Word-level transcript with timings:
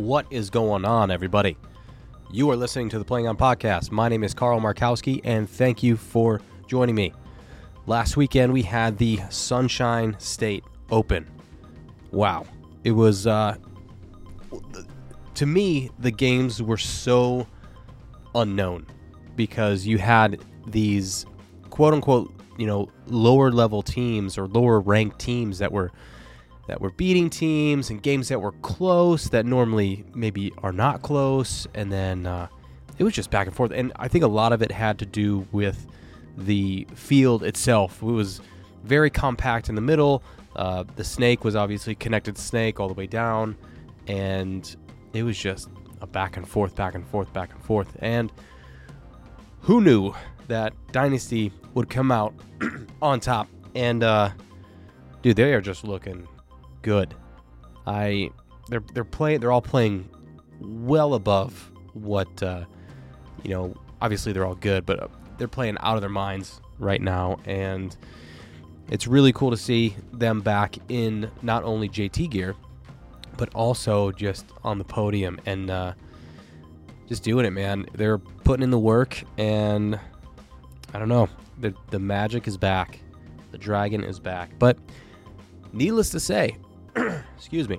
What 0.00 0.24
is 0.30 0.48
going 0.48 0.86
on, 0.86 1.10
everybody? 1.10 1.58
You 2.32 2.50
are 2.50 2.56
listening 2.56 2.88
to 2.88 2.98
the 2.98 3.04
Playing 3.04 3.28
On 3.28 3.36
Podcast. 3.36 3.90
My 3.90 4.08
name 4.08 4.24
is 4.24 4.32
Carl 4.32 4.58
Markowski, 4.58 5.20
and 5.24 5.48
thank 5.48 5.82
you 5.82 5.94
for 5.94 6.40
joining 6.66 6.94
me. 6.94 7.12
Last 7.84 8.16
weekend, 8.16 8.50
we 8.54 8.62
had 8.62 8.96
the 8.96 9.20
Sunshine 9.28 10.16
State 10.18 10.64
Open. 10.90 11.28
Wow. 12.12 12.46
It 12.82 12.92
was, 12.92 13.26
uh, 13.26 13.56
to 15.34 15.44
me, 15.44 15.90
the 15.98 16.10
games 16.10 16.62
were 16.62 16.78
so 16.78 17.46
unknown 18.34 18.86
because 19.36 19.86
you 19.86 19.98
had 19.98 20.42
these 20.66 21.26
quote 21.68 21.92
unquote, 21.92 22.32
you 22.56 22.66
know, 22.66 22.88
lower 23.06 23.52
level 23.52 23.82
teams 23.82 24.38
or 24.38 24.48
lower 24.48 24.80
ranked 24.80 25.18
teams 25.18 25.58
that 25.58 25.70
were 25.70 25.92
that 26.70 26.80
were 26.80 26.90
beating 26.90 27.28
teams 27.28 27.90
and 27.90 28.00
games 28.00 28.28
that 28.28 28.40
were 28.40 28.52
close 28.62 29.28
that 29.30 29.44
normally 29.44 30.04
maybe 30.14 30.52
are 30.58 30.70
not 30.70 31.02
close. 31.02 31.66
And 31.74 31.90
then 31.90 32.26
uh, 32.26 32.46
it 32.96 33.02
was 33.02 33.12
just 33.12 33.28
back 33.28 33.48
and 33.48 33.56
forth. 33.56 33.72
And 33.72 33.92
i 33.96 34.06
think 34.06 34.22
a 34.22 34.28
lot 34.28 34.52
of 34.52 34.62
it 34.62 34.70
had 34.70 34.96
to 35.00 35.06
do 35.06 35.48
with 35.50 35.88
the 36.38 36.86
field 36.94 37.42
itself. 37.42 38.00
It 38.00 38.06
was 38.06 38.40
very 38.84 39.10
compact 39.10 39.68
in 39.68 39.74
the 39.74 39.80
middle. 39.80 40.22
Uh, 40.54 40.84
the 40.94 41.02
snake 41.02 41.42
was 41.42 41.56
obviously 41.56 41.96
connected 41.96 42.38
snake 42.38 42.78
all 42.78 42.86
the 42.86 42.94
way 42.94 43.08
down. 43.08 43.56
And 44.06 44.76
it 45.12 45.24
was 45.24 45.36
just 45.36 45.70
a 46.00 46.06
back 46.06 46.36
and 46.36 46.46
forth 46.46 46.76
back 46.76 46.94
and 46.94 47.04
forth 47.04 47.32
back 47.32 47.52
and 47.52 47.60
forth. 47.64 47.96
And 47.98 48.30
who 49.62 49.80
knew 49.80 50.14
that 50.46 50.72
dynasty 50.92 51.52
would 51.74 51.90
come 51.90 52.12
out 52.12 52.32
on 53.02 53.18
top? 53.18 53.48
And 53.74 54.04
uh 54.04 54.30
dude 55.22 55.34
they 55.34 55.52
are 55.52 55.60
just 55.60 55.82
looking 55.82 56.28
good. 56.82 57.14
I 57.86 58.30
they're 58.68 58.82
they're 58.94 59.04
playing 59.04 59.40
they're 59.40 59.52
all 59.52 59.62
playing 59.62 60.08
well 60.60 61.14
above 61.14 61.70
what 61.94 62.42
uh, 62.42 62.64
you 63.42 63.50
know. 63.50 63.74
Obviously, 64.02 64.32
they're 64.32 64.46
all 64.46 64.54
good, 64.54 64.86
but 64.86 65.02
uh, 65.02 65.08
they're 65.36 65.48
playing 65.48 65.76
out 65.80 65.96
of 65.96 66.00
their 66.00 66.08
minds 66.08 66.60
right 66.78 67.02
now, 67.02 67.38
and 67.44 67.96
it's 68.88 69.06
really 69.06 69.32
cool 69.32 69.50
to 69.50 69.56
see 69.56 69.94
them 70.12 70.40
back 70.40 70.76
in 70.88 71.30
not 71.42 71.64
only 71.64 71.88
JT 71.88 72.30
gear, 72.30 72.54
but 73.36 73.54
also 73.54 74.10
just 74.10 74.46
on 74.64 74.78
the 74.78 74.84
podium 74.84 75.38
and 75.46 75.70
uh, 75.70 75.92
just 77.08 77.22
doing 77.22 77.44
it, 77.44 77.50
man. 77.50 77.86
They're 77.94 78.18
putting 78.18 78.62
in 78.62 78.70
the 78.70 78.78
work, 78.78 79.22
and 79.36 79.98
I 80.94 80.98
don't 80.98 81.08
know. 81.08 81.28
The 81.58 81.74
the 81.90 81.98
magic 81.98 82.48
is 82.48 82.56
back. 82.56 83.00
The 83.50 83.58
dragon 83.58 84.04
is 84.04 84.18
back, 84.18 84.50
but 84.58 84.78
needless 85.72 86.10
to 86.10 86.20
say, 86.20 86.56
excuse 87.36 87.68
me. 87.68 87.78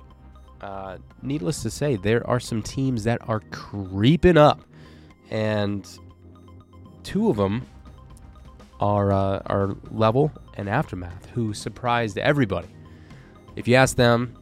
Uh, 0.60 0.98
needless 1.22 1.62
to 1.62 1.70
say, 1.70 1.96
there 1.96 2.26
are 2.26 2.38
some 2.38 2.62
teams 2.62 3.04
that 3.04 3.18
are 3.28 3.40
creeping 3.50 4.36
up, 4.36 4.60
and 5.30 5.98
two 7.02 7.28
of 7.28 7.36
them 7.36 7.66
are 8.78 9.12
uh, 9.12 9.42
are 9.46 9.76
level 9.90 10.30
and 10.54 10.68
aftermath, 10.68 11.26
who 11.30 11.52
surprised 11.52 12.16
everybody. 12.16 12.68
If 13.56 13.66
you 13.66 13.74
ask 13.74 13.96
them, 13.96 14.34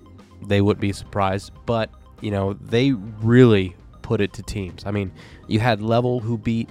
they 0.46 0.60
would 0.60 0.78
be 0.78 0.92
surprised, 0.92 1.52
but 1.64 1.90
you 2.20 2.30
know 2.30 2.52
they 2.52 2.92
really 2.92 3.74
put 4.02 4.20
it 4.20 4.34
to 4.34 4.42
teams. 4.42 4.84
I 4.84 4.90
mean, 4.90 5.12
you 5.46 5.58
had 5.58 5.80
level 5.80 6.20
who 6.20 6.36
beat 6.36 6.68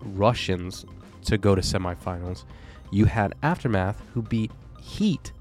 Russians 0.00 0.86
to 1.24 1.38
go 1.38 1.56
to 1.56 1.60
semifinals. 1.60 2.44
You 2.92 3.06
had 3.06 3.34
aftermath 3.42 4.00
who 4.14 4.22
beat 4.22 4.52
Heat 4.80 5.32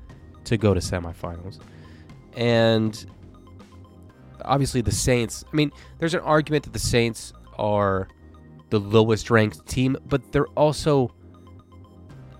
to 0.45 0.58
go 0.58 0.73
to 0.73 0.80
semifinals 0.80 1.59
and 2.36 3.06
obviously 4.44 4.82
the 4.82 4.92
Saints. 4.92 5.44
I 5.52 5.55
mean, 5.55 5.72
there's 6.00 6.14
an 6.14 6.22
argument 6.22 6.64
that 6.66 6.73
the 6.73 6.80
Saints 6.80 7.33
are 7.58 8.08
the 8.70 8.80
lowest 8.80 9.30
ranked 9.30 9.66
team, 9.67 9.98
but 10.08 10.32
they're 10.32 10.48
also 10.48 11.14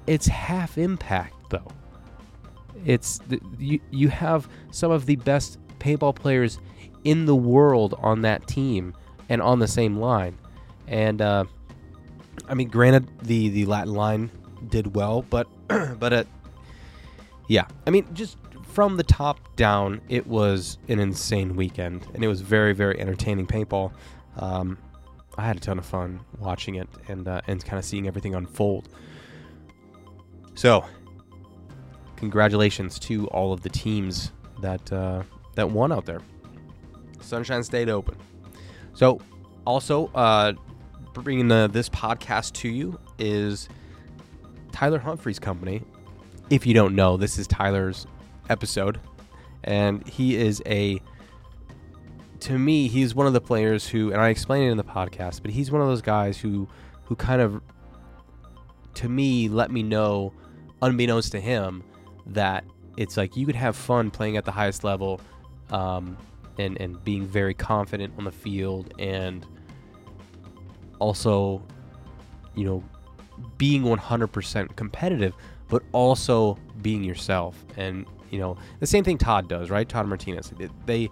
it's 0.08 0.28
half 0.28 0.78
impact 0.78 1.36
though. 1.50 1.68
It's 2.86 3.20
you 3.60 3.80
you 3.92 4.10
have 4.10 4.50
some 4.72 4.92
of 4.92 5.06
the 5.06 5.16
best 5.18 5.60
paintball 5.80 6.16
players 6.16 6.60
in 7.04 7.26
the 7.26 7.36
world 7.36 7.96
on 8.00 8.22
that 8.22 8.48
team 8.48 8.94
and 9.30 9.42
on 9.42 9.60
the 9.60 9.68
same 9.68 9.98
line. 9.98 10.38
And 10.88 11.22
uh, 11.22 11.46
I 12.48 12.54
mean, 12.54 12.70
granted, 12.70 13.08
the 13.24 13.50
the 13.50 13.66
Latin 13.66 13.94
line 13.94 14.32
did 14.68 14.96
well, 14.96 15.22
but 15.22 15.48
but 16.00 16.14
uh, 16.14 16.24
yeah, 17.48 17.68
I 17.86 17.90
mean, 17.90 18.08
just 18.14 18.38
from 18.72 18.96
the 18.96 19.04
top 19.04 19.56
down, 19.56 20.02
it 20.08 20.26
was 20.26 20.78
an 20.88 21.00
insane 21.00 21.56
weekend, 21.56 22.08
and 22.14 22.24
it 22.24 22.28
was 22.28 22.42
very, 22.42 22.74
very 22.74 23.00
entertaining 23.00 23.46
paintball. 23.46 23.92
Um, 24.38 24.78
I 25.38 25.44
had 25.46 25.58
a 25.58 25.60
ton 25.60 25.78
of 25.78 25.86
fun 25.86 26.22
watching 26.40 26.76
it 26.76 26.88
and 27.08 27.28
uh, 27.28 27.42
and 27.48 27.64
kind 27.64 27.78
of 27.78 27.86
seeing 27.86 28.08
everything 28.08 28.34
unfold. 28.34 28.90
So, 30.56 30.86
congratulations 32.16 32.98
to 33.00 33.28
all 33.28 33.52
of 33.52 33.62
the 33.62 33.70
teams 33.70 34.32
that 34.62 34.92
uh, 34.92 35.24
that 35.56 35.70
won 35.70 35.92
out 35.92 36.06
there. 36.06 36.22
Sunshine 37.20 37.64
State 37.64 37.90
Open. 37.90 38.16
So, 38.94 39.20
also 39.66 40.08
uh, 40.16 40.54
bringing 41.14 41.48
the, 41.48 41.70
this 41.72 41.90
podcast 41.90 42.54
to 42.54 42.70
you 42.70 43.00
is 43.20 43.70
Tyler 44.72 45.00
Humphrey's 45.00 45.40
company. 45.40 45.82
If 46.50 46.66
you 46.66 46.74
don't 46.74 46.96
know, 46.96 47.18
this 47.18 47.38
is 47.38 47.48
Tyler's 47.48 48.08
episode, 48.52 49.00
and 49.64 50.08
he 50.08 50.36
is 50.36 50.62
a. 50.66 51.02
To 52.42 52.58
me, 52.58 52.88
he's 52.88 53.14
one 53.14 53.28
of 53.28 53.34
the 53.34 53.42
players 53.42 53.88
who, 53.88 54.12
and 54.12 54.20
I 54.20 54.30
explained 54.30 54.66
it 54.66 54.72
in 54.72 54.78
the 54.78 54.84
podcast, 54.84 55.42
but 55.44 55.52
he's 55.52 55.72
one 55.72 55.80
of 55.80 55.88
those 55.88 56.02
guys 56.02 56.40
who, 56.40 56.68
who 57.04 57.16
kind 57.16 57.40
of, 57.40 57.62
to 58.96 59.08
me, 59.08 59.48
let 59.48 59.70
me 59.70 59.84
know, 59.84 60.34
unbeknownst 60.82 61.32
to 61.34 61.40
him, 61.40 61.84
that 62.26 62.64
it's 62.98 63.16
like 63.16 63.38
you 63.38 63.46
could 63.46 63.56
have 63.56 63.76
fun 63.76 64.10
playing 64.10 64.38
at 64.38 64.46
the 64.46 64.52
highest 64.52 64.84
level, 64.84 65.22
um, 65.70 66.18
and 66.58 66.82
and 66.82 67.04
being 67.04 67.28
very 67.28 67.54
confident 67.54 68.12
on 68.18 68.24
the 68.24 68.32
field, 68.32 68.92
and 68.98 69.46
also, 70.98 71.64
you 72.56 72.66
know, 72.66 72.84
being 73.58 73.84
100% 73.84 74.76
competitive, 74.76 75.34
but 75.68 75.84
also 75.92 76.58
being 76.82 77.04
yourself 77.04 77.64
and 77.78 78.06
you 78.32 78.40
know 78.40 78.58
the 78.80 78.88
same 78.88 79.04
thing 79.04 79.20
Todd 79.20 79.48
does, 79.48 79.70
right? 79.70 79.88
Todd 79.88 80.08
Martinez. 80.08 80.52
They 80.86 81.12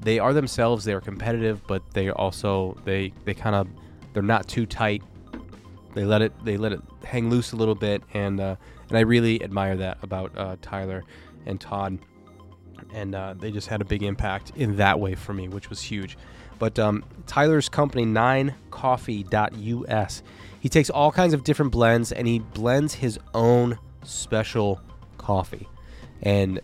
they 0.00 0.18
are 0.18 0.32
themselves. 0.32 0.84
They 0.84 0.94
are 0.94 1.00
competitive, 1.00 1.64
but 1.66 1.82
they 1.92 2.10
also 2.10 2.76
they 2.84 3.12
they 3.24 3.34
kind 3.34 3.54
of 3.54 3.68
they're 4.12 4.22
not 4.22 4.48
too 4.48 4.66
tight. 4.66 5.02
They 5.94 6.04
let 6.04 6.22
it 6.22 6.32
they 6.44 6.56
let 6.56 6.72
it 6.72 6.80
hang 7.04 7.30
loose 7.30 7.52
a 7.52 7.56
little 7.56 7.76
bit, 7.76 8.02
and 8.14 8.40
uh, 8.40 8.56
and 8.88 8.98
I 8.98 9.02
really 9.02 9.44
admire 9.44 9.76
that 9.76 9.98
about 10.02 10.36
uh, 10.36 10.56
Tyler 10.62 11.04
and 11.46 11.60
Todd. 11.60 11.98
And 12.92 13.14
uh, 13.14 13.34
they 13.38 13.50
just 13.50 13.68
had 13.68 13.80
a 13.80 13.84
big 13.84 14.02
impact 14.02 14.52
in 14.56 14.76
that 14.76 15.00
way 15.00 15.14
for 15.14 15.32
me, 15.32 15.48
which 15.48 15.70
was 15.70 15.80
huge. 15.80 16.18
But 16.58 16.78
um, 16.78 17.02
Tyler's 17.26 17.68
company, 17.68 18.04
9coffee.us, 18.04 20.22
he 20.60 20.68
takes 20.68 20.90
all 20.90 21.10
kinds 21.10 21.32
of 21.34 21.42
different 21.44 21.72
blends 21.72 22.12
and 22.12 22.28
he 22.28 22.38
blends 22.38 22.94
his 22.94 23.18
own 23.32 23.78
special 24.04 24.80
coffee 25.18 25.66
and 26.24 26.60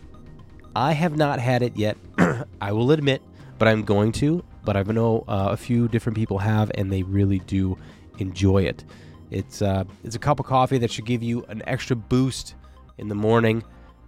I 0.75 0.93
have 0.93 1.15
not 1.15 1.39
had 1.39 1.61
it 1.61 1.77
yet. 1.77 1.97
I 2.61 2.71
will 2.71 2.91
admit, 2.91 3.21
but 3.57 3.67
I'm 3.67 3.83
going 3.83 4.11
to. 4.13 4.43
But 4.63 4.77
I 4.77 4.83
know 4.83 5.23
uh, 5.27 5.49
a 5.51 5.57
few 5.57 5.87
different 5.87 6.17
people 6.17 6.39
have, 6.39 6.71
and 6.75 6.91
they 6.91 7.03
really 7.03 7.39
do 7.39 7.77
enjoy 8.19 8.63
it. 8.63 8.83
It's 9.31 9.61
uh, 9.61 9.85
it's 10.03 10.15
a 10.15 10.19
cup 10.19 10.39
of 10.39 10.45
coffee 10.45 10.77
that 10.79 10.91
should 10.91 11.05
give 11.05 11.23
you 11.23 11.45
an 11.47 11.63
extra 11.65 11.95
boost 11.95 12.55
in 12.97 13.07
the 13.07 13.15
morning, 13.15 13.63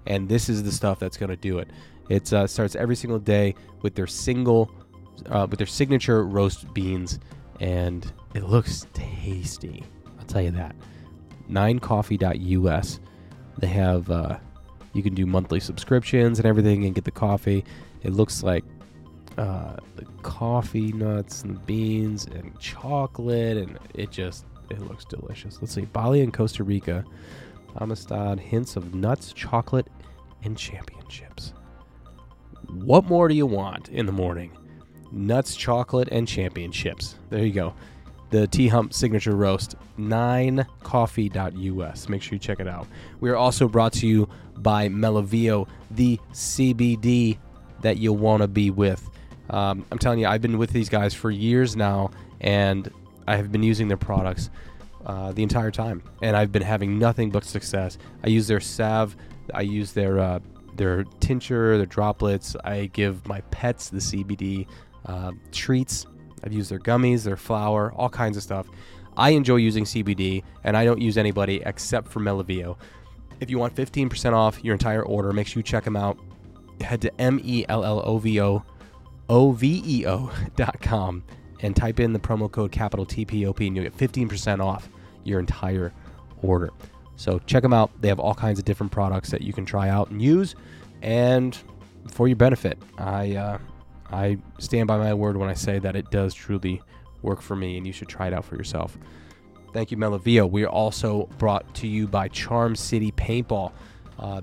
and 0.06 0.30
this 0.30 0.50
is 0.50 0.64
the 0.64 0.72
stuff 0.72 1.00
that's 1.00 1.18
going 1.18 1.30
to 1.30 1.36
do 1.36 1.60
it. 1.60 1.70
It 2.10 2.32
uh, 2.34 2.46
starts 2.48 2.76
every 2.76 2.96
single 2.96 3.20
day 3.20 3.56
with 3.82 3.96
their 3.96 4.08
single, 4.08 4.70
uh, 5.28 5.48
with 5.50 5.58
their 5.58 5.68
signature 5.68 6.24
roast 6.26 6.72
beans, 6.74 7.20
and 7.60 8.12
it 8.36 8.44
looks 8.44 8.86
tasty. 8.94 9.84
I'll 10.20 10.26
tell 10.26 10.42
you 10.42 10.52
that. 10.52 10.76
Ninecoffee.us. 11.50 13.00
They 13.60 13.68
have 13.68 14.12
uh, 14.12 14.38
you 14.94 15.04
can 15.04 15.14
do 15.14 15.26
monthly 15.26 15.60
subscriptions 15.60 16.40
and 16.40 16.46
everything 16.46 16.86
and 16.86 16.96
get 16.96 17.04
the 17.04 17.12
coffee. 17.12 17.66
It 18.04 18.14
looks 18.14 18.44
like 18.44 18.64
uh, 19.38 19.78
the 19.96 20.06
coffee 20.22 20.92
nuts 20.94 21.44
and 21.44 21.64
beans 21.66 22.26
and 22.26 22.58
chocolate, 22.60 23.58
and 23.58 23.80
it 23.94 24.12
just 24.12 24.46
it 24.70 24.80
looks 24.82 25.06
delicious. 25.06 25.60
Let's 25.62 25.74
see, 25.74 25.82
Bali 25.82 26.22
and 26.22 26.34
Costa 26.34 26.64
Rica, 26.64 27.04
Amistad, 27.78 28.40
hints 28.40 28.76
of 28.76 28.94
nuts, 28.94 29.34
chocolate, 29.34 29.88
and 30.44 30.58
championships. 30.58 31.54
What 32.68 33.06
more 33.06 33.28
do 33.28 33.36
you 33.36 33.46
want 33.46 33.90
in 33.90 34.06
the 34.06 34.12
morning? 34.12 34.52
Nuts, 35.12 35.56
chocolate, 35.56 36.10
and 36.12 36.28
championships. 36.28 37.16
There 37.30 37.44
you 37.44 37.54
go 37.54 37.74
the 38.34 38.48
T 38.48 38.68
Hump 38.68 38.94
Signature 38.94 39.36
Roast, 39.36 39.76
9coffee.us. 40.00 42.10
Make 42.10 42.24
sure 42.24 42.34
you 42.34 42.40
check 42.40 42.60
it 42.60 42.68
out. 42.68 42.88
We 43.20 43.30
are 43.30 43.36
also 43.36 43.68
brought 43.68 43.94
to 43.94 44.08
you 44.08 44.28
by 44.64 44.90
Melavio, 44.90 45.68
the 45.92 46.20
CBD 46.32 47.38
that 47.82 47.98
you'll 47.98 48.18
want 48.18 48.42
to 48.42 48.48
be 48.48 48.72
with. 48.72 49.10
Um, 49.50 49.86
I'm 49.92 50.00
telling 50.00 50.20
you, 50.20 50.28
I've 50.28 50.42
been 50.42 50.58
with 50.58 50.72
these 50.72 50.90
guys 50.90 51.14
for 51.14 51.30
years 51.30 51.76
now, 51.76 52.12
and 52.42 52.90
I 53.28 53.36
have 53.36 53.52
been 53.52 53.64
using 53.64 53.88
their 53.88 53.98
products 53.98 54.50
uh, 55.06 55.34
the 55.34 55.44
entire 55.44 55.72
time, 55.72 56.02
and 56.22 56.36
I've 56.36 56.52
been 56.52 56.62
having 56.62 56.98
nothing 56.98 57.30
but 57.30 57.44
success. 57.44 57.98
I 58.24 58.30
use 58.30 58.48
their 58.48 58.62
salve, 58.62 59.16
I 59.54 59.62
use 59.62 59.92
their 59.92 60.20
uh, 60.20 60.40
their 60.76 61.04
tincture, 61.20 61.78
their 61.78 61.86
droplets. 61.86 62.56
I 62.64 62.90
give 62.94 63.28
my 63.28 63.42
pets 63.52 63.90
the 63.90 64.00
CBD 64.00 64.68
uh, 65.06 65.34
treats. 65.52 66.06
I've 66.44 66.54
used 66.54 66.72
their 66.72 66.80
gummies, 66.80 67.24
their 67.24 67.38
flour, 67.38 67.94
all 67.94 68.10
kinds 68.10 68.38
of 68.38 68.44
stuff. 68.44 68.68
I 69.16 69.32
enjoy 69.32 69.58
using 69.58 69.84
CBD, 69.84 70.44
and 70.64 70.76
I 70.76 70.86
don't 70.86 71.02
use 71.02 71.18
anybody 71.18 71.62
except 71.66 72.08
for 72.10 72.20
Melavio. 72.20 72.78
If 73.44 73.50
you 73.50 73.60
want 73.60 73.76
15% 73.76 74.32
off 74.32 74.64
your 74.64 74.72
entire 74.72 75.04
order, 75.04 75.34
make 75.34 75.48
sure 75.48 75.60
you 75.60 75.64
check 75.64 75.84
them 75.84 75.98
out. 75.98 76.18
Head 76.80 77.02
to 77.02 77.22
M 77.22 77.42
E 77.44 77.66
L 77.68 77.84
L 77.84 78.02
O 78.06 78.18
V 78.18 78.40
O 78.40 78.64
O 79.28 79.52
V 79.52 79.84
E 79.86 80.08
O 80.08 80.32
dot 80.56 80.82
com 80.82 81.26
and 81.60 81.76
type 81.76 82.00
in 82.00 82.14
the 82.14 82.20
promo 82.20 82.50
code 82.50 82.72
capital 82.72 83.06
TPOP 83.06 83.68
and 83.68 83.76
you'll 83.76 83.84
get 83.84 83.98
15% 83.98 84.64
off 84.64 84.88
your 85.26 85.42
entire 85.42 85.92
order. 86.42 86.70
So 87.18 87.38
check 87.40 87.64
them 87.64 87.74
out. 87.74 87.92
They 88.02 88.08
have 88.08 88.20
all 88.20 88.34
kinds 88.34 88.60
of 88.60 88.66
different 88.66 88.94
products 88.94 89.30
that 89.32 89.42
you 89.42 89.52
can 89.52 89.66
try 89.66 89.90
out 89.90 90.10
and 90.10 90.22
use, 90.22 90.56
and 91.02 91.58
for 92.08 92.30
your 92.30 92.38
benefit. 92.38 92.78
I 92.98 93.36
uh, 93.36 93.58
I 94.10 94.38
stand 94.58 94.88
by 94.88 94.98
my 94.98 95.14
word 95.14 95.36
when 95.36 95.50
I 95.50 95.54
say 95.54 95.80
that 95.80 95.98
it 95.98 96.12
does 96.12 96.34
truly 96.34 96.82
work 97.22 97.42
for 97.42 97.58
me, 97.58 97.76
and 97.76 97.86
you 97.86 97.92
should 97.92 98.08
try 98.08 98.28
it 98.28 98.34
out 98.34 98.46
for 98.46 98.56
yourself. 98.56 98.98
Thank 99.74 99.90
you, 99.90 99.98
Melavio. 99.98 100.50
We 100.50 100.64
are 100.64 100.70
also 100.70 101.28
brought 101.40 101.74
to 101.76 101.88
you 101.88 102.08
by 102.08 102.28
Charm 102.28 102.76
City 102.76 103.12
Paintball. 103.12 103.72
Uh, 104.20 104.42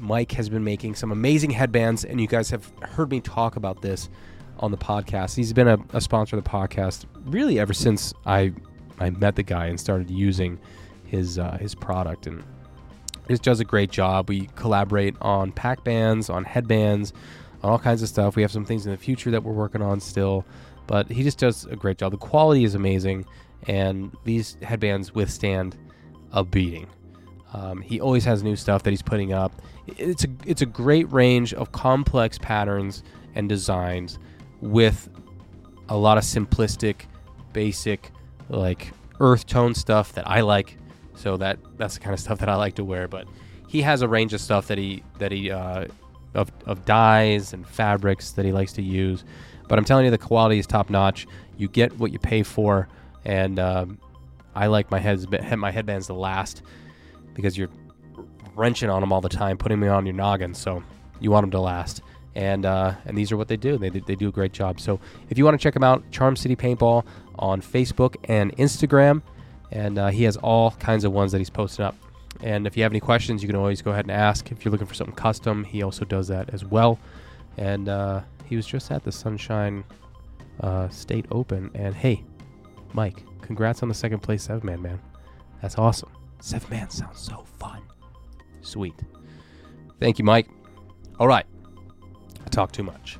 Mike 0.00 0.32
has 0.32 0.48
been 0.48 0.64
making 0.64 0.96
some 0.96 1.12
amazing 1.12 1.50
headbands, 1.50 2.04
and 2.04 2.20
you 2.20 2.26
guys 2.26 2.50
have 2.50 2.70
heard 2.82 3.08
me 3.08 3.20
talk 3.20 3.54
about 3.54 3.80
this 3.80 4.10
on 4.58 4.72
the 4.72 4.76
podcast. 4.76 5.36
He's 5.36 5.52
been 5.52 5.68
a, 5.68 5.78
a 5.92 6.00
sponsor 6.00 6.36
of 6.36 6.42
the 6.42 6.50
podcast 6.50 7.04
really 7.26 7.60
ever 7.60 7.72
since 7.72 8.12
I 8.26 8.52
I 8.98 9.10
met 9.10 9.36
the 9.36 9.44
guy 9.44 9.66
and 9.66 9.78
started 9.78 10.10
using 10.10 10.58
his 11.04 11.38
uh, 11.38 11.58
his 11.60 11.76
product, 11.76 12.26
and 12.26 12.42
he 13.28 13.36
does 13.36 13.60
a 13.60 13.64
great 13.64 13.90
job. 13.92 14.28
We 14.28 14.48
collaborate 14.56 15.14
on 15.20 15.52
pack 15.52 15.84
bands, 15.84 16.28
on 16.28 16.42
headbands, 16.42 17.12
on 17.62 17.70
all 17.70 17.78
kinds 17.78 18.02
of 18.02 18.08
stuff. 18.08 18.34
We 18.34 18.42
have 18.42 18.50
some 18.50 18.64
things 18.64 18.84
in 18.84 18.90
the 18.90 18.98
future 18.98 19.30
that 19.30 19.44
we're 19.44 19.52
working 19.52 19.80
on 19.80 20.00
still, 20.00 20.44
but 20.88 21.08
he 21.08 21.22
just 21.22 21.38
does 21.38 21.66
a 21.66 21.76
great 21.76 21.98
job. 21.98 22.10
The 22.10 22.18
quality 22.18 22.64
is 22.64 22.74
amazing, 22.74 23.26
and 23.66 24.16
these 24.24 24.56
headbands 24.62 25.14
withstand 25.14 25.76
a 26.32 26.44
beating. 26.44 26.86
Um, 27.52 27.82
he 27.82 28.00
always 28.00 28.24
has 28.24 28.42
new 28.42 28.56
stuff 28.56 28.82
that 28.82 28.90
he's 28.90 29.02
putting 29.02 29.32
up. 29.32 29.52
It's 29.86 30.24
a 30.24 30.28
it's 30.46 30.62
a 30.62 30.66
great 30.66 31.10
range 31.12 31.52
of 31.54 31.72
complex 31.72 32.38
patterns 32.38 33.02
and 33.34 33.48
designs 33.48 34.18
with 34.60 35.08
a 35.88 35.96
lot 35.96 36.16
of 36.16 36.24
simplistic, 36.24 37.02
basic, 37.52 38.10
like 38.48 38.92
earth 39.20 39.46
tone 39.46 39.74
stuff 39.74 40.12
that 40.14 40.26
I 40.28 40.40
like. 40.40 40.78
So 41.14 41.36
that 41.36 41.58
that's 41.76 41.94
the 41.94 42.00
kind 42.00 42.14
of 42.14 42.20
stuff 42.20 42.38
that 42.38 42.48
I 42.48 42.56
like 42.56 42.74
to 42.76 42.84
wear. 42.84 43.08
But 43.08 43.26
he 43.68 43.82
has 43.82 44.02
a 44.02 44.08
range 44.08 44.32
of 44.32 44.40
stuff 44.40 44.68
that 44.68 44.78
he 44.78 45.02
that 45.18 45.32
he 45.32 45.50
uh, 45.50 45.86
of 46.34 46.50
of 46.66 46.84
dyes 46.84 47.52
and 47.52 47.66
fabrics 47.66 48.32
that 48.32 48.44
he 48.44 48.52
likes 48.52 48.72
to 48.74 48.82
use. 48.82 49.24
But 49.68 49.78
I'm 49.78 49.84
telling 49.84 50.04
you, 50.04 50.10
the 50.10 50.18
quality 50.18 50.58
is 50.58 50.66
top 50.66 50.90
notch. 50.90 51.26
You 51.56 51.68
get 51.68 51.98
what 51.98 52.12
you 52.12 52.18
pay 52.18 52.42
for, 52.42 52.88
and 53.24 53.58
um, 53.58 53.98
I 54.54 54.66
like 54.66 54.90
my 54.90 54.98
heads 54.98 55.26
my 55.30 55.70
headbands 55.70 56.06
to 56.08 56.14
last 56.14 56.62
because 57.34 57.56
you're 57.56 57.70
wrenching 58.54 58.90
on 58.90 59.00
them 59.00 59.12
all 59.12 59.20
the 59.20 59.28
time, 59.28 59.56
putting 59.56 59.80
them 59.80 59.90
on 59.90 60.06
your 60.06 60.14
noggin. 60.14 60.54
So 60.54 60.82
you 61.20 61.30
want 61.30 61.44
them 61.44 61.50
to 61.52 61.60
last. 61.60 62.02
And 62.34 62.64
uh, 62.64 62.94
and 63.04 63.16
these 63.16 63.30
are 63.30 63.36
what 63.36 63.48
they 63.48 63.56
do. 63.56 63.76
They, 63.78 63.90
they 63.90 64.14
do 64.14 64.28
a 64.28 64.32
great 64.32 64.52
job. 64.52 64.80
So 64.80 65.00
if 65.28 65.36
you 65.38 65.44
want 65.44 65.58
to 65.58 65.62
check 65.62 65.74
them 65.74 65.84
out, 65.84 66.02
Charm 66.10 66.36
City 66.36 66.56
Paintball 66.56 67.04
on 67.38 67.60
Facebook 67.60 68.16
and 68.24 68.56
Instagram. 68.56 69.22
And 69.70 69.98
uh, 69.98 70.08
he 70.08 70.24
has 70.24 70.36
all 70.38 70.72
kinds 70.72 71.04
of 71.04 71.12
ones 71.12 71.32
that 71.32 71.38
he's 71.38 71.50
posting 71.50 71.84
up. 71.84 71.94
And 72.42 72.66
if 72.66 72.76
you 72.76 72.82
have 72.82 72.92
any 72.92 73.00
questions, 73.00 73.42
you 73.42 73.48
can 73.48 73.56
always 73.56 73.82
go 73.82 73.90
ahead 73.92 74.04
and 74.04 74.10
ask. 74.10 74.50
If 74.50 74.64
you're 74.64 74.72
looking 74.72 74.86
for 74.86 74.94
something 74.94 75.14
custom, 75.14 75.64
he 75.64 75.82
also 75.82 76.04
does 76.04 76.28
that 76.28 76.52
as 76.52 76.64
well. 76.64 76.98
And 77.56 77.88
uh, 77.88 78.22
he 78.46 78.56
was 78.56 78.66
just 78.66 78.90
at 78.90 79.04
the 79.04 79.12
Sunshine 79.12 79.84
uh, 80.60 80.88
State 80.88 81.26
Open. 81.30 81.70
And 81.74 81.94
hey, 81.94 82.24
Mike, 82.94 83.22
congrats 83.40 83.82
on 83.82 83.88
the 83.88 83.94
second 83.94 84.20
place 84.20 84.44
seven 84.44 84.66
man, 84.66 84.82
man. 84.82 85.00
That's 85.60 85.78
awesome. 85.78 86.10
Seven 86.40 86.70
man 86.70 86.90
sounds 86.90 87.20
so 87.20 87.44
fun. 87.58 87.82
Sweet. 88.62 88.94
Thank 90.00 90.18
you, 90.18 90.24
Mike. 90.24 90.48
All 91.18 91.28
right. 91.28 91.46
I 92.44 92.48
talk 92.48 92.72
too 92.72 92.82
much. 92.82 93.18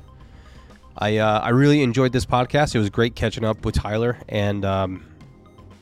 I 0.97 1.17
uh, 1.17 1.39
I 1.39 1.49
really 1.49 1.81
enjoyed 1.81 2.11
this 2.11 2.25
podcast. 2.25 2.75
It 2.75 2.79
was 2.79 2.89
great 2.89 3.15
catching 3.15 3.43
up 3.43 3.65
with 3.65 3.75
Tyler, 3.75 4.19
and 4.29 4.63
um, 4.63 5.05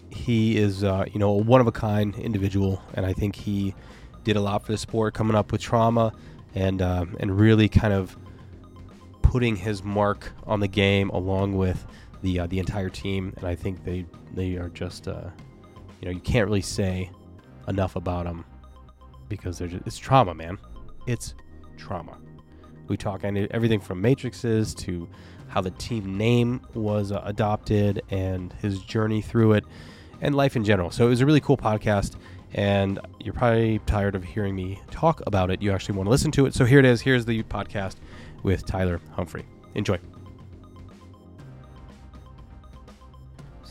he 0.09 0.57
is 0.57 0.83
uh, 0.83 1.05
you 1.11 1.19
know 1.19 1.31
a 1.31 1.38
one 1.38 1.59
of 1.59 1.67
a 1.67 1.71
kind 1.71 2.15
individual, 2.15 2.81
and 2.93 3.05
I 3.05 3.13
think 3.13 3.35
he 3.35 3.75
did 4.23 4.35
a 4.35 4.41
lot 4.41 4.65
for 4.65 4.71
the 4.71 4.77
sport, 4.77 5.13
coming 5.13 5.35
up 5.35 5.51
with 5.51 5.61
trauma, 5.61 6.13
and 6.55 6.81
um, 6.81 7.17
and 7.19 7.38
really 7.38 7.67
kind 7.67 7.93
of 7.93 8.15
putting 9.21 9.55
his 9.55 9.83
mark 9.83 10.31
on 10.45 10.59
the 10.59 10.67
game 10.67 11.09
along 11.09 11.55
with 11.55 11.85
the 12.21 12.41
uh, 12.41 12.47
the 12.47 12.59
entire 12.59 12.89
team. 12.89 13.33
And 13.38 13.45
I 13.45 13.56
think 13.56 13.83
they 13.83 14.06
they 14.33 14.56
are 14.56 14.69
just 14.69 15.07
uh, 15.07 15.29
you 16.00 16.06
know 16.06 16.12
you 16.12 16.21
can't 16.21 16.45
really 16.45 16.62
say 16.62 17.09
enough 17.68 17.95
about 17.95 18.25
them 18.25 18.45
because 19.29 19.57
they're 19.57 19.68
just, 19.68 19.85
it's 19.88 19.97
trauma, 19.97 20.33
man. 20.33 20.57
It's 21.07 21.35
trauma. 21.77 22.18
We 22.88 22.97
talk 22.97 23.23
everything 23.23 23.79
from 23.79 24.01
matrices 24.01 24.73
to 24.75 25.07
how 25.47 25.62
the 25.62 25.71
team 25.71 26.18
name 26.18 26.62
was 26.73 27.12
uh, 27.12 27.21
adopted 27.25 28.01
and 28.09 28.53
his 28.62 28.79
journey 28.79 29.21
through 29.21 29.53
it 29.53 29.65
and 30.21 30.35
life 30.35 30.56
in 30.56 30.63
general. 30.63 30.91
So 30.91 31.06
it 31.07 31.09
was 31.09 31.21
a 31.21 31.25
really 31.25 31.41
cool 31.41 31.57
podcast. 31.57 32.15
And 32.53 33.00
you're 33.19 33.33
probably 33.33 33.79
tired 33.85 34.15
of 34.15 34.25
hearing 34.25 34.56
me 34.56 34.81
talk 34.91 35.21
about 35.25 35.51
it. 35.51 35.62
You 35.62 35.71
actually 35.71 35.95
want 35.95 36.07
to 36.07 36.12
listen 36.12 36.31
to 36.31 36.45
it. 36.45 36.53
So 36.53 36.65
here 36.65 36.79
it 36.79 36.85
is. 36.85 37.00
Here's 37.00 37.25
the 37.25 37.44
podcast 37.44 37.95
with 38.44 38.65
Tyler 38.65 39.00
Humphrey. 39.15 39.45
Enjoy. 39.74 39.97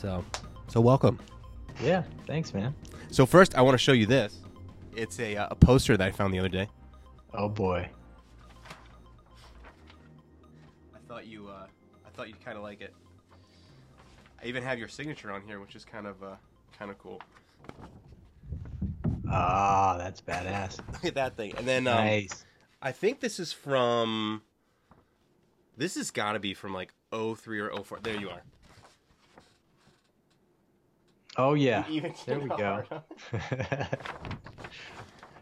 So, 0.01 0.25
so 0.67 0.81
welcome. 0.81 1.19
Yeah, 1.79 2.01
thanks, 2.25 2.55
man. 2.55 2.73
So 3.11 3.27
first, 3.27 3.55
I 3.55 3.61
want 3.61 3.75
to 3.75 3.77
show 3.77 3.91
you 3.91 4.07
this. 4.07 4.39
It's 4.95 5.19
a, 5.19 5.37
uh, 5.37 5.49
a 5.51 5.55
poster 5.55 5.95
that 5.95 6.07
I 6.07 6.11
found 6.11 6.33
the 6.33 6.39
other 6.39 6.49
day. 6.49 6.67
Oh 7.35 7.47
boy. 7.47 7.87
I 10.95 10.97
thought 11.07 11.27
you 11.27 11.49
uh, 11.49 11.67
I 12.03 12.09
thought 12.15 12.29
you'd 12.29 12.43
kind 12.43 12.57
of 12.57 12.63
like 12.63 12.81
it. 12.81 12.95
I 14.43 14.47
even 14.47 14.63
have 14.63 14.79
your 14.79 14.87
signature 14.87 15.31
on 15.31 15.43
here, 15.43 15.59
which 15.59 15.75
is 15.75 15.85
kind 15.85 16.07
of 16.07 16.23
uh, 16.23 16.35
kind 16.79 16.89
of 16.89 16.97
cool. 16.97 17.21
Ah, 19.29 19.97
that's 19.99 20.19
badass. 20.19 20.79
Look 20.93 21.05
at 21.05 21.13
that 21.13 21.37
thing. 21.37 21.53
And 21.57 21.67
then 21.67 21.85
um, 21.85 21.97
nice. 21.97 22.43
I 22.81 22.91
think 22.91 23.19
this 23.19 23.39
is 23.39 23.53
from. 23.53 24.41
This 25.77 25.93
has 25.93 26.09
got 26.09 26.31
to 26.33 26.39
be 26.39 26.55
from 26.55 26.73
like 26.73 26.91
03 27.11 27.59
or 27.59 27.83
04. 27.83 27.99
There 28.01 28.19
you 28.19 28.29
are. 28.31 28.41
Oh 31.37 31.53
yeah. 31.53 31.85
there 32.25 32.39
we 32.39 32.49
go. 32.49 32.83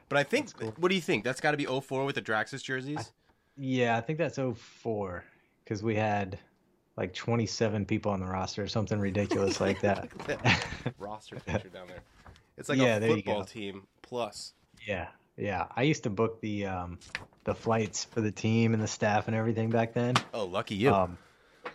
but 0.09 0.17
I 0.17 0.23
think. 0.23 0.55
Cool. 0.57 0.73
What 0.77 0.89
do 0.89 0.95
you 0.95 1.01
think? 1.01 1.23
That's 1.23 1.41
got 1.41 1.51
to 1.51 1.57
be 1.57 1.65
04 1.65 2.05
with 2.05 2.15
the 2.15 2.21
Draxxus 2.21 2.63
jerseys. 2.63 2.99
I, 2.99 3.03
yeah, 3.57 3.97
I 3.97 4.01
think 4.01 4.19
that's 4.19 4.37
04 4.37 5.23
because 5.63 5.83
we 5.83 5.95
had 5.95 6.39
like 6.97 7.13
27 7.13 7.85
people 7.85 8.11
on 8.11 8.19
the 8.19 8.25
roster 8.25 8.63
or 8.63 8.67
something 8.67 8.99
ridiculous 8.99 9.59
like 9.61 9.81
that. 9.81 10.09
roster 10.97 11.37
picture 11.37 11.69
down 11.69 11.87
there. 11.87 12.03
It's 12.57 12.69
like 12.69 12.77
yeah, 12.77 12.97
a 12.97 13.07
football 13.07 13.45
team 13.45 13.83
plus. 14.01 14.53
Yeah, 14.85 15.07
yeah. 15.37 15.67
I 15.75 15.83
used 15.83 16.03
to 16.03 16.09
book 16.09 16.41
the 16.41 16.65
um, 16.65 16.99
the 17.45 17.55
flights 17.55 18.03
for 18.05 18.21
the 18.21 18.31
team 18.31 18.73
and 18.73 18.83
the 18.83 18.87
staff 18.87 19.27
and 19.27 19.35
everything 19.35 19.69
back 19.69 19.93
then. 19.93 20.15
Oh, 20.33 20.45
lucky 20.45 20.75
you. 20.75 20.93
Um, 20.93 21.17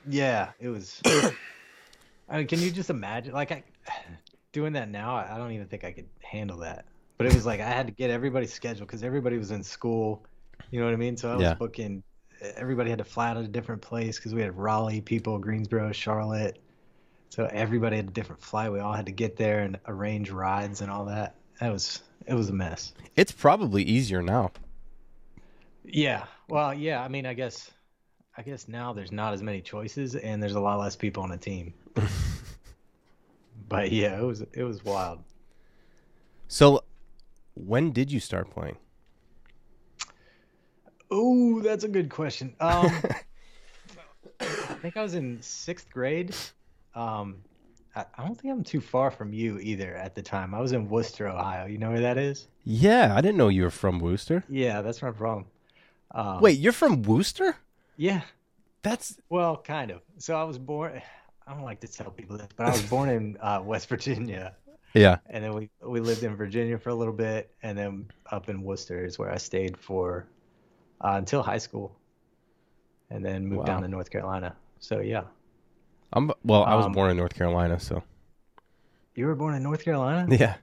yeah, 0.08 0.50
it 0.60 0.68
was. 0.68 1.00
I 2.28 2.38
mean, 2.38 2.46
can 2.46 2.60
you 2.60 2.70
just 2.70 2.90
imagine? 2.90 3.32
Like, 3.32 3.52
I 3.52 3.62
doing 4.52 4.74
that 4.74 4.90
now, 4.90 5.16
I 5.16 5.36
don't 5.38 5.52
even 5.52 5.66
think 5.66 5.84
I 5.84 5.92
could 5.92 6.08
handle 6.20 6.58
that. 6.58 6.86
But 7.16 7.26
it 7.26 7.34
was 7.34 7.46
like 7.46 7.60
I 7.60 7.68
had 7.68 7.86
to 7.86 7.92
get 7.92 8.10
everybody's 8.10 8.52
schedule 8.52 8.86
because 8.86 9.02
everybody 9.02 9.38
was 9.38 9.50
in 9.50 9.62
school. 9.62 10.24
You 10.70 10.80
know 10.80 10.86
what 10.86 10.94
I 10.94 10.96
mean? 10.96 11.16
So 11.16 11.30
I 11.30 11.34
was 11.34 11.42
yeah. 11.42 11.54
booking 11.54 12.02
everybody 12.56 12.90
had 12.90 12.98
to 12.98 13.04
fly 13.04 13.30
out 13.30 13.36
at 13.36 13.44
a 13.44 13.48
different 13.48 13.82
place 13.82 14.16
because 14.18 14.34
we 14.34 14.42
had 14.42 14.56
Raleigh 14.56 15.00
people, 15.00 15.38
Greensboro, 15.38 15.92
Charlotte. 15.92 16.58
So 17.30 17.48
everybody 17.50 17.96
had 17.96 18.08
a 18.08 18.12
different 18.12 18.42
flight. 18.42 18.72
We 18.72 18.80
all 18.80 18.92
had 18.92 19.06
to 19.06 19.12
get 19.12 19.36
there 19.36 19.60
and 19.60 19.78
arrange 19.86 20.30
rides 20.30 20.80
and 20.80 20.90
all 20.90 21.06
that. 21.06 21.34
That 21.60 21.72
was 21.72 22.02
it 22.26 22.34
was 22.34 22.48
a 22.48 22.52
mess. 22.52 22.92
It's 23.16 23.32
probably 23.32 23.82
easier 23.82 24.22
now. 24.22 24.52
Yeah. 25.84 26.24
Well, 26.48 26.72
yeah. 26.74 27.02
I 27.02 27.08
mean, 27.08 27.26
I 27.26 27.34
guess 27.34 27.70
I 28.36 28.42
guess 28.42 28.68
now 28.68 28.92
there's 28.92 29.12
not 29.12 29.34
as 29.34 29.42
many 29.42 29.60
choices 29.60 30.14
and 30.14 30.42
there's 30.42 30.54
a 30.54 30.60
lot 30.60 30.78
less 30.78 30.96
people 30.96 31.22
on 31.22 31.32
a 31.32 31.38
team. 31.38 31.74
but 33.76 33.92
yeah, 33.92 34.18
it 34.18 34.22
was 34.24 34.42
it 34.52 34.62
was 34.62 34.84
wild. 34.84 35.20
So, 36.48 36.84
when 37.54 37.92
did 37.92 38.12
you 38.12 38.20
start 38.20 38.50
playing? 38.50 38.76
Oh, 41.10 41.60
that's 41.60 41.84
a 41.84 41.88
good 41.88 42.08
question. 42.10 42.54
Um, 42.60 42.86
I 44.40 44.44
think 44.82 44.96
I 44.96 45.02
was 45.02 45.14
in 45.14 45.40
sixth 45.40 45.90
grade. 45.90 46.34
Um, 46.94 47.36
I, 47.94 48.04
I 48.16 48.24
don't 48.26 48.40
think 48.40 48.52
I'm 48.52 48.64
too 48.64 48.80
far 48.80 49.10
from 49.10 49.32
you 49.32 49.58
either 49.58 49.94
at 49.94 50.14
the 50.14 50.22
time. 50.22 50.54
I 50.54 50.60
was 50.60 50.72
in 50.72 50.88
Wooster, 50.88 51.28
Ohio. 51.28 51.66
You 51.66 51.78
know 51.78 51.90
where 51.90 52.00
that 52.00 52.18
is? 52.18 52.48
Yeah, 52.64 53.14
I 53.16 53.20
didn't 53.20 53.36
know 53.36 53.48
you 53.48 53.62
were 53.62 53.70
from 53.70 53.98
Wooster. 53.98 54.44
Yeah, 54.48 54.82
that's 54.82 55.02
my 55.02 55.10
problem. 55.10 55.46
Um, 56.10 56.40
Wait, 56.40 56.58
you're 56.58 56.72
from 56.72 57.02
Wooster? 57.02 57.56
Yeah. 57.96 58.22
That's 58.82 59.18
Well, 59.28 59.56
kind 59.56 59.90
of. 59.90 60.00
So 60.18 60.36
I 60.36 60.44
was 60.44 60.58
born. 60.58 61.00
I 61.46 61.52
don't 61.54 61.62
like 61.64 61.80
to 61.80 61.88
tell 61.88 62.10
people 62.10 62.36
this, 62.38 62.48
but 62.56 62.66
I 62.66 62.70
was 62.70 62.82
born 62.82 63.08
in 63.10 63.36
uh, 63.40 63.60
West 63.64 63.88
Virginia, 63.88 64.54
yeah. 64.94 65.18
and 65.26 65.44
then 65.44 65.52
we 65.54 65.70
we 65.82 66.00
lived 66.00 66.22
in 66.22 66.34
Virginia 66.36 66.78
for 66.78 66.88
a 66.90 66.94
little 66.94 67.12
bit, 67.12 67.54
and 67.62 67.76
then 67.76 68.06
up 68.30 68.48
in 68.48 68.62
Wooster 68.62 69.04
is 69.04 69.18
where 69.18 69.30
I 69.30 69.36
stayed 69.36 69.76
for 69.76 70.26
uh, 71.02 71.14
until 71.16 71.42
high 71.42 71.58
school, 71.58 71.96
and 73.10 73.24
then 73.24 73.46
moved 73.46 73.60
Wow. 73.60 73.64
down 73.66 73.82
to 73.82 73.88
North 73.88 74.10
Carolina. 74.10 74.56
So 74.78 75.00
yeah, 75.00 75.24
I'm 76.12 76.30
well. 76.44 76.64
I 76.64 76.74
was 76.76 76.86
Um, 76.86 76.92
born 76.92 77.10
in 77.10 77.16
North 77.18 77.34
Carolina, 77.34 77.78
so 77.78 78.02
you 79.14 79.26
were 79.26 79.34
born 79.34 79.54
in 79.54 79.62
North 79.62 79.84
Carolina. 79.84 80.34
yeah, 80.34 80.54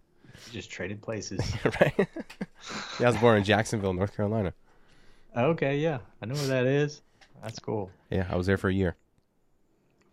You 0.47 0.53
just 0.53 0.71
traded 0.71 1.01
places. 1.01 1.39
right. 1.81 1.93
yeah, 1.97 3.07
I 3.07 3.11
was 3.11 3.17
born 3.17 3.37
in 3.37 3.43
Jacksonville, 3.43 3.93
North 3.93 4.15
Carolina. 4.15 4.53
okay, 5.37 5.77
yeah, 5.77 5.99
I 6.21 6.25
know 6.25 6.35
where 6.35 6.47
that 6.47 6.65
is. 6.65 7.01
That's 7.43 7.59
cool. 7.59 7.89
Yeah, 8.09 8.25
I 8.29 8.35
was 8.35 8.45
there 8.47 8.57
for 8.57 8.69
a 8.69 8.73
year. 8.73 8.95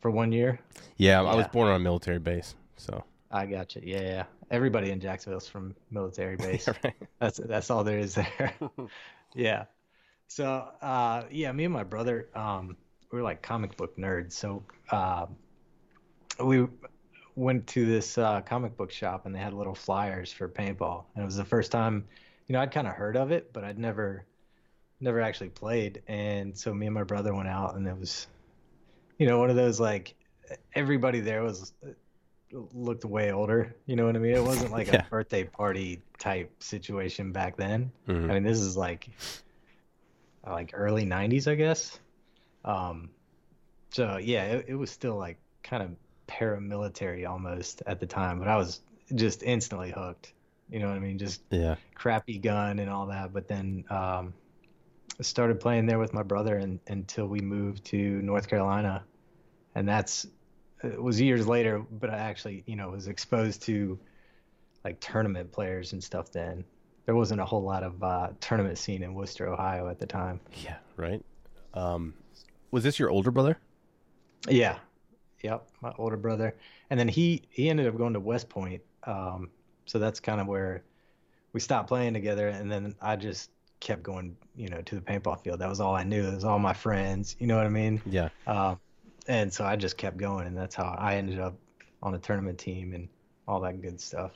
For 0.00 0.10
one 0.10 0.30
year, 0.30 0.60
Yeah, 0.96 1.22
I 1.22 1.34
was 1.34 1.48
born 1.48 1.68
on 1.68 1.74
a 1.74 1.78
military 1.80 2.20
base, 2.20 2.54
so 2.76 3.02
I 3.30 3.46
got 3.46 3.74
you. 3.74 3.82
Yeah, 3.84 4.00
yeah. 4.00 4.24
Everybody 4.50 4.90
in 4.90 5.00
Jacksonville's 5.00 5.48
from 5.48 5.74
military 5.90 6.36
base. 6.46 6.68
right. 6.68 6.94
That's 7.20 7.38
that's 7.38 7.70
all 7.70 7.82
there 7.84 7.98
is 7.98 8.14
there. 8.14 8.54
yeah. 9.34 9.64
So 10.28 10.68
uh, 10.80 11.24
yeah, 11.30 11.50
me 11.52 11.64
and 11.64 11.74
my 11.74 11.84
brother, 11.84 12.28
um, 12.34 12.76
we 13.10 13.18
were 13.18 13.24
like 13.24 13.42
comic 13.42 13.76
book 13.76 13.96
nerds. 13.96 14.32
So 14.32 14.62
uh, 14.90 15.26
we 16.42 16.66
went 17.34 17.66
to 17.68 17.86
this 17.86 18.18
uh, 18.18 18.40
comic 18.42 18.76
book 18.76 18.90
shop 18.90 19.24
and 19.26 19.34
they 19.34 19.38
had 19.38 19.52
little 19.54 19.74
flyers 19.74 20.32
for 20.32 20.48
paintball, 20.48 21.04
and 21.14 21.22
it 21.22 21.26
was 21.26 21.36
the 21.36 21.44
first 21.44 21.70
time, 21.72 22.04
you 22.46 22.52
know, 22.52 22.60
I'd 22.60 22.72
kind 22.72 22.86
of 22.86 22.94
heard 22.94 23.16
of 23.16 23.30
it, 23.30 23.52
but 23.52 23.64
I'd 23.64 23.78
never, 23.78 24.24
never 25.00 25.20
actually 25.20 25.50
played. 25.50 26.02
And 26.08 26.56
so 26.56 26.74
me 26.74 26.86
and 26.86 26.94
my 26.94 27.04
brother 27.04 27.34
went 27.34 27.48
out, 27.48 27.76
and 27.76 27.86
it 27.86 27.96
was, 27.96 28.26
you 29.18 29.26
know, 29.26 29.38
one 29.38 29.50
of 29.50 29.56
those 29.56 29.78
like 29.80 30.14
everybody 30.74 31.20
there 31.20 31.42
was 31.42 31.72
looked 32.72 33.04
way 33.04 33.32
older. 33.32 33.74
You 33.86 33.96
know 33.96 34.06
what 34.06 34.16
I 34.16 34.18
mean? 34.18 34.34
It 34.34 34.42
wasn't 34.42 34.72
like 34.72 34.86
Yeah. 34.88 35.04
a 35.06 35.10
birthday 35.10 35.44
party 35.44 36.00
type 36.18 36.50
situation 36.62 37.32
back 37.32 37.56
then. 37.56 37.92
Mhm. 38.06 38.30
I 38.30 38.34
mean, 38.34 38.42
this 38.44 38.58
is 38.60 38.76
like 38.76 39.10
like 40.46 40.70
early 40.72 41.04
90s, 41.04 41.46
I 41.46 41.56
guess. 41.56 41.98
Um, 42.64 43.10
so 43.90 44.16
yeah, 44.16 44.44
it, 44.44 44.66
it 44.68 44.74
was 44.74 44.90
still 44.90 45.16
like 45.16 45.36
kind 45.62 45.82
of 45.82 45.90
paramilitary 46.26 47.28
almost 47.28 47.82
at 47.86 48.00
the 48.00 48.06
time, 48.06 48.38
but 48.38 48.48
I 48.48 48.56
was 48.56 48.80
just 49.14 49.42
instantly 49.42 49.90
hooked. 49.90 50.32
You 50.70 50.78
know 50.78 50.88
what 50.88 50.96
I 50.96 51.00
mean? 51.00 51.18
Just 51.18 51.42
Yeah. 51.50 51.76
crappy 51.94 52.38
gun 52.38 52.78
and 52.78 52.88
all 52.90 53.06
that. 53.06 53.32
But 53.32 53.48
then 53.48 53.84
um, 53.90 54.32
I 55.18 55.22
started 55.22 55.60
playing 55.60 55.86
there 55.86 55.98
with 55.98 56.12
my 56.14 56.22
brother 56.22 56.56
and, 56.56 56.78
until 56.88 57.26
we 57.26 57.40
moved 57.40 57.84
to 57.86 57.98
North 57.98 58.48
Carolina, 58.48 59.04
and 59.78 59.88
that's 59.88 60.26
it 60.82 61.00
was 61.00 61.20
years 61.20 61.46
later. 61.46 61.78
But 61.78 62.10
I 62.10 62.18
actually, 62.18 62.64
you 62.66 62.76
know, 62.76 62.90
was 62.90 63.06
exposed 63.06 63.62
to 63.62 63.98
like 64.84 64.98
tournament 65.00 65.52
players 65.52 65.92
and 65.92 66.02
stuff. 66.02 66.32
Then 66.32 66.64
there 67.06 67.14
wasn't 67.14 67.40
a 67.40 67.44
whole 67.44 67.62
lot 67.62 67.84
of 67.84 68.02
uh, 68.02 68.28
tournament 68.40 68.76
scene 68.76 69.02
in 69.02 69.14
Wooster, 69.14 69.48
Ohio 69.48 69.88
at 69.88 69.98
the 69.98 70.06
time. 70.06 70.40
Yeah. 70.64 70.76
Right. 70.96 71.24
Um, 71.74 72.14
was 72.70 72.82
this 72.82 72.98
your 72.98 73.10
older 73.10 73.30
brother? 73.30 73.56
Yeah, 74.48 74.78
yep, 75.42 75.68
my 75.80 75.92
older 75.98 76.16
brother, 76.16 76.54
and 76.90 76.98
then 76.98 77.08
he 77.08 77.42
he 77.50 77.68
ended 77.68 77.86
up 77.86 77.96
going 77.96 78.14
to 78.14 78.20
West 78.20 78.48
Point. 78.48 78.82
Um, 79.04 79.50
so 79.84 79.98
that's 79.98 80.20
kind 80.20 80.40
of 80.40 80.46
where 80.46 80.82
we 81.52 81.60
stopped 81.60 81.88
playing 81.88 82.14
together, 82.14 82.48
and 82.48 82.70
then 82.70 82.94
I 83.00 83.16
just 83.16 83.50
kept 83.80 84.02
going, 84.02 84.36
you 84.56 84.68
know, 84.68 84.80
to 84.82 84.94
the 84.96 85.00
paintball 85.00 85.40
field. 85.40 85.60
That 85.60 85.68
was 85.68 85.80
all 85.80 85.94
I 85.94 86.04
knew. 86.04 86.24
It 86.24 86.34
was 86.34 86.44
all 86.44 86.58
my 86.58 86.72
friends. 86.72 87.36
You 87.38 87.46
know 87.46 87.56
what 87.56 87.66
I 87.66 87.70
mean? 87.70 88.00
Yeah. 88.06 88.28
Um, 88.46 88.78
and 89.28 89.52
so 89.52 89.64
I 89.64 89.76
just 89.76 89.96
kept 89.96 90.16
going, 90.16 90.46
and 90.46 90.56
that's 90.56 90.74
how 90.74 90.96
I 90.98 91.16
ended 91.16 91.38
up 91.38 91.54
on 92.02 92.14
a 92.14 92.18
tournament 92.18 92.58
team 92.58 92.94
and 92.94 93.08
all 93.46 93.60
that 93.60 93.80
good 93.82 94.00
stuff. 94.00 94.32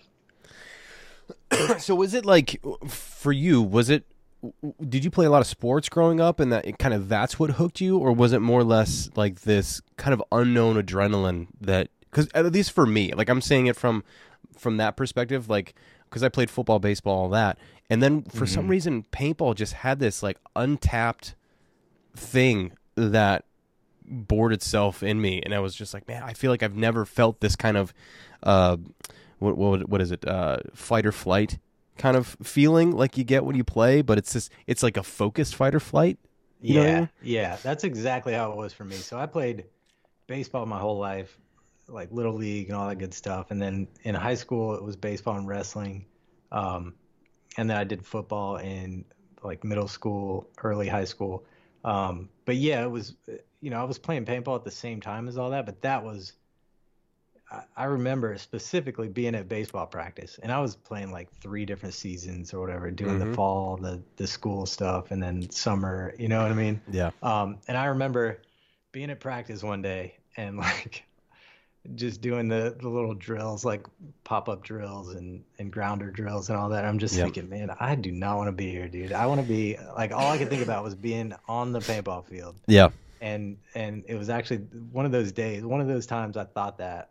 so 1.78 1.94
was 1.94 2.14
it 2.14 2.24
like 2.24 2.60
for 2.86 3.32
you? 3.32 3.62
Was 3.62 3.90
it? 3.90 4.04
Did 4.88 5.04
you 5.04 5.10
play 5.10 5.24
a 5.24 5.30
lot 5.30 5.40
of 5.40 5.46
sports 5.46 5.88
growing 5.88 6.20
up, 6.20 6.38
and 6.38 6.52
that 6.52 6.66
it 6.66 6.78
kind 6.78 6.94
of 6.94 7.08
that's 7.08 7.38
what 7.38 7.52
hooked 7.52 7.80
you, 7.80 7.96
or 7.96 8.12
was 8.12 8.32
it 8.32 8.40
more 8.40 8.60
or 8.60 8.64
less 8.64 9.08
like 9.16 9.42
this 9.42 9.80
kind 9.96 10.12
of 10.12 10.22
unknown 10.30 10.80
adrenaline 10.80 11.48
that? 11.60 11.88
Because 12.10 12.28
at 12.34 12.44
least 12.52 12.72
for 12.72 12.84
me, 12.84 13.12
like 13.12 13.30
I'm 13.30 13.40
saying 13.40 13.66
it 13.66 13.76
from 13.76 14.04
from 14.56 14.76
that 14.76 14.96
perspective, 14.96 15.48
like 15.48 15.74
because 16.04 16.22
I 16.22 16.28
played 16.28 16.50
football, 16.50 16.78
baseball, 16.78 17.22
all 17.22 17.28
that, 17.30 17.58
and 17.88 18.02
then 18.02 18.22
for 18.24 18.46
some 18.46 18.64
mm-hmm. 18.64 18.70
reason, 18.70 19.06
paintball 19.12 19.54
just 19.54 19.72
had 19.72 20.00
this 20.00 20.22
like 20.22 20.38
untapped 20.54 21.34
thing 22.14 22.72
that 22.96 23.44
bored 24.06 24.52
itself 24.52 25.02
in 25.02 25.20
me, 25.20 25.40
and 25.42 25.54
I 25.54 25.60
was 25.60 25.74
just 25.74 25.94
like, 25.94 26.06
man, 26.08 26.22
I 26.22 26.32
feel 26.34 26.50
like 26.50 26.62
I've 26.62 26.76
never 26.76 27.04
felt 27.04 27.40
this 27.40 27.56
kind 27.56 27.76
of, 27.76 27.92
uh, 28.42 28.76
what 29.38 29.56
what 29.56 29.88
what 29.88 30.00
is 30.00 30.10
it, 30.10 30.26
uh, 30.26 30.58
fight 30.74 31.06
or 31.06 31.12
flight 31.12 31.58
kind 31.98 32.16
of 32.16 32.36
feeling 32.42 32.90
like 32.90 33.16
you 33.16 33.24
get 33.24 33.44
when 33.44 33.56
you 33.56 33.64
play, 33.64 34.02
but 34.02 34.18
it's 34.18 34.32
just 34.32 34.50
it's 34.66 34.82
like 34.82 34.96
a 34.96 35.02
focused 35.02 35.54
fight 35.54 35.74
or 35.74 35.80
flight. 35.80 36.18
You 36.60 36.74
know 36.74 36.82
yeah, 36.82 37.06
yeah, 37.22 37.56
that's 37.62 37.84
exactly 37.84 38.32
how 38.32 38.52
it 38.52 38.56
was 38.56 38.72
for 38.72 38.84
me. 38.84 38.96
So 38.96 39.18
I 39.18 39.26
played 39.26 39.64
baseball 40.26 40.64
my 40.66 40.78
whole 40.78 40.98
life, 40.98 41.36
like 41.88 42.10
little 42.12 42.34
league 42.34 42.68
and 42.68 42.76
all 42.76 42.88
that 42.88 42.96
good 42.96 43.12
stuff. 43.12 43.50
And 43.50 43.60
then 43.60 43.88
in 44.04 44.14
high 44.14 44.34
school, 44.34 44.74
it 44.74 44.82
was 44.82 44.96
baseball 44.96 45.36
and 45.36 45.48
wrestling. 45.48 46.06
Um, 46.52 46.94
and 47.56 47.68
then 47.68 47.76
I 47.76 47.84
did 47.84 48.06
football 48.06 48.56
in 48.56 49.04
like 49.42 49.64
middle 49.64 49.88
school, 49.88 50.48
early 50.62 50.88
high 50.88 51.04
school. 51.04 51.44
Um, 51.84 52.28
but 52.44 52.56
yeah, 52.56 52.82
it 52.84 52.90
was, 52.90 53.14
you 53.60 53.70
know, 53.70 53.80
I 53.80 53.84
was 53.84 53.98
playing 53.98 54.24
paintball 54.24 54.56
at 54.56 54.64
the 54.64 54.70
same 54.70 55.00
time 55.00 55.28
as 55.28 55.36
all 55.36 55.50
that, 55.50 55.66
but 55.66 55.82
that 55.82 56.04
was, 56.04 56.34
I, 57.50 57.62
I 57.76 57.84
remember 57.84 58.36
specifically 58.38 59.08
being 59.08 59.34
at 59.34 59.48
baseball 59.48 59.86
practice 59.86 60.38
and 60.42 60.52
I 60.52 60.60
was 60.60 60.76
playing 60.76 61.10
like 61.10 61.28
three 61.40 61.64
different 61.64 61.94
seasons 61.94 62.54
or 62.54 62.60
whatever, 62.60 62.90
doing 62.90 63.18
Mhm. 63.18 63.30
the 63.30 63.34
fall, 63.34 63.76
the, 63.76 64.00
the 64.16 64.26
school 64.26 64.66
stuff, 64.66 65.10
and 65.10 65.22
then 65.22 65.50
summer, 65.50 66.14
you 66.18 66.28
know 66.28 66.42
what 66.42 66.52
I 66.52 66.54
mean? 66.54 66.80
Yeah. 66.90 67.10
Um, 67.22 67.58
and 67.68 67.76
I 67.76 67.86
remember 67.86 68.42
being 68.92 69.10
at 69.10 69.20
practice 69.20 69.62
one 69.62 69.82
day 69.82 70.16
and 70.36 70.56
like 70.58 71.04
just 71.94 72.20
doing 72.20 72.48
the, 72.48 72.76
the 72.80 72.88
little 72.88 73.14
drills, 73.14 73.64
like 73.64 73.86
pop 74.24 74.48
up 74.48 74.62
drills 74.62 75.14
and, 75.14 75.42
and 75.58 75.72
grounder 75.72 76.10
drills 76.10 76.48
and 76.48 76.58
all 76.58 76.68
that. 76.70 76.84
I'm 76.84 76.98
just 76.98 77.14
Yep. 77.16 77.24
thinking, 77.24 77.48
man, 77.48 77.70
I 77.80 77.94
do 77.96 78.12
not 78.12 78.36
want 78.36 78.48
to 78.48 78.52
be 78.52 78.70
here, 78.70 78.88
dude. 78.88 79.12
I 79.12 79.26
want 79.26 79.40
to 79.40 79.46
be 79.46 79.76
like 79.96 80.12
all 80.12 80.30
I 80.30 80.38
could 80.38 80.48
think 80.48 80.62
about 80.62 80.84
was 80.84 80.94
being 80.94 81.34
on 81.48 81.72
the 81.72 81.80
paintball 81.80 82.24
field. 82.26 82.56
Yeah. 82.66 82.90
And 83.20 83.58
and 83.74 84.04
it 84.08 84.14
was 84.16 84.30
actually 84.30 84.58
one 84.92 85.06
of 85.06 85.12
those 85.12 85.32
days, 85.32 85.64
one 85.64 85.80
of 85.80 85.86
those 85.88 86.06
times 86.06 86.36
I 86.36 86.44
thought 86.44 86.78
that 86.78 87.10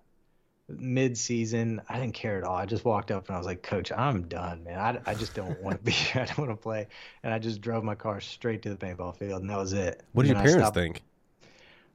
mid 0.69 1.17
season, 1.17 1.81
I 1.89 1.99
didn't 1.99 2.13
care 2.13 2.37
at 2.37 2.43
all. 2.43 2.55
I 2.55 2.65
just 2.65 2.85
walked 2.85 3.11
up 3.11 3.27
and 3.27 3.35
I 3.35 3.37
was 3.37 3.45
like, 3.47 3.61
Coach, 3.63 3.91
I'm 3.91 4.27
done, 4.29 4.63
man. 4.63 4.79
I, 4.79 5.11
I 5.11 5.15
just 5.15 5.33
don't 5.33 5.59
want 5.61 5.77
to 5.79 5.83
be 5.83 5.91
here. 5.91 6.21
I 6.23 6.25
don't 6.25 6.39
want 6.39 6.51
to 6.51 6.55
play. 6.55 6.87
And 7.23 7.33
I 7.33 7.39
just 7.39 7.61
drove 7.61 7.83
my 7.83 7.95
car 7.95 8.21
straight 8.21 8.61
to 8.63 8.69
the 8.69 8.77
paintball 8.77 9.17
field 9.17 9.41
and 9.41 9.49
that 9.49 9.57
was 9.57 9.73
it. 9.73 10.01
What 10.13 10.23
did 10.23 10.29
And 10.35 10.37
your 10.37 10.53
parents 10.53 10.69
think? 10.71 11.01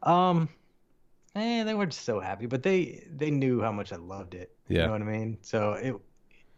um, 0.03 0.49
eh, 1.37 1.65
they 1.65 1.75
were 1.75 1.87
just 1.87 2.05
so 2.05 2.19
happy, 2.21 2.47
but 2.47 2.63
they 2.63 3.07
they 3.15 3.31
knew 3.31 3.61
how 3.61 3.73
much 3.73 3.93
I 3.93 3.97
loved 3.97 4.35
it. 4.35 4.51
Yeah. 4.69 4.81
You 4.81 4.87
know 4.87 4.93
what 4.93 5.03
I 5.03 5.05
mean? 5.05 5.39
So 5.43 5.73
it, 5.75 5.95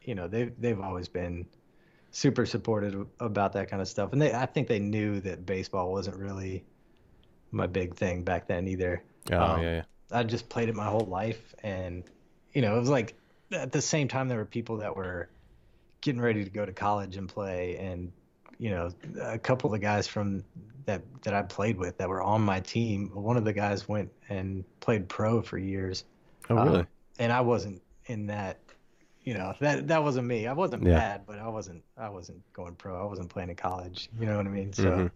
you 0.02 0.14
know, 0.14 0.28
they 0.28 0.44
they've 0.58 0.80
always 0.80 1.08
been 1.08 1.46
super 2.10 2.46
supportive 2.46 3.06
about 3.20 3.52
that 3.52 3.68
kind 3.68 3.82
of 3.82 3.88
stuff, 3.88 4.12
and 4.12 4.22
they 4.22 4.32
I 4.32 4.46
think 4.46 4.68
they 4.68 4.78
knew 4.78 5.20
that 5.20 5.44
baseball 5.44 5.92
wasn't 5.92 6.16
really 6.16 6.64
my 7.50 7.66
big 7.66 7.94
thing 7.96 8.22
back 8.24 8.46
then 8.46 8.68
either. 8.68 9.02
Oh 9.32 9.36
Um, 9.38 9.62
yeah, 9.62 9.74
yeah. 9.76 9.82
I 10.10 10.22
just 10.22 10.48
played 10.48 10.68
it 10.68 10.74
my 10.74 10.86
whole 10.86 11.06
life, 11.06 11.54
and 11.62 12.04
you 12.52 12.62
know, 12.62 12.76
it 12.76 12.80
was 12.80 12.88
like 12.88 13.14
at 13.52 13.72
the 13.72 13.82
same 13.82 14.08
time 14.08 14.28
there 14.28 14.38
were 14.38 14.44
people 14.44 14.78
that 14.78 14.96
were 14.96 15.28
getting 16.00 16.20
ready 16.20 16.44
to 16.44 16.50
go 16.50 16.64
to 16.64 16.72
college 16.72 17.16
and 17.16 17.28
play, 17.28 17.76
and 17.76 18.12
you 18.58 18.70
know, 18.70 18.90
a 19.22 19.38
couple 19.38 19.68
of 19.68 19.72
the 19.72 19.78
guys 19.78 20.06
from 20.06 20.44
that 20.86 21.02
that 21.22 21.34
I 21.34 21.42
played 21.42 21.76
with 21.78 21.98
that 21.98 22.08
were 22.08 22.22
on 22.22 22.40
my 22.42 22.60
team. 22.60 23.10
One 23.14 23.36
of 23.36 23.44
the 23.44 23.52
guys 23.52 23.88
went 23.88 24.10
and 24.28 24.64
played 24.80 25.08
pro 25.08 25.42
for 25.42 25.58
years, 25.58 26.04
Oh 26.50 26.54
really? 26.56 26.80
um, 26.80 26.86
and 27.18 27.32
I 27.32 27.40
wasn't 27.40 27.82
in 28.06 28.26
that. 28.26 28.58
You 29.22 29.34
know, 29.34 29.54
that 29.60 29.88
that 29.88 30.02
wasn't 30.02 30.26
me. 30.26 30.46
I 30.46 30.54
wasn't 30.54 30.84
Yeah. 30.84 30.96
bad, 30.96 31.26
but 31.26 31.38
I 31.38 31.48
wasn't 31.48 31.82
I 31.96 32.08
wasn't 32.08 32.40
going 32.54 32.74
pro. 32.76 33.00
I 33.00 33.04
wasn't 33.04 33.28
playing 33.28 33.50
in 33.50 33.56
college. 33.56 34.08
You 34.18 34.26
know 34.26 34.36
what 34.38 34.46
I 34.46 34.50
mean? 34.50 34.72
So 34.72 34.88
Mhm. 34.90 35.06
it 35.06 35.12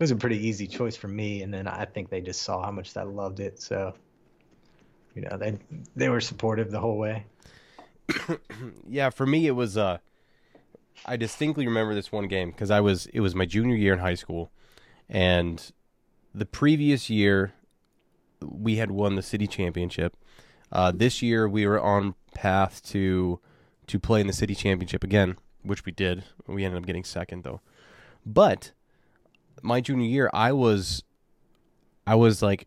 was 0.00 0.10
a 0.10 0.16
pretty 0.16 0.46
easy 0.46 0.66
choice 0.66 0.96
for 0.96 1.08
me. 1.08 1.42
And 1.42 1.54
then 1.54 1.68
I 1.68 1.84
think 1.84 2.10
they 2.10 2.20
just 2.20 2.42
saw 2.42 2.62
how 2.64 2.72
much 2.72 2.96
I 2.96 3.04
loved 3.04 3.38
it. 3.40 3.60
So, 3.60 3.94
you 5.14 5.22
know, 5.22 5.36
they 5.36 5.56
they 5.94 6.08
were 6.08 6.20
supportive 6.20 6.70
the 6.72 6.80
whole 6.80 6.98
way. 6.98 7.24
yeah, 8.88 9.10
for 9.10 9.26
me 9.26 9.46
it 9.46 9.52
was 9.52 9.76
uh 9.76 9.98
I 11.04 11.16
distinctly 11.16 11.66
remember 11.66 11.94
this 11.94 12.10
one 12.10 12.28
game 12.28 12.50
because 12.50 12.70
I 12.70 12.80
was 12.80 13.06
it 13.06 13.20
was 13.20 13.34
my 13.34 13.44
junior 13.44 13.76
year 13.76 13.92
in 13.92 13.98
high 13.98 14.14
school 14.14 14.50
and 15.08 15.72
the 16.34 16.46
previous 16.46 17.08
year 17.08 17.54
we 18.42 18.76
had 18.76 18.90
won 18.90 19.14
the 19.14 19.22
city 19.22 19.46
championship. 19.46 20.16
Uh, 20.70 20.92
this 20.94 21.22
year 21.22 21.48
we 21.48 21.66
were 21.66 21.80
on 21.80 22.14
path 22.34 22.82
to 22.84 23.40
to 23.86 23.98
play 24.00 24.20
in 24.20 24.26
the 24.26 24.32
city 24.32 24.54
championship 24.54 25.04
again, 25.04 25.36
which 25.62 25.84
we 25.84 25.92
did. 25.92 26.24
We 26.46 26.64
ended 26.64 26.78
up 26.80 26.86
getting 26.86 27.04
second 27.04 27.44
though. 27.44 27.60
But 28.24 28.72
my 29.62 29.80
junior 29.80 30.06
year, 30.06 30.30
I 30.34 30.52
was 30.52 31.02
I 32.06 32.14
was 32.14 32.42
like 32.42 32.66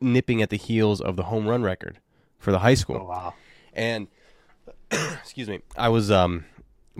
nipping 0.00 0.40
at 0.40 0.50
the 0.50 0.56
heels 0.56 1.00
of 1.00 1.16
the 1.16 1.24
home 1.24 1.46
run 1.46 1.62
record 1.62 1.98
for 2.38 2.52
the 2.52 2.60
high 2.60 2.74
school. 2.74 3.00
Oh 3.02 3.08
wow. 3.08 3.34
And 3.72 4.08
excuse 4.90 5.48
me, 5.48 5.60
I 5.76 5.88
was 5.88 6.10
um 6.10 6.44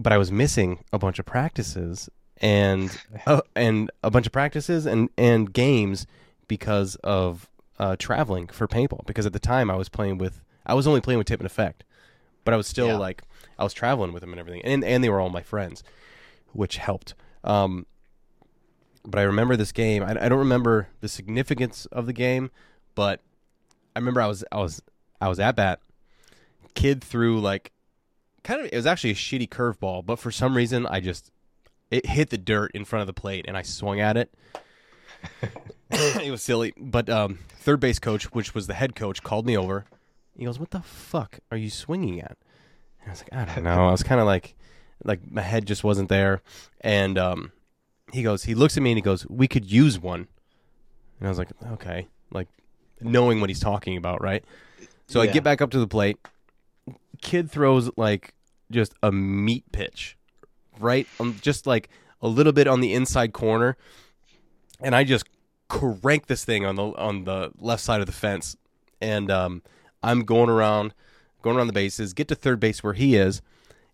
but 0.02 0.12
I 0.12 0.18
was 0.18 0.32
missing 0.32 0.84
a 0.92 0.98
bunch 0.98 1.18
of 1.18 1.26
practices 1.26 2.08
and 2.38 2.96
uh, 3.26 3.42
and 3.54 3.90
a 4.02 4.10
bunch 4.10 4.26
of 4.26 4.32
practices 4.32 4.86
and 4.86 5.10
and 5.18 5.52
games 5.52 6.06
because 6.48 6.96
of 6.96 7.48
uh, 7.78 7.96
traveling 7.98 8.46
for 8.48 8.66
paintball 8.66 9.04
because 9.06 9.26
at 9.26 9.32
the 9.32 9.38
time 9.38 9.70
I 9.70 9.76
was 9.76 9.88
playing 9.88 10.18
with 10.18 10.40
I 10.66 10.74
was 10.74 10.86
only 10.86 11.00
playing 11.00 11.18
with 11.18 11.26
Tip 11.26 11.40
and 11.40 11.46
Effect, 11.46 11.84
but 12.44 12.54
I 12.54 12.56
was 12.56 12.66
still 12.66 12.88
Yeah. 12.88 12.96
like 12.98 13.22
I 13.58 13.64
was 13.64 13.74
traveling 13.74 14.12
with 14.12 14.22
them 14.22 14.30
and 14.32 14.40
everything, 14.40 14.62
and 14.64 14.82
and 14.84 15.04
they 15.04 15.08
were 15.10 15.20
all 15.20 15.30
my 15.30 15.42
friends, 15.42 15.82
which 16.52 16.76
helped. 16.78 17.14
Um, 17.44 17.86
but 19.04 19.18
I 19.18 19.22
remember 19.22 19.56
this 19.56 19.72
game. 19.72 20.02
I, 20.02 20.10
I 20.24 20.28
don't 20.28 20.38
remember 20.38 20.88
the 21.00 21.08
significance 21.08 21.86
of 21.86 22.06
the 22.06 22.12
game, 22.12 22.50
but 22.94 23.20
I 23.96 23.98
remember 23.98 24.20
I 24.20 24.26
was 24.26 24.44
I 24.52 24.58
was 24.58 24.82
I 25.20 25.28
was 25.28 25.38
at 25.40 25.56
bat. 25.56 25.80
Kid 26.74 27.02
threw 27.02 27.40
like 27.40 27.72
kind 28.42 28.60
of 28.60 28.66
it 28.66 28.76
was 28.76 28.86
actually 28.86 29.10
a 29.10 29.14
shitty 29.14 29.48
curveball, 29.48 30.04
but 30.04 30.18
for 30.18 30.30
some 30.30 30.56
reason 30.56 30.86
I 30.86 31.00
just 31.00 31.30
it 31.90 32.06
hit 32.06 32.30
the 32.30 32.38
dirt 32.38 32.70
in 32.74 32.84
front 32.84 33.00
of 33.00 33.06
the 33.06 33.12
plate 33.12 33.44
and 33.48 33.56
I 33.56 33.62
swung 33.62 34.00
at 34.00 34.16
it. 34.16 34.32
it 35.90 36.30
was 36.30 36.42
silly, 36.42 36.72
but 36.76 37.08
um, 37.08 37.40
third 37.48 37.80
base 37.80 37.98
coach, 37.98 38.32
which 38.32 38.54
was 38.54 38.66
the 38.66 38.74
head 38.74 38.94
coach, 38.94 39.22
called 39.22 39.46
me 39.46 39.56
over. 39.56 39.84
He 40.36 40.44
goes, 40.44 40.58
"What 40.58 40.70
the 40.70 40.80
fuck 40.80 41.40
are 41.50 41.56
you 41.56 41.68
swinging 41.70 42.20
at?" 42.20 42.38
And 43.00 43.08
I 43.08 43.10
was 43.10 43.20
like, 43.20 43.32
"I 43.32 43.54
don't 43.54 43.64
know." 43.64 43.88
I 43.88 43.90
was 43.90 44.02
kind 44.02 44.20
of 44.20 44.26
like, 44.26 44.54
like 45.04 45.30
my 45.30 45.42
head 45.42 45.66
just 45.66 45.84
wasn't 45.84 46.08
there, 46.08 46.40
and 46.80 47.18
um, 47.18 47.52
he 48.12 48.22
goes, 48.22 48.44
he 48.44 48.54
looks 48.54 48.76
at 48.76 48.82
me 48.82 48.92
and 48.92 48.98
he 48.98 49.02
goes, 49.02 49.26
"We 49.28 49.48
could 49.48 49.70
use 49.70 49.98
one," 49.98 50.28
and 51.18 51.26
I 51.26 51.28
was 51.28 51.38
like, 51.38 51.50
"Okay," 51.72 52.08
like 52.32 52.48
knowing 53.00 53.40
what 53.40 53.50
he's 53.50 53.60
talking 53.60 53.96
about, 53.96 54.22
right? 54.22 54.44
So 55.06 55.20
I 55.20 55.26
get 55.26 55.42
back 55.42 55.60
up 55.60 55.70
to 55.72 55.78
the 55.78 55.88
plate. 55.88 56.18
Kid 57.20 57.50
throws 57.50 57.90
like 57.96 58.34
just 58.70 58.94
a 59.02 59.12
meat 59.12 59.64
pitch, 59.72 60.16
right? 60.78 61.06
Um, 61.18 61.36
just 61.40 61.66
like 61.66 61.88
a 62.22 62.28
little 62.28 62.52
bit 62.52 62.66
on 62.66 62.80
the 62.80 62.94
inside 62.94 63.32
corner, 63.32 63.76
and 64.80 64.94
I 64.94 65.04
just 65.04 65.24
crank 65.68 66.26
this 66.26 66.44
thing 66.44 66.64
on 66.64 66.76
the 66.76 66.84
on 66.84 67.24
the 67.24 67.52
left 67.58 67.82
side 67.82 68.00
of 68.00 68.06
the 68.06 68.12
fence, 68.12 68.56
and 69.00 69.30
um, 69.30 69.62
I'm 70.02 70.24
going 70.24 70.50
around, 70.50 70.94
going 71.42 71.56
around 71.56 71.68
the 71.68 71.72
bases, 71.72 72.12
get 72.12 72.28
to 72.28 72.34
third 72.34 72.60
base 72.60 72.82
where 72.82 72.94
he 72.94 73.16
is, 73.16 73.42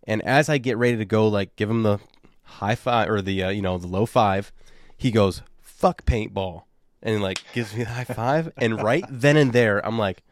and 0.04 0.22
as 0.22 0.48
I 0.48 0.58
get 0.58 0.76
ready 0.76 0.96
to 0.96 1.04
go, 1.04 1.28
like 1.28 1.56
give 1.56 1.70
him 1.70 1.82
the 1.82 1.98
high 2.42 2.74
five 2.74 3.10
or 3.10 3.22
the 3.22 3.42
uh, 3.42 3.50
you 3.50 3.62
know 3.62 3.78
the 3.78 3.86
low 3.86 4.06
five, 4.06 4.52
he 4.96 5.10
goes 5.10 5.42
fuck 5.60 6.04
paintball, 6.04 6.64
and 7.02 7.22
like 7.22 7.42
gives 7.52 7.74
me 7.74 7.84
the 7.84 7.90
high 7.90 8.04
five, 8.04 8.52
and 8.56 8.82
right 8.82 9.04
then 9.08 9.36
and 9.36 9.52
there, 9.52 9.84
I'm 9.84 9.98
like. 9.98 10.22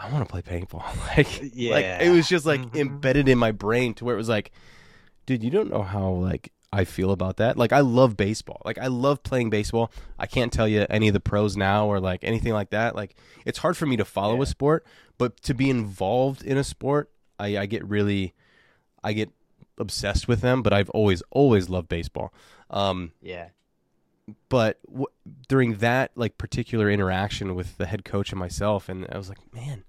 I 0.00 0.10
want 0.12 0.26
to 0.26 0.30
play 0.32 0.42
paintball. 0.42 0.84
like, 1.16 1.42
like 1.42 1.52
Yeah. 1.54 2.02
it 2.02 2.10
was 2.10 2.28
just 2.28 2.46
like 2.46 2.60
Mhm. 2.60 2.76
embedded 2.76 3.28
in 3.28 3.38
my 3.38 3.52
brain 3.52 3.94
to 3.94 4.04
where 4.04 4.14
it 4.14 4.18
was 4.18 4.28
like, 4.28 4.50
dude, 5.26 5.42
you 5.44 5.50
don't 5.50 5.70
know 5.70 5.82
how 5.82 6.10
like 6.10 6.52
I 6.72 6.84
feel 6.84 7.10
about 7.10 7.36
that. 7.38 7.56
Like 7.56 7.72
I 7.72 7.80
love 7.80 8.16
baseball. 8.16 8.62
Like 8.64 8.78
I 8.78 8.86
love 8.86 9.22
playing 9.22 9.50
baseball. 9.50 9.90
I 10.18 10.26
can't 10.26 10.52
tell 10.52 10.68
you 10.68 10.86
any 10.88 11.08
of 11.08 11.14
the 11.14 11.20
pros 11.20 11.56
now 11.56 11.86
or 11.86 12.00
like 12.00 12.20
anything 12.22 12.52
like 12.52 12.70
that. 12.70 12.94
Like 12.96 13.14
it's 13.44 13.58
hard 13.58 13.76
for 13.76 13.86
me 13.86 13.96
to 13.96 14.04
follow 14.04 14.36
Yeah. 14.36 14.42
a 14.42 14.46
sport, 14.46 14.86
but 15.18 15.40
to 15.42 15.54
be 15.54 15.68
involved 15.68 16.42
in 16.44 16.56
a 16.56 16.64
sport, 16.64 17.10
I, 17.38 17.58
I 17.58 17.66
get 17.66 17.84
really, 17.86 18.34
I 19.04 19.12
get 19.14 19.30
obsessed 19.78 20.28
with 20.28 20.40
them. 20.42 20.62
But 20.62 20.72
I've 20.72 20.90
always 20.90 21.22
always 21.30 21.68
loved 21.68 21.88
baseball. 21.88 22.32
Um, 22.70 23.12
Yeah. 23.20 23.48
but 24.48 24.78
w- 24.86 25.06
during 25.48 25.74
that 25.78 26.12
like 26.14 26.38
particular 26.38 26.88
interaction 26.88 27.54
with 27.56 27.78
the 27.78 27.86
head 27.86 28.04
coach 28.04 28.30
and 28.30 28.38
myself, 28.38 28.88
and 28.88 29.06
I 29.10 29.18
was 29.18 29.28
like, 29.28 29.38
man, 29.52 29.82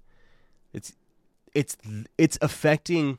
it's 0.72 0.92
it's 1.54 1.76
it's 2.18 2.38
affecting 2.40 3.18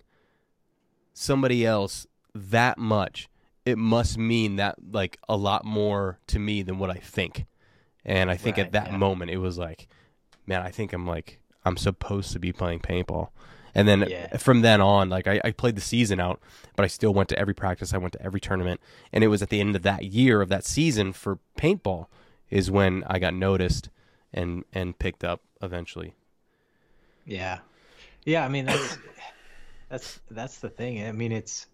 somebody 1.14 1.66
else 1.66 2.08
that 2.34 2.78
much. 2.78 3.30
It 3.66 3.78
must 3.78 4.18
mean 4.18 4.58
that 4.58 4.76
like 4.92 5.18
a 5.30 5.38
lot 5.38 5.64
more 5.66 6.20
to 6.28 6.40
me 6.40 6.64
than 6.64 6.80
what 6.80 6.90
I 6.90 6.96
think. 6.96 7.46
And 8.06 8.30
I 8.30 8.36
think 8.36 8.58
Right, 8.58 8.66
at 8.66 8.72
that 8.74 8.92
yeah. 8.92 8.98
moment 8.98 9.32
it 9.32 9.38
was 9.38 9.58
like, 9.58 9.88
man, 10.46 10.62
I 10.62 10.70
think 10.70 10.92
I'm 10.94 11.08
like 11.08 11.40
I'm 11.66 11.78
supposed 11.78 12.34
to 12.34 12.40
be 12.40 12.52
playing 12.52 12.80
paintball. 12.80 13.30
And 13.76 13.88
then 13.88 14.06
Yeah. 14.10 14.38
from 14.38 14.62
then 14.62 14.82
on, 14.82 15.10
like 15.10 15.28
I, 15.28 15.40
I 15.44 15.52
played 15.52 15.76
the 15.76 15.82
season 15.82 16.20
out, 16.20 16.40
but 16.76 16.84
I 16.84 16.88
still 16.88 17.14
went 17.14 17.30
to 17.30 17.40
every 17.40 17.54
practice. 17.56 17.94
I 17.94 17.98
went 17.98 18.14
to 18.14 18.22
every 18.22 18.40
tournament, 18.42 18.82
and 19.12 19.24
it 19.24 19.28
was 19.30 19.42
at 19.42 19.50
the 19.50 19.60
end 19.62 19.76
of 19.76 19.82
that 19.84 20.04
year 20.06 20.42
of 20.42 20.50
that 20.50 20.66
season 20.66 21.14
for 21.14 21.40
paintball 21.58 22.08
is 22.50 22.70
when 22.70 23.04
I 23.08 23.18
got 23.20 23.34
noticed 23.34 23.90
and 24.34 24.64
and 24.74 25.00
picked 25.00 25.24
up 25.24 25.42
eventually. 25.62 26.14
Yeah. 27.26 27.60
Yeah, 28.26 28.46
I 28.46 28.50
mean 28.50 28.66
that's 28.66 28.98
that's 29.90 30.20
that's 30.32 30.60
the 30.60 30.70
thing. 30.70 31.06
I 31.06 31.12
mean 31.12 31.32
it's 31.32 31.68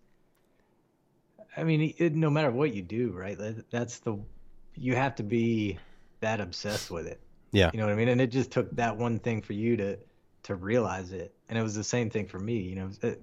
I 1.55 1.63
mean 1.63 1.93
it, 1.97 2.15
no 2.15 2.29
matter 2.29 2.51
what 2.51 2.73
you 2.73 2.81
do, 2.81 3.11
right? 3.11 3.37
That's 3.69 3.99
the 3.99 4.17
you 4.75 4.95
have 4.95 5.15
to 5.15 5.23
be 5.23 5.77
that 6.21 6.41
obsessed 6.41 6.91
with 6.91 7.07
it. 7.07 7.19
Yeah. 7.51 7.71
You 7.73 7.79
know 7.79 7.85
what 7.85 7.93
I 7.93 7.95
mean? 7.95 8.09
And 8.09 8.21
it 8.21 8.31
just 8.31 8.51
took 8.51 8.69
that 8.75 8.97
one 8.97 9.19
thing 9.19 9.41
for 9.41 9.53
you 9.53 9.77
to 9.77 9.97
to 10.43 10.55
realize 10.55 11.11
it. 11.11 11.33
And 11.49 11.57
it 11.57 11.63
was 11.63 11.75
the 11.75 11.83
same 11.83 12.09
thing 12.09 12.27
for 12.27 12.39
me, 12.39 12.59
you 12.59 12.75
know. 12.75 12.89
It, 13.01 13.21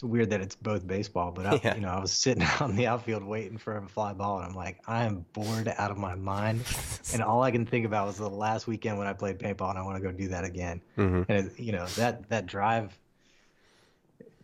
it's 0.00 0.08
weird 0.10 0.30
that 0.30 0.40
it's 0.40 0.56
both 0.56 0.86
baseball, 0.86 1.30
but 1.30 1.46
I, 1.46 1.60
Yeah. 1.62 1.74
you 1.74 1.80
know, 1.82 1.88
I 1.88 2.00
was 2.00 2.12
sitting 2.12 2.42
out 2.60 2.70
in 2.70 2.76
the 2.76 2.86
outfield 2.86 3.22
waiting 3.22 3.58
for 3.58 3.76
a 3.76 3.86
fly 3.88 4.12
ball, 4.14 4.38
and 4.38 4.46
I'm 4.46 4.54
like, 4.54 4.80
I 4.86 5.04
am 5.04 5.26
bored 5.34 5.68
out 5.76 5.90
of 5.90 5.98
my 5.98 6.14
mind, 6.14 6.66
and 7.10 7.22
all 7.22 7.42
I 7.42 7.50
can 7.50 7.66
think 7.66 7.84
about 7.86 8.06
was 8.06 8.16
the 8.16 8.28
last 8.30 8.66
weekend 8.66 8.98
when 8.98 9.06
I 9.06 9.12
played 9.12 9.38
paintball, 9.38 9.70
and 9.70 9.78
I 9.78 9.82
want 9.82 9.96
to 9.96 10.02
go 10.02 10.12
do 10.12 10.28
that 10.28 10.44
again 10.44 10.82
hmm 10.96 11.22
and 11.28 11.46
it, 11.46 11.60
you 11.60 11.72
know 11.72 11.92
that 11.96 12.28
that 12.30 12.46
drive 12.46 12.98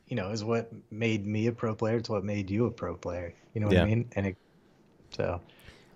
you 0.06 0.16
know 0.16 0.30
is 0.30 0.44
what 0.44 0.70
made 0.90 1.26
me 1.26 1.46
a 1.46 1.52
pro 1.52 1.74
player 1.74 1.96
it's 1.96 2.08
what 2.08 2.24
made 2.24 2.50
you 2.50 2.66
a 2.66 2.70
pro 2.70 2.94
player 2.96 3.34
you 3.54 3.60
know 3.60 3.66
what 3.66 3.76
Yeah. 3.76 3.76
i 3.76 3.80
mean 3.80 4.08
and 4.16 4.26
it 4.26 4.36
so 5.10 5.40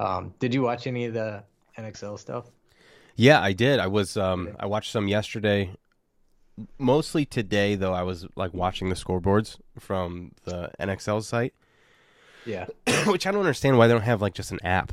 um 0.01 0.35
did 0.41 0.55
you 0.55 0.63
watch 0.63 0.87
any 0.87 1.07
of 1.07 1.15
the 1.15 1.45
nxl 1.79 2.19
stuff 2.19 2.47
Yeah, 3.17 3.41
I 3.41 3.53
did. 3.53 3.81
I 3.81 3.87
was 3.87 4.17
um 4.17 4.57
I 4.59 4.67
watched 4.67 4.91
some 4.91 5.09
yesterday. 5.09 5.73
Mostly 6.79 7.25
today 7.25 7.75
though, 7.75 7.93
I 7.93 8.03
was 8.03 8.27
like 8.37 8.53
watching 8.55 8.89
the 8.89 8.95
scoreboards 8.95 9.59
from 9.79 10.33
the 10.45 10.71
NXL 10.81 11.23
site, 11.23 11.55
yeah 12.47 12.67
which 13.07 13.27
I 13.27 13.31
don't 13.31 13.41
understand 13.41 13.79
why 13.79 13.87
they 13.87 13.95
don't 13.95 14.03
have 14.03 14.23
like 14.23 14.35
just 14.35 14.51
an 14.53 14.59
app. 14.65 14.93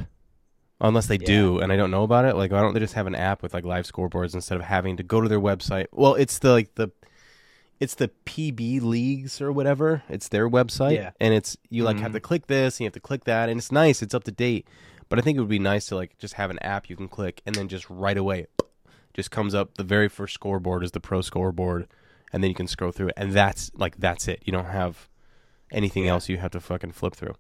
Unless 0.80 1.08
they 1.08 1.18
do 1.18 1.58
and 1.60 1.72
I 1.74 1.76
don't 1.76 1.90
know 1.90 2.04
about 2.04 2.26
it. 2.26 2.36
Like 2.36 2.52
why 2.52 2.62
don't 2.62 2.74
they 2.74 2.80
just 2.80 2.94
have 2.94 3.08
an 3.08 3.16
app 3.16 3.42
with 3.42 3.54
like 3.54 3.66
live 3.66 3.86
scoreboards 3.86 4.36
instead 4.36 4.58
of 4.58 4.64
having 4.64 4.98
to 4.98 5.04
go 5.04 5.22
to 5.22 5.28
their 5.28 5.40
website? 5.40 5.88
Well, 5.92 6.14
it's 6.14 6.38
the 6.40 6.52
like 6.52 6.76
the 6.76 6.90
it's 7.80 7.96
the 7.96 8.10
PB 8.26 8.82
leagues 8.84 9.42
or 9.42 9.52
whatever. 9.52 10.04
It's 10.10 10.28
their 10.30 10.48
website 10.50 10.96
Yeah. 10.96 11.12
and 11.20 11.34
it's 11.34 11.58
you 11.70 11.84
like 11.84 11.98
have 12.00 12.12
Mhm. 12.12 12.16
to 12.16 12.20
click 12.20 12.48
this 12.48 12.76
and 12.76 12.82
you 12.82 12.86
have 12.86 12.94
to 12.94 13.00
click 13.00 13.24
that 13.26 13.50
and 13.50 13.58
it's 13.60 13.72
nice, 13.72 14.02
it's 14.04 14.14
up 14.14 14.24
to 14.26 14.32
date. 14.32 14.68
But 15.10 15.18
I 15.20 15.22
think 15.24 15.38
it 15.38 15.40
would 15.42 15.50
be 15.50 15.58
nice 15.60 15.88
to 15.88 15.96
like 15.96 16.18
just 16.20 16.36
have 16.36 16.52
an 16.52 16.60
app 16.60 16.90
you 16.90 16.96
can 16.96 17.08
click 17.08 17.42
and 17.46 17.56
then 17.56 17.68
just 17.70 17.90
right 17.90 18.18
away 18.18 18.46
just 19.18 19.32
comes 19.32 19.54
up 19.56 19.76
the 19.76 19.84
very 19.84 20.08
first 20.08 20.34
scoreboard 20.36 20.84
is 20.84 20.92
the 20.92 21.00
pro 21.00 21.22
scoreboard 21.22 21.88
and 22.32 22.44
then 22.44 22.50
you 22.50 22.56
can 22.56 22.68
scroll 22.68 22.92
through 22.92 23.08
it 23.08 23.14
and 23.18 23.34
that's 23.34 23.72
like 23.74 23.98
that's 23.98 24.28
it. 24.28 24.42
You 24.46 24.54
don't 24.54 24.66
have 24.66 25.10
anything 25.72 26.06
Yeah. 26.06 26.12
else 26.12 26.30
you 26.30 26.38
have 26.38 26.52
to 26.52 26.60
fucking 26.62 26.92
flip 26.92 27.16
through. 27.16 27.36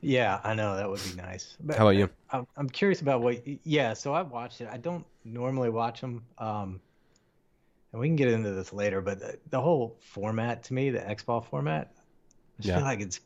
yeah 0.00 0.40
i 0.42 0.54
know 0.54 0.74
that 0.76 0.88
would 0.90 1.00
be 1.04 1.14
nice 1.14 1.56
but 1.60 1.76
How 1.76 1.84
about 1.86 1.96
you? 1.96 2.08
I'm, 2.30 2.46
I'm 2.56 2.68
curious 2.68 3.00
about 3.02 3.20
what 3.22 3.46
yeah 3.64 3.92
so 3.92 4.12
i 4.14 4.22
watched 4.22 4.60
it 4.60 4.68
i 4.72 4.76
don't 4.78 5.04
normally 5.24 5.68
watch 5.70 6.00
them 6.00 6.24
um 6.38 6.80
and 7.92 8.00
we 8.00 8.08
can 8.08 8.16
get 8.16 8.28
into 8.28 8.50
this 8.50 8.72
later 8.72 9.00
but 9.00 9.20
the, 9.20 9.38
the 9.50 9.60
whole 9.60 9.96
format 10.00 10.64
to 10.64 10.74
me 10.74 10.90
the 10.90 11.06
x-ball 11.08 11.42
format 11.42 11.92
i 11.94 12.66
Yeah. 12.66 12.76
feel 12.76 12.84
like 12.84 13.00
it's 13.00 13.20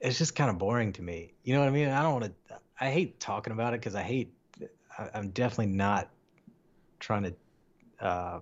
it's 0.00 0.16
just 0.16 0.34
kind 0.36 0.48
of 0.48 0.56
boring 0.58 0.92
to 0.94 1.02
me 1.02 1.34
you 1.42 1.52
know 1.54 1.60
what 1.60 1.68
i 1.68 1.72
mean 1.72 1.88
i 1.88 2.02
don't 2.02 2.12
want 2.20 2.24
to 2.48 2.56
i 2.80 2.88
hate 2.90 3.18
talking 3.20 3.52
about 3.52 3.74
it 3.74 3.80
because 3.80 3.94
i 3.96 4.02
hate 4.02 4.32
i'm 5.14 5.30
definitely 5.30 5.66
not 5.74 6.10
trying 7.00 7.22
to 7.24 7.34
uh 8.04 8.40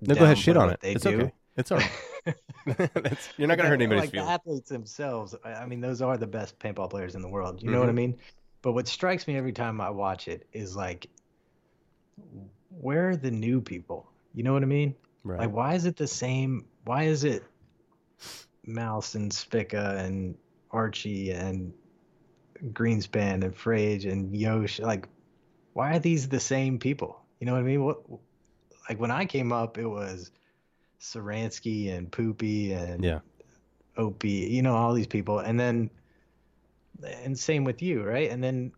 No, 0.00 0.14
go 0.14 0.24
ahead, 0.24 0.38
shit 0.38 0.56
on 0.56 0.70
it. 0.70 0.80
they 0.80 0.94
It's 0.94 1.06
do. 1.06 1.20
okay. 1.20 1.32
It's 1.56 1.70
all 1.70 1.78
right. 1.78 1.90
You're 3.36 3.48
not 3.48 3.56
gonna 3.56 3.68
hurt 3.68 3.80
anybody's 3.80 4.02
like 4.02 4.10
feelings. 4.10 4.28
the 4.28 4.32
athletes 4.32 4.68
themselves. 4.68 5.34
I 5.44 5.52
I 5.54 5.66
mean, 5.66 5.80
those 5.80 6.02
are 6.02 6.16
the 6.16 6.26
best 6.26 6.58
paintball 6.58 6.90
players 6.90 7.14
in 7.14 7.22
the 7.22 7.28
world. 7.28 7.62
You 7.62 7.70
know 7.70 7.80
what 7.80 7.88
I 7.88 7.92
Mhm. 7.92 7.96
mean? 7.96 8.18
But 8.62 8.72
what 8.72 8.86
strikes 8.88 9.26
me 9.26 9.36
every 9.36 9.52
time 9.52 9.80
I 9.80 9.90
watch 9.90 10.28
it 10.28 10.46
is 10.52 10.76
like, 10.76 11.08
where 12.70 13.10
are 13.10 13.16
the 13.16 13.30
new 13.30 13.60
people? 13.60 14.10
You 14.34 14.42
know 14.44 14.52
what 14.52 14.62
I 14.62 14.66
mean? 14.66 14.94
Right. 15.24 15.40
Like, 15.40 15.52
why 15.52 15.74
is 15.74 15.84
it 15.84 15.96
the 15.96 16.06
same? 16.06 16.66
Why 16.84 17.04
is 17.04 17.24
it 17.24 17.44
Mouse 18.66 19.14
and 19.14 19.32
Spica 19.32 19.96
and 19.98 20.36
Archie 20.70 21.30
and 21.32 21.72
Greenspan 22.72 23.44
and 23.44 23.54
Fraige 23.54 24.10
and 24.10 24.34
Yosh? 24.36 24.80
Like, 24.80 25.08
why 25.72 25.96
are 25.96 25.98
these 25.98 26.28
the 26.28 26.40
same 26.40 26.78
people? 26.78 27.20
You 27.40 27.46
know 27.46 27.52
what 27.52 27.60
I 27.60 27.62
mean? 27.64 27.84
What 27.84 28.00
like 28.88 29.00
when 29.00 29.10
I 29.10 29.24
came 29.24 29.52
up, 29.52 29.78
it 29.78 29.86
was 29.86 30.30
Saransky 31.00 31.92
and 31.96 32.10
Poopy 32.10 32.72
and 32.72 33.04
Yeah. 33.04 33.20
Opie, 33.96 34.30
you 34.50 34.62
know, 34.62 34.74
all 34.74 34.94
these 34.94 35.06
people, 35.06 35.40
and 35.40 35.58
then 35.60 35.90
and 37.02 37.38
same 37.38 37.64
with 37.64 37.82
you, 37.82 38.02
right? 38.02 38.30
And 38.30 38.42
then 38.42 38.72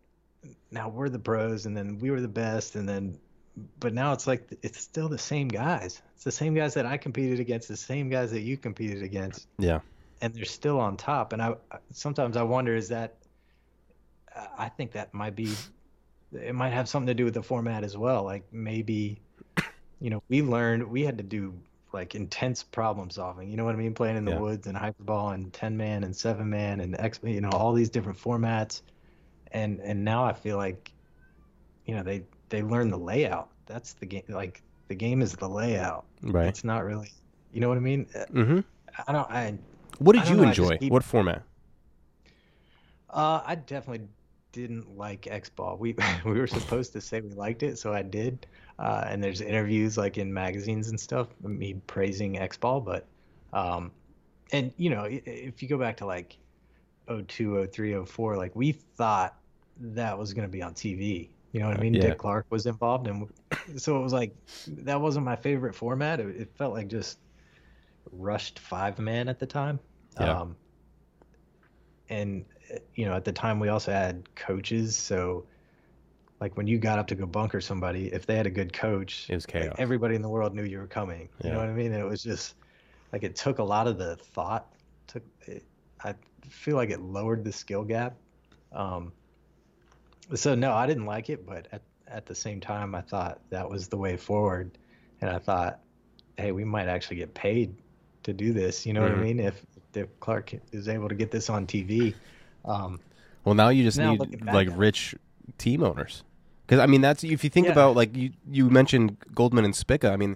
now 0.71 0.89
we're 0.89 1.09
the 1.09 1.19
pros, 1.19 1.65
and 1.65 1.75
then 1.77 1.99
we 1.99 2.11
were 2.11 2.19
the 2.21 2.27
best, 2.27 2.75
and 2.75 2.87
then 2.87 3.17
but 3.79 3.93
now 3.93 4.11
it's 4.11 4.27
like 4.27 4.49
it's 4.61 4.79
still 4.81 5.07
the 5.07 5.17
same 5.17 5.47
guys. 5.47 6.01
It's 6.15 6.25
the 6.25 6.31
same 6.31 6.53
guys 6.53 6.73
that 6.73 6.85
I 6.85 6.97
competed 6.97 7.39
against, 7.39 7.69
the 7.69 7.77
same 7.77 8.09
guys 8.09 8.31
that 8.31 8.41
you 8.41 8.57
competed 8.57 9.03
against, 9.03 9.47
Yeah. 9.57 9.79
and 10.21 10.33
they're 10.33 10.43
still 10.43 10.79
on 10.81 10.97
top. 10.97 11.31
And 11.31 11.41
I 11.41 11.53
sometimes 11.91 12.35
I 12.35 12.43
wonder 12.43 12.75
is 12.75 12.89
that 12.89 13.15
I 14.57 14.67
think 14.67 14.91
that 14.93 15.13
might 15.13 15.35
be 15.35 15.55
it 16.33 16.53
might 16.55 16.69
have 16.71 16.87
something 16.89 17.07
to 17.07 17.13
do 17.13 17.25
with 17.25 17.33
the 17.33 17.43
format 17.43 17.83
as 17.83 17.97
well. 17.97 18.23
Like 18.23 18.43
maybe 18.51 19.19
you 19.99 20.09
know 20.09 20.21
we 20.29 20.41
learned 20.41 20.83
we 20.89 21.03
had 21.03 21.17
to 21.17 21.23
do 21.23 21.53
like 21.93 22.15
intense 22.15 22.61
problem 22.63 23.09
solving. 23.09 23.49
You 23.49 23.55
know 23.57 23.63
what 23.65 23.73
I 23.75 23.77
mean? 23.77 23.93
Playing 23.93 24.17
in 24.17 24.25
the 24.25 24.31
Yeah. 24.33 24.39
woods 24.39 24.67
and 24.67 24.77
hyperball 24.77 25.33
and 25.33 25.51
ten 25.53 25.77
man 25.77 26.03
and 26.03 26.15
seven 26.15 26.49
man 26.49 26.81
and 26.81 26.95
X, 26.99 27.19
you 27.23 27.39
know, 27.41 27.49
all 27.51 27.73
these 27.73 27.89
different 27.89 28.17
formats. 28.19 28.81
And 29.51 29.79
and 29.81 30.03
now 30.03 30.25
I 30.25 30.33
feel 30.33 30.57
like, 30.57 30.91
you 31.85 31.95
know, 31.95 32.03
they 32.03 32.23
they 32.49 32.61
learn 32.61 32.89
the 32.89 32.97
layout. 32.97 33.49
That's 33.65 33.93
the 33.93 34.05
game. 34.05 34.23
Like 34.27 34.61
the 34.89 34.95
game 34.95 35.21
is 35.21 35.33
the 35.33 35.47
layout. 35.47 36.05
Right. 36.21 36.47
It's 36.47 36.63
not 36.65 36.83
really. 36.83 37.11
You 37.53 37.61
know 37.61 37.69
what 37.69 37.77
I 37.77 37.81
mean? 37.81 38.07
Uh, 38.13 38.25
Mm-hmm. 38.33 38.59
I 39.07 39.11
don't. 39.13 39.31
I 39.31 39.57
What 39.99 40.15
did 40.17 40.27
you 40.27 40.35
know, 40.35 40.43
enjoy? 40.43 40.77
keep- 40.77 40.91
What 40.91 41.03
format? 41.03 41.43
Uh, 43.09 43.41
I 43.45 43.55
definitely 43.55 44.07
didn't 44.55 44.97
like 44.97 45.27
X 45.27 45.49
Ball. 45.49 45.77
We 45.77 45.95
we 46.25 46.39
were 46.39 46.47
supposed 46.47 46.93
to 46.93 47.01
say 47.01 47.21
we 47.21 47.29
liked 47.31 47.63
it, 47.63 47.77
so 47.77 47.93
I 47.93 48.01
did. 48.01 48.47
Uh, 48.79 49.05
and 49.07 49.23
there's 49.23 49.41
interviews 49.41 49.97
like 49.97 50.17
in 50.17 50.33
magazines 50.33 50.89
and 50.89 50.99
stuff, 50.99 51.27
me 51.41 51.75
praising 51.87 52.39
X 52.39 52.57
Ball, 52.57 52.81
but 52.81 53.05
um, 53.53 53.91
and 54.51 54.73
you 54.77 54.89
know, 54.89 55.07
if 55.09 55.61
you 55.61 55.69
go 55.69 55.77
back 55.77 55.97
to 55.97 56.05
like 56.05 56.37
02, 57.07 57.67
03, 57.67 58.05
04, 58.05 58.37
like 58.37 58.55
we 58.55 58.71
thought 58.71 59.37
that 59.79 60.17
was 60.17 60.33
going 60.33 60.47
to 60.47 60.51
be 60.51 60.61
on 60.61 60.73
TV. 60.73 61.29
You 61.51 61.61
know 61.61 61.67
what 61.67 61.77
I 61.77 61.81
mean? 61.81 61.93
Yeah. 61.93 62.01
Dick 62.01 62.17
Clark 62.17 62.47
was 62.49 62.65
involved, 62.65 63.07
and 63.07 63.29
so 63.77 63.97
it 63.97 64.01
was 64.01 64.11
like 64.11 64.35
that 64.67 64.99
wasn't 64.99 65.25
my 65.25 65.37
favorite 65.37 65.73
format. 65.73 66.19
It, 66.19 66.35
it 66.35 66.49
felt 66.55 66.73
like 66.73 66.89
just 66.89 67.17
rushed 68.11 68.59
five 68.59 68.99
man 68.99 69.29
at 69.29 69.39
the 69.39 69.45
time. 69.45 69.79
Yeah. 70.19 70.41
Um, 70.41 70.55
and 72.09 72.43
uh, 72.43 72.54
you 72.95 73.05
know, 73.05 73.13
at 73.13 73.25
the 73.25 73.31
time 73.31 73.59
we 73.59 73.69
also 73.69 73.91
had 73.91 74.33
coaches, 74.35 74.95
so 74.97 75.45
like 76.41 76.57
when 76.57 76.67
you 76.67 76.77
got 76.77 76.99
up 76.99 77.07
to 77.07 77.15
go 77.15 77.25
bunker 77.25 77.61
somebody, 77.61 78.07
if 78.13 78.25
they 78.25 78.35
had 78.35 78.45
a 78.47 78.51
good 78.51 78.73
coach, 78.73 79.29
It 79.29 79.35
was 79.35 79.45
like, 79.45 79.53
chaos. 79.53 79.79
everybody 79.79 80.15
in 80.15 80.21
the 80.21 80.29
world 80.29 80.53
knew 80.53 80.63
you 80.63 80.79
were 80.79 80.87
coming. 80.87 81.29
You 81.41 81.49
Yeah. 81.49 81.53
know 81.53 81.59
what 81.59 81.69
I 81.69 81.73
mean? 81.73 81.91
And 81.93 82.01
it 82.01 82.05
was 82.09 82.23
just 82.23 82.55
like 83.13 83.23
it 83.23 83.35
took 83.35 83.59
a 83.59 83.63
lot 83.63 83.87
of 83.87 83.97
the 83.97 84.15
thought. 84.17 84.67
Took 85.07 85.23
it, 85.47 85.63
I 86.03 86.15
feel 86.49 86.75
like 86.75 86.89
it 86.89 87.01
lowered 87.01 87.43
the 87.43 87.51
skill 87.51 87.83
gap. 87.83 88.15
Um, 88.71 89.13
so 90.33 90.55
no, 90.55 90.73
I 90.73 90.87
didn't 90.87 91.05
like 91.05 91.29
it, 91.29 91.45
but 91.45 91.67
at 91.71 91.81
at 92.07 92.25
the 92.27 92.35
same 92.35 92.59
time, 92.61 92.93
I 92.93 93.01
thought 93.01 93.41
that 93.49 93.69
was 93.69 93.87
the 93.87 93.97
way 93.97 94.15
forward, 94.17 94.77
and 95.21 95.29
I 95.29 95.39
thought, 95.39 95.79
hey, 96.37 96.51
we 96.51 96.63
might 96.63 96.87
actually 96.87 97.17
get 97.17 97.33
paid 97.33 97.75
to 98.23 98.33
do 98.33 98.53
this. 98.53 98.85
You 98.85 98.93
know 98.93 99.01
what 99.01 99.11
Mhm. 99.11 99.19
I 99.19 99.23
mean? 99.23 99.39
If 99.39 99.65
if 99.93 100.19
Clark 100.19 100.53
is 100.71 100.87
able 100.87 101.09
to 101.09 101.15
get 101.15 101.31
this 101.31 101.49
on 101.49 101.65
TV. 101.67 102.15
Um, 102.65 102.99
Well, 103.43 103.55
now 103.55 103.69
you 103.69 103.83
just 103.83 103.97
Now 103.97 104.11
need 104.15 104.43
like 104.45 104.67
rich 104.71 105.15
team 105.57 105.83
owners. 105.83 106.23
Because 106.65 106.79
I 106.79 106.87
mean, 106.87 107.01
that's 107.01 107.23
if 107.23 107.43
you 107.43 107.49
think 107.49 107.67
Yeah. 107.67 107.73
about 107.73 107.95
like 107.95 108.15
you 108.15 108.31
you 108.49 108.69
mentioned 108.69 109.17
Goldman 109.33 109.65
and 109.65 109.75
Spica. 109.75 110.11
I 110.11 110.17
mean, 110.17 110.35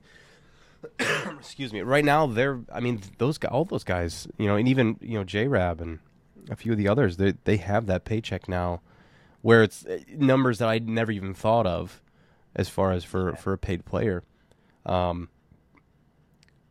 excuse 1.40 1.74
me. 1.74 1.82
Right 1.82 2.06
now, 2.06 2.28
they're 2.28 2.60
I 2.72 2.80
mean 2.80 3.02
those 3.18 3.38
all 3.46 3.66
those 3.66 3.84
guys, 3.84 4.28
you 4.38 4.46
know, 4.48 4.56
and 4.56 4.68
even 4.68 4.98
you 5.02 5.18
know 5.18 5.24
J 5.24 5.48
Rab 5.48 5.82
and 5.82 6.00
a 6.50 6.56
few 6.56 6.72
of 6.72 6.78
the 6.78 6.88
others, 6.88 7.18
they 7.18 7.34
they 7.46 7.58
have 7.58 7.88
that 7.88 8.06
paycheck 8.06 8.48
now, 8.48 8.82
where 9.42 9.64
it's 9.64 9.86
uh, 9.86 10.00
numbers 10.16 10.60
that 10.60 10.70
I 10.70 10.80
never 10.80 11.12
even 11.12 11.34
thought 11.34 11.66
of, 11.66 12.02
as 12.56 12.70
far 12.70 12.92
as 12.92 13.04
for 13.04 13.36
for 13.36 13.54
a 13.54 13.58
paid 13.58 13.86
player. 13.86 14.24
Um, 14.86 15.30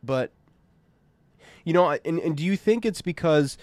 but 0.02 0.32
you 1.64 1.72
know, 1.72 1.90
and, 1.90 2.18
and 2.20 2.36
do 2.36 2.44
you 2.44 2.56
think 2.56 2.86
it's 2.86 3.02
because 3.02 3.58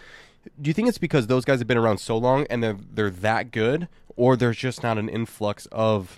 do 0.61 0.69
you 0.69 0.73
think 0.73 0.87
it's 0.87 0.97
because 0.97 1.27
those 1.27 1.45
guys 1.45 1.59
have 1.59 1.67
been 1.67 1.77
around 1.77 1.97
so 1.99 2.17
long 2.17 2.45
and 2.49 2.63
they're 2.63 2.77
they're 2.93 3.09
that 3.09 3.51
good, 3.51 3.87
or 4.15 4.35
there's 4.35 4.57
just 4.57 4.83
not 4.83 4.97
an 4.97 5.09
influx 5.09 5.65
of 5.71 6.15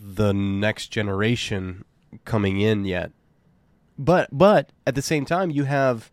the 0.00 0.32
next 0.32 0.88
generation 0.88 1.84
coming 2.24 2.60
in 2.60 2.84
yet? 2.84 3.12
But 3.98 4.28
but 4.32 4.70
at 4.86 4.94
the 4.94 5.02
same 5.02 5.24
time, 5.24 5.50
you 5.50 5.64
have 5.64 6.10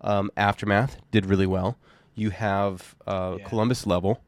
um, 0.00 0.30
aftermath 0.36 0.96
did 1.10 1.26
really 1.26 1.46
well. 1.46 1.76
You 2.14 2.30
have 2.30 2.94
uh, 3.06 3.36
Yeah. 3.38 3.44
Columbus 3.48 3.86
level. 3.86 4.22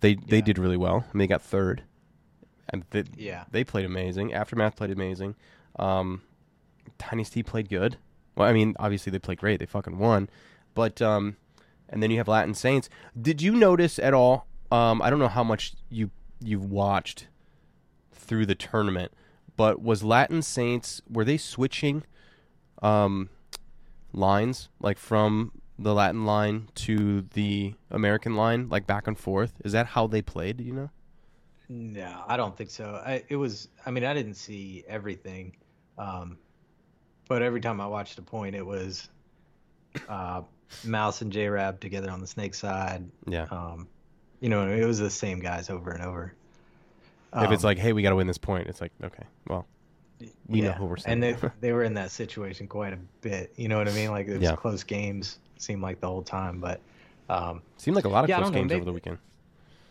They 0.00 0.14
they 0.14 0.36
Yeah. 0.38 0.42
did 0.44 0.58
really 0.58 0.76
well. 0.76 1.04
and 1.12 1.20
they 1.20 1.26
got 1.26 1.42
third, 1.42 1.82
and 2.68 2.84
they, 2.90 3.04
Yeah. 3.16 3.44
they 3.50 3.64
played 3.64 3.84
amazing. 3.84 4.32
Aftermath 4.32 4.76
played 4.76 4.90
amazing. 4.90 5.34
Um, 5.76 6.22
Dynasty 6.98 7.42
played 7.42 7.68
good. 7.68 7.96
Well, 8.36 8.48
I 8.48 8.52
mean, 8.52 8.74
obviously 8.78 9.10
they 9.10 9.18
played 9.18 9.38
great. 9.38 9.58
They 9.60 9.66
fucking 9.66 9.98
won. 9.98 10.28
But 10.74 11.02
um, 11.02 11.36
and 11.88 12.02
then 12.02 12.10
you 12.10 12.18
have 12.18 12.28
Latin 12.28 12.54
Saints. 12.54 12.88
Did 13.20 13.42
you 13.42 13.54
notice 13.54 13.98
at 13.98 14.14
all? 14.14 14.46
Um, 14.70 15.02
I 15.02 15.10
don't 15.10 15.18
know 15.18 15.28
how 15.28 15.44
much 15.44 15.74
you 15.90 16.10
you've 16.40 16.70
watched 16.70 17.28
through 18.12 18.46
the 18.46 18.54
tournament, 18.54 19.12
but 19.56 19.82
was 19.82 20.02
Latin 20.02 20.42
Saints 20.42 21.02
were 21.10 21.24
they 21.24 21.36
switching 21.36 22.04
um, 22.82 23.28
lines 24.12 24.68
like 24.80 24.98
from 24.98 25.52
the 25.78 25.94
Latin 25.94 26.24
line 26.24 26.68
to 26.76 27.22
the 27.34 27.74
American 27.90 28.36
line, 28.36 28.68
like 28.68 28.86
back 28.86 29.06
and 29.06 29.18
forth? 29.18 29.54
Is 29.64 29.72
that 29.72 29.88
how 29.88 30.06
they 30.06 30.22
played? 30.22 30.60
You 30.60 30.72
know? 30.72 30.90
No, 31.68 32.24
I 32.26 32.36
don't 32.36 32.56
think 32.56 32.70
so. 32.70 33.02
I, 33.04 33.22
it 33.28 33.36
was, 33.36 33.68
I 33.86 33.90
mean, 33.90 34.04
I 34.04 34.12
didn't 34.14 34.34
see 34.34 34.84
everything, 34.86 35.56
um, 35.96 36.38
but 37.28 37.42
every 37.42 37.60
time 37.60 37.80
I 37.80 37.86
watched 37.86 38.18
a 38.18 38.22
point, 38.22 38.54
it 38.54 38.64
was 38.64 39.08
uh, 40.08 40.42
Mouse 40.84 41.22
and 41.22 41.32
J 41.32 41.48
Rab 41.48 41.80
together 41.80 42.10
on 42.10 42.20
the 42.20 42.26
snake 42.26 42.54
side. 42.54 43.04
Yeah. 43.26 43.46
Um, 43.50 43.88
you 44.40 44.48
know, 44.48 44.66
it 44.68 44.84
was 44.84 44.98
the 44.98 45.10
same 45.10 45.38
guys 45.40 45.70
over 45.70 45.90
and 45.92 46.02
over. 46.02 46.34
if 47.36 47.50
it's 47.50 47.64
Um, 47.64 47.68
like, 47.68 47.78
hey, 47.78 47.92
we 47.92 48.02
got 48.02 48.10
to 48.10 48.16
win 48.16 48.26
this 48.26 48.38
point, 48.38 48.66
it's 48.66 48.80
like, 48.80 48.92
okay, 49.02 49.24
well, 49.48 49.66
we 50.48 50.60
know 50.60 50.72
who 50.72 50.86
we're 50.86 50.96
saying. 50.96 51.12
And 51.14 51.22
they 51.22 51.36
they 51.60 51.72
were 51.72 51.82
in 51.84 51.94
that 51.94 52.10
situation 52.10 52.66
quite 52.66 52.92
a 52.92 52.98
bit. 53.20 53.52
You 53.56 53.68
know 53.68 53.78
what 53.78 53.88
I 53.88 53.92
mean? 53.92 54.10
Like 54.10 54.26
it 54.28 54.34
was 54.34 54.42
Yeah. 54.42 54.56
close 54.56 54.82
games, 54.84 55.38
seemed 55.58 55.82
like 55.82 56.00
the 56.00 56.08
whole 56.08 56.22
time. 56.22 56.60
But 56.60 56.80
um, 57.28 57.62
seemed 57.76 57.94
like 57.96 58.04
a 58.04 58.08
lot 58.08 58.24
of 58.24 58.30
Yeah, 58.30 58.38
close 58.38 58.50
games 58.50 58.72
over 58.72 58.84
the 58.84 58.92
weekend. 58.92 59.18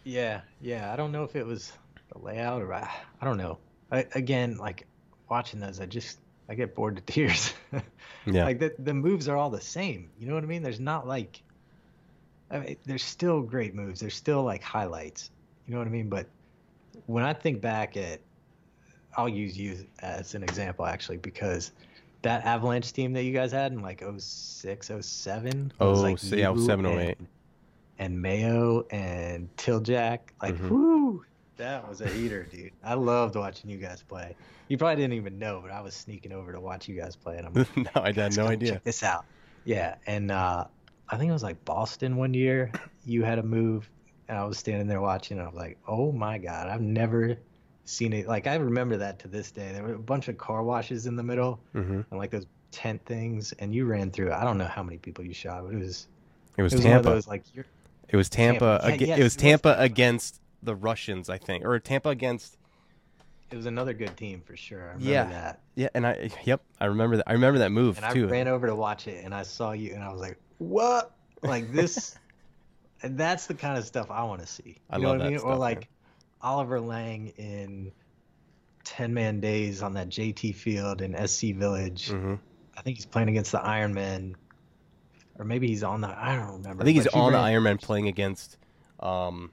Yeah, 0.03 0.41
yeah. 0.61 0.91
I 0.91 0.95
don't 0.95 1.11
know 1.11 1.23
if 1.23 1.35
it 1.35 1.45
was 1.45 1.73
the 2.11 2.19
layout 2.19 2.61
or 2.61 2.73
I, 2.73 2.89
I 3.21 3.25
don't 3.25 3.37
know. 3.37 3.57
I, 3.91 4.05
again, 4.15 4.57
like 4.57 4.85
watching 5.29 5.59
those, 5.59 5.79
I 5.79 5.85
just 5.85 6.19
I 6.49 6.55
get 6.55 6.75
bored 6.75 6.95
to 6.97 7.01
tears. 7.13 7.53
Yeah. 8.25 8.45
Like 8.45 8.59
the 8.59 8.73
the 8.79 8.93
moves 8.93 9.27
are 9.27 9.37
all 9.37 9.49
the 9.49 9.61
same. 9.61 10.09
You 10.19 10.27
know 10.27 10.35
what 10.35 10.43
I 10.43 10.47
mean? 10.47 10.63
There's 10.63 10.79
not 10.79 11.07
like 11.07 11.41
I 12.49 12.59
mean, 12.59 12.75
there's 12.85 13.03
still 13.03 13.41
great 13.41 13.73
moves. 13.73 13.99
There's 14.01 14.15
still 14.15 14.43
like 14.43 14.61
highlights. 14.61 15.31
You 15.67 15.73
know 15.73 15.79
what 15.79 15.87
I 15.87 15.91
mean? 15.91 16.09
But 16.09 16.27
when 17.05 17.23
I 17.23 17.33
think 17.33 17.61
back 17.61 17.95
at, 17.95 18.19
I'll 19.15 19.29
use 19.29 19.57
you 19.57 19.77
as 19.99 20.35
an 20.35 20.43
example 20.43 20.85
actually 20.85 21.17
because 21.17 21.71
that 22.23 22.45
Avalanche 22.45 22.91
team 22.93 23.13
that 23.13 23.23
you 23.23 23.33
guys 23.33 23.51
had 23.51 23.71
in 23.71 23.81
like 23.81 24.03
06, 24.17 24.91
07 25.01 25.73
Oh, 25.79 25.89
was 25.91 26.01
like 26.03 26.17
yeah, 26.37 26.53
07, 26.55 26.85
08. 26.85 27.17
and, 27.17 27.27
and 27.99 28.21
Mayo 28.21 28.85
and 28.91 29.49
Tiljack. 29.57 30.19
Like, 30.41 30.55
Mhm. 30.55 30.69
whoo, 30.69 31.25
that 31.61 31.87
was 31.87 32.01
a 32.01 32.07
heater, 32.09 32.43
dude. 32.43 32.71
I 32.83 32.95
loved 32.95 33.35
watching 33.35 33.69
you 33.69 33.77
guys 33.77 34.01
play. 34.03 34.35
You 34.67 34.77
probably 34.77 34.95
didn't 34.97 35.13
even 35.13 35.37
know, 35.39 35.59
but 35.61 35.71
I 35.71 35.81
was 35.81 35.93
sneaking 35.93 36.31
over 36.31 36.51
to 36.51 36.59
watch 36.59 36.87
you 36.87 36.99
guys 36.99 37.15
play, 37.15 37.37
and 37.37 37.45
I'm 37.47 37.53
like, 37.53 37.77
no, 37.95 38.01
I 38.01 38.11
had 38.11 38.35
no 38.35 38.47
idea. 38.47 38.73
Check 38.73 38.83
this 38.83 39.03
out. 39.03 39.25
Yeah, 39.63 39.95
and 40.07 40.31
uh, 40.31 40.65
I 41.09 41.17
think 41.17 41.29
it 41.29 41.33
was 41.33 41.43
like 41.43 41.63
Boston 41.65 42.15
one 42.17 42.33
year. 42.33 42.71
You 43.05 43.23
had 43.23 43.39
a 43.39 43.43
move, 43.43 43.89
and 44.27 44.37
I 44.37 44.45
was 44.45 44.57
standing 44.57 44.87
there 44.87 45.01
watching, 45.01 45.37
and 45.37 45.45
I 45.47 45.49
was 45.49 45.57
like, 45.57 45.77
"Oh 45.87 46.11
my 46.11 46.37
god, 46.37 46.67
I've 46.67 46.81
never 46.81 47.37
seen 47.85 48.13
it." 48.13 48.27
Like 48.27 48.47
I 48.47 48.55
remember 48.55 48.97
that 48.97 49.19
to 49.19 49.27
this 49.27 49.51
day. 49.51 49.71
There 49.71 49.83
were 49.83 49.93
a 49.93 49.99
bunch 49.99 50.27
of 50.29 50.37
car 50.37 50.63
washes 50.63 51.05
in 51.05 51.15
the 51.15 51.23
middle, 51.23 51.59
hmm 51.73 52.01
and 52.09 52.19
like 52.19 52.31
those 52.31 52.47
tent 52.71 53.01
things, 53.05 53.53
and 53.59 53.75
you 53.75 53.85
ran 53.85 54.09
through. 54.11 54.31
I 54.31 54.43
don't 54.43 54.57
know 54.57 54.65
how 54.65 54.81
many 54.83 54.97
people 54.97 55.23
you 55.25 55.33
shot, 55.33 55.63
but 55.65 55.73
it 55.75 55.79
was 55.79 56.07
It 56.57 56.63
was 56.63 56.73
it 56.73 56.77
was 56.77 56.85
Tampa. 56.85 57.09
those 57.09 57.27
like 57.27 57.43
you're 57.53 57.65
It 58.09 58.15
was 58.17 58.29
Tampa. 58.29 58.79
Tampa. 58.81 58.87
Yeah, 58.87 58.95
yes, 58.95 59.01
it 59.01 59.09
was 59.11 59.19
it 59.19 59.23
was 59.23 59.35
Tampa 59.35 59.69
Tampa. 59.69 59.83
against 59.83 60.41
the 60.63 60.75
Russians, 60.75 61.29
I 61.29 61.37
think, 61.37 61.65
or 61.65 61.79
Tampa 61.79 62.09
against. 62.09 62.57
it 63.51 63.55
was 63.55 63.65
another 63.65 63.93
good 63.93 64.15
team 64.15 64.41
for 64.45 64.55
sure. 64.55 64.81
I 64.81 64.93
remember 64.93 65.09
Yeah. 65.11 65.23
that. 65.25 65.59
Yeah, 65.75 65.89
and 65.93 66.05
I. 66.07 66.29
Yep, 66.45 66.61
I 66.79 66.85
remember 66.85 67.17
that. 67.17 67.27
I 67.27 67.33
remember 67.33 67.59
that 67.59 67.71
move 67.71 67.97
And 67.97 68.05
I 68.05 68.13
ran 68.13 68.47
over 68.47 68.67
to 68.67 68.75
watch 68.75 69.07
it, 69.07 69.23
and 69.23 69.33
I 69.33 69.43
saw 69.43 69.71
you, 69.71 69.93
and 69.93 70.03
I 70.03 70.11
was 70.11 70.21
like, 70.21 70.37
"What? 70.57 71.11
Like 71.41 71.71
this?" 71.71 72.15
and 73.03 73.17
that's 73.17 73.47
the 73.47 73.53
kind 73.55 73.77
of 73.77 73.85
stuff 73.85 74.11
I 74.11 74.23
want 74.23 74.41
to 74.41 74.47
see. 74.47 74.63
You 74.67 74.75
I 74.89 74.97
know 74.97 75.07
love 75.09 75.17
what 75.17 75.21
I 75.21 75.23
that 75.25 75.29
mean? 75.31 75.39
stuff, 75.39 75.47
or 75.49 75.51
man. 75.53 75.59
like, 75.59 75.89
Oliver 76.41 76.79
Lang 76.79 77.27
in 77.37 77.91
ten 78.83 79.13
man 79.13 79.39
days 79.39 79.81
on 79.81 79.93
that 79.93 80.09
JT 80.09 80.55
field 80.55 81.01
in 81.01 81.15
SC 81.27 81.53
Village. 81.55 82.09
hmm 82.09 82.35
I 82.77 82.81
think 82.83 82.97
he's 82.97 83.05
playing 83.05 83.29
against 83.29 83.51
the 83.51 83.59
Ironmen, 83.59 84.35
or 85.37 85.45
maybe 85.45 85.67
he's 85.67 85.83
on 85.83 86.01
the. 86.01 86.07
I 86.07 86.35
don't 86.35 86.57
remember. 86.57 86.83
I 86.83 86.85
think 86.85 86.95
he's 86.97 87.11
he 87.11 87.19
on 87.19 87.31
the 87.33 87.37
Ironman 87.37 87.81
playing 87.81 88.07
against. 88.07 88.57
Um, 88.99 89.51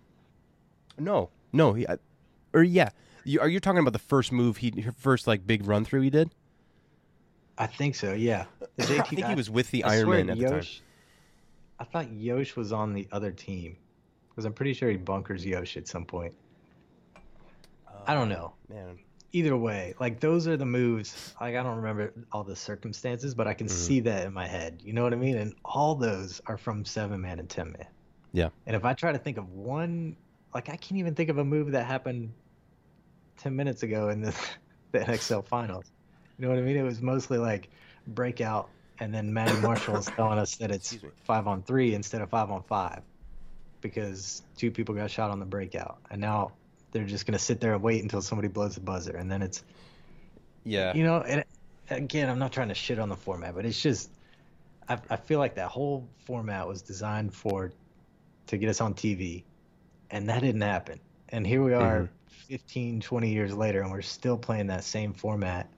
no, 0.98 1.30
no, 1.52 1.72
he, 1.72 1.86
I- 1.88 1.98
or 2.54 2.62
yeah, 2.62 2.90
you, 3.24 3.40
are 3.40 3.48
you 3.48 3.60
talking 3.60 3.80
about 3.80 3.92
the 3.92 3.98
first 3.98 4.32
move 4.32 4.58
he 4.58 4.86
first 4.96 5.26
like 5.26 5.46
big 5.46 5.66
run 5.66 5.84
through 5.84 6.00
he 6.02 6.10
did? 6.10 6.30
I 7.56 7.66
think 7.66 7.94
so. 7.94 8.12
Yeah. 8.14 8.44
I 8.78 8.84
think 8.84 9.24
he 9.26 9.34
was 9.34 9.50
with 9.50 9.70
the 9.70 9.84
I 9.84 10.00
swear 10.00 10.22
Ironman 10.24 10.30
at 10.32 10.38
the 10.38 10.44
time. 10.44 10.54
Yosh- 10.56 10.82
I 11.80 11.84
thought 11.84 12.10
Yosh 12.12 12.56
was 12.56 12.72
on 12.72 12.92
the 12.94 13.06
other 13.12 13.30
team 13.30 13.76
because 14.28 14.44
I'm 14.44 14.52
pretty 14.52 14.72
sure 14.74 14.90
he 14.90 14.96
bunkers 14.96 15.44
Yosh 15.44 15.76
at 15.76 15.86
some 15.88 16.04
point. 16.04 16.34
I 18.06 18.14
don't 18.14 18.28
know. 18.28 18.54
Man, 18.68 18.98
Either 19.32 19.56
way, 19.56 19.94
like 20.00 20.20
those 20.20 20.48
are 20.48 20.56
the 20.56 20.64
moves. 20.64 21.34
Like 21.40 21.54
I 21.54 21.62
don't 21.62 21.76
remember 21.76 22.14
all 22.32 22.42
the 22.44 22.56
circumstances, 22.56 23.34
but 23.34 23.46
I 23.46 23.52
can 23.54 23.66
Mhm. 23.66 23.70
see 23.70 24.00
that 24.00 24.26
in 24.26 24.32
my 24.32 24.46
head. 24.46 24.80
You 24.82 24.94
know 24.94 25.02
what 25.02 25.12
I 25.12 25.16
mean? 25.16 25.36
And 25.36 25.54
all 25.64 25.94
those 25.94 26.40
are 26.46 26.56
from 26.56 26.84
seven 26.86 27.20
man 27.20 27.38
and 27.38 27.48
ten 27.48 27.72
man. 27.72 27.86
Yeah. 28.32 28.48
And 28.66 28.74
if 28.74 28.84
I 28.86 28.94
try 28.94 29.12
to 29.12 29.18
think 29.18 29.36
of 29.36 29.50
one, 29.50 30.16
like 30.54 30.68
I 30.68 30.76
can't 30.76 30.98
even 30.98 31.14
think 31.14 31.30
of 31.30 31.38
a 31.38 31.44
move 31.44 31.72
that 31.72 31.84
happened 31.84 32.32
ten 33.38 33.54
minutes 33.56 33.82
ago 33.82 34.08
in 34.08 34.20
the 34.20 34.34
the 34.92 35.00
NXL 35.00 35.46
finals. 35.46 35.84
You 36.38 36.44
know 36.44 36.50
what 36.50 36.58
I 36.58 36.62
mean? 36.62 36.76
It 36.76 36.82
was 36.82 37.00
mostly 37.00 37.38
like 37.38 37.70
breakout, 38.06 38.68
and 39.00 39.12
then 39.12 39.32
Manny 39.32 39.58
Marshall 39.60 39.96
is 39.96 40.06
telling 40.06 40.38
us 40.38 40.56
that 40.56 40.70
it's 40.70 40.98
five 41.24 41.46
on 41.46 41.62
three 41.62 41.94
instead 41.94 42.20
of 42.20 42.30
five 42.30 42.50
on 42.50 42.62
five 42.62 43.02
because 43.80 44.42
two 44.56 44.70
people 44.70 44.94
got 44.94 45.10
shot 45.10 45.30
on 45.30 45.38
the 45.38 45.46
breakout, 45.46 45.98
and 46.10 46.20
now 46.20 46.52
they're 46.90 47.04
just 47.04 47.26
gonna 47.26 47.38
sit 47.38 47.60
there 47.60 47.74
and 47.74 47.82
wait 47.82 48.02
until 48.02 48.22
somebody 48.22 48.48
blows 48.48 48.74
the 48.74 48.80
buzzer, 48.80 49.16
and 49.16 49.30
then 49.30 49.42
it's 49.42 49.62
yeah, 50.64 50.94
you 50.94 51.04
know, 51.04 51.20
and 51.22 51.44
again, 51.90 52.28
I'm 52.28 52.38
not 52.38 52.52
trying 52.52 52.68
to 52.68 52.74
shit 52.74 52.98
on 52.98 53.08
the 53.08 53.16
format, 53.16 53.54
but 53.54 53.64
it's 53.64 53.80
just 53.80 54.10
I, 54.88 54.98
I 55.10 55.16
feel 55.16 55.38
like 55.38 55.54
that 55.56 55.68
whole 55.68 56.08
format 56.24 56.66
was 56.66 56.82
designed 56.82 57.34
for 57.34 57.72
to 58.46 58.56
get 58.56 58.68
us 58.68 58.80
on 58.80 58.94
TV, 58.94 59.44
and 60.10 60.28
that 60.28 60.40
didn't 60.40 60.60
happen. 60.62 61.00
And 61.30 61.46
here 61.46 61.62
we 61.62 61.74
are, 61.74 62.00
Mhm. 62.02 62.08
15, 62.26 63.00
20 63.00 63.30
years 63.30 63.54
later, 63.54 63.82
and 63.82 63.90
we're 63.90 64.00
still 64.02 64.38
playing 64.38 64.68
that 64.68 64.84
same 64.84 65.12
format. 65.12 65.68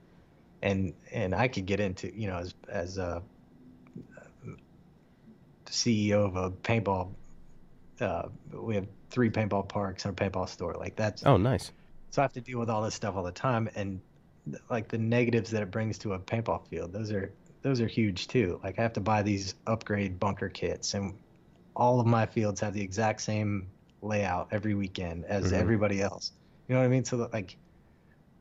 And 0.61 0.93
and 1.11 1.33
I 1.35 1.47
could 1.47 1.65
get 1.65 1.79
into 1.79 2.13
you 2.15 2.27
know 2.27 2.37
as 2.37 2.53
as 2.69 2.97
a 2.97 3.23
CEO 5.65 6.25
of 6.25 6.35
a 6.35 6.51
paintball. 6.51 7.13
Uh, 7.99 8.29
we 8.53 8.75
have 8.75 8.87
three 9.09 9.29
paintball 9.29 9.67
parks 9.67 10.05
and 10.05 10.19
a 10.19 10.29
paintball 10.29 10.47
store. 10.49 10.73
Like 10.75 10.95
that's 10.95 11.25
Oh, 11.25 11.37
nice. 11.37 11.71
so 12.09 12.21
I 12.21 12.23
have 12.23 12.33
to 12.33 12.41
deal 12.41 12.59
with 12.59 12.69
all 12.69 12.81
this 12.81 12.95
stuff 12.95 13.15
all 13.15 13.23
the 13.23 13.31
time, 13.31 13.69
and 13.75 14.01
like 14.69 14.87
the 14.87 14.97
negatives 14.97 15.51
that 15.51 15.61
it 15.61 15.71
brings 15.71 15.97
to 15.99 16.13
a 16.13 16.19
paintball 16.19 16.67
field, 16.67 16.93
those 16.93 17.11
are 17.11 17.31
those 17.61 17.79
are 17.79 17.87
huge 17.87 18.27
too. 18.27 18.59
Like 18.63 18.79
I 18.79 18.81
have 18.81 18.93
to 18.93 19.01
buy 19.01 19.21
these 19.23 19.55
upgrade 19.67 20.19
bunker 20.19 20.49
kits, 20.49 20.93
and 20.93 21.13
all 21.75 21.99
of 21.99 22.07
my 22.07 22.25
fields 22.25 22.59
have 22.61 22.73
the 22.73 22.81
exact 22.81 23.21
same 23.21 23.67
layout 24.01 24.47
every 24.51 24.73
weekend 24.73 25.25
as 25.25 25.51
Mhm. 25.51 25.57
everybody 25.57 26.01
else. 26.01 26.31
You 26.67 26.75
know 26.75 26.81
what 26.81 26.85
I 26.85 26.89
mean? 26.89 27.03
So 27.03 27.17
that, 27.17 27.33
like, 27.33 27.57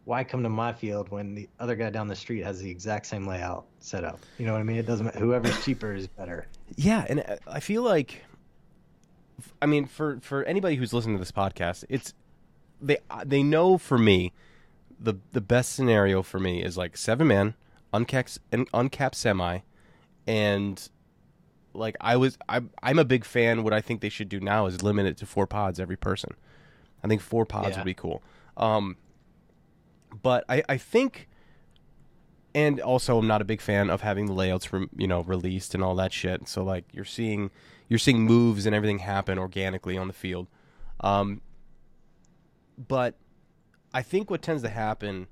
why 0.04 0.24
come 0.24 0.42
to 0.42 0.48
my 0.48 0.72
field 0.72 1.10
when 1.10 1.34
the 1.34 1.48
other 1.58 1.76
guy 1.76 1.90
down 1.90 2.08
the 2.08 2.16
street 2.16 2.42
has 2.44 2.60
the 2.60 2.70
exact 2.70 3.06
same 3.06 3.26
layout 3.26 3.66
set 3.80 4.04
up? 4.04 4.20
You 4.38 4.46
know 4.46 4.52
what 4.52 4.60
I 4.60 4.64
mean? 4.64 4.76
It 4.76 4.86
doesn't. 4.86 5.06
ma- 5.06 5.12
Whoever's 5.20 5.58
cheaper 5.64 5.94
is 5.94 6.06
better. 6.06 6.46
Yeah, 6.76 7.04
and 7.08 7.20
uh, 7.20 7.36
I 7.46 7.60
feel 7.60 7.82
like, 7.82 8.22
I 9.60 9.66
mean, 9.66 9.86
for 9.86 10.18
for 10.20 10.44
anybody 10.44 10.76
who's 10.76 10.92
listening 10.92 11.16
to 11.16 11.20
this 11.20 11.32
podcast, 11.32 11.84
it's 11.88 12.14
they 12.80 12.98
they 13.24 13.42
know 13.42 13.78
for 13.78 13.98
me, 13.98 14.32
the 14.98 15.14
the 15.32 15.40
best 15.40 15.72
scenario 15.72 16.22
for 16.22 16.38
me 16.40 16.62
is 16.62 16.76
like 16.76 16.96
seven 16.96 17.26
man, 17.28 17.54
uncapped 17.92 18.38
uncapped 18.72 19.14
semi, 19.16 19.60
and 20.26 20.88
like 21.72 21.96
I 22.00 22.16
was 22.16 22.36
I 22.48 22.60
I'm 22.82 22.98
a 22.98 23.04
big 23.04 23.24
fan. 23.24 23.62
What 23.62 23.72
I 23.72 23.80
think 23.80 24.00
they 24.00 24.08
should 24.08 24.28
do 24.28 24.40
now 24.40 24.66
is 24.66 24.82
limit 24.82 25.06
it 25.06 25.16
to 25.18 25.26
four 25.26 25.46
pods 25.46 25.78
every 25.80 25.96
person. 25.96 26.34
I 27.04 27.08
think 27.08 27.20
four 27.20 27.46
pods 27.46 27.70
Yeah. 27.70 27.76
would 27.78 27.84
be 27.84 27.94
cool. 27.94 28.22
Um, 28.56 28.96
but 30.22 30.44
I 30.48 30.62
I 30.68 30.76
think 30.76 31.28
and 32.54 32.80
also 32.80 33.18
I'm 33.18 33.26
not 33.28 33.40
a 33.40 33.44
big 33.44 33.60
fan 33.60 33.90
of 33.90 34.00
having 34.00 34.26
the 34.26 34.32
layouts 34.32 34.64
from 34.64 34.90
you 34.96 35.06
know 35.06 35.22
released 35.22 35.74
and 35.74 35.82
all 35.84 35.94
that 35.96 36.12
shit. 36.12 36.48
So 36.48 36.64
like 36.64 36.84
you're 36.92 37.04
seeing 37.04 37.50
you're 37.88 37.98
seeing 37.98 38.22
moves 38.24 38.66
and 38.66 38.74
everything 38.74 38.98
happen 39.00 39.38
organically 39.38 39.96
on 39.96 40.08
the 40.08 40.12
field. 40.14 40.48
Um, 41.00 41.40
but 42.76 43.16
I 43.92 44.02
think 44.02 44.30
what 44.30 44.42
tends 44.42 44.62
to 44.62 44.68
happen 44.68 45.26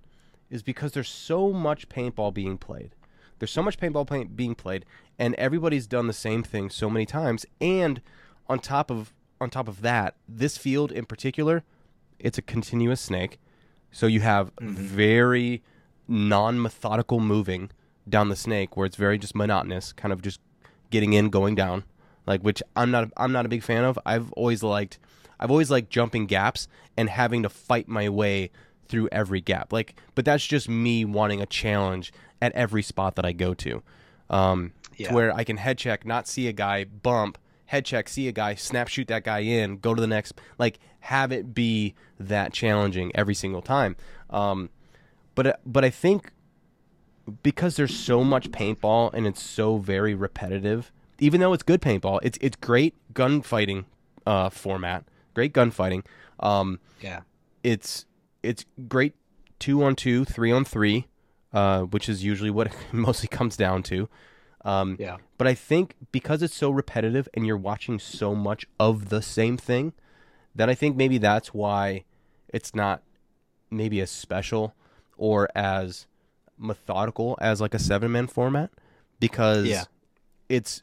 is 0.51 0.63
because 0.63 0.93
there's 0.93 1.09
so 1.09 1.53
much 1.53 1.89
paintball 1.89 2.33
being 2.35 2.57
played. 2.59 2.95
There's 3.39 3.51
so 3.51 3.63
much 3.63 3.79
paintball 3.79 4.07
play- 4.07 4.25
being 4.25 4.55
played, 4.55 4.85
and 5.19 5.35
everybody's 5.35 5.87
done 5.87 6.07
the 6.07 6.13
same 6.13 6.43
thing 6.43 6.71
so 6.71 6.91
many 6.91 7.07
times. 7.07 7.47
And 7.61 8.01
on 8.49 8.59
top 8.59 8.91
of 8.91 9.13
on 9.41 9.51
top 9.51 9.69
of 9.69 9.83
that, 9.83 10.17
this 10.29 10.57
field 10.57 10.91
in 10.91 11.07
particular, 11.07 11.63
it's 12.19 12.39
a 12.39 12.43
continuous 12.43 13.01
snake. 13.01 13.39
So 13.93 14.07
you 14.07 14.21
have 14.21 14.55
mm-hmm. 14.57 14.75
very 14.75 15.63
non-methodical 16.09 17.21
moving 17.21 17.71
down 18.09 18.29
the 18.31 18.37
snake, 18.37 18.77
where 18.77 18.87
it's 18.87 18.97
very 18.97 19.19
just 19.19 19.35
monotonous, 19.35 19.93
kind 19.93 20.13
of 20.13 20.23
just 20.23 20.41
getting 20.91 21.13
in, 21.13 21.31
going 21.31 21.55
down, 21.55 21.85
like 22.27 22.43
which 22.43 22.63
I'm 22.75 22.91
not 22.91 23.11
I'm 23.17 23.33
not 23.33 23.47
a 23.47 23.49
big 23.49 23.63
fan 23.63 23.85
of. 23.85 23.99
I've 24.05 24.33
always 24.33 24.63
liked 24.63 24.99
I've 25.39 25.51
always 25.51 25.71
liked 25.71 25.91
jumping 25.91 26.27
gaps 26.27 26.69
and 26.97 27.09
having 27.09 27.43
to 27.45 27.49
fight 27.49 27.89
my 27.89 28.09
way 28.09 28.51
through 28.89 29.09
every 29.13 29.41
gap. 29.41 29.73
Like, 29.73 29.95
but 30.15 30.25
that's 30.25 30.47
just 30.47 30.69
me 30.69 31.05
wanting 31.05 31.41
a 31.41 31.47
challenge 31.47 32.13
at 32.41 32.53
every 32.53 32.83
spot 32.83 33.17
that 33.17 33.25
I 33.25 33.33
go 33.33 33.55
to. 33.55 33.83
Um, 34.31 34.73
Yeah. 34.97 35.09
to 35.09 35.15
where 35.15 35.33
I 35.35 35.45
can 35.45 35.57
head 35.59 35.79
check, 35.79 36.05
not 36.05 36.27
see 36.27 36.49
a 36.49 36.53
guy 36.53 36.85
bump, 36.85 37.39
head 37.67 37.85
check, 37.85 38.09
see 38.09 38.27
a 38.29 38.33
guy, 38.33 38.55
snap 38.55 38.89
shoot 38.89 39.07
that 39.09 39.25
guy 39.25 39.41
in, 39.41 39.79
go 39.79 39.95
to 39.95 40.01
the 40.01 40.07
next, 40.07 40.41
like 40.59 40.79
have 41.01 41.31
it 41.33 41.55
be 41.55 41.95
that 42.19 42.53
challenging 42.53 43.13
every 43.15 43.35
single 43.35 43.63
time. 43.63 43.97
Um, 44.31 44.71
but 45.35 45.61
but 45.65 45.85
I 45.85 45.91
think 45.91 46.33
because 47.43 47.77
there's 47.77 47.95
so 47.97 48.25
much 48.25 48.51
paintball 48.51 49.13
and 49.13 49.27
it's 49.27 49.43
so 49.43 49.77
very 49.79 50.15
repetitive, 50.15 50.91
even 51.19 51.41
though 51.41 51.53
it's 51.53 51.63
good 51.63 51.81
paintball, 51.83 52.19
it's 52.23 52.39
it's 52.41 52.57
great 52.57 52.95
gunfighting 53.15 53.85
uh, 54.27 54.51
format, 54.51 55.05
great 55.35 55.53
gunfighting. 55.53 56.05
Um, 56.41 56.81
Yeah. 57.01 57.21
it's 57.63 58.07
it's 58.43 58.65
great 58.89 59.15
two 59.59 59.83
on 59.83 59.95
two, 59.97 60.25
three 60.25 60.51
on 60.53 60.65
three, 60.65 61.07
uh, 61.53 61.83
which 61.83 62.09
is 62.09 62.25
usually 62.25 62.51
what 62.51 62.67
it 62.69 62.75
mostly 62.93 63.29
comes 63.29 63.57
down 63.57 63.83
to. 63.85 64.09
Um, 64.65 64.97
Yeah. 64.99 65.19
but 65.39 65.47
I 65.47 65.55
think 65.55 65.95
because 66.13 66.43
it's 66.43 66.55
so 66.55 66.71
repetitive 66.71 67.29
and 67.35 67.47
you're 67.47 67.57
watching 67.57 67.99
so 67.99 68.35
much 68.35 68.67
of 68.79 69.09
the 69.09 69.23
same 69.23 69.57
thing, 69.57 69.93
then 70.55 70.69
I 70.69 70.75
think 70.75 70.97
maybe 70.97 71.19
that's 71.19 71.55
why 71.55 72.05
it's 72.49 72.75
not 72.75 73.03
maybe 73.71 74.01
as 74.01 74.11
special 74.11 74.75
or 75.17 75.49
as 75.55 76.07
methodical 76.59 77.39
as 77.41 77.61
like 77.61 77.73
a 77.75 77.79
seven 77.79 78.11
man 78.13 78.27
format 78.27 78.71
because 79.21 79.67
Yeah. 79.67 79.85
it's 80.49 80.83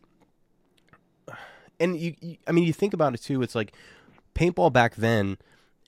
and 1.80 1.97
you, 1.97 2.15
you 2.21 2.38
I 2.47 2.51
mean 2.54 2.63
you 2.63 2.71
think 2.73 2.93
about 2.93 3.13
it 3.13 3.21
too 3.21 3.41
it's 3.41 3.56
like 3.56 3.73
paintball 4.36 4.71
back 4.71 4.95
then 4.95 5.38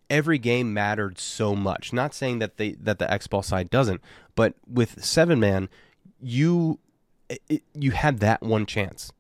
every 0.10 0.38
game 0.38 0.74
mattered 0.74 1.20
so 1.20 1.56
much. 1.56 1.92
Not 1.94 2.14
saying 2.14 2.40
that 2.40 2.58
they 2.58 2.72
that 2.74 3.00
the 3.00 3.12
X 3.12 3.28
ball 3.28 3.44
side 3.44 3.70
doesn't 3.70 4.02
but 4.36 4.54
with 4.68 5.04
seven 5.04 5.40
man 5.40 5.68
you 6.22 6.80
it- 7.50 7.64
you 7.74 7.92
had 7.92 8.20
that 8.20 8.42
one 8.42 8.66
chance 8.66 9.12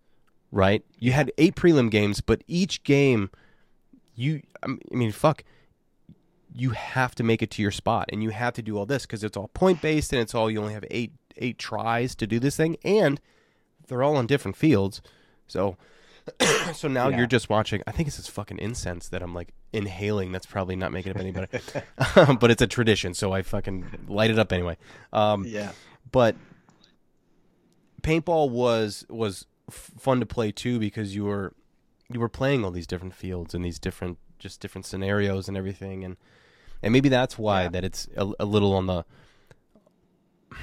right? 0.51 0.85
You 0.97 1.11
had 1.11 1.31
eight 1.37 1.55
prelim 1.55 1.91
games 1.91 2.21
but 2.21 2.41
each 2.47 2.83
game 2.83 3.29
you 4.15 4.41
I 4.63 4.77
mean 4.91 5.11
fuck 5.11 5.43
you 6.55 6.71
have 6.71 7.13
to 7.15 7.23
make 7.23 7.41
it 7.41 7.51
to 7.51 7.61
your 7.61 7.71
spot 7.71 8.09
and 8.11 8.23
you 8.23 8.29
have 8.29 8.53
to 8.53 8.61
do 8.61 8.77
all 8.77 8.85
this 8.85 9.05
because 9.05 9.23
it's 9.23 9.37
all 9.37 9.49
point 9.49 9.81
based 9.81 10.13
and 10.13 10.21
it's 10.21 10.33
all 10.33 10.49
you 10.49 10.59
only 10.61 10.73
have 10.73 10.85
eight 10.89 11.11
eight 11.35 11.57
tries 11.59 12.15
to 12.15 12.25
do 12.25 12.39
this 12.39 12.55
thing 12.55 12.77
and 12.83 13.19
they're 13.87 14.03
all 14.03 14.15
on 14.17 14.25
different 14.27 14.57
fields. 14.57 15.01
So 15.47 15.77
so 16.73 16.87
now 16.87 17.09
Yeah. 17.09 17.17
you're 17.17 17.27
just 17.27 17.49
watching 17.49 17.81
i 17.87 17.91
think 17.91 18.07
it's 18.07 18.17
this 18.17 18.27
fucking 18.27 18.57
incense 18.59 19.07
that 19.09 19.21
i'm 19.21 19.33
like 19.33 19.53
inhaling 19.73 20.31
that's 20.31 20.45
probably 20.45 20.75
not 20.75 20.91
making 20.91 21.11
it 21.11 21.17
any 21.19 21.31
better 21.31 21.47
but 22.39 22.51
it's 22.51 22.61
a 22.61 22.67
tradition 22.67 23.13
so 23.13 23.31
i 23.33 23.41
fucking 23.41 24.05
light 24.07 24.29
it 24.31 24.37
up 24.39 24.51
anyway 24.51 24.77
um 25.13 25.45
Yeah. 25.45 25.71
but 26.11 26.35
paintball 28.01 28.49
was 28.49 29.05
was 29.09 29.45
f- 29.69 29.91
fun 29.99 30.19
to 30.19 30.25
play 30.25 30.51
too 30.51 30.79
because 30.79 31.15
you 31.15 31.25
were 31.25 31.53
you 32.11 32.19
were 32.19 32.29
playing 32.29 32.63
all 32.63 32.71
these 32.71 32.87
different 32.87 33.13
fields 33.13 33.53
and 33.53 33.63
these 33.65 33.79
different 33.79 34.17
just 34.39 34.59
different 34.61 34.85
scenarios 34.85 35.47
and 35.47 35.57
everything 35.57 36.03
and 36.03 36.15
and 36.83 36.93
maybe 36.93 37.09
that's 37.09 37.37
why 37.37 37.63
Yeah. 37.63 37.69
that 37.69 37.83
it's 37.83 38.07
a, 38.15 38.31
a 38.39 38.45
little 38.45 38.73
on 38.73 38.85
the 38.87 39.03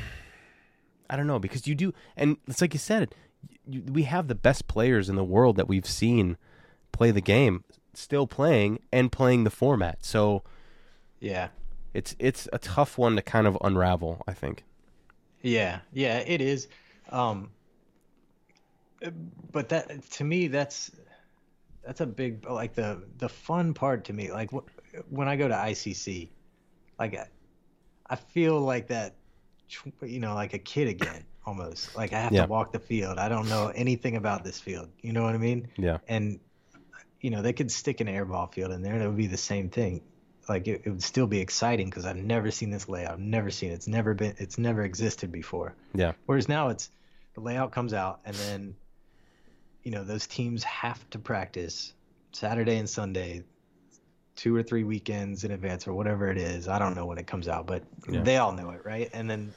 I 1.11 1.17
don't 1.17 1.27
know 1.27 1.39
because 1.39 1.67
you 1.67 1.75
do 1.75 1.93
and 2.17 2.37
it's 2.49 2.61
like 2.61 2.73
you 2.73 2.79
said 2.81 3.15
you, 3.69 3.83
we 3.83 4.03
have 4.05 4.29
the 4.29 4.35
best 4.35 4.67
players 4.69 5.09
in 5.09 5.17
the 5.17 5.25
world 5.25 5.57
that 5.57 5.69
we've 5.69 5.87
seen 5.87 6.37
play 6.93 7.11
the 7.11 7.21
game 7.21 7.65
still 7.93 8.27
playing 8.27 8.79
and 8.93 9.11
playing 9.13 9.45
the 9.45 9.51
format 9.51 10.05
so 10.05 10.43
Yeah. 11.21 11.49
It's 11.95 12.17
it's 12.19 12.49
a 12.53 12.59
tough 12.59 12.99
one 12.99 13.15
to 13.17 13.23
kind 13.23 13.47
of 13.47 13.57
unravel. 13.61 14.23
I 14.27 14.33
think. 14.33 14.65
Yeah, 15.43 15.79
yeah, 15.93 16.19
it 16.19 16.41
is. 16.41 16.67
Um, 17.11 17.51
but 19.53 19.69
that 19.69 20.03
to 20.11 20.25
me, 20.25 20.49
that's 20.49 20.91
that's 21.85 22.01
a 22.01 22.07
big 22.07 22.45
like 22.51 22.75
the 22.75 23.05
the 23.19 23.29
fun 23.29 23.75
part 23.75 24.05
to 24.07 24.13
me. 24.13 24.33
Like 24.33 24.51
wh- 24.51 24.67
when 25.09 25.29
I 25.29 25.37
go 25.37 25.47
to 25.47 25.55
ICC, 25.55 26.31
like 26.99 27.15
I, 27.15 27.29
I 28.09 28.17
feel 28.17 28.61
like 28.61 28.89
that, 28.89 29.15
you 30.03 30.19
know, 30.19 30.35
like 30.35 30.53
a 30.55 30.59
kid 30.59 30.89
again 30.89 31.25
almost. 31.47 31.95
Like 31.97 32.13
I 32.13 32.21
have 32.21 32.33
Yeah. 32.33 32.43
to 32.47 32.49
walk 32.49 32.73
the 32.73 32.79
field. 32.79 33.19
I 33.19 33.29
don't 33.29 33.49
know 33.49 33.69
anything 33.69 34.17
about 34.17 34.45
this 34.45 34.61
field. 34.61 34.89
You 35.03 35.13
know 35.13 35.23
what 35.23 35.35
I 35.35 35.39
mean? 35.39 35.69
Yeah. 35.77 35.99
And 36.09 36.41
you 37.21 37.31
know 37.31 37.43
they 37.43 37.53
could 37.53 37.71
stick 37.71 38.01
an 38.01 38.07
airball 38.07 38.53
field 38.53 38.71
in 38.73 38.83
there 38.83 38.93
and 38.95 39.03
it 39.03 39.07
would 39.07 39.17
be 39.17 39.27
the 39.27 39.37
same 39.37 39.71
thing. 39.71 40.03
Like 40.49 40.69
it, 40.69 40.83
it 40.85 40.91
would 40.91 41.03
still 41.03 41.27
be 41.27 41.41
exciting 41.41 41.89
because 41.89 42.05
I've 42.05 42.17
never 42.17 42.51
seen 42.51 42.71
this 42.71 42.89
layout. 42.89 43.13
I've 43.15 43.19
never 43.21 43.51
seen 43.51 43.71
it. 43.71 43.75
It's 43.75 43.89
never 43.89 44.13
been. 44.15 44.35
It's 44.39 44.59
never 44.59 44.83
existed 44.83 45.33
before. 45.33 45.75
Yeah. 45.95 46.13
Whereas 46.27 46.49
now 46.49 46.69
it's 46.69 46.91
the 47.35 47.41
layout 47.41 47.73
comes 47.73 47.93
out 47.95 48.21
and 48.25 48.37
then 48.37 48.77
you 49.83 49.91
know 49.91 50.05
those 50.05 50.27
teams 50.27 50.63
have 50.65 51.09
to 51.11 51.19
practice 51.19 51.93
Saturday 52.33 52.77
and 52.77 52.89
Sunday 52.89 53.43
two 54.37 54.55
or 54.57 54.63
three 54.65 54.83
weekends 54.83 55.45
in 55.45 55.53
advance 55.53 55.87
or 55.87 55.95
whatever 55.95 56.29
it 56.29 56.37
is. 56.37 56.67
I 56.69 56.79
don't 56.81 56.97
know 56.97 57.07
when 57.07 57.19
it 57.19 57.27
comes 57.27 57.47
out, 57.49 57.67
but 57.67 57.85
Yeah. 58.09 58.23
they 58.23 58.37
all 58.37 58.53
know 58.53 58.71
it, 58.71 58.85
right? 58.85 59.09
And 59.13 59.31
then 59.31 59.55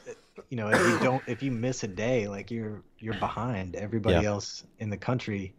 you 0.49 0.57
know, 0.57 0.69
if 0.69 0.85
you 0.85 0.93
don't 0.93 1.23
if 1.27 1.43
you 1.43 1.51
miss 1.51 1.83
a 1.83 1.87
day, 1.87 2.27
like 2.27 2.51
you're 2.51 2.83
you're 2.99 3.13
behind 3.13 3.75
everybody 3.75 4.23
Yeah. 4.23 4.23
else 4.25 4.63
in 4.79 4.89
the 4.89 4.97
country. 4.97 5.55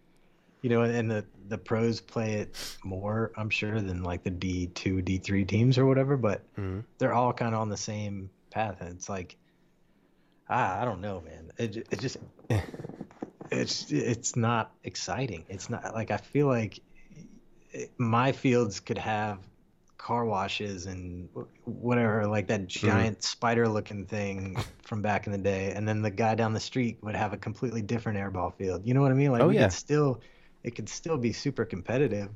You 0.63 0.71
know, 0.71 0.83
and 0.83 1.11
the 1.11 1.25
the 1.49 1.59
pros 1.59 2.01
play 2.01 2.35
it 2.35 2.57
more, 2.85 3.33
I'm 3.37 3.51
sure, 3.51 3.81
than 3.81 4.03
like 4.03 4.25
the 4.25 4.31
D2, 4.31 5.03
D3 5.03 5.47
teams 5.47 5.79
or 5.79 5.87
whatever, 5.87 6.17
but 6.17 6.43
hmm 6.57 6.81
they're 6.99 7.15
all 7.15 7.33
kind 7.33 7.55
of 7.55 7.61
on 7.61 7.69
the 7.69 7.77
same 7.77 8.31
path 8.51 8.81
and 8.81 8.91
it's 8.91 9.09
like 9.09 9.37
ah, 10.49 10.81
I 10.81 10.85
don't 10.85 11.01
know, 11.01 11.21
man. 11.21 11.51
It 11.59 11.77
it 11.91 12.01
just 12.01 12.19
it's 13.51 13.91
it's 13.91 14.37
not 14.37 14.73
exciting. 14.85 15.45
It's 15.49 15.71
not 15.71 15.95
like 15.95 16.11
I 16.11 16.17
feel 16.19 16.47
like 16.47 16.81
it, 17.73 17.91
my 17.99 18.33
fields 18.33 18.81
could 18.81 18.99
have 18.99 19.39
car 19.99 20.25
washes 20.25 20.87
and 20.87 21.29
whatever 21.65 22.27
like 22.27 22.47
that 22.47 22.63
mm-hmm. 22.63 22.87
giant 22.87 23.23
spider 23.23 23.69
looking 23.69 24.07
thing 24.07 24.57
from 24.83 25.03
back 25.03 25.27
in 25.27 25.33
the 25.33 25.39
day. 25.39 25.73
And 25.73 25.87
then 25.87 26.03
the 26.03 26.11
guy 26.11 26.35
down 26.35 26.53
the 26.53 26.61
street 26.61 26.99
would 27.03 27.17
have 27.17 27.33
a 27.33 27.37
completely 27.37 27.83
different 27.83 28.19
airball 28.19 28.55
field. 28.55 28.87
You 28.87 28.95
know 28.95 29.03
what 29.03 29.11
i 29.11 29.15
mean? 29.15 29.33
Like 29.33 29.43
Oh, 29.43 29.49
we 29.49 29.57
yeah. 29.57 29.65
could 29.65 29.73
still 29.73 30.21
it 30.63 30.75
could 30.75 30.89
still 30.89 31.19
be 31.19 31.33
super 31.33 31.65
competitive 31.65 32.31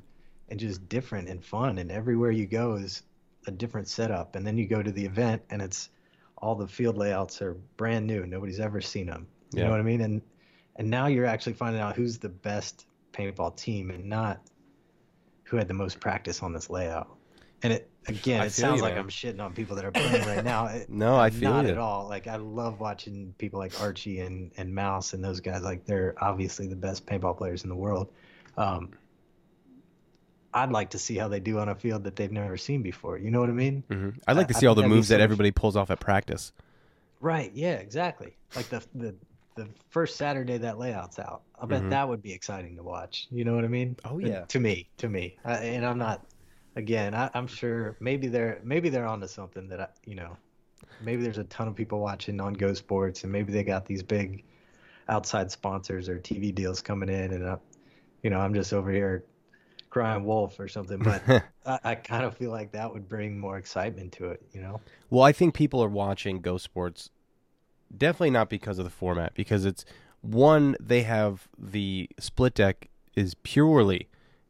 and 0.49 0.59
just 0.59 0.87
different 0.89 1.29
and 1.29 1.43
fun. 1.43 1.77
And 1.79 1.91
everywhere 1.91 2.31
you 2.31 2.45
go 2.45 2.75
is 2.75 3.03
a 3.47 3.51
different 3.51 3.87
setup. 3.87 4.35
And 4.35 4.45
then 4.45 4.57
you 4.57 4.67
go 4.67 4.83
to 4.83 4.91
the 4.91 5.05
event 5.05 5.41
and 5.49 5.61
it's 5.61 5.89
all 6.37 6.55
the 6.55 6.67
field 6.67 6.97
layouts 6.97 7.41
are 7.41 7.53
brand 7.77 8.05
new. 8.05 8.25
Nobody's 8.25 8.59
ever 8.59 8.81
seen 8.81 9.07
them 9.07 9.27
you 9.53 9.59
Yeah. 9.59 9.65
know 9.65 9.71
what 9.71 9.79
i 9.79 9.83
mean? 9.83 10.01
And 10.01 10.21
and 10.75 10.89
now 10.89 11.07
you're 11.07 11.25
actually 11.25 11.53
finding 11.53 11.81
out 11.81 11.95
who's 11.95 12.17
the 12.17 12.29
best 12.29 12.87
paintball 13.13 13.55
team 13.55 13.91
and 13.91 14.05
not 14.05 14.41
who 15.43 15.57
had 15.57 15.67
the 15.67 15.73
most 15.73 15.99
practice 15.99 16.41
on 16.41 16.51
this 16.51 16.69
layout 16.69 17.15
and 17.63 17.73
it 17.73 17.89
again 18.07 18.41
I 18.41 18.45
it 18.45 18.51
sounds 18.51 18.77
you, 18.77 18.83
like 18.83 18.95
man. 18.95 19.03
i'm 19.03 19.09
shitting 19.09 19.39
on 19.41 19.53
people 19.53 19.75
that 19.77 19.85
are 19.85 19.91
playing 19.91 20.25
right 20.27 20.43
now 20.43 20.65
It- 20.75 20.89
No, 20.89 21.15
I 21.15 21.29
feel 21.29 21.51
not 21.51 21.65
you. 21.65 21.71
at 21.71 21.77
all 21.77 22.07
like 22.09 22.27
i 22.27 22.35
love 22.35 22.79
watching 22.79 23.33
people 23.37 23.59
like 23.59 23.79
archie 23.81 24.19
and 24.19 24.51
and 24.57 24.73
mouse 24.75 25.13
and 25.13 25.23
those 25.23 25.39
guys 25.39 25.63
like 25.63 25.85
they're 25.85 26.13
obviously 26.21 26.67
the 26.67 26.75
best 26.75 27.05
paintball 27.05 27.37
players 27.37 27.63
in 27.63 27.69
the 27.69 27.75
world 27.75 28.09
um 28.57 28.91
I'd 30.53 30.71
like 30.71 30.91
to 30.91 30.99
see 30.99 31.17
how 31.17 31.27
they 31.29 31.39
do 31.39 31.57
on 31.57 31.67
a 31.69 31.73
field 31.75 32.03
that 32.03 32.15
they've 32.15 32.31
never 32.31 32.57
seen 32.57 32.83
before. 32.83 33.17
You 33.17 33.31
know 33.31 33.39
what 33.39 33.49
I 33.49 33.53
mean? 33.53 33.83
Mm-hmm. 33.89 34.09
I'd 34.27 34.37
like 34.37 34.49
to 34.49 34.53
see 34.53 34.67
I 34.67 34.69
all 34.69 34.75
the 34.75 34.83
think 34.83 34.89
that'd 34.89 34.93
be 34.93 34.95
moves 34.97 35.07
so 35.07 35.15
that 35.17 35.21
everybody 35.23 35.49
pulls 35.49 35.75
off 35.75 35.89
at 35.89 35.99
practice. 35.99 36.51
Right. 37.19 37.51
Yeah. 37.55 37.73
Exactly. 37.73 38.35
Like 38.55 38.67
the 38.69 38.83
the 38.93 39.15
the 39.55 39.67
first 39.89 40.15
Saturday 40.15 40.57
that 40.59 40.77
layout's 40.77 41.17
out. 41.17 41.41
I 41.59 41.65
bet 41.65 41.81
Mhm. 41.81 41.89
that 41.91 42.07
would 42.07 42.21
be 42.21 42.33
exciting 42.33 42.75
to 42.75 42.83
watch. 42.83 43.27
You 43.31 43.45
know 43.45 43.55
what 43.55 43.63
I 43.63 43.67
mean? 43.67 43.95
Oh, 44.05 44.19
yeah. 44.19 44.41
To 44.45 44.59
me, 44.59 44.89
to 44.97 45.09
me, 45.09 45.37
I, 45.43 45.53
and 45.55 45.85
I'm 45.87 45.97
not. 45.97 46.23
Again, 46.75 47.13
I, 47.13 47.29
I'm 47.33 47.47
sure 47.47 47.97
maybe 47.99 48.27
they're 48.27 48.59
maybe 48.63 48.89
they're 48.89 49.05
onto 49.05 49.27
something 49.27 49.67
that 49.69 49.79
I, 49.79 49.87
you 50.05 50.15
know, 50.15 50.37
maybe 51.01 51.23
there's 51.23 51.37
a 51.37 51.43
ton 51.45 51.67
of 51.67 51.75
people 51.75 51.99
watching 51.99 52.39
on 52.41 52.53
Go 52.53 52.73
Sports, 52.73 53.23
and 53.23 53.31
maybe 53.31 53.53
they 53.53 53.63
got 53.63 53.85
these 53.85 54.03
big 54.03 54.43
outside 55.09 55.51
sponsors 55.51 56.09
or 56.09 56.17
TV 56.19 56.53
deals 56.53 56.81
coming 56.81 57.09
in, 57.09 57.33
and 57.33 57.47
I, 57.47 57.57
you 58.23 58.29
know, 58.29 58.39
I'm 58.39 58.53
just 58.53 58.73
over 58.73 58.91
here 58.91 59.23
crying 59.89 60.25
wolf 60.25 60.59
or 60.59 60.67
something. 60.67 60.97
But 60.99 61.21
I, 61.65 61.79
I 61.83 61.95
kind 61.95 62.25
of 62.25 62.35
feel 62.35 62.51
like 62.51 62.71
that 62.71 62.91
would 62.91 63.07
bring 63.07 63.39
more 63.39 63.57
excitement 63.57 64.11
to 64.13 64.31
it. 64.31 64.41
You 64.51 64.61
know? 64.61 64.81
Well, 65.09 65.23
I 65.23 65.31
think 65.31 65.53
people 65.53 65.83
are 65.83 65.89
watching 65.89 66.41
Go 66.41 66.57
Sports 66.57 67.09
definitely 67.95 68.31
not 68.31 68.49
because 68.49 68.79
of 68.79 68.85
the 68.85 68.91
format, 68.91 69.33
because 69.35 69.65
it's 69.65 69.85
one 70.21 70.75
they 70.79 71.03
have 71.03 71.47
the 71.57 72.09
split 72.19 72.55
deck 72.55 72.89
is 73.15 73.35
purely 73.43 74.07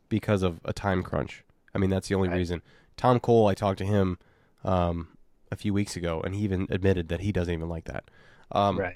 because 0.07 0.43
of 0.43 0.59
a 0.63 0.71
time 0.71 1.03
crunch. 1.03 1.43
I 1.75 1.79
mean, 1.79 1.89
that's 1.89 2.07
the 2.07 2.15
only 2.15 2.29
Right. 2.29 2.37
reason. 2.37 2.61
Tom 2.97 3.19
Cole, 3.19 3.47
I 3.47 3.53
talked 3.53 3.79
to 3.79 3.85
him 3.85 4.17
um, 4.63 5.09
a 5.51 5.55
few 5.55 5.73
weeks 5.73 5.95
ago, 5.95 6.21
and 6.21 6.33
he 6.35 6.41
even 6.41 6.67
admitted 6.69 7.09
that 7.09 7.21
he 7.21 7.31
doesn't 7.31 7.53
even 7.53 7.67
like 7.69 7.85
that. 7.85 8.05
Um, 8.51 8.77
right. 8.79 8.95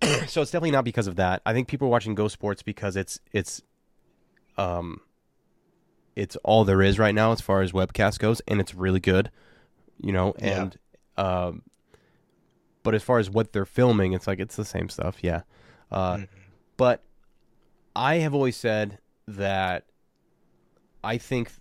so 0.28 0.42
it's 0.42 0.50
definitely 0.50 0.70
not 0.70 0.84
because 0.84 1.06
of 1.06 1.16
that. 1.16 1.42
I 1.44 1.52
think 1.52 1.68
people 1.68 1.88
are 1.88 1.90
watching 1.90 2.14
Go 2.14 2.28
Sports 2.28 2.62
because 2.62 2.96
it's 2.96 3.20
it's 3.32 3.62
um 4.58 5.00
it's 6.14 6.36
all 6.44 6.64
there 6.64 6.82
is 6.82 6.98
right 6.98 7.14
now 7.14 7.32
as 7.32 7.40
far 7.40 7.62
as 7.62 7.72
webcast 7.72 8.18
goes, 8.18 8.40
and 8.48 8.60
it's 8.60 8.74
really 8.74 9.00
good, 9.00 9.30
you 10.00 10.12
know. 10.12 10.34
Yeah. 10.38 10.70
Um, 11.16 11.62
but 12.82 12.94
as 12.94 13.02
far 13.02 13.18
as 13.18 13.30
what 13.30 13.52
they're 13.52 13.64
filming, 13.66 14.12
it's 14.12 14.26
like 14.26 14.38
it's 14.40 14.56
the 14.56 14.64
same 14.64 14.88
stuff, 14.88 15.18
yeah. 15.22 15.42
Uh, 15.90 16.16
Mhm. 16.16 16.28
But 16.76 17.02
I 17.94 18.16
have 18.16 18.34
always 18.34 18.56
said 18.56 18.98
that 19.28 19.84
I 21.04 21.16
think 21.18 21.52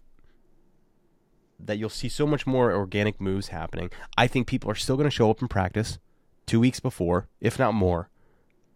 that 1.66 1.78
you'll 1.78 1.90
see 1.90 2.10
so 2.10 2.26
much 2.26 2.46
more 2.48 2.74
organic 2.74 3.20
moves 3.20 3.50
happening. 3.50 3.90
I 4.18 4.28
think 4.28 4.48
people 4.48 4.70
are 4.70 4.76
still 4.76 4.96
going 4.96 5.10
to 5.10 5.16
show 5.16 5.30
up 5.30 5.42
in 5.42 5.48
practice 5.48 6.00
two 6.46 6.60
weeks 6.60 6.80
before, 6.80 7.28
if 7.40 7.60
not 7.60 7.74
more, 7.74 8.10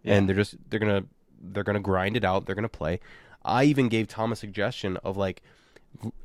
and 0.04 0.28
they're 0.28 0.36
just 0.36 0.56
they're 0.68 0.80
gonna 0.80 1.04
they're 1.40 1.64
gonna 1.64 1.80
grind 1.80 2.16
it 2.16 2.24
out. 2.24 2.46
They're 2.46 2.54
gonna 2.54 2.68
play. 2.68 3.00
I 3.44 3.64
even 3.64 3.88
gave 3.88 4.08
Tom 4.08 4.32
a 4.32 4.36
suggestion 4.36 4.96
of 4.98 5.16
like 5.16 5.42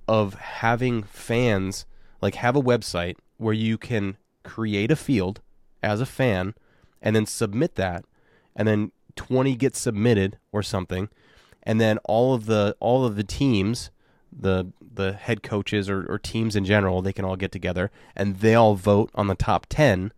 of 0.07 0.35
having 0.35 1.03
fans 1.03 1.85
like 2.21 2.35
have 2.35 2.55
a 2.55 2.61
website 2.61 3.15
where 3.37 3.53
you 3.53 3.77
can 3.77 4.17
create 4.43 4.91
a 4.91 4.95
field 4.95 5.41
as 5.81 6.01
a 6.01 6.05
fan 6.05 6.53
and 7.01 7.15
then 7.15 7.25
submit 7.25 7.75
that 7.75 8.05
and 8.55 8.67
then 8.67 8.91
20 9.15 9.55
get 9.55 9.75
submitted 9.75 10.37
or 10.51 10.61
something 10.61 11.09
and 11.63 11.79
then 11.79 11.97
all 12.05 12.33
of 12.33 12.45
the 12.45 12.75
all 12.79 13.05
of 13.05 13.15
the 13.15 13.23
teams 13.23 13.91
the 14.31 14.71
the 14.93 15.13
head 15.13 15.43
coaches 15.43 15.89
or, 15.89 16.05
or 16.09 16.17
teams 16.17 16.55
in 16.55 16.65
general 16.65 17.01
they 17.01 17.13
can 17.13 17.25
all 17.25 17.35
get 17.35 17.51
together 17.51 17.91
and 18.15 18.37
they 18.37 18.55
all 18.55 18.75
vote 18.75 19.09
on 19.13 19.27
the 19.27 19.35
top 19.35 19.65
10 19.69 20.11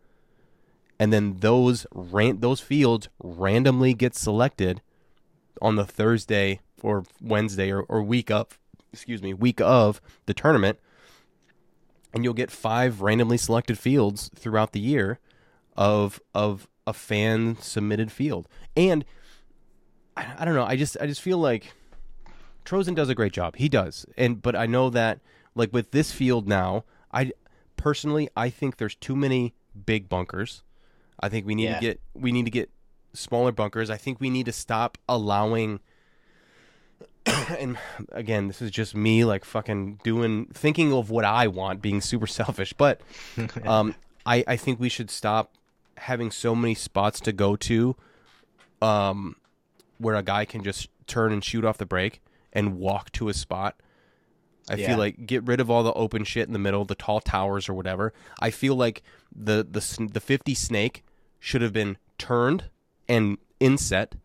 and 0.99 1.11
then 1.11 1.37
those 1.39 1.85
ran- 1.93 2.39
those 2.39 2.59
fields 2.59 3.09
randomly 3.21 3.93
get 3.93 4.15
selected 4.15 4.81
on 5.61 5.75
the 5.75 5.85
Thursday 5.85 6.59
or 6.81 7.03
Wednesday 7.21 7.71
or, 7.71 7.81
or 7.83 8.01
week 8.01 8.29
of 8.31 8.59
excuse 8.91 9.21
me 9.21 9.33
week 9.33 9.59
of 9.59 10.01
the 10.27 10.33
tournament. 10.33 10.79
And 12.13 12.23
you'll 12.23 12.33
get 12.33 12.51
five 12.51 13.01
randomly 13.01 13.37
selected 13.37 13.79
fields 13.79 14.29
throughout 14.35 14.71
the 14.71 14.79
year 14.79 15.19
of 15.75 16.21
of 16.33 16.67
a 16.85 16.93
fan 16.93 17.57
submitted 17.59 18.11
field. 18.11 18.47
And 18.77 19.03
I, 20.15 20.27
I 20.39 20.45
don't 20.45 20.53
know. 20.53 20.65
I 20.65 20.75
just 20.75 20.95
I 21.01 21.07
just 21.07 21.21
feel 21.21 21.37
like 21.37 21.73
Trozen 22.65 22.95
does 22.95 23.09
a 23.09 23.15
great 23.15 23.33
job. 23.33 23.55
He 23.57 23.69
does. 23.69 24.05
And 24.17 24.41
but 24.41 24.55
I 24.55 24.65
know 24.65 24.89
that 24.89 25.19
like 25.55 25.71
with 25.73 25.91
this 25.91 26.11
field 26.11 26.47
now 26.47 26.83
I 27.11 27.31
personally 27.77 28.29
I 28.35 28.49
think 28.49 28.77
there's 28.77 28.95
too 28.95 29.15
many 29.15 29.53
big 29.85 30.09
bunkers. 30.09 30.63
I 31.19 31.29
think 31.29 31.45
we 31.45 31.55
need 31.55 31.65
Yeah. 31.65 31.75
to 31.75 31.81
get 31.81 32.01
we 32.13 32.31
need 32.31 32.45
to 32.45 32.51
get 32.51 32.69
smaller 33.13 33.51
bunkers. 33.51 33.89
I 33.89 33.97
think 33.97 34.19
we 34.19 34.29
need 34.29 34.45
to 34.47 34.51
stop 34.53 34.97
allowing 35.07 35.79
and 37.25 37.77
again, 38.11 38.47
this 38.47 38.61
is 38.61 38.69
just 38.71 38.95
me 38.95 39.23
like 39.23 39.45
fucking 39.45 39.99
doing 40.03 40.47
thinking 40.53 40.91
of 40.93 41.09
what 41.09 41.23
I 41.25 41.47
want, 41.47 41.81
being 41.81 42.01
super 42.01 42.27
selfish. 42.39 42.73
But 42.73 43.01
um, 43.65 43.95
I 44.25 44.43
I 44.47 44.57
think 44.57 44.79
we 44.79 44.89
should 44.89 45.09
stop 45.09 45.53
having 45.97 46.31
so 46.31 46.55
many 46.55 46.73
spots 46.75 47.19
to 47.21 47.31
go 47.31 47.55
to, 47.55 47.95
um, 48.81 49.35
where 49.99 50.15
a 50.15 50.23
guy 50.23 50.43
can 50.43 50.63
just 50.63 50.89
turn 51.07 51.31
and 51.31 51.43
shoot 51.43 51.63
off 51.63 51.77
the 51.77 51.85
break 51.85 52.21
and 52.53 52.77
walk 52.77 53.11
to 53.13 53.27
a 53.27 53.33
spot. 53.33 53.75
I 54.69 54.75
Yeah. 54.75 54.87
feel 54.87 54.97
like 54.97 55.25
get 55.25 55.43
rid 55.43 55.59
of 55.59 55.69
all 55.69 55.83
the 55.83 55.91
open 55.93 56.23
shit 56.23 56.47
in 56.47 56.53
the 56.53 56.59
middle, 56.59 56.85
the 56.85 56.95
tall 56.95 57.19
towers 57.19 57.67
or 57.67 57.73
whatever. 57.73 58.13
I 58.39 58.49
feel 58.49 58.75
like 58.75 59.03
the 59.35 59.67
the 59.69 60.09
the 60.13 60.21
fifty 60.21 60.53
snake 60.55 61.03
should 61.39 61.61
have 61.61 61.73
been 61.73 61.97
turned 62.17 62.69
and 63.09 63.37
inset 63.59 64.15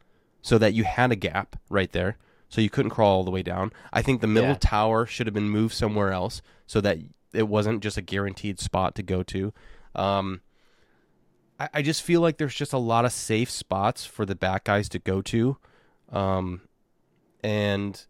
so 0.41 0.57
that 0.59 0.75
you 0.75 0.85
had 0.85 1.11
a 1.11 1.17
gap 1.17 1.57
right 1.69 1.91
there, 1.91 2.17
so 2.49 2.61
you 2.61 2.71
couldn't 2.71 2.91
crawl 2.93 3.17
all 3.17 3.25
the 3.25 3.31
way 3.33 3.43
down. 3.43 3.73
I 3.93 4.03
think 4.03 4.21
the 4.21 4.29
middle 4.29 4.51
Yeah. 4.51 4.59
tower 4.61 5.05
should 5.07 5.27
have 5.27 5.35
been 5.35 5.51
moved 5.51 5.75
somewhere 5.75 6.13
else 6.13 6.41
so 6.67 6.81
that 6.83 6.99
it 7.33 7.49
wasn't 7.49 7.83
just 7.83 7.97
a 7.97 8.03
guaranteed 8.03 8.61
spot 8.61 8.95
to 8.95 9.03
go 9.03 9.23
to. 9.25 9.53
Um, 9.97 10.41
I, 11.59 11.69
I 11.75 11.83
just 11.83 12.03
feel 12.03 12.21
like 12.21 12.39
there's 12.39 12.55
just 12.55 12.73
a 12.73 12.79
lot 12.79 13.05
of 13.05 13.11
safe 13.13 13.51
spots 13.51 14.05
for 14.07 14.25
the 14.25 14.37
back 14.37 14.65
guys 14.65 14.89
to 14.91 15.01
go 15.01 15.21
to, 15.23 15.57
um, 16.13 16.61
and 17.43 18.07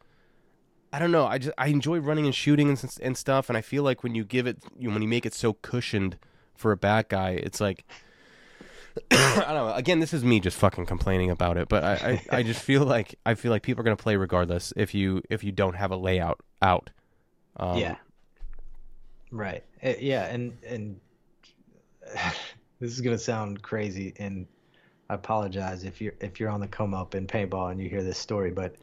I 0.93 0.99
don't 0.99 1.13
know. 1.13 1.27
I 1.27 1.39
just 1.39 1.55
I 1.59 1.69
enjoy 1.69 1.99
running 1.99 2.25
and 2.27 2.35
shooting 2.35 2.69
and, 2.69 2.97
and 3.03 3.17
stuff, 3.17 3.49
and 3.49 3.59
I 3.59 3.61
feel 3.61 3.83
like 3.83 4.03
when 4.03 4.15
you 4.15 4.25
give 4.25 4.47
it, 4.47 4.59
you, 4.79 4.91
when 4.91 5.03
you 5.03 5.09
make 5.09 5.27
it 5.27 5.35
so 5.35 5.53
cushioned 5.53 6.19
for 6.55 6.73
a 6.73 6.77
back 6.77 7.09
guy, 7.11 7.31
it's 7.31 7.61
like. 7.61 7.85
I 9.13 9.45
don't 9.47 9.55
know. 9.55 9.73
Again, 9.75 10.01
this 10.01 10.13
is 10.13 10.25
me 10.25 10.41
just 10.41 10.57
fucking 10.57 10.87
complaining 10.87 11.31
about 11.31 11.57
it, 11.57 11.69
but 11.69 11.85
I, 11.85 12.21
I, 12.31 12.39
I 12.39 12.43
just 12.43 12.61
feel 12.61 12.83
like 12.85 13.15
I 13.25 13.35
feel 13.35 13.53
like 13.53 13.63
people 13.63 13.83
are 13.83 13.85
gonna 13.85 13.97
play 13.97 14.17
regardless 14.17 14.73
if 14.77 14.93
you 14.93 15.23
if 15.31 15.45
you 15.45 15.53
don't 15.53 15.75
have 15.75 15.93
a 15.93 15.97
layout 15.97 16.41
out. 16.63 16.91
Um, 17.57 17.79
yeah. 17.79 17.97
Right. 19.31 19.63
Uh, 19.85 19.93
yeah, 20.01 20.25
and 20.25 20.57
and 20.67 21.01
this 22.81 22.91
is 22.91 23.01
gonna 23.01 23.19
sound 23.19 23.63
crazy, 23.63 24.15
and 24.19 24.47
I 25.09 25.15
apologize 25.15 25.85
if 25.85 26.01
you're 26.01 26.15
if 26.21 26.41
you're 26.41 26.51
on 26.51 26.61
the 26.61 26.69
come 26.69 26.95
up 26.95 27.15
in 27.15 27.27
paintball 27.27 27.71
and 27.71 27.81
you 27.81 27.89
hear 27.89 28.03
this 28.03 28.19
story, 28.19 28.51
but 28.51 28.75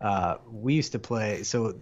uh, 0.00 0.36
we 0.50 0.74
used 0.74 0.92
to 0.92 0.98
play. 0.98 1.42
So 1.42 1.78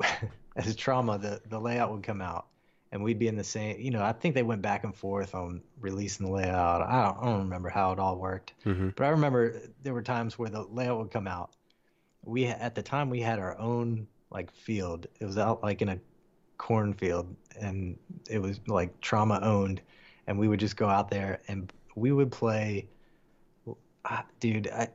as 0.56 0.74
trauma, 0.76 1.18
the 1.18 1.40
the 1.48 1.58
layout 1.58 1.92
would 1.92 2.02
come 2.02 2.20
out, 2.20 2.46
and 2.92 3.02
we'd 3.02 3.18
be 3.18 3.28
in 3.28 3.36
the 3.36 3.44
same. 3.44 3.80
You 3.80 3.90
know, 3.90 4.02
I 4.02 4.12
think 4.12 4.34
they 4.34 4.42
went 4.42 4.62
back 4.62 4.84
and 4.84 4.94
forth 4.94 5.34
on 5.34 5.62
releasing 5.80 6.26
the 6.26 6.32
layout. 6.32 6.82
I 6.82 7.04
don't, 7.04 7.18
I 7.18 7.24
don't 7.26 7.38
remember 7.40 7.68
how 7.68 7.92
it 7.92 7.98
all 7.98 8.16
worked, 8.16 8.54
mhm. 8.64 8.94
but 8.94 9.04
I 9.04 9.10
remember 9.10 9.60
there 9.82 9.94
were 9.94 10.02
times 10.02 10.38
where 10.38 10.48
the 10.48 10.62
layout 10.62 10.98
would 10.98 11.10
come 11.10 11.26
out. 11.26 11.50
We 12.24 12.46
at 12.46 12.74
the 12.74 12.82
time 12.82 13.10
we 13.10 13.20
had 13.20 13.38
our 13.38 13.58
own 13.58 14.06
like 14.30 14.50
field. 14.50 15.06
It 15.20 15.24
was 15.24 15.38
out 15.38 15.62
like 15.62 15.82
in 15.82 15.88
a 15.88 15.98
cornfield, 16.56 17.34
and 17.60 17.98
it 18.28 18.40
was 18.40 18.60
like 18.66 19.00
trauma 19.00 19.40
owned, 19.42 19.80
and 20.26 20.38
we 20.38 20.48
would 20.48 20.60
just 20.60 20.76
go 20.76 20.88
out 20.88 21.10
there 21.10 21.40
and 21.48 21.72
we 21.94 22.12
would 22.12 22.32
play. 22.32 22.88
Dude, 24.40 24.68
I, 24.68 24.88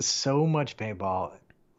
so 0.00 0.44
much 0.44 0.76
paintball. 0.76 1.32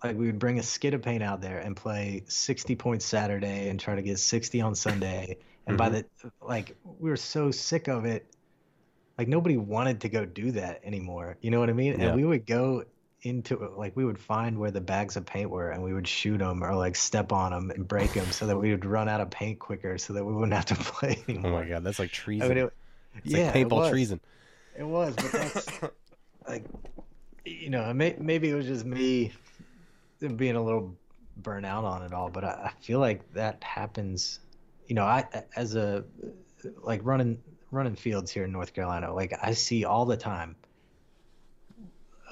Like 0.03 0.17
we 0.17 0.27
would 0.27 0.39
bring 0.39 0.59
a 0.59 0.63
skid 0.63 0.93
of 0.93 1.01
paint 1.01 1.23
out 1.23 1.41
there 1.41 1.57
and 1.59 1.75
play 1.75 2.23
60 2.27 2.75
points 2.75 3.05
Saturday 3.05 3.69
and 3.69 3.79
try 3.79 3.95
to 3.95 4.01
get 4.01 4.19
60 4.19 4.61
on 4.61 4.75
Sunday. 4.75 5.37
And 5.65 5.77
by 5.77 5.89
Mhm. 5.89 6.05
the 6.21 6.31
like, 6.41 6.75
we 6.99 7.09
were 7.09 7.17
so 7.17 7.51
sick 7.51 7.87
of 7.87 8.05
it. 8.05 8.25
Like 9.17 9.27
nobody 9.27 9.57
wanted 9.57 10.01
to 10.01 10.09
go 10.09 10.25
do 10.25 10.51
that 10.51 10.81
anymore. 10.83 11.37
You 11.41 11.49
know 11.51 11.59
what 11.59 11.69
I 11.69 11.73
mean? 11.73 11.99
Yeah. 11.99 12.07
And 12.07 12.15
we 12.15 12.23
would 12.23 12.45
go 12.45 12.83
into 13.23 13.57
like 13.75 13.95
we 13.95 14.05
would 14.05 14.19
find 14.19 14.59
where 14.59 14.69
the 14.69 14.79
bags 14.79 15.17
of 15.17 15.25
paint 15.25 15.49
were 15.49 15.71
and 15.71 15.81
we 15.83 15.91
would 15.91 16.07
shoot 16.07 16.37
them 16.37 16.63
or 16.63 16.75
like 16.75 16.95
step 16.95 17.31
on 17.33 17.51
them 17.51 17.71
and 17.71 17.87
break 17.87 18.13
them 18.13 18.31
so 18.31 18.45
that 18.45 18.57
we 18.57 18.69
would 18.69 18.85
run 18.85 19.09
out 19.09 19.19
of 19.19 19.31
paint 19.31 19.57
quicker 19.57 19.97
so 19.97 20.13
that 20.13 20.23
we 20.23 20.31
wouldn't 20.33 20.53
have 20.53 20.65
to 20.65 20.75
play 20.75 21.17
anymore. 21.27 21.51
Oh 21.61 21.63
my 21.63 21.67
god, 21.67 21.83
that's 21.83 21.97
like 21.97 22.09
I 22.09 22.13
treason. 22.13 22.49
mean, 22.49 22.57
it, 22.59 22.73
it's 23.15 23.25
yeah, 23.33 23.47
like 23.47 23.55
it 23.55 23.69
paintball 23.69 23.77
was. 23.77 23.89
treason. 23.89 24.19
It 24.77 24.83
was, 24.83 25.15
but 25.15 25.31
that's 25.31 25.67
like, 26.47 26.65
you 27.43 27.71
know, 27.71 27.91
may, 27.95 28.15
maybe 28.19 28.49
it 28.49 28.53
was 28.53 28.67
just 28.67 28.85
me 28.85 29.31
being 30.19 30.55
a 30.55 30.63
little 30.63 30.97
burnt 31.37 31.65
out 31.65 31.83
on 31.83 32.03
it 32.03 32.13
all. 32.13 32.29
But 32.29 32.43
I, 32.43 32.71
I 32.75 32.81
feel 32.81 32.99
like 32.99 33.31
that 33.33 33.63
happens. 33.63 34.39
You 34.87 34.95
know, 34.95 35.03
I 35.05 35.25
as 35.55 35.75
a 35.75 36.05
like 36.81 37.01
running 37.03 37.37
running 37.71 37.95
fields 37.95 38.31
here 38.31 38.45
in 38.45 38.51
North 38.51 38.73
Carolina, 38.73 39.13
like 39.13 39.33
I 39.41 39.53
see 39.53 39.85
all 39.85 40.05
the 40.05 40.17
time. 40.17 40.55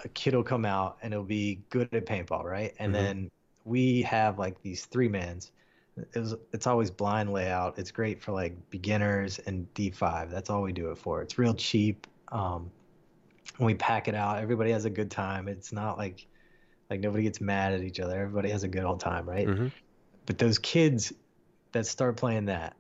A 0.04 0.10
kid 0.10 0.36
will 0.36 0.44
come 0.44 0.66
out 0.66 0.98
and 1.02 1.14
it'll 1.14 1.26
be 1.26 1.62
good 1.70 1.90
at 1.94 2.06
paintball, 2.06 2.44
right? 2.44 2.74
And 2.80 2.94
Mhm. 2.94 2.94
then 2.94 3.32
we 3.64 4.02
have 4.04 4.38
like 4.38 4.62
these 4.62 4.86
three 4.86 5.08
mans. 5.08 5.52
It 6.14 6.20
was, 6.20 6.36
it's 6.52 6.68
always 6.68 6.92
blind 6.92 7.32
layout. 7.32 7.80
It's 7.80 7.92
great 7.92 8.22
for 8.22 8.32
like 8.34 8.70
beginners 8.70 9.40
and 9.40 9.74
D5. 9.74 10.30
That's 10.30 10.50
all 10.50 10.62
we 10.62 10.74
do 10.74 10.92
it 10.92 10.98
for. 10.98 11.22
It's 11.22 11.38
real 11.38 11.54
cheap. 11.54 12.08
Um, 12.32 12.72
we 13.60 13.74
pack 13.76 14.08
it 14.08 14.16
out. 14.16 14.40
Everybody 14.40 14.72
has 14.72 14.86
a 14.86 14.90
good 14.90 15.10
time. 15.10 15.48
It's 15.48 15.72
not 15.72 15.98
like 15.98 16.28
like 16.90 17.00
nobody 17.00 17.24
gets 17.24 17.42
mad 17.42 17.74
at 17.74 17.82
each 17.82 18.00
other. 18.00 18.20
Everybody 18.20 18.50
has 18.50 18.64
a 18.64 18.68
good 18.68 18.84
old 18.84 19.00
time, 19.00 19.28
right? 19.28 19.48
Mhm. 19.48 19.72
But 20.26 20.38
those 20.38 20.60
kids 20.60 21.14
that 21.72 21.86
start 21.86 22.18
playing 22.18 22.46
that, 22.46 22.76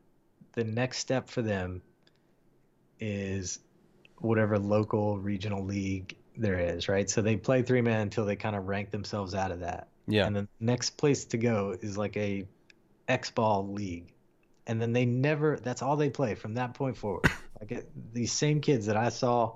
the 0.54 0.64
next 0.64 1.00
step 1.00 1.30
for 1.30 1.42
them 1.42 1.82
is 3.00 3.60
whatever 4.20 4.58
local 4.58 5.18
regional 5.18 5.64
league 5.64 6.16
there 6.38 6.60
is, 6.60 6.88
right? 6.88 7.10
So 7.10 7.22
they 7.22 7.38
play 7.38 7.62
three 7.62 7.82
man 7.82 8.02
until 8.02 8.26
they 8.26 8.36
kind 8.36 8.56
of 8.56 8.68
rank 8.68 8.92
themselves 8.92 9.36
out 9.36 9.52
of 9.52 9.62
that. 9.62 9.90
Yeah. 10.08 10.26
And 10.26 10.36
the 10.36 10.48
next 10.60 10.92
place 10.92 11.26
to 11.26 11.38
go 11.38 11.76
is 11.80 11.98
like 11.98 12.16
a 12.18 12.48
X 13.08 13.32
ball 13.32 13.68
league. 13.68 14.14
And 14.68 14.82
then 14.82 14.94
they 14.94 15.06
never 15.06 15.58
that's 15.58 15.82
all 15.82 15.96
they 15.96 16.10
play 16.10 16.36
from 16.36 16.56
that 16.56 16.74
point 16.74 16.98
forward. 16.98 17.26
Like 17.58 17.72
it, 17.72 17.90
these 18.14 18.34
same 18.34 18.60
kids 18.60 18.88
that 18.88 18.98
I 18.98 19.08
saw 19.08 19.56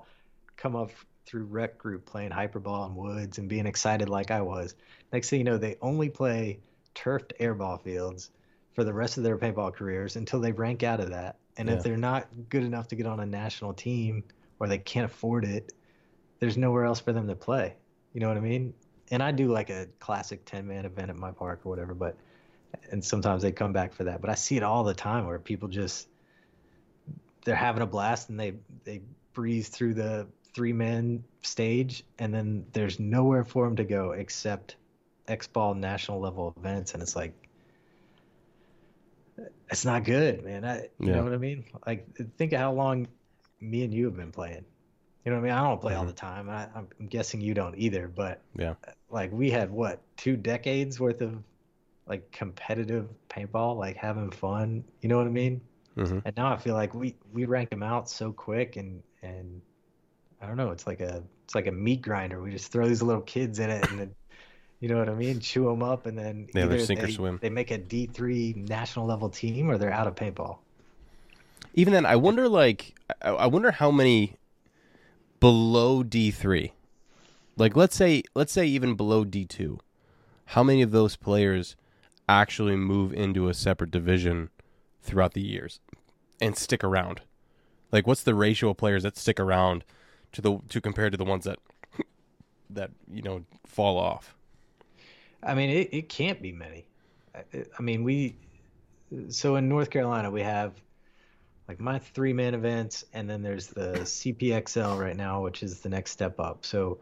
come 0.56 0.74
up 0.74 0.90
through 1.26 1.44
rec 1.44 1.78
group 1.78 2.06
playing 2.06 2.30
hyperball 2.30 2.86
and 2.86 2.96
woods 2.96 3.38
and 3.38 3.48
being 3.48 3.66
excited 3.66 4.08
like 4.08 4.30
I 4.30 4.40
was. 4.40 4.74
Next 5.12 5.30
thing 5.30 5.40
you 5.40 5.44
know, 5.44 5.58
they 5.58 5.76
only 5.80 6.08
play 6.08 6.60
turfed 6.94 7.32
airball 7.40 7.80
fields 7.82 8.30
for 8.74 8.84
the 8.84 8.92
rest 8.92 9.16
of 9.16 9.22
their 9.22 9.36
paintball 9.36 9.74
careers 9.74 10.16
until 10.16 10.40
they 10.40 10.52
rank 10.52 10.82
out 10.82 11.00
of 11.00 11.10
that. 11.10 11.36
And 11.56 11.68
Yeah. 11.68 11.76
if 11.76 11.82
they're 11.82 11.96
not 11.96 12.28
good 12.48 12.64
enough 12.64 12.88
to 12.88 12.96
get 12.96 13.06
on 13.06 13.20
a 13.20 13.26
national 13.26 13.74
team 13.74 14.24
or 14.58 14.68
they 14.68 14.78
can't 14.78 15.06
afford 15.06 15.44
it, 15.44 15.72
there's 16.38 16.56
nowhere 16.56 16.84
else 16.84 17.00
for 17.00 17.12
them 17.12 17.28
to 17.28 17.36
play. 17.36 17.76
You 18.12 18.20
know 18.20 18.28
what 18.28 18.36
I 18.36 18.40
mean? 18.40 18.74
And 19.10 19.22
I 19.22 19.32
do 19.32 19.48
like 19.48 19.70
a 19.70 19.86
classic 19.98 20.44
10 20.44 20.66
man 20.66 20.84
event 20.84 21.10
at 21.10 21.16
my 21.16 21.32
park 21.32 21.60
or 21.64 21.68
whatever, 21.68 21.94
but 21.94 22.16
and 22.90 23.04
sometimes 23.04 23.42
they 23.42 23.52
come 23.52 23.72
back 23.72 23.92
for 23.92 24.04
that. 24.04 24.20
But 24.20 24.30
I 24.30 24.34
see 24.34 24.56
it 24.56 24.62
all 24.62 24.84
the 24.84 24.94
time 24.94 25.26
where 25.26 25.38
people 25.38 25.68
just 25.68 26.08
they're 27.44 27.54
having 27.54 27.82
a 27.82 27.86
blast 27.86 28.28
and 28.28 28.38
they 28.38 28.54
they 28.84 29.02
breeze 29.32 29.68
through 29.68 29.94
the 29.94 30.26
three 30.54 30.72
man 30.72 31.24
stage 31.42 32.04
and 32.18 32.32
then 32.34 32.66
there's 32.72 32.98
nowhere 33.00 33.44
for 33.44 33.66
him 33.66 33.76
to 33.76 33.84
go 33.84 34.12
except 34.12 34.76
X 35.28 35.46
ball 35.46 35.74
national 35.74 36.20
level 36.20 36.52
events 36.56 36.94
and 36.94 37.02
it's 37.02 37.14
like 37.16 37.32
it's 39.70 39.84
not 39.84 40.04
good, 40.04 40.44
man. 40.44 40.64
I, 40.64 40.82
you 40.98 41.08
Yeah. 41.08 41.16
know 41.16 41.24
what 41.24 41.32
I 41.32 41.38
mean? 41.38 41.64
Like 41.86 42.06
think 42.36 42.52
of 42.52 42.60
how 42.60 42.72
long 42.72 43.06
me 43.60 43.84
and 43.84 43.94
you 43.94 44.04
have 44.06 44.16
been 44.16 44.32
playing. 44.32 44.64
You 45.24 45.30
know 45.32 45.38
what 45.38 45.44
I 45.46 45.48
mean? 45.50 45.52
I 45.58 45.68
don't 45.68 45.80
play 45.80 45.94
all 45.94 46.04
Mhm. 46.04 46.08
the 46.08 46.12
time. 46.14 46.48
I, 46.50 46.66
I'm 46.74 46.88
guessing 47.08 47.40
you 47.40 47.54
don't 47.54 47.76
either. 47.76 48.08
But 48.08 48.40
Yeah. 48.56 48.74
like 49.10 49.30
we 49.32 49.50
had 49.50 49.70
what 49.70 50.00
two 50.16 50.36
decades 50.36 50.98
worth 50.98 51.20
of 51.20 51.42
like 52.06 52.30
competitive 52.32 53.08
paintball, 53.28 53.76
like 53.76 53.96
having 53.96 54.30
fun. 54.30 54.84
You 55.00 55.08
know 55.08 55.18
what 55.18 55.26
I 55.26 55.30
mean? 55.30 55.60
Mhm. 55.96 56.22
And 56.24 56.36
now 56.36 56.52
I 56.52 56.56
feel 56.56 56.74
like 56.74 56.94
we 56.94 57.16
we 57.32 57.44
rank 57.44 57.70
them 57.70 57.82
out 57.82 58.08
so 58.10 58.32
quick 58.32 58.76
and 58.76 59.02
and 59.22 59.60
I 60.40 60.46
don't 60.46 60.56
know. 60.56 60.70
It's 60.70 60.86
like 60.86 61.00
a 61.00 61.22
it's 61.44 61.54
like 61.54 61.66
a 61.66 61.72
meat 61.72 62.02
grinder. 62.02 62.40
We 62.40 62.50
just 62.50 62.72
throw 62.72 62.88
these 62.88 63.02
little 63.02 63.22
kids 63.22 63.58
in 63.58 63.70
it 63.70 63.88
and 63.90 63.98
then. 64.00 64.14
You 64.82 64.88
know 64.88 64.96
what 64.96 65.10
I 65.10 65.14
mean? 65.14 65.40
Chew 65.40 65.64
them 65.64 65.82
up, 65.82 66.06
and 66.06 66.16
then 66.16 66.48
Yeah, 66.54 66.64
either 66.64 66.78
sink 66.78 67.04
or 67.04 67.08
swim. 67.08 67.38
they 67.42 67.50
make 67.50 67.70
a 67.70 67.76
D 67.76 68.06
three 68.06 68.54
national 68.56 69.04
level 69.04 69.28
team, 69.28 69.70
or 69.70 69.76
they're 69.76 69.92
out 69.92 70.06
of 70.06 70.14
paintball. 70.14 70.56
Even 71.74 71.92
then, 71.92 72.06
I 72.06 72.16
wonder 72.16 72.48
like 72.48 72.98
I 73.20 73.46
wonder 73.46 73.72
how 73.72 73.90
many 73.90 74.36
below 75.38 76.02
D 76.02 76.30
three, 76.30 76.72
like 77.58 77.76
let's 77.76 77.94
say 77.94 78.22
let's 78.34 78.52
say 78.52 78.64
even 78.64 78.94
below 78.94 79.22
D 79.22 79.44
two, 79.44 79.80
how 80.46 80.62
many 80.62 80.80
of 80.80 80.92
those 80.92 81.14
players 81.14 81.76
actually 82.26 82.76
move 82.76 83.12
into 83.12 83.50
a 83.50 83.54
separate 83.54 83.90
division 83.90 84.48
throughout 85.02 85.34
the 85.34 85.42
years 85.42 85.80
and 86.40 86.56
stick 86.56 86.82
around? 86.82 87.20
Like, 87.92 88.06
what's 88.06 88.22
the 88.22 88.34
ratio 88.34 88.70
of 88.70 88.78
players 88.78 89.02
that 89.02 89.18
stick 89.18 89.38
around 89.38 89.84
to 90.32 90.40
the 90.40 90.58
to 90.68 90.80
compared 90.80 91.12
to 91.12 91.18
the 91.18 91.24
ones 91.24 91.44
that 91.44 91.58
that 92.70 92.90
you 93.10 93.22
know 93.22 93.44
fall 93.66 93.98
off? 93.98 94.34
I 95.42 95.54
mean, 95.54 95.70
it, 95.70 95.88
it 95.92 96.08
can't 96.08 96.40
be 96.42 96.52
many. 96.52 96.86
I, 97.34 97.64
I 97.78 97.82
mean, 97.82 98.04
we 98.04 98.36
so 99.28 99.56
in 99.56 99.68
North 99.68 99.90
Carolina 99.90 100.30
we 100.30 100.42
have 100.42 100.72
like 101.68 101.80
my 101.80 101.98
three 101.98 102.32
man 102.32 102.54
events, 102.54 103.04
and 103.12 103.30
then 103.30 103.42
there's 103.42 103.68
the 103.68 104.00
CPXL 104.00 104.98
right 104.98 105.16
now, 105.16 105.42
which 105.42 105.62
is 105.62 105.80
the 105.80 105.88
next 105.88 106.10
step 106.10 106.40
up. 106.40 106.66
So 106.66 106.98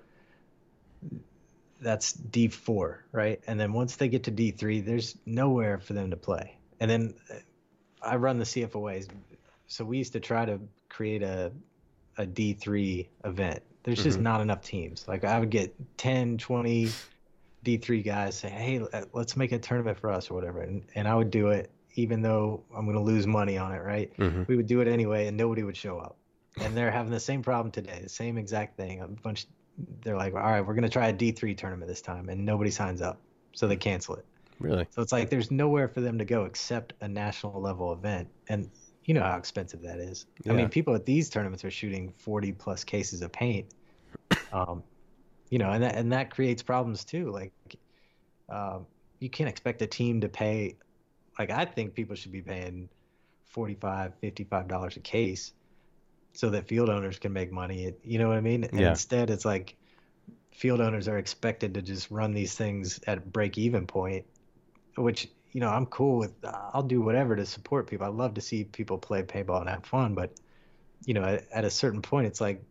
that's 1.81 2.13
D4, 2.13 2.99
right? 3.13 3.41
And 3.47 3.59
then 3.59 3.73
once 3.73 3.97
they 3.97 4.09
get 4.09 4.25
to 4.25 4.33
D3, 4.33 4.85
there's 4.85 5.17
nowhere 5.25 5.79
for 5.79 5.95
them 5.95 6.11
to 6.11 6.17
play. 6.17 6.57
And 6.81 6.91
then 6.91 7.15
I 8.03 8.17
run 8.17 8.39
the 8.39 8.45
CFOAs, 8.45 9.09
so 9.69 9.85
we 9.85 9.99
used 9.99 10.13
to 10.13 10.21
try 10.21 10.45
to 10.45 10.61
create 10.89 11.23
a 11.23 11.53
a 12.19 12.27
D3 12.27 13.09
event. 13.25 13.63
There's 13.85 14.03
just 14.03 14.19
Mhm. 14.19 14.23
not 14.23 14.41
enough 14.41 14.61
teams. 14.61 15.07
Like 15.09 15.25
I 15.25 15.39
would 15.41 15.51
get 15.51 15.75
10, 15.97 16.37
20 16.37 16.91
D3 17.65 18.03
guys 18.03 18.37
say, 18.37 18.49
"Hey, 18.51 18.81
uh, 18.81 19.05
let's 19.13 19.37
make 19.37 19.53
a 19.53 19.59
tournament 19.59 19.99
for 19.99 20.11
us 20.11 20.31
or 20.31 20.35
whatever," 20.35 20.61
and 20.61 20.83
and 20.95 21.09
I 21.09 21.15
would 21.15 21.31
do 21.31 21.49
it, 21.49 21.71
even 21.95 22.23
though 22.23 22.63
I'm 22.75 22.85
going 22.85 22.97
to 22.97 23.03
lose 23.03 23.27
money 23.27 23.57
on 23.57 23.73
it, 23.73 23.83
right? 23.83 24.13
Mm-hmm. 24.19 24.43
We 24.47 24.57
would 24.57 24.67
do 24.67 24.81
it 24.81 24.89
anyway, 24.89 25.27
and 25.27 25.37
nobody 25.37 25.63
would 25.63 25.77
show 25.77 25.99
up. 25.99 26.17
And 26.61 26.77
they're 26.77 26.91
having 26.91 27.13
the 27.13 27.21
same 27.21 27.43
problem 27.43 27.71
today, 27.71 28.01
the 28.03 28.09
same 28.09 28.37
exact 28.37 28.77
thing. 28.77 29.01
A 29.01 29.09
bunch, 29.09 29.47
they're 30.03 30.17
like, 30.17 30.35
"All 30.35 30.41
right, 30.41 30.61
we're 30.61 30.75
going 30.75 30.83
to 30.83 30.89
try 30.89 31.09
a 31.09 31.13
D3 31.13 31.55
tournament 31.57 31.89
this 31.89 32.03
time," 32.03 32.29
and 32.29 32.45
nobody 32.45 32.71
signs 32.71 33.01
up, 33.01 33.21
so 33.53 33.67
they 33.69 33.77
cancel 33.77 34.17
it. 34.17 34.25
Really? 34.61 34.87
So 34.91 35.03
it's 35.03 35.13
like 35.13 35.31
there's 35.31 35.51
nowhere 35.51 35.89
for 35.89 36.01
them 36.01 36.19
to 36.19 36.25
go 36.25 36.45
except 36.45 36.93
a 37.01 37.09
national 37.09 37.61
level 37.61 37.93
event, 37.93 38.29
and 38.49 38.71
you 39.09 39.15
know 39.15 39.23
how 39.23 39.39
expensive 39.39 39.81
that 39.83 40.01
is. 40.01 40.27
I 40.49 40.53
mean, 40.53 40.69
people 40.69 40.95
at 40.95 41.07
these 41.07 41.31
tournaments 41.31 41.65
are 41.65 41.71
shooting 41.71 42.13
40 42.19 42.53
plus 42.53 42.85
cases 42.85 43.23
of 43.23 43.33
paint. 43.33 43.67
Um, 44.51 44.83
you 45.51 45.59
know, 45.59 45.71
and 45.71 45.83
that 45.83 45.95
and 45.95 46.13
that 46.13 46.31
creates 46.31 46.63
problems 46.63 47.05
too. 47.05 47.31
Like, 47.31 47.53
um, 48.49 48.87
you 49.21 49.29
can't 49.29 49.49
expect 49.49 49.83
a 49.83 49.87
team 49.87 50.23
to 50.23 50.29
pay. 50.29 50.77
Like, 51.39 51.51
I 51.51 51.67
think 51.67 51.95
people 51.95 52.17
should 52.17 52.33
be 52.33 52.41
paying 52.41 52.89
45 53.47 54.15
55 54.21 54.69
dollars 54.69 54.97
a 54.97 55.01
case, 55.01 55.53
so 56.33 56.49
that 56.51 56.67
field 56.67 56.89
owners 56.89 57.19
can 57.19 57.33
make 57.33 57.53
money. 57.53 57.93
You 58.05 58.19
know 58.19 58.29
what 58.29 58.39
I 58.39 58.41
mean? 58.41 58.65
And 58.65 58.81
Yeah. 58.81 58.91
instead, 58.91 59.29
it's 59.29 59.45
like 59.45 59.77
field 60.53 60.81
owners 60.81 61.09
are 61.09 61.19
expected 61.19 61.75
to 61.75 61.83
just 61.83 62.11
run 62.11 62.33
these 62.33 62.55
things 62.55 63.01
at 63.07 63.31
break 63.33 63.59
even 63.59 63.87
point, 63.87 64.25
which 64.97 65.29
you 65.53 65.61
know 65.61 65.69
I'm 65.69 65.87
cool 65.87 66.19
with. 66.19 66.35
I'll 66.45 66.83
do 66.83 67.01
whatever 67.01 67.37
to 67.37 67.47
support 67.47 67.87
people. 67.89 68.07
I 68.07 68.11
love 68.11 68.35
to 68.35 68.41
see 68.41 68.65
people 68.65 68.99
play 68.99 69.23
paintball 69.23 69.61
and 69.61 69.69
have 69.69 69.85
fun, 69.85 70.15
but 70.15 70.33
you 71.05 71.15
know, 71.15 71.25
at, 71.25 71.47
at 71.53 71.65
a 71.65 71.71
certain 71.71 72.03
point, 72.03 72.27
it's 72.27 72.41
like, 72.41 72.63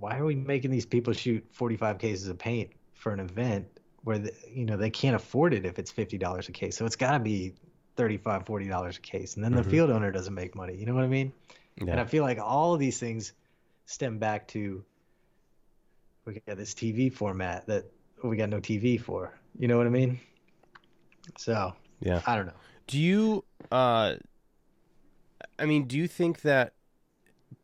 why 0.00 0.18
are 0.18 0.24
we 0.24 0.34
making 0.34 0.70
these 0.70 0.86
people 0.86 1.12
shoot 1.12 1.44
45 1.52 1.98
cases 1.98 2.28
of 2.28 2.38
paint 2.38 2.70
for 2.94 3.12
an 3.12 3.20
event 3.20 3.66
where 4.02 4.18
the, 4.18 4.32
you 4.50 4.64
know 4.64 4.76
they 4.76 4.90
can't 4.90 5.16
afford 5.16 5.54
it 5.54 5.66
if 5.66 5.78
it's 5.78 5.90
fifty 5.90 6.18
dollars 6.18 6.48
a 6.48 6.52
case? 6.52 6.76
So 6.76 6.86
it's 6.86 6.96
got 6.96 7.12
to 7.12 7.18
be 7.20 7.54
$35, 7.96 8.46
40 8.46 8.68
dollars 8.68 8.96
a 8.96 9.00
case, 9.00 9.36
and 9.36 9.44
then 9.44 9.54
the 9.54 9.62
Mhm. 9.62 9.70
field 9.70 9.90
owner 9.90 10.10
doesn't 10.12 10.34
make 10.34 10.54
money. 10.54 10.76
You 10.76 10.86
know 10.86 10.94
what 10.94 11.04
I 11.04 11.08
mean? 11.08 11.32
And 11.80 12.00
I 12.00 12.04
feel 12.04 12.22
like 12.22 12.38
all 12.38 12.74
of 12.74 12.80
these 12.80 12.98
things 12.98 13.32
stem 13.86 14.18
back 14.18 14.48
to 14.48 14.84
we 16.24 16.40
got 16.46 16.56
this 16.56 16.74
TV 16.74 17.10
format 17.12 17.66
that 17.66 17.86
we 18.22 18.36
got 18.36 18.50
no 18.50 18.60
TV 18.60 18.98
for. 19.00 19.32
You 19.58 19.68
know 19.68 19.78
what 19.78 19.86
I 19.86 19.90
mean? 19.90 20.20
So 21.36 21.74
Yeah. 22.00 22.22
I 22.26 22.36
don't 22.36 22.46
know. 22.46 22.52
Do 22.86 22.98
you 22.98 23.44
uh 23.70 24.14
I 25.58 25.66
mean, 25.66 25.84
do 25.84 25.96
you 25.96 26.06
think 26.06 26.42
that 26.42 26.74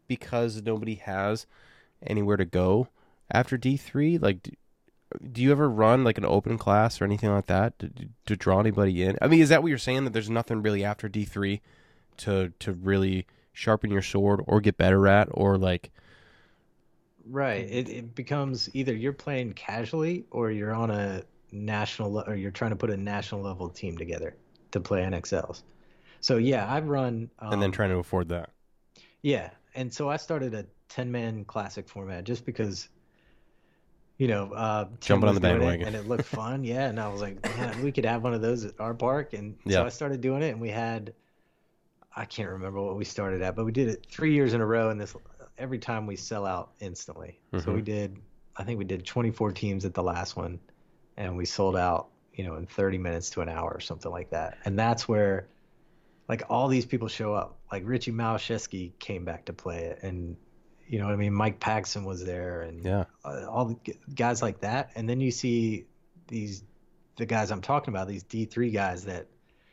because 0.08 0.62
nobody 0.62 0.96
has 0.96 1.46
anywhere 2.02 2.36
to 2.36 2.44
go 2.44 2.88
after 3.30 3.56
D3, 3.56 4.20
like 4.20 4.42
do, 4.42 4.50
do 5.32 5.42
you 5.42 5.52
ever 5.52 5.68
run 5.68 6.04
like 6.04 6.18
an 6.18 6.24
open 6.24 6.58
class 6.58 7.00
or 7.00 7.04
anything 7.04 7.30
like 7.30 7.46
that 7.46 7.78
to, 7.78 7.90
to 8.26 8.36
draw 8.36 8.60
anybody 8.60 9.02
in? 9.02 9.16
I 9.22 9.28
mean, 9.28 9.40
is 9.40 9.48
that 9.48 9.62
what 9.62 9.68
you're 9.68 9.78
saying 9.78 10.04
that 10.04 10.12
there's 10.12 10.30
nothing 10.30 10.62
really 10.62 10.84
after 10.84 11.08
D3 11.08 11.60
to 12.18 12.52
to 12.58 12.72
really 12.72 13.26
sharpen 13.52 13.90
your 13.90 14.02
sword 14.02 14.40
or 14.46 14.60
get 14.60 14.76
better 14.76 15.06
at 15.06 15.28
or 15.30 15.56
like 15.56 15.90
Right. 17.26 17.66
It 17.70 17.88
it 17.88 18.14
becomes 18.14 18.68
either 18.74 18.94
you're 18.94 19.12
playing 19.12 19.54
casually 19.54 20.26
or 20.30 20.50
you're 20.50 20.74
on 20.74 20.90
a 20.90 21.22
national 21.54 22.20
or 22.26 22.34
you're 22.34 22.50
trying 22.50 22.70
to 22.72 22.76
put 22.76 22.90
a 22.90 22.96
national 22.96 23.40
level 23.42 23.68
team 23.68 23.96
together 23.96 24.36
to 24.72 24.80
play 24.80 25.02
NXLs. 25.02 25.62
So 26.20 26.36
yeah, 26.36 26.70
I've 26.72 26.88
run 26.88 27.30
and 27.40 27.62
then 27.62 27.68
um, 27.68 27.72
trying 27.72 27.90
to 27.90 27.96
afford 27.98 28.28
that? 28.30 28.50
Yeah, 29.22 29.50
and 29.74 29.92
so 29.92 30.08
I 30.10 30.16
started 30.16 30.54
a 30.54 30.66
ten 30.88 31.10
man 31.10 31.44
classic 31.44 31.88
format 31.88 32.24
just 32.24 32.44
because, 32.44 32.88
you 34.18 34.28
know, 34.28 34.52
uh, 34.52 34.86
Jumping 35.00 35.28
on 35.28 35.34
the 35.34 35.40
bandwagon. 35.40 35.86
and 35.86 35.96
it 35.96 36.06
looked 36.06 36.24
fun. 36.40 36.64
Yeah, 36.64 36.86
and 36.88 36.98
I 37.00 37.08
was 37.08 37.20
like, 37.20 37.42
man, 37.56 37.80
we 37.82 37.92
could 37.92 38.04
have 38.04 38.22
one 38.22 38.34
of 38.34 38.42
those 38.42 38.64
at 38.64 38.78
our 38.80 38.94
park, 38.94 39.32
and 39.32 39.56
Yeah. 39.64 39.78
so 39.78 39.86
I 39.86 39.88
started 39.88 40.20
doing 40.20 40.42
it, 40.42 40.50
and 40.50 40.60
we 40.60 40.70
had, 40.70 41.14
I 42.16 42.24
can't 42.24 42.48
remember 42.50 42.80
what 42.80 42.96
we 42.96 43.04
started 43.04 43.42
at, 43.42 43.56
but 43.56 43.64
we 43.64 43.72
did 43.72 43.88
it 43.88 44.06
three 44.10 44.32
years 44.34 44.52
in 44.54 44.60
a 44.60 44.66
row, 44.66 44.90
and 44.90 45.00
this 45.00 45.14
every 45.58 45.78
time 45.78 46.06
we 46.06 46.16
sell 46.16 46.46
out 46.46 46.72
instantly. 46.80 47.38
So 47.58 47.70
Mhm. 47.70 47.74
we 47.74 47.82
did, 47.82 48.18
I 48.56 48.64
think 48.64 48.78
we 48.78 48.84
did 48.84 49.04
twenty 49.06 49.30
four 49.30 49.52
teams 49.52 49.84
at 49.84 49.94
the 49.94 50.02
last 50.02 50.36
one, 50.36 50.58
and 51.16 51.36
we 51.36 51.44
sold 51.44 51.76
out, 51.76 52.08
you 52.34 52.44
know, 52.44 52.56
in 52.56 52.66
thirty 52.66 52.98
minutes 52.98 53.30
to 53.30 53.40
an 53.40 53.48
hour 53.48 53.70
or 53.70 53.80
something 53.80 54.10
like 54.10 54.30
that, 54.30 54.58
and 54.64 54.78
that's 54.78 55.08
where 55.08 55.48
like 56.28 56.42
all 56.48 56.68
these 56.68 56.86
people 56.86 57.08
show 57.08 57.34
up. 57.34 57.58
Like 57.70 57.82
Richie 57.86 58.12
Malashevsky 58.12 58.98
came 58.98 59.24
back 59.24 59.44
to 59.46 59.52
play 59.52 59.84
it, 59.84 60.00
and 60.02 60.36
you 60.86 60.98
know 60.98 61.06
what 61.06 61.12
I 61.12 61.16
mean. 61.16 61.32
Mike 61.34 61.60
Paxson 61.60 62.04
was 62.04 62.24
there, 62.24 62.62
and 62.62 62.84
Yeah. 62.84 63.04
uh, 63.24 63.46
all 63.48 63.66
the 63.66 63.94
guys 64.14 64.42
like 64.42 64.60
that. 64.60 64.90
And 64.94 65.08
then 65.08 65.20
you 65.20 65.30
see 65.30 65.86
these 66.28 66.62
the 67.16 67.26
guys 67.26 67.50
I'm 67.50 67.60
talking 67.62 67.92
about, 67.94 68.08
these 68.08 68.24
D3 68.24 68.72
guys 68.72 69.04
that 69.04 69.26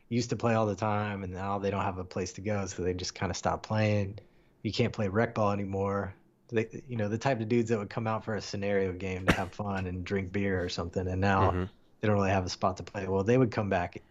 used 0.09 0.29
to 0.29 0.35
play 0.35 0.53
all 0.53 0.65
the 0.65 0.75
time, 0.75 1.23
and 1.23 1.33
now 1.33 1.57
they 1.57 1.71
don't 1.71 1.83
have 1.83 1.97
a 1.97 2.03
place 2.03 2.33
to 2.33 2.41
go, 2.41 2.65
so 2.65 2.83
they 2.83 2.93
just 2.93 3.15
kind 3.15 3.29
of 3.31 3.35
stop 3.37 3.63
playing. 3.63 4.19
You 4.61 4.71
can't 4.71 4.93
play 4.93 5.07
rec 5.07 5.33
ball 5.33 5.51
anymore. 5.51 6.13
They, 6.51 6.83
you 6.87 6.97
know, 6.97 7.07
the 7.07 7.17
type 7.17 7.39
of 7.39 7.47
dudes 7.47 7.69
that 7.69 7.79
would 7.79 7.89
come 7.89 8.07
out 8.07 8.25
for 8.25 8.35
a 8.35 8.41
scenario 8.41 8.91
game 8.91 9.25
to 9.25 9.33
have 9.33 9.53
fun 9.53 9.87
and 9.87 10.03
drink 10.03 10.31
beer 10.31 10.61
or 10.63 10.69
something, 10.69 11.07
and 11.07 11.21
now 11.21 11.51
Mhm. 11.51 11.69
they 11.99 12.07
don't 12.07 12.17
really 12.17 12.31
have 12.31 12.45
a 12.45 12.49
spot 12.49 12.77
to 12.77 12.83
play. 12.83 13.07
Well, 13.07 13.23
they 13.23 13.37
would 13.37 13.51
come 13.51 13.69
back 13.69 14.01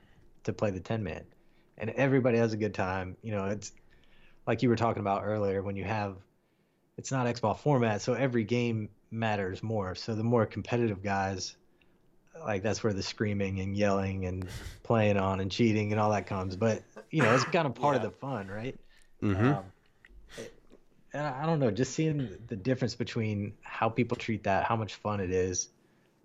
to 0.45 0.53
play 0.53 0.71
the 0.71 0.81
10 0.81 1.03
man, 1.03 1.25
and 1.77 1.91
everybody 1.91 2.39
has 2.39 2.53
a 2.53 2.57
good 2.57 2.73
time. 2.75 3.17
You 3.23 3.33
know, 3.33 3.47
it's 3.47 3.73
like 4.47 4.63
you 4.63 4.69
were 4.71 4.77
talking 4.77 5.01
about 5.01 5.25
earlier 5.25 5.63
when 5.63 5.77
you 5.77 5.85
have 5.85 6.17
it's 6.97 7.11
not 7.11 7.27
X 7.27 7.41
ball 7.41 7.55
format, 7.55 8.03
so 8.03 8.13
every 8.15 8.45
game 8.45 8.91
matters 9.11 9.63
more. 9.63 9.95
So 9.95 10.15
the 10.15 10.25
more 10.25 10.45
competitive 10.47 11.03
guys, 11.03 11.57
like 12.45 12.63
that's 12.63 12.83
where 12.83 12.93
the 12.93 13.03
screaming 13.03 13.61
and 13.61 13.77
yelling 13.77 14.27
and 14.27 14.49
playing 14.83 15.17
on 15.17 15.41
and 15.41 15.51
cheating 15.51 15.93
and 15.93 16.01
all 16.01 16.11
that 16.11 16.27
comes. 16.27 16.57
But 16.57 16.83
you 17.11 17.23
know, 17.23 17.35
it's 17.35 17.45
kind 17.45 17.67
of 17.67 17.75
part 17.75 17.97
Yeah. 17.97 18.05
of 18.05 18.13
the 18.13 18.19
fun, 18.19 18.49
right? 18.49 18.79
Mhm. 19.23 19.57
Um, 19.57 19.65
and 21.13 21.27
I 21.27 21.47
don't 21.47 21.59
know, 21.59 21.71
just 21.71 21.93
seeing 21.93 22.29
the 22.49 22.57
difference 22.57 22.95
between 22.95 23.55
how 23.63 23.89
people 23.89 24.17
treat 24.17 24.45
that, 24.45 24.65
how 24.65 24.77
much 24.77 24.95
fun 24.95 25.21
it 25.21 25.31
is, 25.31 25.69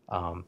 um, 0.10 0.46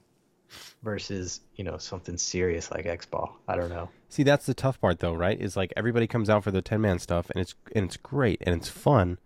versus 0.83 1.41
you 1.55 1.63
know 1.63 1.77
something 1.77 2.17
serious 2.17 2.71
like 2.71 2.85
X 2.85 3.05
ball. 3.05 3.37
I 3.47 3.55
don't 3.55 3.69
know. 3.69 3.89
See, 4.09 4.23
that's 4.23 4.45
the 4.45 4.53
tough 4.53 4.79
part, 4.79 4.99
though, 4.99 5.13
right? 5.13 5.39
Is 5.39 5.57
like 5.57 5.73
everybody 5.75 6.07
comes 6.07 6.29
out 6.29 6.43
for 6.43 6.51
the 6.51 6.61
ten 6.61 6.81
man 6.81 6.99
stuff, 6.99 7.29
and 7.31 7.41
it's 7.41 7.55
and 7.75 7.85
it's 7.85 7.97
great 7.97 8.41
and 8.45 8.55
it's 8.55 8.69
fun, 8.69 9.19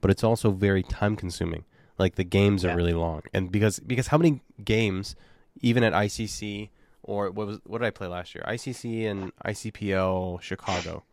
but 0.00 0.10
it's 0.10 0.24
also 0.24 0.50
very 0.50 0.82
time 0.82 1.16
consuming. 1.16 1.64
Like 1.98 2.14
the 2.16 2.24
games 2.24 2.64
are 2.64 2.68
Yeah. 2.68 2.74
really 2.74 2.94
long, 2.94 3.22
and 3.32 3.50
because 3.50 3.80
because 3.80 4.08
how 4.08 4.18
many 4.18 4.42
games, 4.64 5.16
even 5.60 5.82
at 5.82 5.92
ICC 5.92 6.70
or 7.02 7.30
what 7.30 7.46
was 7.46 7.60
what 7.64 7.78
did 7.80 7.86
I 7.86 7.90
play 7.90 8.06
last 8.06 8.34
year? 8.34 8.44
ICC 8.46 9.06
and 9.10 9.32
ICPL 9.44 10.40
Chicago, 10.42 11.04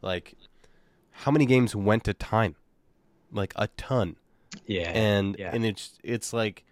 like 0.00 0.34
how 1.10 1.30
many 1.30 1.46
games 1.46 1.74
went 1.74 2.04
to 2.04 2.14
time? 2.14 2.56
Like 3.34 3.52
a 3.56 3.68
ton 3.76 4.16
Yeah, 4.66 4.90
and 4.90 5.36
yeah. 5.38 5.50
and 5.52 5.64
it's 5.64 5.98
it's 6.02 6.32
like 6.32 6.64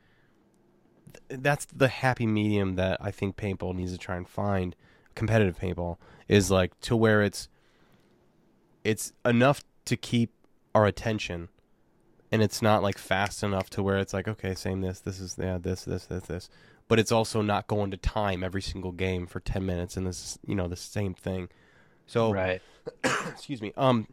th- 1.29 1.41
that's 1.43 1.67
the 1.67 1.89
happy 1.89 2.27
medium 2.27 2.77
that 2.77 2.99
I 3.01 3.11
think 3.11 3.37
paintball 3.37 3.75
needs 3.75 3.93
to 3.93 3.99
try 3.99 4.17
and 4.17 4.29
find 4.29 4.75
competitive 5.15 5.59
paintball 5.59 5.99
is 6.29 6.51
like 6.51 6.79
to 6.81 6.97
where 6.97 7.23
it's 7.23 7.49
it's 8.85 9.13
enough 9.25 9.63
to 9.85 9.97
keep 9.97 10.33
our 10.75 10.87
attention 10.87 11.49
and 12.31 12.41
it's 12.41 12.63
not 12.63 12.83
like 12.83 12.97
fast 12.97 13.43
enough 13.43 13.69
to 13.71 13.83
where 13.83 13.99
it's 13.99 14.15
like 14.15 14.27
okay 14.27 14.55
same 14.55 14.81
this 14.81 15.01
this 15.01 15.21
is 15.21 15.37
yeah 15.39 15.59
this 15.59 15.85
this 15.85 16.07
this 16.07 16.25
this 16.25 16.49
but 16.89 16.99
it's 16.99 17.13
also 17.13 17.43
not 17.43 17.67
going 17.67 17.91
to 17.91 17.97
time 17.99 18.43
every 18.43 18.63
single 18.63 18.93
game 18.93 19.27
for 19.27 19.39
10 19.39 19.67
minutes 19.67 19.99
and 19.99 20.07
this 20.07 20.19
is 20.23 20.39
you 20.47 20.55
know 20.55 20.67
the 20.67 20.77
same 20.77 21.13
thing 21.13 21.51
so 22.07 22.33
right. 22.33 22.61
excuse 23.29 23.63
me. 23.63 23.73
Um, 23.77 24.07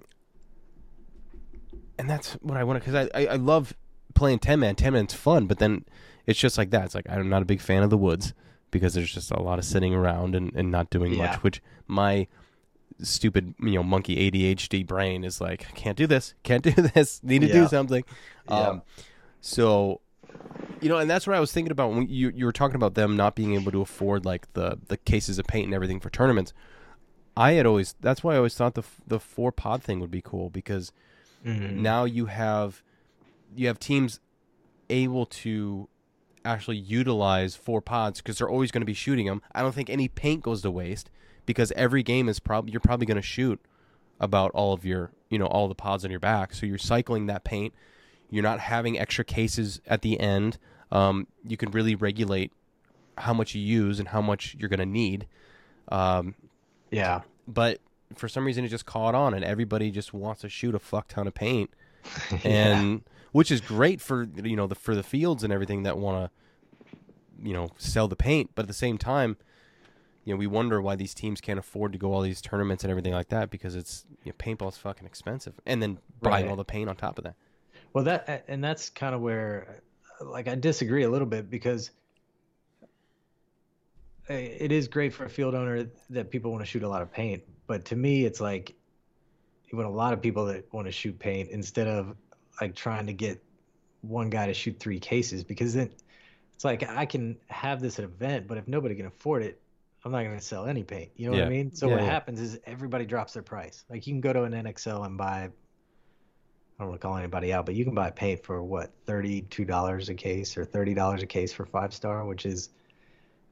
and 1.99 2.09
that's 2.09 2.33
what 2.41 2.57
I 2.57 2.63
want 2.63 2.83
to 2.83 2.89
because 2.89 3.09
I, 3.13 3.19
I 3.21 3.33
I 3.33 3.35
love 3.35 3.73
playing 4.15 4.39
ten 4.39 4.59
man. 4.59 4.75
Ten 4.75 4.93
man's 4.93 5.13
fun, 5.13 5.45
but 5.45 5.59
then 5.59 5.85
it's 6.25 6.39
just 6.39 6.57
like 6.57 6.71
that. 6.71 6.85
It's 6.85 6.95
like 6.95 7.05
I'm 7.09 7.29
not 7.29 7.41
a 7.43 7.45
big 7.45 7.61
fan 7.61 7.83
of 7.83 7.89
the 7.91 7.97
woods 7.97 8.33
because 8.71 8.93
there's 8.95 9.13
just 9.13 9.31
a 9.31 9.39
lot 9.41 9.59
of 9.59 9.65
sitting 9.65 9.93
around 9.93 10.35
and, 10.35 10.51
and 10.55 10.71
not 10.71 10.89
doing 10.89 11.13
Yeah. 11.13 11.27
much. 11.27 11.43
Which 11.43 11.61
my 11.87 12.27
stupid 13.01 13.53
you 13.59 13.75
know 13.75 13.83
monkey 13.83 14.29
ADHD 14.29 14.85
brain 14.85 15.23
is 15.23 15.39
like 15.39 15.73
can't 15.75 15.97
do 15.97 16.07
this, 16.07 16.33
can't 16.43 16.63
do 16.63 16.71
this, 16.95 17.21
need 17.23 17.41
to 17.41 17.47
do 17.51 17.67
something. 17.67 18.03
Yeah. 18.49 18.55
Um, 18.69 18.81
so 19.41 20.01
you 20.81 20.89
know, 20.89 20.97
and 20.97 21.09
that's 21.09 21.27
what 21.27 21.35
I 21.35 21.39
was 21.39 21.51
thinking 21.51 21.71
about 21.71 21.91
when 21.91 22.07
you 22.09 22.31
you 22.33 22.45
were 22.45 22.51
talking 22.51 22.75
about 22.75 22.93
them 22.95 23.15
not 23.17 23.35
being 23.35 23.53
able 23.55 23.71
to 23.71 23.81
afford 23.81 24.25
like 24.25 24.51
the 24.53 24.77
the 24.87 24.97
cases 24.97 25.39
of 25.39 25.45
paint 25.47 25.65
and 25.65 25.73
everything 25.73 25.99
for 25.99 26.09
tournaments. 26.09 26.53
I 27.37 27.53
had 27.53 27.65
always 27.65 27.95
that's 28.01 28.23
why 28.23 28.33
I 28.33 28.37
always 28.37 28.55
thought 28.55 28.75
the 28.75 28.83
the 29.07 29.19
four 29.19 29.51
pod 29.51 29.81
thing 29.83 29.99
would 29.99 30.11
be 30.11 30.21
cool 30.21 30.49
because 30.49 30.91
Mhm. 31.45 31.75
now 31.77 32.03
you 32.03 32.25
have 32.27 32.83
you 33.55 33.67
have 33.67 33.79
teams 33.79 34.19
able 34.89 35.25
to 35.25 35.87
actually 36.45 36.77
utilize 36.77 37.55
four 37.55 37.81
pods 37.81 38.19
because 38.21 38.37
they're 38.37 38.49
always 38.49 38.71
going 38.71 38.81
to 38.81 38.85
be 38.85 38.93
shooting 38.93 39.25
them. 39.25 39.41
I 39.53 39.61
don't 39.61 39.73
think 39.75 39.89
any 39.89 40.07
paint 40.07 40.43
goes 40.43 40.61
to 40.63 40.71
waste 40.71 41.09
because 41.45 41.71
every 41.73 42.03
game 42.03 42.29
is 42.29 42.39
probably 42.39 42.71
you're 42.71 42.79
probably 42.81 43.05
going 43.05 43.15
to 43.17 43.21
shoot 43.21 43.59
about 44.19 44.51
all 44.51 44.73
of 44.73 44.83
your 44.85 45.11
you 45.29 45.37
know 45.39 45.47
all 45.47 45.67
the 45.67 45.75
pods 45.75 46.03
on 46.05 46.11
your 46.11 46.19
back. 46.19 46.53
So 46.53 46.65
you're 46.65 46.77
cycling 46.77 47.25
that 47.27 47.43
paint. 47.43 47.73
You're 48.29 48.43
not 48.43 48.59
having 48.59 48.99
extra 48.99 49.23
cases 49.23 49.81
at 49.87 50.01
the 50.01 50.19
end. 50.19 50.57
Um, 50.91 51.27
you 51.43 51.57
can 51.57 51.71
really 51.71 51.95
regulate 51.95 52.51
how 53.17 53.33
much 53.33 53.53
you 53.55 53.61
use 53.61 53.99
and 53.99 54.07
how 54.09 54.21
much 54.21 54.55
you're 54.59 54.69
going 54.69 54.79
to 54.79 54.85
need. 54.85 55.27
Um, 55.89 56.35
Yeah. 56.91 57.21
but 57.47 57.79
for 58.15 58.27
some 58.27 58.45
reason 58.45 58.65
it 58.65 58.69
just 58.69 58.85
caught 58.85 59.15
on 59.15 59.33
and 59.33 59.43
everybody 59.43 59.91
just 59.91 60.13
wants 60.13 60.41
to 60.41 60.49
shoot 60.49 60.73
a 60.75 60.79
fuck 60.79 61.07
ton 61.07 61.27
of 61.27 61.33
paint 61.33 61.69
Yeah. 62.43 62.79
and 62.79 63.03
which 63.31 63.51
is 63.51 63.61
great 63.61 64.01
for 64.01 64.27
you 64.43 64.55
know 64.55 64.67
the 64.67 64.75
for 64.75 64.95
the 64.95 65.03
fields 65.03 65.43
and 65.43 65.53
everything 65.53 65.83
that 65.83 65.97
want 65.97 66.31
to 66.31 66.97
you 67.41 67.53
know 67.53 67.69
sell 67.77 68.07
the 68.07 68.15
paint 68.15 68.49
but 68.55 68.63
at 68.63 68.67
the 68.67 68.73
same 68.73 68.97
time 68.97 69.37
you 70.25 70.33
know, 70.35 70.37
we 70.37 70.47
wonder 70.47 70.79
why 70.81 70.95
these 70.95 71.13
teams 71.15 71.41
can't 71.41 71.57
afford 71.57 71.91
to 71.93 71.97
go 71.97 72.13
all 72.13 72.21
these 72.21 72.39
tournaments 72.41 72.83
and 72.83 72.91
everything 72.91 73.13
like 73.13 73.29
that 73.29 73.49
because 73.49 73.73
it's 73.75 74.05
you 74.23 74.31
know, 74.31 74.35
paintball's 74.37 74.77
fucking 74.77 75.07
expensive, 75.07 75.53
and 75.65 75.81
then 75.81 75.97
buying 76.21 76.43
Right. 76.43 76.49
all 76.51 76.57
the 76.57 76.65
paint 76.65 76.87
on 76.87 76.95
top 76.97 77.17
of 77.17 77.23
that. 77.23 77.35
Well, 77.93 78.03
that 78.03 78.43
and 78.47 78.63
that's 78.63 78.89
kind 78.91 79.15
of 79.15 79.21
where, 79.21 79.81
like, 80.21 80.47
I 80.47 80.53
disagree 80.53 81.03
a 81.03 81.09
little 81.09 81.25
bit 81.25 81.49
because 81.49 81.89
uh, 84.29 84.33
it 84.33 84.71
is 84.71 84.87
great 84.87 85.13
for 85.13 85.25
a 85.25 85.29
field 85.29 85.55
owner 85.55 85.89
that 86.11 86.29
people 86.29 86.51
want 86.51 86.61
to 86.63 86.69
shoot 86.69 86.83
a 86.83 86.89
lot 86.89 87.01
of 87.01 87.11
paint, 87.11 87.41
but 87.69 87.85
to 87.85 87.95
me, 87.95 88.25
it's 88.25 88.41
like 88.41 88.73
want 89.71 89.87
a 89.87 89.91
lot 89.91 90.11
of 90.11 90.23
people 90.23 90.45
that 90.45 90.65
want 90.73 90.87
to 90.87 90.91
shoot 90.91 91.19
paint 91.19 91.51
instead 91.51 91.85
of 91.85 92.15
like 92.59 92.73
trying 92.75 93.05
to 93.05 93.13
get 93.13 93.43
one 94.01 94.31
guy 94.31 94.47
to 94.47 94.55
shoot 94.55 94.79
three 94.79 94.99
cases 94.99 95.43
because 95.43 95.75
then 95.75 95.91
it's 96.55 96.65
like 96.65 96.81
I 96.89 97.05
can 97.05 97.37
have 97.47 97.79
this 97.79 97.99
at 97.99 98.05
an 98.05 98.11
event, 98.11 98.47
but 98.47 98.57
if 98.57 98.67
nobody 98.67 98.95
can 98.95 99.05
afford 99.05 99.43
it, 99.43 99.61
I'm 100.03 100.11
not 100.11 100.23
going 100.23 100.35
to 100.35 100.43
sell 100.43 100.65
any 100.65 100.83
paint. 100.83 101.11
You 101.15 101.29
know 101.29 101.37
what 101.37 101.45
I 101.45 101.49
mean? 101.49 101.71
So 101.75 101.87
Yeah, 101.87 101.93
what 101.93 102.03
yeah. 102.03 102.09
happens 102.09 102.41
is 102.41 102.57
everybody 102.65 103.05
drops 103.05 103.33
their 103.33 103.43
price. 103.43 103.85
Like 103.87 104.07
you 104.07 104.13
can 104.13 104.21
go 104.21 104.33
to 104.33 104.43
an 104.43 104.53
NXL 104.53 105.05
and 105.05 105.15
buy 105.15 105.43
I 105.43 105.51
don't 106.79 106.89
want 106.89 107.01
to 107.01 107.07
call 107.07 107.17
anybody 107.17 107.53
out, 107.53 107.67
but 107.67 107.75
you 107.75 107.85
can 107.85 107.93
buy 107.93 108.09
paint 108.09 108.43
for 108.43 108.63
what 108.63 108.91
thirty-two 109.05 109.65
dollars 109.65 110.09
a 110.09 110.15
case 110.15 110.57
or 110.57 110.65
thirty 110.65 110.95
dollars 110.95 111.21
a 111.21 111.27
case 111.27 111.53
for 111.53 111.67
five 111.67 111.93
star, 111.93 112.25
which 112.25 112.47
is, 112.47 112.69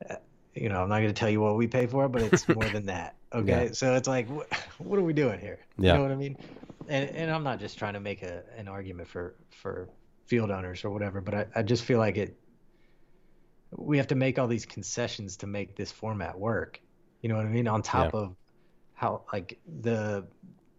uh, 0.09 0.15
you 0.55 0.69
know, 0.69 0.81
I'm 0.81 0.89
not 0.89 1.01
going 1.01 1.09
to 1.09 1.13
tell 1.13 1.29
you 1.29 1.39
what 1.39 1.55
we 1.55 1.67
pay 1.67 1.85
for 1.85 2.05
it, 2.05 2.09
but 2.09 2.23
it's 2.23 2.47
more 2.47 2.67
than 2.67 2.87
that. 2.87 3.16
Okay, 3.33 3.67
Yeah. 3.67 3.71
so 3.73 3.93
it's 3.95 4.07
like, 4.07 4.27
what, 4.29 4.47
what 4.77 4.99
are 4.99 5.03
we 5.03 5.13
doing 5.13 5.39
here? 5.39 5.59
Yeah. 5.77 5.91
You 5.91 5.97
know 5.97 6.03
what 6.03 6.11
I 6.11 6.15
mean? 6.15 6.37
And 6.87 7.09
and 7.09 7.31
I'm 7.31 7.43
not 7.43 7.59
just 7.59 7.77
trying 7.77 7.93
to 7.93 7.99
make 7.99 8.23
a 8.23 8.43
an 8.55 8.67
argument 8.67 9.09
for 9.09 9.35
for 9.51 9.89
field 10.27 10.51
owners 10.51 10.83
or 10.85 10.89
whatever, 10.91 11.21
but 11.21 11.33
I, 11.35 11.45
I 11.55 11.63
just 11.63 11.83
feel 11.83 11.99
like 11.99 12.17
it. 12.17 12.37
We 13.77 13.97
have 13.97 14.07
to 14.07 14.15
make 14.15 14.39
all 14.39 14.47
these 14.47 14.65
concessions 14.65 15.37
to 15.37 15.47
make 15.47 15.75
this 15.75 15.91
format 15.91 16.39
work. 16.39 16.81
You 17.21 17.29
know 17.29 17.35
what 17.35 17.45
I 17.45 17.49
mean? 17.49 17.67
On 17.67 17.81
top 17.81 18.13
Yeah. 18.13 18.19
of 18.21 18.35
how 18.93 19.25
like 19.33 19.59
the 19.65 20.27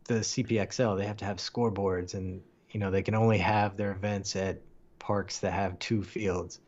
the 0.06 0.24
CPXL, 0.24 0.96
they 0.96 1.06
have 1.06 1.18
to 1.18 1.24
have 1.26 1.36
scoreboards, 1.38 2.14
and 2.14 2.42
you 2.70 2.80
know 2.80 2.90
they 2.90 3.02
can 3.02 3.14
only 3.14 3.38
have 3.38 3.76
their 3.76 3.92
events 3.92 4.36
at 4.36 4.62
parks 4.98 5.40
that 5.40 5.52
have 5.52 5.78
two 5.78 6.02
fields. 6.02 6.60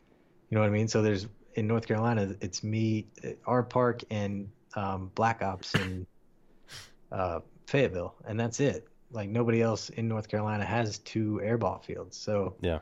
You 0.50 0.56
know 0.56 0.60
what 0.62 0.68
I 0.68 0.72
mean? 0.72 0.88
So 0.88 1.02
there's 1.02 1.28
in 1.54 1.66
North 1.66 1.86
Carolina, 1.86 2.36
it's 2.40 2.62
me, 2.62 3.08
our 3.46 3.62
park, 3.62 4.02
and 4.10 4.50
um, 4.74 5.10
Black 5.14 5.42
Ops 5.42 5.74
in 5.74 6.06
uh, 7.12 7.40
Fayetteville, 7.66 8.14
and 8.26 8.38
that's 8.38 8.60
it. 8.60 8.86
Like 9.12 9.28
nobody 9.28 9.60
else 9.62 9.88
in 9.90 10.08
North 10.08 10.28
Carolina 10.28 10.64
has 10.64 10.98
two 10.98 11.40
airball 11.42 11.82
fields. 11.84 12.16
So 12.16 12.54
Yeah. 12.60 12.78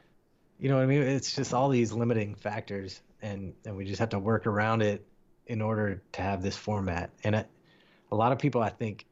you 0.58 0.68
know 0.68 0.76
what 0.76 0.82
I 0.82 0.86
mean? 0.86 1.02
It's 1.02 1.34
just 1.34 1.54
all 1.54 1.68
these 1.68 1.92
limiting 1.92 2.34
factors, 2.34 3.00
and 3.22 3.54
and 3.64 3.76
we 3.76 3.84
just 3.84 3.98
have 3.98 4.10
to 4.10 4.18
work 4.18 4.46
around 4.46 4.82
it 4.82 5.06
in 5.46 5.62
order 5.62 6.02
to 6.12 6.22
have 6.22 6.42
this 6.42 6.56
format. 6.56 7.10
And 7.24 7.34
I, 7.36 7.46
a 8.12 8.16
lot 8.16 8.32
of 8.32 8.38
people, 8.38 8.62
I 8.62 8.68
think, 8.68 9.06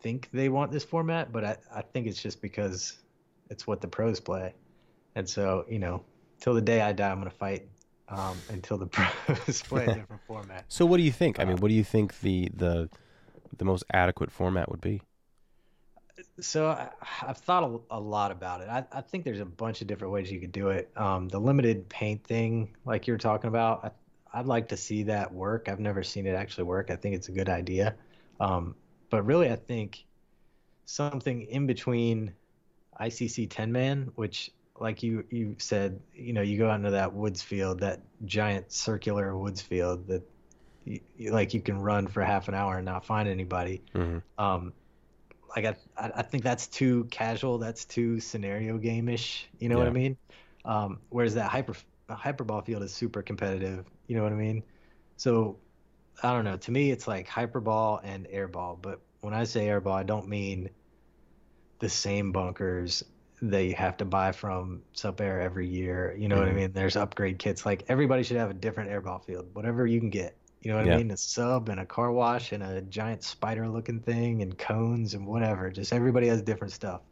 think 0.00 0.28
they 0.32 0.48
want 0.48 0.72
this 0.72 0.84
format, 0.84 1.30
but 1.32 1.44
I, 1.44 1.56
I 1.74 1.82
think 1.82 2.06
it's 2.06 2.20
just 2.22 2.40
because 2.40 2.98
it's 3.50 3.66
what 3.66 3.80
the 3.82 3.88
pros 3.88 4.18
play. 4.18 4.54
And 5.14 5.28
so, 5.28 5.66
you 5.68 5.78
know, 5.78 6.02
till 6.40 6.54
the 6.54 6.62
day 6.62 6.80
I 6.80 6.92
die, 6.92 7.10
I'm 7.10 7.18
gonna 7.18 7.30
fight 7.30 7.68
um, 8.08 8.44
until 8.48 8.78
the 8.78 8.86
pros 8.86 9.62
play 9.62 9.86
a 9.86 9.90
different 9.90 10.22
format. 10.26 10.66
So 10.68 10.86
what 10.86 10.96
do 10.96 11.02
you 11.02 11.12
think? 11.12 11.38
I 11.38 11.44
mean, 11.44 11.56
Uh, 11.56 11.60
what 11.60 11.68
do 11.68 11.74
you 11.74 11.84
think 11.84 12.20
the 12.20 12.50
the 12.54 12.88
the 13.56 13.64
most 13.64 13.84
adequate 13.92 14.30
format 14.30 14.70
would 14.70 14.80
be? 14.80 15.02
So 16.40 16.68
I, 16.68 16.90
I've 17.26 17.38
thought 17.38 17.64
a, 17.90 17.96
a 17.96 18.00
lot 18.00 18.30
about 18.32 18.60
it. 18.60 18.68
I, 18.68 18.84
I 18.92 19.00
think 19.00 19.24
there's 19.24 19.40
a 19.40 19.44
bunch 19.46 19.80
of 19.80 19.86
different 19.86 20.12
ways 20.12 20.30
you 20.30 20.40
could 20.40 20.52
do 20.52 20.68
it. 20.68 20.90
Um, 20.96 21.28
the 21.28 21.40
limited 21.40 21.88
paint 21.88 22.24
thing, 22.24 22.76
like 22.84 23.06
you're 23.06 23.18
talking 23.18 23.48
about, 23.48 23.96
I, 24.32 24.38
I'd 24.40 24.46
like 24.46 24.68
to 24.68 24.76
see 24.76 25.04
that 25.04 25.32
work. 25.32 25.68
I've 25.68 25.80
never 25.80 26.02
seen 26.02 26.26
it 26.26 26.34
actually 26.34 26.64
work. 26.64 26.90
I 26.90 26.96
think 26.96 27.14
it's 27.16 27.28
a 27.28 27.32
good 27.32 27.48
idea. 27.48 27.96
Um, 28.40 28.76
but 29.10 29.24
really, 29.24 29.50
I 29.50 29.56
think 29.56 30.04
something 30.86 31.42
in 31.42 31.66
between 31.66 32.34
ICC 32.98 33.46
10 33.46 33.72
man, 33.72 34.12
which, 34.16 34.50
like 34.82 35.02
you 35.02 35.24
you 35.30 35.56
said, 35.58 36.00
you 36.14 36.32
know, 36.32 36.42
you 36.42 36.58
go 36.58 36.68
out 36.68 36.76
into 36.76 36.90
that 36.90 37.14
woods 37.14 37.40
field, 37.40 37.80
that 37.80 38.00
giant 38.24 38.72
circular 38.72 39.36
woods 39.36 39.62
field 39.62 40.08
that, 40.08 40.22
you, 40.84 41.00
like, 41.30 41.54
you 41.54 41.60
can 41.60 41.78
run 41.80 42.08
for 42.08 42.22
half 42.22 42.48
an 42.48 42.54
hour 42.54 42.76
and 42.76 42.84
not 42.84 43.04
find 43.04 43.28
anybody. 43.28 43.82
Hmm 43.94 44.18
um 44.38 44.72
like 45.56 45.64
I, 45.66 45.76
I 45.96 46.10
I 46.16 46.22
think 46.22 46.42
that's 46.42 46.66
too 46.66 47.04
casual 47.10 47.58
that's 47.58 47.84
too 47.84 48.20
scenario 48.20 48.78
game-ish 48.78 49.48
you 49.58 49.68
know 49.68 49.78
what 49.78 49.86
i 49.86 49.90
mean? 49.90 50.16
Um 50.64 51.00
whereas 51.10 51.34
that 51.34 51.50
hyper 51.50 51.74
hyperball 52.10 52.64
field 52.64 52.82
is 52.82 52.92
super 52.92 53.22
competitive 53.22 53.84
you 54.06 54.16
know 54.16 54.22
what 54.22 54.32
i 54.32 54.36
mean? 54.36 54.62
So 55.16 55.58
i 56.22 56.32
don't 56.32 56.44
know 56.44 56.56
to 56.56 56.70
me 56.70 56.90
it's 56.90 57.06
like 57.06 57.28
hyperball 57.28 58.00
and 58.04 58.26
airball 58.26 58.78
but 58.80 59.00
when 59.20 59.34
i 59.34 59.44
say 59.44 59.66
airball 59.66 59.92
i 59.92 60.02
don't 60.02 60.28
mean 60.28 60.68
the 61.78 61.88
same 61.88 62.32
bunkers 62.32 63.02
that 63.42 63.64
you 63.64 63.74
have 63.74 63.96
to 63.98 64.04
buy 64.04 64.32
from 64.32 64.82
Sup'Air 64.94 65.42
every 65.42 65.68
year. 65.68 66.14
You 66.16 66.28
know 66.28 66.38
what 66.38 66.48
I 66.48 66.52
Mhm. 66.52 66.56
mean? 66.56 66.72
There's 66.72 66.96
upgrade 66.96 67.38
kits. 67.38 67.66
Like 67.66 67.84
everybody 67.88 68.22
should 68.22 68.36
have 68.36 68.50
a 68.50 68.54
different 68.54 68.90
airball 68.90 69.24
field, 69.24 69.54
whatever 69.54 69.86
you 69.86 70.00
can 70.00 70.10
get. 70.10 70.38
You 70.60 70.70
know 70.70 70.76
what 70.78 70.86
Yeah. 70.86 70.94
I 70.94 70.96
mean? 70.98 71.10
A 71.10 71.16
sub 71.16 71.68
and 71.68 71.80
a 71.80 71.86
car 71.86 72.12
wash 72.12 72.52
and 72.52 72.62
a 72.62 72.82
giant 72.82 73.24
spider 73.24 73.68
looking 73.68 74.00
thing 74.00 74.42
and 74.42 74.56
cones 74.56 75.14
and 75.14 75.26
whatever. 75.26 75.70
Just 75.70 75.92
everybody 75.92 76.28
has 76.28 76.42
different 76.42 76.72
stuff. 76.72 77.02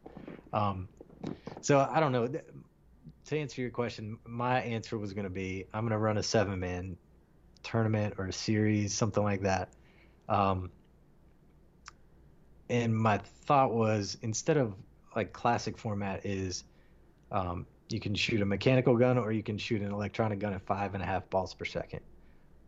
Um, 0.52 0.88
so 1.60 1.80
I 1.80 2.00
don't 2.00 2.12
know. 2.12 2.28
To 3.26 3.38
answer 3.38 3.60
your 3.62 3.70
question, 3.70 4.18
my 4.26 4.60
answer 4.62 4.98
was 4.98 5.14
going 5.14 5.24
to 5.24 5.30
be 5.30 5.66
I'm 5.72 5.82
going 5.82 5.92
to 5.92 5.98
run 5.98 6.18
a 6.18 6.22
seven 6.22 6.60
man 6.60 6.98
tournament 7.62 8.14
or 8.18 8.26
a 8.26 8.32
series, 8.32 8.94
something 8.94 9.22
like 9.22 9.42
that. 9.42 9.72
Um, 10.28 10.72
and 12.68 12.96
my 12.96 13.18
thought 13.18 13.72
was 13.74 14.16
instead 14.22 14.56
of 14.56 14.74
like 15.14 15.32
classic 15.32 15.78
format 15.78 16.24
is 16.24 16.64
um, 17.32 17.66
you 17.88 18.00
can 18.00 18.14
shoot 18.14 18.40
a 18.40 18.44
mechanical 18.44 18.96
gun 18.96 19.18
or 19.18 19.32
you 19.32 19.42
can 19.42 19.58
shoot 19.58 19.82
an 19.82 19.92
electronic 19.92 20.38
gun 20.38 20.52
at 20.52 20.62
five 20.62 20.94
and 20.94 21.02
a 21.02 21.06
half 21.06 21.28
balls 21.30 21.54
per 21.54 21.64
second. 21.64 22.00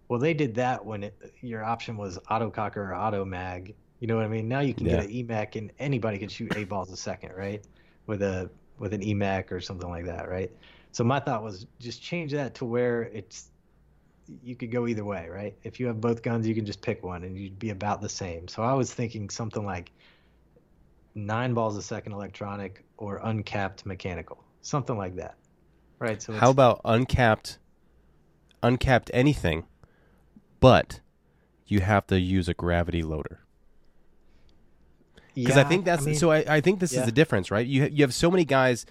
Well, 0.08 0.18
they 0.18 0.34
did 0.34 0.54
that 0.56 0.84
when 0.84 1.04
it, 1.04 1.34
your 1.40 1.64
option 1.64 1.96
was 1.96 2.18
auto 2.28 2.50
cocker 2.50 2.82
or 2.90 2.94
auto 2.94 3.24
mag. 3.24 3.74
You 4.00 4.08
know 4.08 4.16
what 4.16 4.24
I 4.24 4.28
mean? 4.28 4.48
Now 4.48 4.60
you 4.60 4.74
can 4.74 4.86
get 4.86 5.04
an 5.04 5.08
Emek 5.08 5.56
and 5.56 5.72
anybody 5.78 6.18
can 6.18 6.28
shoot 6.28 6.56
eight 6.56 6.68
balls 6.68 6.90
a 6.90 6.96
second, 6.96 7.32
right? 7.36 7.64
With 8.06 8.20
a 8.20 8.50
with 8.78 8.92
an 8.94 9.00
Emek 9.00 9.52
or 9.52 9.60
something 9.60 9.88
like 9.88 10.06
that, 10.06 10.28
right? 10.28 10.50
So 10.90 11.04
my 11.04 11.20
thought 11.20 11.42
was 11.42 11.66
just 11.78 12.02
change 12.02 12.32
that 12.32 12.54
to 12.56 12.64
where 12.64 13.04
it's 13.04 13.50
you 14.42 14.56
could 14.56 14.70
go 14.70 14.86
either 14.86 15.04
way, 15.04 15.28
right? 15.28 15.54
If 15.62 15.78
you 15.80 15.86
have 15.86 16.00
both 16.00 16.22
guns, 16.22 16.46
you 16.46 16.54
can 16.54 16.66
just 16.66 16.82
pick 16.82 17.02
one 17.04 17.24
and 17.24 17.38
you'd 17.38 17.58
be 17.58 17.70
about 17.70 18.00
the 18.00 18.08
same. 18.08 18.48
So 18.48 18.62
I 18.62 18.74
was 18.74 18.92
thinking 18.92 19.30
something 19.30 19.64
like 19.64 19.92
nine 21.14 21.54
balls 21.54 21.76
a 21.76 21.82
second 21.82 22.12
electronic 22.12 22.84
or 22.96 23.20
uncapped 23.22 23.84
mechanical, 23.86 24.42
something 24.60 24.96
like 24.96 25.16
that, 25.16 25.34
right? 25.98 26.22
So 26.22 26.32
How 26.32 26.50
about 26.50 26.80
uncapped, 26.84 27.58
uncapped 28.62 29.10
anything, 29.12 29.64
but 30.60 31.00
you 31.66 31.80
have 31.80 32.06
to 32.08 32.20
use 32.20 32.48
a 32.48 32.54
gravity 32.54 33.02
loader? 33.02 33.40
Because 35.34 35.56
I 35.56 35.64
think 35.64 35.84
that's 35.84 36.04
mean, 36.04 36.14
so. 36.14 36.30
I, 36.30 36.44
I 36.46 36.60
think 36.60 36.80
this 36.80 36.92
is 36.92 36.98
yeah. 36.98 37.04
the 37.06 37.12
difference, 37.12 37.50
right? 37.50 37.66
You 37.66 37.88
you 37.90 38.04
have 38.04 38.12
so 38.12 38.30
many 38.30 38.44
guys, 38.44 38.84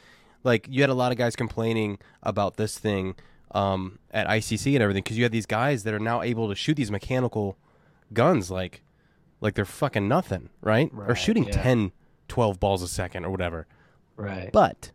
like 0.44 0.68
you 0.70 0.82
had 0.82 0.90
a 0.90 0.96
lot 0.96 1.12
of 1.12 1.18
guys 1.18 1.36
complaining 1.36 2.00
about 2.24 2.58
this 2.58 2.80
thing 2.80 3.16
um, 3.52 4.00
at 4.12 4.28
ICC 4.28 4.74
and 4.74 4.82
everything 4.82 5.04
because 5.04 5.18
you 5.18 5.24
have 5.24 5.32
these 5.32 5.46
guys 5.46 5.84
that 5.84 5.94
are 5.94 6.00
now 6.00 6.22
able 6.24 6.50
to 6.50 6.56
shoot 6.56 6.76
these 6.76 6.90
mechanical 6.90 7.58
guns 8.14 8.50
like 8.50 8.82
like 9.40 9.56
they're 9.56 9.66
fucking 9.66 10.08
nothing, 10.08 10.50
right? 10.62 10.92
or 10.94 11.06
Right, 11.08 11.18
shooting 11.18 11.46
yeah. 11.46 11.64
10, 11.64 11.92
12 12.32 12.60
balls 12.62 12.82
a 12.82 12.88
second 12.88 13.26
or 13.26 13.30
whatever. 13.30 13.68
right? 14.16 14.50
But 14.54 14.92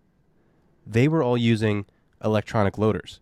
they 0.87 1.07
were 1.07 1.23
all 1.23 1.37
using 1.37 1.85
electronic 2.25 2.79
loaders. 2.79 3.21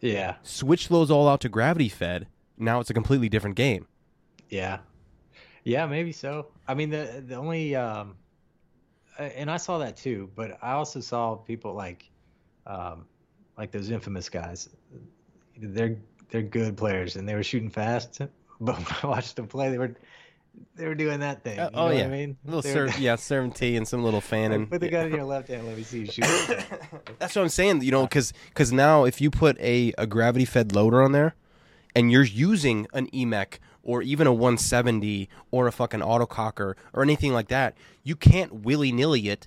yeah, 0.00 0.34
Switch 0.42 0.88
those 0.88 1.10
all 1.12 1.28
out 1.28 1.40
to 1.42 1.48
gravity 1.48 1.88
fed. 1.88 2.26
Now 2.58 2.80
it's 2.80 2.90
a 2.90 2.94
completely 2.94 3.28
different 3.28 3.54
game. 3.56 3.86
yeah, 4.50 4.78
yeah, 5.64 5.86
maybe 5.86 6.10
so. 6.10 6.48
I 6.66 6.74
mean, 6.74 6.90
the 6.90 7.22
the 7.24 7.36
only 7.36 7.76
um, 7.76 8.16
uh, 9.18 9.22
and 9.22 9.48
I 9.48 9.58
saw 9.58 9.78
that 9.78 9.96
too, 9.96 10.28
but 10.34 10.58
I 10.60 10.72
also 10.72 10.98
saw 11.00 11.36
people 11.36 11.72
like, 11.74 12.10
um, 12.66 13.06
like 13.56 13.70
those 13.70 13.90
infamous 13.90 14.28
guys. 14.28 14.68
They're 15.56 15.96
they're 16.30 16.42
good 16.42 16.76
players, 16.76 17.14
and 17.14 17.28
they 17.28 17.36
were 17.36 17.44
shooting 17.44 17.70
fast. 17.70 18.20
But 18.60 18.76
when 18.78 18.86
I 19.02 19.06
watched 19.06 19.34
them 19.36 19.46
play, 19.48 19.70
they 19.70 19.78
were 19.78 19.94
they 20.74 20.86
were 20.86 20.94
doing 20.94 21.20
that 21.20 21.42
thing. 21.44 21.58
Uh, 21.58 21.64
you 21.64 21.70
oh, 21.74 21.90
yeah. 21.90 21.96
what 21.98 22.04
I 22.06 22.08
mean, 22.08 22.36
A 22.44 22.46
little 22.50 22.62
They 22.62 22.74
were- 22.80 22.88
serve, 22.90 22.98
yeah, 23.00 23.16
serving 23.16 23.52
tea 23.52 23.76
and 23.76 23.86
some 23.86 24.02
little 24.04 24.20
fanning. 24.20 24.50
Like, 24.50 24.58
and 24.60 24.70
put 24.70 24.80
the 24.80 24.88
gun 24.88 25.06
in 25.06 25.12
your 25.14 25.24
left 25.24 25.48
hand. 25.48 25.66
Let 25.66 25.76
me 25.76 25.82
see 25.82 26.00
you 26.00 26.06
shoot. 26.06 26.24
That's 27.18 27.34
what 27.36 27.42
I'm 27.42 27.48
saying. 27.48 27.82
You 27.82 27.90
know, 27.90 28.06
because 28.06 28.72
now 28.72 29.04
if 29.04 29.20
you 29.20 29.30
put 29.30 29.58
a, 29.60 29.92
a 29.98 30.06
gravity 30.06 30.44
fed 30.44 30.74
loader 30.74 31.02
on 31.02 31.12
there, 31.12 31.34
and 31.94 32.10
you're 32.10 32.22
using 32.24 32.86
an 32.94 33.08
Emek 33.10 33.58
or 33.82 34.00
even 34.00 34.26
a 34.26 34.32
170 34.32 35.28
or 35.50 35.66
a 35.66 35.72
fucking 35.72 36.00
autococker 36.00 36.74
or 36.94 37.02
anything 37.02 37.32
like 37.34 37.48
that, 37.48 37.76
you 38.02 38.16
can't 38.16 38.52
willy 38.64 38.92
nilly 38.92 39.28
it, 39.28 39.46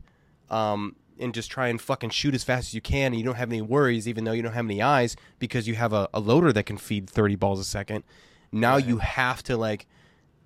um, 0.51 0.95
and 1.19 1.33
just 1.33 1.49
try 1.49 1.69
and 1.69 1.81
fucking 1.81 2.09
shoot 2.11 2.35
as 2.35 2.43
fast 2.43 2.67
as 2.67 2.73
you 2.75 2.81
can. 2.81 3.07
And 3.13 3.15
you 3.15 3.23
don't 3.23 3.35
have 3.35 3.49
any 3.49 3.61
worries, 3.61 4.07
even 4.07 4.25
though 4.25 4.31
you 4.33 4.43
don't 4.43 4.53
have 4.53 4.65
any 4.65 4.81
eyes, 4.81 5.15
because 5.39 5.67
you 5.67 5.73
have 5.75 5.91
a, 5.93 6.07
a 6.13 6.19
loader 6.19 6.53
that 6.53 6.65
can 6.67 6.77
feed 6.77 7.09
30 7.09 7.35
balls 7.35 7.59
a 7.59 7.63
second. 7.63 8.03
Now 8.51 8.75
Right. 8.75 8.85
you 8.85 8.97
have 8.99 9.41
to 9.43 9.57
like 9.57 9.87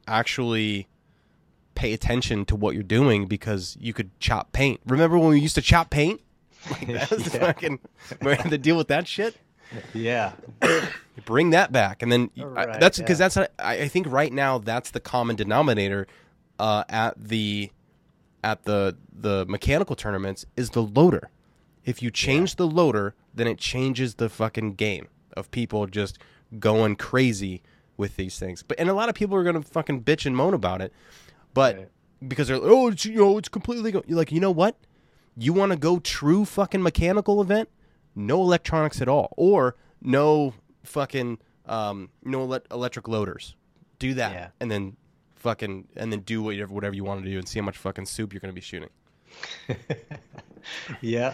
actually 0.10 0.88
pay 1.76 1.94
attention 1.94 2.44
to 2.46 2.56
what 2.56 2.74
you're 2.74 2.84
doing 2.84 3.26
because 3.26 3.78
you 3.80 3.94
could 3.94 4.18
chop 4.20 4.52
paint. 4.52 4.82
Remember 4.86 5.18
when 5.18 5.30
we 5.30 5.40
used 5.40 5.56
to 5.56 5.62
chop 5.62 5.90
paint? 5.90 6.22
Like 6.70 6.88
that 6.88 7.10
was 7.12 7.34
Yeah. 7.34 7.40
fucking 7.40 7.80
we 8.22 8.36
had 8.36 8.50
to 8.50 8.58
deal 8.58 8.76
with 8.76 8.90
that 8.90 9.08
shit. 9.08 9.38
Yeah. 9.94 10.34
Bring 11.26 11.52
that 11.52 11.72
back, 11.72 12.02
and 12.02 12.12
then 12.12 12.30
I- 12.58 12.78
that's 12.78 12.98
because 12.98 13.20
yeah. 13.20 13.28
that's 13.30 13.52
I 13.60 13.74
I 13.84 13.88
think 13.88 14.08
right 14.10 14.34
now 14.34 14.58
that's 14.58 14.92
the 14.92 15.00
common 15.00 15.36
denominator 15.38 16.06
uh, 16.60 16.84
at 16.90 17.14
the 17.18 17.72
at 18.44 18.64
the 18.64 18.98
the 19.14 19.46
mechanical 19.48 19.96
tournaments 19.96 20.46
is 20.58 20.72
the 20.72 20.84
loader. 20.84 21.30
If 21.86 22.02
you 22.04 22.12
change 22.12 22.56
the 22.58 22.68
loader, 22.68 23.16
then 23.34 23.48
it 23.48 23.58
changes 23.58 24.16
the 24.16 24.28
fucking 24.30 24.74
game 24.74 25.08
of 25.38 25.50
people 25.52 25.88
just 25.88 26.18
going 26.60 26.96
crazy 26.98 27.62
with 28.00 28.16
these 28.16 28.40
things. 28.40 28.64
But 28.64 28.80
and 28.80 28.90
a 28.90 28.94
lot 28.96 29.10
of 29.10 29.16
people 29.16 29.36
are 29.38 29.44
gonna 29.44 29.62
fucking 29.62 30.04
bitch 30.04 30.26
and 30.26 30.36
moan 30.36 30.56
about 30.56 30.82
it, 30.82 30.92
but 31.54 31.76
Right. 31.76 31.90
because 32.28 32.48
they're 32.48 32.58
like, 32.58 32.72
oh 32.72 32.88
it's, 32.88 33.06
you 33.06 33.16
know 33.18 33.38
it's 33.38 33.50
completely 33.50 33.84
legal. 33.84 34.04
You're 34.08 34.18
like 34.18 34.32
you 34.32 34.40
know 34.40 34.50
what? 34.52 34.76
You 35.38 35.54
want 35.54 35.72
to 35.74 35.78
go 35.78 36.00
true 36.00 36.46
fucking 36.46 36.82
mechanical 36.82 37.42
event? 37.42 37.70
No 38.16 38.42
electronics 38.42 39.02
at 39.02 39.08
all, 39.08 39.34
or 39.38 39.76
no 40.02 40.54
fucking 40.84 41.38
um 41.68 42.10
no 42.24 42.42
ele- 42.52 42.62
electric 42.72 43.08
loaders. 43.08 43.56
Do 44.00 44.14
that, 44.16 44.32
Yeah. 44.32 44.48
and 44.60 44.72
then 44.72 44.96
fucking 45.36 45.88
and 45.96 46.12
then 46.12 46.22
do 46.22 46.42
whatever 46.42 46.74
whatever 46.74 46.96
you 46.96 47.04
want 47.04 47.24
to 47.24 47.30
do 47.30 47.38
and 47.38 47.48
see 47.48 47.60
how 47.60 47.66
much 47.66 47.78
fucking 47.78 48.06
soup 48.06 48.34
you're 48.34 48.40
gonna 48.40 48.54
be 48.54 48.62
shooting. 48.62 48.90
yeah. 51.02 51.34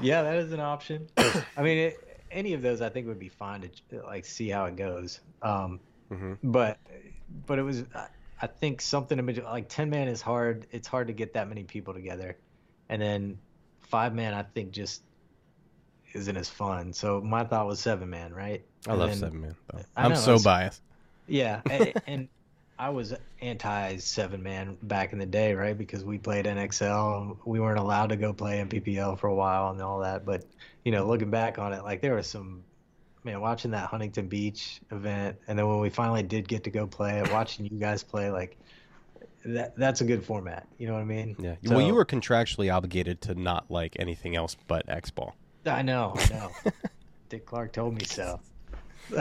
Yeah, 0.00 0.22
that 0.22 0.36
is 0.36 0.52
an 0.52 0.60
option. 0.60 1.08
I 1.16 1.62
mean, 1.62 1.78
it, 1.78 2.11
any 2.32 2.54
of 2.54 2.62
those 2.62 2.80
I 2.80 2.88
think 2.88 3.06
would 3.06 3.18
be 3.18 3.28
fine 3.28 3.68
to 3.90 4.02
like 4.02 4.24
see 4.24 4.48
how 4.48 4.64
it 4.64 4.76
goes. 4.76 5.20
Um, 5.42 5.78
Mhm. 6.10 6.38
but 6.42 6.78
but 7.46 7.58
it 7.58 7.62
was 7.62 7.84
I- 7.94 8.08
I 8.40 8.46
think 8.48 8.80
something 8.80 9.18
in 9.18 9.24
between 9.26 9.44
like 9.46 9.68
10 9.68 9.88
man 9.90 10.08
is 10.08 10.20
hard. 10.20 10.66
It's 10.72 10.88
hard 10.88 11.06
to 11.06 11.12
get 11.12 11.34
that 11.34 11.48
many 11.48 11.62
people 11.62 11.94
together. 11.94 12.36
And 12.88 13.00
then 13.00 13.38
5 13.82 14.14
man 14.14 14.34
I 14.34 14.42
think 14.42 14.72
just 14.72 15.02
isn't 16.12 16.36
as 16.36 16.48
fun. 16.48 16.92
So 16.92 17.20
my 17.20 17.44
thought 17.44 17.66
was 17.66 17.78
7 17.80 18.10
man, 18.10 18.34
right? 18.34 18.64
I 18.86 18.90
And 18.90 18.98
love 18.98 19.10
then- 19.10 19.18
seven 19.18 19.40
man. 19.42 19.56
Though. 19.72 19.78
I 19.96 20.04
I'm 20.04 20.10
know, 20.12 20.16
so 20.18 20.38
biased. 20.40 20.82
Yeah, 21.28 21.62
and, 21.70 21.92
and 22.06 22.28
I 22.82 22.88
was 22.88 23.14
anti 23.40 23.96
seven 23.98 24.42
man 24.42 24.76
back 24.82 25.12
in 25.12 25.20
the 25.20 25.26
day, 25.26 25.54
right? 25.54 25.78
Because 25.78 26.02
we 26.02 26.18
played 26.18 26.46
NXL, 26.46 27.36
we 27.44 27.60
weren't 27.60 27.78
allowed 27.78 28.08
to 28.08 28.16
go 28.16 28.32
play 28.32 28.58
in 28.58 28.68
PPL 28.68 29.20
for 29.20 29.28
a 29.28 29.34
while 29.34 29.70
and 29.70 29.80
all 29.80 30.00
that. 30.00 30.26
But 30.26 30.44
you 30.84 30.90
know, 30.90 31.06
looking 31.06 31.30
back 31.30 31.60
on 31.60 31.72
it, 31.72 31.84
like 31.84 32.00
there 32.00 32.16
was 32.16 32.26
some 32.26 32.64
man 33.22 33.40
watching 33.40 33.70
that 33.70 33.86
Huntington 33.86 34.26
Beach 34.26 34.80
event, 34.90 35.36
and 35.46 35.56
then 35.56 35.68
when 35.68 35.78
we 35.78 35.90
finally 35.90 36.24
did 36.24 36.48
get 36.48 36.64
to 36.64 36.70
go 36.70 36.88
play 36.88 37.20
it, 37.20 37.30
watching 37.30 37.66
you 37.66 37.78
guys 37.78 38.02
play, 38.02 38.32
like 38.32 38.58
that 39.44 39.76
that's 39.76 40.00
a 40.00 40.04
good 40.04 40.24
format. 40.24 40.66
You 40.78 40.88
know 40.88 40.94
what 40.94 41.02
I 41.02 41.04
mean? 41.04 41.36
Yeah. 41.38 41.54
So- 41.64 41.76
well, 41.76 41.86
you 41.86 41.94
were 41.94 42.04
contractually 42.04 42.74
obligated 42.74 43.20
to 43.22 43.36
not 43.36 43.70
like 43.70 43.94
anything 44.00 44.34
else 44.34 44.56
but 44.66 44.88
X 44.88 45.08
ball. 45.08 45.36
I 45.66 45.82
know, 45.82 46.14
I 46.16 46.28
know. 46.30 46.50
Dick 47.28 47.46
Clark 47.46 47.72
told 47.74 47.94
me 47.94 48.04
so. 48.04 48.40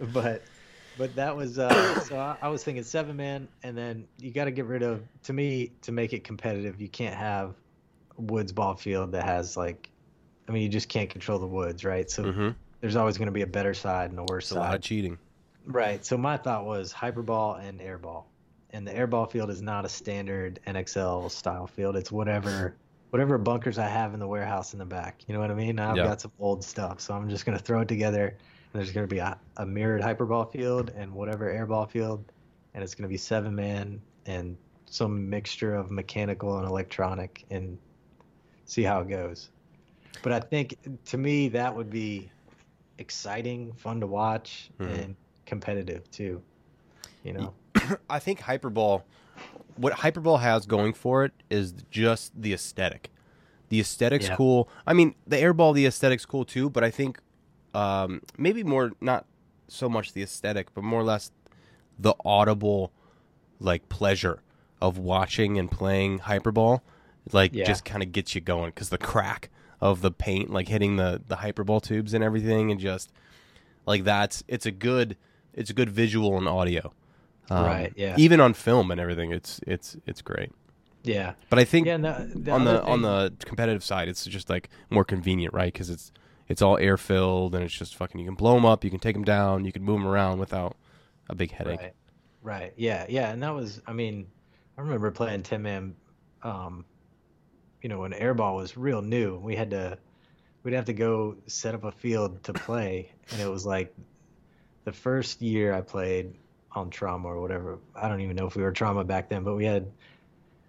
but 0.12 0.42
but 0.96 1.14
that 1.16 1.36
was 1.36 1.58
uh, 1.58 2.00
so 2.04 2.16
I, 2.18 2.36
I 2.42 2.48
was 2.48 2.62
thinking 2.64 2.84
seven 2.84 3.16
man, 3.16 3.48
and 3.62 3.76
then 3.76 4.06
you 4.18 4.32
got 4.32 4.44
to 4.46 4.50
get 4.50 4.66
rid 4.66 4.82
of 4.82 5.02
to 5.24 5.32
me 5.32 5.72
to 5.82 5.92
make 5.92 6.12
it 6.12 6.24
competitive. 6.24 6.80
You 6.80 6.88
can't 6.88 7.14
have 7.14 7.54
woods 8.16 8.52
ball 8.52 8.74
field 8.74 9.12
that 9.12 9.24
has 9.24 9.56
like, 9.56 9.90
I 10.48 10.52
mean, 10.52 10.62
you 10.62 10.68
just 10.68 10.88
can't 10.88 11.08
control 11.10 11.38
the 11.38 11.46
woods, 11.46 11.84
right? 11.84 12.10
So 12.10 12.24
Mm-hmm. 12.24 12.50
there's 12.80 12.96
always 12.96 13.16
going 13.18 13.26
to 13.26 13.32
be 13.32 13.42
a 13.42 13.46
better 13.46 13.74
side 13.74 14.10
and 14.10 14.18
a 14.20 14.24
worse 14.24 14.44
It's 14.46 14.52
a 14.52 14.56
lot 14.56 14.68
side. 14.70 14.74
of 14.76 14.82
cheating. 14.82 15.18
Right. 15.66 16.04
So 16.04 16.16
my 16.18 16.36
thought 16.36 16.66
was 16.66 16.92
hyperball 16.92 17.60
and 17.66 17.80
airball. 17.80 18.24
And 18.70 18.86
the 18.86 18.92
airball 18.92 19.30
field 19.30 19.50
is 19.50 19.60
not 19.62 19.84
a 19.84 19.88
standard 19.88 20.58
NXL 20.66 21.30
style 21.30 21.66
field. 21.66 21.94
It's 21.96 22.10
whatever 22.10 22.76
whatever 23.10 23.36
bunkers 23.36 23.78
I 23.78 23.86
have 23.88 24.14
in 24.14 24.20
the 24.20 24.26
warehouse 24.26 24.72
in 24.72 24.78
the 24.78 24.86
back. 24.86 25.20
You 25.26 25.34
know 25.34 25.40
what 25.40 25.50
I 25.50 25.54
mean? 25.54 25.78
I've 25.78 25.96
Yeah. 25.98 26.04
got 26.04 26.20
some 26.22 26.32
old 26.38 26.64
stuff. 26.64 27.00
So 27.00 27.12
I'm 27.14 27.28
just 27.28 27.44
gonna 27.44 27.58
throw 27.58 27.82
it 27.82 27.88
together 27.88 28.38
there's 28.72 28.90
gonna 28.92 29.06
be 29.06 29.18
a, 29.18 29.38
a 29.58 29.66
mirrored 29.66 30.02
hyperball 30.02 30.50
field 30.50 30.90
and 30.96 31.12
whatever 31.12 31.52
airball 31.52 31.88
field 31.90 32.24
and 32.74 32.82
it's 32.82 32.94
gonna 32.94 33.08
be 33.08 33.16
seven 33.16 33.54
man 33.54 34.00
and 34.26 34.56
some 34.86 35.28
mixture 35.28 35.74
of 35.74 35.90
mechanical 35.90 36.58
and 36.58 36.66
electronic 36.66 37.44
and 37.50 37.78
see 38.64 38.82
how 38.82 39.00
it 39.00 39.08
goes. 39.08 39.50
But 40.22 40.32
I 40.32 40.40
think 40.40 40.76
to 41.06 41.18
me 41.18 41.48
that 41.48 41.74
would 41.74 41.90
be 41.90 42.30
exciting, 42.98 43.72
fun 43.72 44.00
to 44.00 44.06
watch, 44.06 44.70
Mhm. 44.78 44.94
and 44.94 45.16
competitive 45.46 46.10
too. 46.10 46.42
You 47.24 47.32
know, 47.32 47.54
I 48.10 48.18
think 48.18 48.40
Hyperball, 48.40 49.02
what 49.76 49.92
Hyperball 49.94 50.40
has 50.40 50.66
going 50.66 50.92
for 50.92 51.24
it 51.24 51.32
is 51.50 51.72
just 51.90 52.40
the 52.40 52.52
aesthetic. 52.52 53.10
The 53.68 53.80
aesthetic's 53.80 54.28
Yeah. 54.28 54.36
cool. 54.36 54.68
I 54.86 54.92
mean, 54.92 55.14
the 55.26 55.36
airball, 55.36 55.74
the 55.74 55.86
aesthetic's 55.86 56.26
cool 56.26 56.44
too, 56.44 56.68
but 56.68 56.84
I 56.84 56.90
think 56.90 57.20
um, 57.74 58.20
maybe 58.38 58.62
more 58.64 58.92
not 59.00 59.26
so 59.68 59.88
much 59.88 60.12
the 60.12 60.22
aesthetic, 60.22 60.74
but 60.74 60.84
more 60.84 61.00
or 61.00 61.04
less 61.04 61.30
the 61.98 62.14
audible 62.24 62.92
like 63.60 63.88
pleasure 63.88 64.42
of 64.80 64.98
watching 64.98 65.58
and 65.58 65.70
playing 65.70 66.20
Hyperball, 66.20 66.80
like 67.32 67.54
Yeah. 67.54 67.64
just 67.64 67.84
kind 67.84 68.02
of 68.02 68.12
gets 68.12 68.34
you 68.34 68.40
going 68.40 68.70
because 68.70 68.88
the 68.90 68.98
crack 68.98 69.48
of 69.80 70.00
the 70.02 70.10
paint, 70.10 70.50
like 70.50 70.68
hitting 70.68 70.96
the 70.96 71.22
the 71.26 71.36
Hyperball 71.36 71.82
tubes 71.82 72.12
and 72.14 72.22
everything, 72.24 72.70
and 72.70 72.80
just 72.80 73.12
like 73.86 74.04
that's 74.04 74.42
it's 74.48 74.66
a 74.66 74.70
good 74.72 75.16
it's 75.54 75.70
a 75.70 75.74
good 75.74 75.90
visual 75.90 76.36
and 76.36 76.48
audio. 76.48 76.92
Um, 77.50 77.64
Right, 77.66 77.92
yeah. 77.96 78.14
Even 78.18 78.40
on 78.40 78.54
film 78.54 78.90
and 78.90 79.00
everything, 79.00 79.32
it's 79.32 79.60
it's 79.66 79.96
it's 80.06 80.22
great. 80.22 80.50
yeah, 81.04 81.34
But 81.50 81.58
I 81.58 81.64
think 81.64 81.86
yeah. 81.86 81.94
and 81.96 82.04
The, 82.04 82.50
on 82.52 82.64
the 82.64 82.82
on 82.84 83.02
the 83.02 83.32
competitive 83.44 83.82
side, 83.84 84.08
it's 84.08 84.24
just 84.24 84.48
like 84.50 84.68
more 84.90 85.04
convenient, 85.04 85.52
right? 85.54 85.72
Because 85.72 85.90
it's 85.90 86.12
it's 86.52 86.60
all 86.60 86.76
air 86.76 86.98
filled 86.98 87.54
and 87.54 87.64
it's 87.64 87.76
just 87.76 87.96
fucking. 87.96 88.20
You 88.20 88.26
can 88.26 88.34
blow 88.34 88.54
them 88.54 88.66
up, 88.66 88.84
you 88.84 88.90
can 88.90 89.00
take 89.00 89.14
them 89.14 89.24
down, 89.24 89.64
you 89.64 89.72
can 89.72 89.82
move 89.82 89.98
them 89.98 90.06
around 90.06 90.38
without 90.38 90.76
a 91.30 91.34
big 91.34 91.50
headache. 91.50 91.80
Right. 91.80 91.94
Right. 92.42 92.72
Yeah. 92.76 93.06
Yeah. 93.08 93.30
And 93.30 93.42
that 93.42 93.54
was, 93.54 93.80
I 93.86 93.94
mean, 93.94 94.26
I 94.76 94.82
remember 94.82 95.10
playing 95.10 95.44
10 95.44 95.62
man, 95.62 95.94
um, 96.42 96.84
you 97.80 97.88
know, 97.88 98.00
when 98.00 98.12
airball 98.12 98.56
was 98.56 98.76
real 98.76 99.00
new. 99.00 99.38
We 99.38 99.56
had 99.56 99.70
to, 99.70 99.96
we'd 100.62 100.74
have 100.74 100.84
to 100.86 100.92
go 100.92 101.36
set 101.46 101.74
up 101.74 101.84
a 101.84 101.92
field 101.92 102.42
to 102.44 102.52
play. 102.52 103.12
And 103.30 103.40
it 103.40 103.48
was 103.48 103.64
like 103.64 103.94
the 104.84 104.92
first 104.92 105.40
year 105.40 105.72
I 105.72 105.80
played 105.80 106.34
on 106.72 106.90
trauma 106.90 107.28
or 107.28 107.40
whatever. 107.40 107.78
I 107.94 108.08
don't 108.08 108.20
even 108.20 108.36
know 108.36 108.46
if 108.46 108.56
we 108.56 108.62
were 108.62 108.72
trauma 108.72 109.04
back 109.04 109.30
then, 109.30 109.42
but 109.42 109.54
we 109.54 109.64
had, 109.64 109.90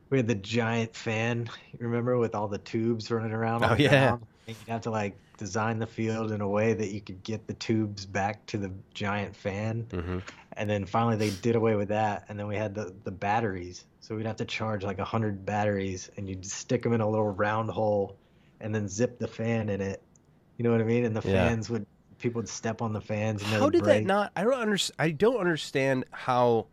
we 0.09 0.17
had 0.17 0.27
the 0.27 0.35
giant 0.35 0.95
fan, 0.95 1.49
you 1.73 1.87
remember, 1.87 2.17
with 2.17 2.35
all 2.35 2.47
the 2.47 2.59
tubes 2.59 3.11
running 3.11 3.33
around. 3.33 3.65
Oh, 3.65 3.75
yeah. 3.77 3.89
ground? 3.89 4.27
And 4.47 4.55
you'd 4.57 4.71
have 4.71 4.81
to 4.81 4.91
like 4.91 5.17
design 5.43 5.79
the 5.79 5.87
field 5.87 6.31
in 6.31 6.41
a 6.41 6.47
way 6.47 6.73
that 6.73 6.89
you 6.91 7.01
could 7.01 7.21
get 7.23 7.47
the 7.47 7.53
tubes 7.55 8.05
back 8.05 8.45
to 8.47 8.57
the 8.57 8.71
giant 8.93 9.35
fan 9.35 9.85
hmm 9.91 10.19
and 10.55 10.69
then 10.69 10.85
finally 10.85 11.15
they 11.15 11.31
did 11.31 11.55
away 11.55 11.75
with 11.75 11.89
that 11.89 12.25
and 12.29 12.37
then 12.37 12.47
we 12.47 12.55
had 12.55 12.75
the 12.75 12.93
the 13.03 13.11
batteries 13.11 13.85
so 13.99 14.15
we'd 14.15 14.25
have 14.25 14.35
to 14.35 14.45
charge 14.45 14.83
like 14.83 14.99
a 14.99 15.05
hundred 15.05 15.45
batteries 15.45 16.09
and 16.17 16.29
you'd 16.29 16.45
stick 16.45 16.83
them 16.83 16.93
in 16.93 17.01
a 17.01 17.09
little 17.09 17.29
round 17.29 17.69
hole 17.69 18.15
and 18.61 18.73
then 18.73 18.87
zip 18.87 19.17
the 19.19 19.27
fan 19.27 19.69
in 19.69 19.81
it 19.81 20.01
you 20.57 20.63
know 20.63 20.71
what 20.71 20.81
i 20.81 20.83
mean 20.83 21.05
and 21.05 21.15
the 21.15 21.21
Yeah. 21.21 21.49
fans 21.49 21.69
would 21.69 21.85
people 22.19 22.39
would 22.39 22.49
step 22.49 22.81
on 22.81 22.93
the 22.93 23.01
fans 23.01 23.41
and 23.41 23.51
How 23.51 23.69
did 23.69 23.83
break. 23.83 24.03
that 24.03 24.07
not? 24.07 24.31
I 24.35 24.43
don't 24.43 24.53
under, 24.53 24.77
I 24.99 25.11
don't 25.11 25.37
understand 25.39 26.05
how 26.11 26.67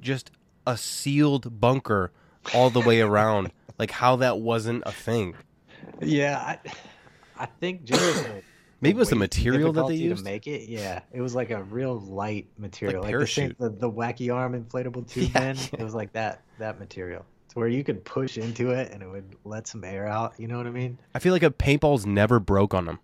just 0.00 0.30
a 0.66 0.76
sealed 0.76 1.60
bunker 1.60 2.12
all 2.54 2.70
the 2.70 2.80
way 2.80 3.00
around, 3.00 3.52
like 3.78 3.90
how 3.90 4.16
that 4.16 4.38
wasn't 4.38 4.82
a 4.86 4.92
thing. 4.92 5.34
yeah 6.00 6.38
i, 6.38 6.70
I 7.38 7.46
think 7.46 7.84
just 7.84 8.26
Maybe 8.80 8.96
it 8.96 9.00
was 9.00 9.10
the 9.10 9.16
material 9.16 9.72
that 9.72 9.88
they 9.88 9.94
used. 9.96 10.18
to 10.18 10.30
make 10.30 10.46
it 10.46 10.68
yeah 10.68 11.00
it 11.12 11.20
was 11.20 11.34
like 11.34 11.50
a 11.50 11.62
real 11.64 11.98
light 11.98 12.46
material 12.58 13.02
like, 13.02 13.16
the, 13.16 13.26
same, 13.26 13.56
the, 13.58 13.70
the 13.70 13.90
wacky 13.90 14.32
arm 14.34 14.52
inflatable 14.60 15.08
tube 15.12 15.30
Yeah, 15.34 15.54
yeah. 15.54 15.80
it 15.80 15.82
was 15.82 15.94
like 15.94 16.12
that 16.12 16.42
that 16.58 16.78
material 16.78 17.24
to 17.48 17.58
where 17.58 17.68
you 17.68 17.82
could 17.82 18.04
push 18.04 18.38
into 18.38 18.70
it 18.70 18.92
and 18.92 19.02
it 19.02 19.08
would 19.10 19.34
let 19.44 19.66
some 19.66 19.82
air 19.82 20.06
out 20.06 20.34
you 20.38 20.46
know 20.46 20.58
what 20.58 20.66
i 20.66 20.70
mean 20.70 20.98
I 21.14 21.18
feel 21.18 21.32
like 21.32 21.42
a 21.42 21.50
paintball's 21.50 22.06
never 22.06 22.38
broke 22.38 22.72
on 22.74 22.84
them. 22.84 23.00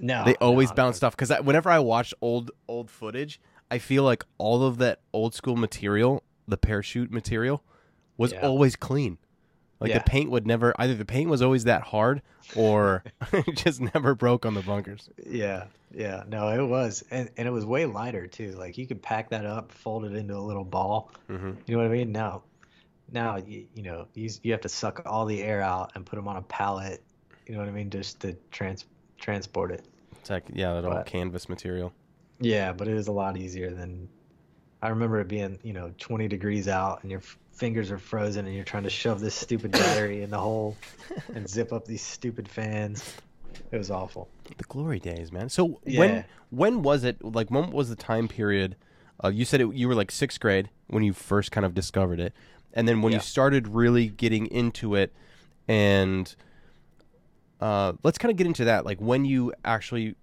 no 0.00 0.24
they 0.24 0.34
always 0.36 0.70
no, 0.70 0.74
bounce 0.76 1.02
off 1.02 1.16
because 1.16 1.30
whenever 1.44 1.70
I 1.70 1.78
watch 1.78 2.12
old 2.20 2.50
old 2.66 2.90
footage, 2.90 3.40
I 3.70 3.78
feel 3.78 4.02
like 4.02 4.24
all 4.38 4.62
of 4.64 4.78
that 4.78 5.00
old 5.12 5.34
school 5.34 5.54
material, 5.56 6.22
the 6.48 6.56
parachute 6.56 7.10
material, 7.12 7.62
was 8.16 8.32
Yeah. 8.32 8.40
always 8.40 8.74
clean. 8.76 9.18
Like 9.80 9.90
Yeah. 9.90 9.98
the 9.98 10.04
paint 10.04 10.30
would 10.30 10.46
never 10.46 10.74
either 10.78 10.94
the 10.94 11.04
paint 11.04 11.30
was 11.30 11.40
always 11.42 11.64
that 11.64 11.82
hard 11.82 12.22
or 12.56 13.04
it 13.32 13.56
just 13.56 13.80
never 13.80 14.14
broke 14.14 14.44
on 14.44 14.54
the 14.54 14.62
bunkers. 14.62 15.08
Yeah, 15.24 15.64
yeah, 15.94 16.24
no, 16.28 16.48
it 16.48 16.66
was, 16.66 17.04
and 17.10 17.30
and 17.36 17.46
it 17.46 17.50
was 17.52 17.64
way 17.64 17.86
lighter 17.86 18.26
too. 18.26 18.52
Like 18.52 18.76
you 18.76 18.86
could 18.86 19.00
pack 19.02 19.30
that 19.30 19.46
up, 19.46 19.70
fold 19.72 20.04
it 20.04 20.14
into 20.14 20.36
a 20.36 20.40
little 20.40 20.64
ball. 20.64 21.12
hmm 21.28 21.52
You 21.66 21.76
know 21.76 21.78
what 21.82 21.86
I 21.86 21.90
mean? 21.96 22.10
Now, 22.12 22.42
now 23.12 23.36
you, 23.36 23.66
you 23.74 23.82
know 23.82 24.06
you 24.14 24.28
you 24.42 24.52
have 24.52 24.60
to 24.62 24.68
suck 24.68 25.02
all 25.06 25.24
the 25.26 25.42
air 25.42 25.62
out 25.62 25.92
and 25.94 26.04
put 26.04 26.16
them 26.16 26.26
on 26.28 26.36
a 26.36 26.42
pallet. 26.42 27.02
You 27.46 27.54
know 27.54 27.60
what 27.60 27.68
I 27.68 27.72
mean? 27.72 27.88
Just 27.90 28.20
to 28.20 28.36
trans 28.50 28.84
transport 29.18 29.70
it. 29.70 29.84
It's 30.20 30.30
like 30.30 30.44
yeah, 30.52 30.74
that 30.74 30.82
But- 30.84 31.06
canvas 31.06 31.48
material. 31.48 31.92
Yeah, 32.40 32.72
but 32.72 32.86
it 32.88 32.94
is 32.94 33.08
a 33.08 33.12
lot 33.12 33.36
easier 33.36 33.70
than 33.70 34.08
I 34.80 34.90
remember 34.90 35.18
it 35.20 35.26
being, 35.26 35.58
you 35.64 35.72
know, 35.72 35.92
20 35.98 36.28
degrees 36.28 36.68
out 36.68 37.02
and 37.02 37.10
your 37.10 37.18
f- 37.18 37.36
fingers 37.58 37.90
are 37.90 37.98
frozen 37.98 38.46
and 38.46 38.54
you're 38.54 38.64
trying 38.64 38.84
to 38.84 38.90
shove 38.90 39.18
this 39.20 39.34
stupid 39.34 39.72
battery 39.72 40.22
in 40.22 40.30
the 40.30 40.38
hole 40.38 40.76
and 41.34 41.48
zip 41.48 41.72
up 41.72 41.84
these 41.84 42.02
stupid 42.02 42.48
fans. 42.48 43.16
It 43.72 43.76
was 43.76 43.90
awful. 43.90 44.28
The 44.56 44.64
glory 44.64 45.00
days, 45.00 45.32
man. 45.32 45.48
So 45.48 45.80
Yeah. 45.84 45.98
when 45.98 46.24
when 46.50 46.82
was 46.82 47.02
it? 47.04 47.22
Like 47.22 47.50
when 47.50 47.70
was 47.70 47.88
the 47.88 47.96
time 47.96 48.28
period? 48.28 48.76
Uh, 49.22 49.28
you 49.28 49.44
said 49.44 49.60
it, 49.60 49.74
you 49.74 49.88
were 49.88 49.96
like 49.96 50.12
sixth 50.12 50.38
grade 50.38 50.70
when 50.86 51.02
you 51.02 51.12
first 51.12 51.50
kind 51.50 51.66
of 51.66 51.74
discovered 51.74 52.20
it, 52.20 52.32
and 52.72 52.86
then 52.86 53.02
when 53.02 53.12
you 53.12 53.18
started 53.20 53.66
really 53.66 54.06
getting 54.06 54.46
into 54.46 54.94
it, 54.94 55.12
and 55.66 56.36
uh, 57.60 57.94
let's 58.04 58.16
kind 58.18 58.30
of 58.30 58.36
get 58.38 58.46
into 58.46 58.64
that. 58.66 58.84
Like 58.86 58.98
when 59.00 59.24
you 59.24 59.52
actually 59.64 60.14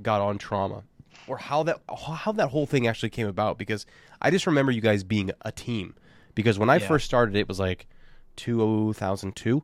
got 0.00 0.20
on 0.20 0.38
trauma, 0.38 0.84
or 1.26 1.38
how 1.38 1.64
that 1.64 1.80
how 2.14 2.30
that 2.32 2.48
whole 2.48 2.66
thing 2.66 2.86
actually 2.86 3.10
came 3.10 3.26
about. 3.26 3.58
Because 3.58 3.84
I 4.22 4.30
just 4.30 4.46
remember 4.46 4.70
you 4.70 4.80
guys 4.80 5.02
being 5.02 5.32
a 5.42 5.50
team. 5.50 5.96
Because 6.38 6.56
when 6.56 6.70
I 6.70 6.76
Yeah. 6.76 6.86
first 6.86 7.04
started, 7.04 7.34
it 7.34 7.48
was 7.48 7.58
like 7.58 7.88
2002, 8.36 9.60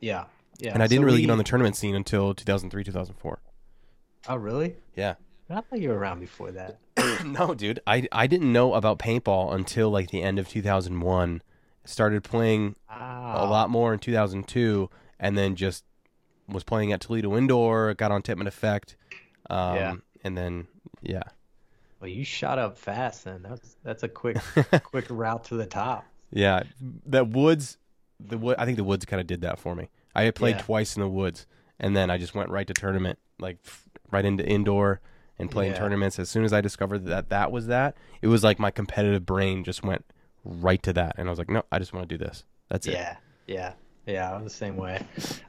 Yeah. 0.00 0.24
Yeah. 0.58 0.72
and 0.74 0.82
I 0.82 0.88
didn't 0.88 1.02
so 1.02 1.06
really 1.06 1.18
we- 1.18 1.22
get 1.26 1.30
on 1.30 1.38
the 1.38 1.44
tournament 1.44 1.76
scene 1.76 1.94
until 1.94 2.34
2003, 2.34 2.82
2004. 2.82 3.38
Oh, 4.28 4.34
really? 4.34 4.74
Yeah. 4.96 5.14
I 5.48 5.60
thought 5.60 5.80
you 5.80 5.90
were 5.90 5.96
around 5.96 6.18
before 6.18 6.50
that. 6.50 6.78
no, 7.24 7.54
dude. 7.54 7.78
I, 7.86 8.08
I 8.10 8.26
didn't 8.26 8.52
know 8.52 8.74
about 8.74 8.98
paintball 8.98 9.54
until 9.54 9.88
like 9.88 10.10
the 10.10 10.20
end 10.20 10.40
of 10.40 10.48
2001. 10.48 11.42
Started 11.84 12.24
playing 12.24 12.74
a 12.90 13.46
lot 13.48 13.70
more 13.70 13.92
in 13.94 14.00
2002, 14.00 14.90
and 15.20 15.38
then 15.38 15.54
just 15.54 15.84
was 16.48 16.64
playing 16.64 16.92
at 16.92 17.00
Toledo 17.00 17.36
Indoor. 17.36 17.94
Got 17.94 18.10
on 18.10 18.20
Tippmann 18.20 18.48
Effect, 18.48 18.96
um, 19.48 19.76
Yeah. 19.76 19.94
and 20.24 20.36
then 20.36 20.66
yeah, 21.00 21.22
Well, 22.00 22.08
you 22.10 22.24
shot 22.24 22.58
up 22.58 22.78
fast 22.78 23.24
then. 23.24 23.42
That's 23.42 23.76
that's 23.82 24.02
a 24.02 24.08
quick 24.08 24.36
quick 24.84 25.06
route 25.10 25.44
to 25.44 25.54
the 25.56 25.66
top. 25.66 26.04
yeah. 26.30 26.62
That 27.06 27.28
Woods, 27.30 27.76
the 28.20 28.38
wood. 28.38 28.56
I 28.58 28.64
think 28.64 28.76
the 28.76 28.84
Woods 28.84 29.04
kind 29.04 29.20
of 29.20 29.26
did 29.26 29.40
that 29.42 29.58
for 29.58 29.74
me. 29.74 29.88
I 30.14 30.22
had 30.22 30.34
played 30.34 30.56
Yeah. 30.56 30.62
twice 30.62 30.96
in 30.96 31.00
the 31.02 31.08
Woods, 31.08 31.46
and 31.80 31.96
then 31.96 32.10
I 32.10 32.18
just 32.18 32.34
went 32.34 32.50
right 32.50 32.66
to 32.66 32.74
tournament, 32.74 33.18
like 33.38 33.58
right 34.10 34.24
into 34.24 34.46
indoor 34.46 35.00
and 35.38 35.50
playing 35.50 35.72
Yeah. 35.72 35.78
tournaments. 35.78 36.18
As 36.18 36.28
soon 36.30 36.44
as 36.44 36.52
I 36.52 36.60
discovered 36.60 37.04
that 37.06 37.28
that 37.30 37.50
was 37.52 37.66
that, 37.68 37.96
it 38.22 38.28
was 38.28 38.42
like 38.44 38.58
my 38.58 38.70
competitive 38.70 39.24
brain 39.26 39.64
just 39.64 39.82
went 39.82 40.04
right 40.44 40.82
to 40.84 40.92
that, 40.92 41.16
and 41.18 41.28
I 41.28 41.30
was 41.30 41.38
like, 41.38 41.50
no, 41.50 41.62
I 41.72 41.78
just 41.78 41.92
want 41.92 42.08
to 42.08 42.16
do 42.18 42.22
this. 42.24 42.44
That's 42.68 42.86
it. 42.86 42.92
Yeah, 42.94 43.16
yeah, 43.46 43.72
yeah. 44.06 44.32
I'm 44.34 44.44
the 44.44 44.50
same 44.50 44.76
way. 44.76 45.00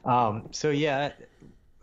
Um, 0.04 0.48
so 0.52 0.70
yeah, 0.70 1.10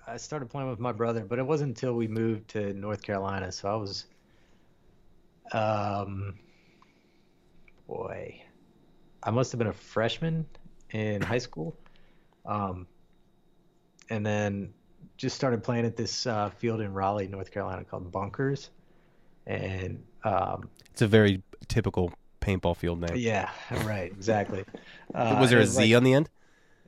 I 0.08 0.14
I 0.14 0.18
started 0.18 0.50
playing 0.50 0.70
with 0.70 0.80
my 0.80 0.92
brother, 0.94 1.26
but 1.26 1.38
it 1.40 1.46
wasn't 1.46 1.70
until 1.70 1.94
we 1.94 2.08
moved 2.08 2.48
to 2.50 2.74
North 2.74 3.02
Carolina. 3.02 3.52
So 3.52 3.68
I 3.70 3.76
was, 3.76 4.06
um, 5.54 6.36
boy, 7.88 8.42
I 9.24 9.32
must 9.32 9.52
have 9.52 9.60
been 9.60 9.68
a 9.68 9.74
freshman 9.74 10.46
in 10.92 11.22
high 11.22 11.38
school, 11.38 11.76
um, 12.46 12.88
and 14.10 14.26
then 14.26 14.74
just 15.18 15.36
started 15.36 15.64
playing 15.64 15.86
at 15.86 15.96
this 15.98 16.26
uh, 16.28 16.50
field 16.50 16.82
in 16.82 16.94
Raleigh, 16.94 17.28
North 17.28 17.52
Carolina, 17.52 17.84
called 17.84 18.12
Bunkers, 18.12 18.70
and 19.46 20.04
um, 20.24 20.70
It's 20.92 21.02
a 21.02 21.08
very 21.08 21.42
typical 21.68 22.12
paintball 22.42 22.78
field 22.78 23.02
name. 23.02 23.16
yeah, 23.18 23.50
right, 23.84 24.12
exactly. 24.12 24.64
Uh, 25.16 25.38
was 25.40 25.50
there 25.50 25.60
it 25.60 25.64
a 25.64 25.68
Z 25.68 25.82
like- 25.82 25.96
on 25.98 26.04
the 26.04 26.14
end? 26.14 26.30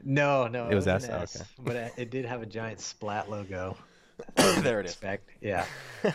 No, 0.03 0.47
no, 0.47 0.67
It 0.69 0.75
was 0.75 0.87
an 0.87 0.95
S? 0.97 1.09
Oh, 1.09 1.15
S, 1.15 1.35
okay. 1.37 1.45
but 1.59 1.75
it, 1.77 1.93
it 1.97 2.09
did 2.11 2.25
have 2.25 2.41
a 2.41 2.45
giant 2.45 2.79
splat 2.81 3.29
logo. 3.29 3.77
there 4.35 4.81
it 4.81 4.85
is. 4.85 4.91
Expect, 4.91 5.29
yeah, 5.41 5.65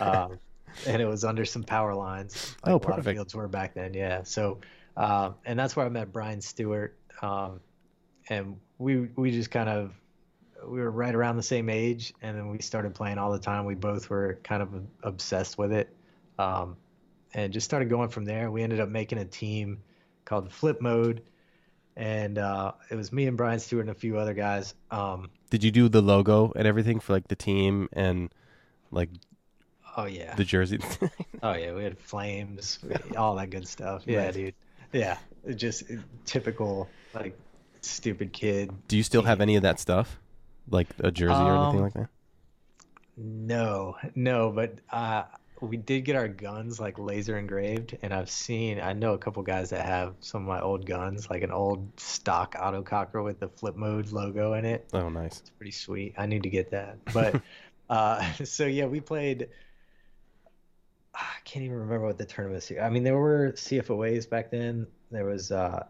um, 0.01 0.38
and 0.87 1.01
it 1.01 1.07
was 1.07 1.25
under 1.25 1.45
some 1.45 1.62
power 1.62 1.95
lines. 1.95 2.57
Oh, 2.64 2.72
lot 2.72 2.77
of 2.77 2.83
perfect. 2.83 3.16
fields 3.16 3.35
were 3.35 3.49
back 3.49 3.75
then, 3.75 3.95
yeah. 3.95 4.22
So, 4.22 4.59
um, 4.97 5.35
and 5.45 5.59
that's 5.59 5.77
where 5.77 5.87
I 5.87 5.89
met 5.89 6.12
Brian 6.12 6.41
Stewart, 6.41 6.97
um, 7.22 7.61
and 8.29 8.57
we 8.79 9.09
we 9.16 9.31
just 9.31 9.51
kind 9.51 9.68
of 9.68 9.93
we 10.66 10.81
were 10.81 10.91
right 10.91 11.14
around 11.14 11.37
the 11.37 11.43
same 11.43 11.68
age, 11.68 12.14
and 12.22 12.37
then 12.37 12.49
we 12.49 12.61
started 12.61 12.95
playing 12.95 13.18
all 13.18 13.33
the 13.33 13.39
time. 13.39 13.64
We 13.64 13.75
both 13.75 14.09
were 14.09 14.39
kind 14.43 14.62
of 14.62 14.70
obsessed 15.03 15.59
with 15.59 15.72
it, 15.72 15.95
um, 16.39 16.77
and 17.35 17.53
just 17.53 17.64
started 17.64 17.89
going 17.89 18.09
from 18.09 18.25
there. 18.25 18.51
We 18.51 18.62
ended 18.62 18.81
up 18.81 18.89
making 18.89 19.18
a 19.18 19.25
team 19.25 19.79
called 20.25 20.51
Flip 20.53 20.81
Mode. 20.81 21.22
And 21.97 22.39
uh, 22.39 22.72
it 22.91 22.97
was 22.97 23.12
me 23.12 23.27
and 23.27 23.37
Brian 23.37 23.61
Stewart 23.61 23.83
and 23.83 23.91
a 23.91 23.95
few 23.95 24.18
other 24.18 24.35
guys. 24.35 24.75
Um, 24.91 25.31
Did 25.51 25.62
you 25.62 25.70
do 25.70 25.89
the 25.89 26.03
logo 26.03 26.53
and 26.57 26.66
everything 26.66 26.99
for 26.99 27.12
like 27.12 27.29
the 27.29 27.37
team 27.37 27.89
and 27.93 28.35
like 28.91 29.11
oh 29.97 30.05
yeah, 30.07 30.34
the 30.34 30.45
jersey? 30.45 30.78
Oh 31.42 31.53
yeah, 31.53 31.72
we 31.74 31.84
had 31.84 31.99
flames, 31.99 32.78
all 33.16 33.34
that 33.36 33.51
good 33.51 33.68
stuff. 33.68 34.03
Yeah, 34.07 34.24
Nice. 34.26 34.34
dude. 34.34 34.55
Yeah, 34.92 35.18
just 35.57 35.84
typical 36.24 36.88
like 37.14 37.36
stupid 37.82 38.32
kid. 38.32 38.70
do 38.88 38.97
you 38.97 39.03
still 39.03 39.22
have 39.22 39.40
any 39.40 39.57
of 39.57 39.62
that 39.62 39.78
stuff, 39.80 40.18
like 40.70 40.86
a 41.01 41.11
jersey 41.11 41.34
or 41.34 41.55
anything 41.57 41.78
Um, 41.78 41.82
like 41.82 41.95
that? 41.95 42.09
No, 43.16 43.97
no, 44.14 44.51
but 44.51 44.78
uh, 44.90 45.24
we 45.61 45.76
did 45.76 46.05
get 46.05 46.16
our 46.16 46.26
guns 46.28 46.80
like 46.80 46.99
laser 46.99 47.38
engraved, 47.38 47.97
and 48.03 48.12
I've 48.12 48.30
seen, 48.30 48.80
I 48.80 48.92
know 48.92 49.14
a 49.14 49.18
couple 49.18 49.42
guys 49.42 49.70
that 49.70 49.84
have 49.86 50.14
some 50.20 50.42
of 50.42 50.49
my 50.49 50.61
old 50.61 50.84
guns, 50.86 51.30
like 51.30 51.42
an 51.42 51.53
old 51.53 51.88
stock 52.01 52.55
autococker 52.57 53.22
with 53.22 53.38
the 53.38 53.49
flip 53.49 53.76
mode 53.76 54.11
logo 54.11 54.55
in 54.55 54.64
it. 54.64 54.86
Oh, 54.92 55.09
nice. 55.09 55.40
It's 55.40 55.51
pretty 55.51 55.70
sweet. 55.72 56.14
I 56.18 56.26
need 56.26 56.42
to 56.42 56.51
get 56.51 56.70
that. 56.72 56.99
But 57.12 57.40
uh, 57.90 58.32
so 58.45 58.66
yeah, 58.66 58.86
we 58.86 59.01
played. 59.01 59.49
I 61.15 61.37
can't 61.45 61.65
even 61.65 61.79
remember 61.79 62.07
what 62.07 62.19
the 62.19 62.25
tournaments. 62.25 62.73
I 62.81 62.89
mean, 62.91 63.05
there 63.05 63.17
were 63.17 63.53
CFOAs 63.53 64.29
back 64.29 64.51
then. 64.51 64.87
There 65.11 65.25
was 65.25 65.53
uh, 65.53 65.87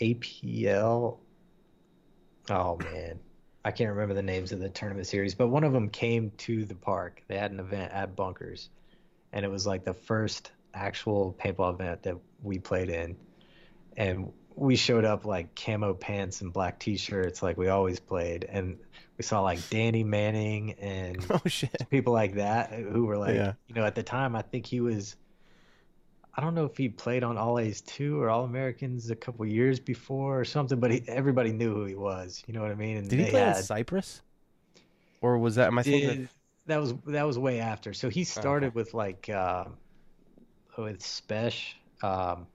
APL. 0.00 1.18
Oh 2.50 2.76
man, 2.76 3.18
I 3.64 3.70
can't 3.70 3.90
remember 3.90 4.14
the 4.14 4.22
names 4.22 4.52
of 4.52 4.60
the 4.60 4.68
tournament 4.68 5.06
series, 5.06 5.34
but 5.34 5.48
one 5.48 5.64
of 5.64 5.72
them 5.72 5.88
came 5.88 6.30
to 6.38 6.64
the 6.64 6.74
park. 6.74 7.22
They 7.26 7.36
had 7.36 7.50
an 7.50 7.60
event 7.60 7.92
at 7.92 8.14
Bunkers, 8.14 8.68
and 9.32 9.44
it 9.44 9.50
was 9.50 9.66
like 9.66 9.84
the 9.84 9.94
first 9.94 10.52
actual 10.72 11.34
paintball 11.38 11.74
event 11.74 12.02
that 12.04 12.16
we 12.42 12.58
played 12.58 12.90
in. 12.90 13.16
And 13.96 14.32
we 14.56 14.76
showed 14.76 15.04
up 15.04 15.24
like 15.24 15.54
camo 15.56 15.94
pants 15.94 16.40
and 16.40 16.52
black 16.52 16.78
t-shirts 16.78 17.42
like 17.42 17.56
we 17.56 17.68
always 17.68 17.98
played 17.98 18.44
and 18.44 18.78
we 19.16 19.22
saw 19.22 19.40
like 19.40 19.60
Danny 19.70 20.02
Manning 20.04 20.72
and 20.72 21.24
Oh 21.30 21.40
shit. 21.46 21.74
people 21.90 22.12
like 22.12 22.34
that 22.34 22.72
who 22.72 23.04
were 23.06 23.16
like 23.16 23.34
Yeah. 23.36 23.52
you 23.68 23.74
know 23.74 23.84
at 23.84 23.94
the 23.94 24.02
time 24.02 24.34
I 24.36 24.42
think 24.42 24.66
he 24.66 24.80
was 24.80 25.16
I 26.36 26.40
don't 26.40 26.54
know 26.56 26.64
if 26.64 26.76
he 26.76 26.88
played 26.88 27.22
on 27.22 27.38
All 27.38 27.60
A's 27.60 27.80
2 27.82 28.20
or 28.20 28.28
All 28.28 28.44
Americans 28.44 29.10
a 29.10 29.14
couple 29.16 29.46
years 29.46 29.78
before 29.78 30.40
or 30.40 30.44
something 30.44 30.80
but 30.80 30.90
he, 30.90 31.02
everybody 31.06 31.52
knew 31.52 31.72
who 31.72 31.84
he 31.84 31.94
was 31.94 32.42
you 32.46 32.54
know 32.54 32.62
what 32.62 32.70
I 32.72 32.74
mean 32.74 32.96
and 32.96 33.08
Did 33.08 33.20
he 33.20 33.30
play 33.30 33.40
had 33.40 33.64
Cyprus? 33.64 34.20
Or 35.20 35.38
was 35.38 35.54
that? 35.54 35.68
Am 35.68 35.78
I 35.78 35.82
thinking? 35.84 36.08
did, 36.22 36.28
that 36.66 36.80
was 36.80 36.94
that 37.06 37.26
was 37.26 37.38
way 37.38 37.60
after 37.60 37.92
so 37.94 38.08
he 38.08 38.24
started 38.24 38.74
with 38.74 38.94
like 38.94 39.28
uh, 39.28 39.64
with 40.76 40.98
Spesh 41.00 41.74
um 42.02 42.46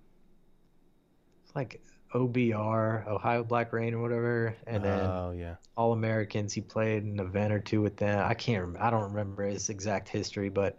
like 1.55 1.81
OBR 2.13 3.07
Ohio 3.07 3.43
Black 3.43 3.71
Rain 3.73 3.93
or 3.93 4.01
whatever 4.01 4.55
and 4.65 4.83
then 4.83 4.99
oh 4.99 5.31
yeah. 5.37 5.55
All 5.77 5.93
Americans. 5.93 6.51
He 6.53 6.61
played 6.61 7.03
an 7.03 7.19
event 7.19 7.53
or 7.53 7.59
two 7.59 7.81
with 7.81 7.95
them. 7.97 8.25
I 8.27 8.33
can't. 8.33 8.61
Rem- 8.65 8.77
I 8.79 8.89
don't 8.89 9.03
remember 9.13 9.43
his 9.45 9.69
exact 9.69 10.09
history, 10.09 10.49
but 10.49 10.77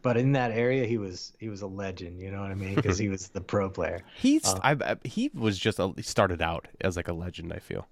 but 0.00 0.16
in 0.16 0.32
that 0.32 0.52
area, 0.52 0.86
he 0.86 0.96
was 0.96 1.32
he 1.38 1.48
was 1.48 1.62
a 1.62 1.66
legend. 1.66 2.20
You 2.20 2.30
know 2.30 2.40
what 2.40 2.50
I 2.50 2.54
mean? 2.54 2.74
Because 2.76 2.96
he 2.98 3.08
was 3.08 3.28
the 3.28 3.40
pro 3.40 3.68
player. 3.68 4.00
He's 4.16 4.46
Uh, 4.46 4.58
I, 4.62 4.72
I, 4.72 4.96
he 5.04 5.30
was 5.34 5.58
just 5.58 5.78
a, 5.78 5.92
he 5.96 6.02
started 6.02 6.40
out 6.40 6.68
as 6.80 6.96
like 6.96 7.08
a 7.08 7.12
legend. 7.12 7.52
I 7.52 7.58
feel. 7.58 7.86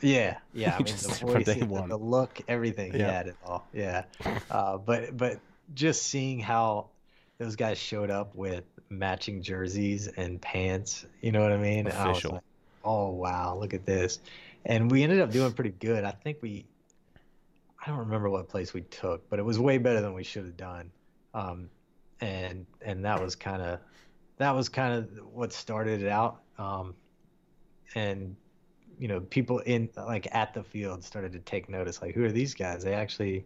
Yeah, 0.00 0.38
yeah. 0.54 0.76
I 0.78 0.82
mean, 0.82 0.94
the 0.96 1.08
voice, 1.20 1.44
the, 1.46 1.54
the 1.88 1.96
look, 1.98 2.40
everything. 2.48 2.92
He 2.92 3.00
Yeah. 3.00 3.10
had 3.12 3.26
it 3.26 3.36
all. 3.44 3.66
Yeah. 3.72 4.04
Uh, 4.50 4.78
but 4.78 5.14
but 5.16 5.40
just 5.74 6.04
seeing 6.04 6.38
how 6.40 6.86
those 7.38 7.56
guys 7.56 7.76
showed 7.78 8.10
up 8.10 8.34
with 8.34 8.64
matching 8.90 9.42
jerseys 9.42 10.08
and 10.08 10.40
pants. 10.40 11.06
You 11.20 11.32
know 11.32 11.42
what 11.42 11.52
I 11.52 11.56
mean? 11.56 11.86
I 11.86 12.08
was 12.08 12.18
Official. 12.18 12.32
like, 12.32 12.42
oh 12.84 13.10
wow, 13.10 13.56
look 13.58 13.74
at 13.74 13.84
this. 13.84 14.20
And 14.64 14.90
we 14.90 15.02
ended 15.02 15.20
up 15.20 15.30
doing 15.30 15.52
pretty 15.52 15.74
good. 15.78 16.04
I 16.04 16.10
think 16.12 16.38
we. 16.42 16.66
I 17.80 17.90
don't 17.90 18.00
remember 18.00 18.28
what 18.28 18.48
place 18.48 18.74
we 18.74 18.82
took, 18.82 19.28
but 19.30 19.38
it 19.38 19.44
was 19.44 19.58
way 19.58 19.78
better 19.78 20.00
than 20.00 20.12
we 20.12 20.24
should 20.24 20.44
have 20.44 20.56
done. 20.56 20.90
Um, 21.32 21.70
and 22.20 22.66
and 22.82 23.04
that 23.04 23.22
was 23.22 23.36
kind 23.36 23.62
of 23.62 23.78
that 24.38 24.54
was 24.54 24.68
kind 24.68 24.94
of 24.94 25.08
what 25.32 25.52
started 25.52 26.02
it 26.02 26.08
out. 26.08 26.40
Um, 26.58 26.94
and 27.94 28.34
you 28.98 29.06
know, 29.06 29.20
people 29.20 29.60
in 29.60 29.88
like 29.96 30.26
at 30.34 30.52
the 30.54 30.62
field 30.62 31.04
started 31.04 31.32
to 31.32 31.38
take 31.40 31.68
notice. 31.68 32.02
Like, 32.02 32.14
who 32.14 32.24
are 32.24 32.32
these 32.32 32.52
guys? 32.52 32.82
They 32.82 32.94
actually, 32.94 33.44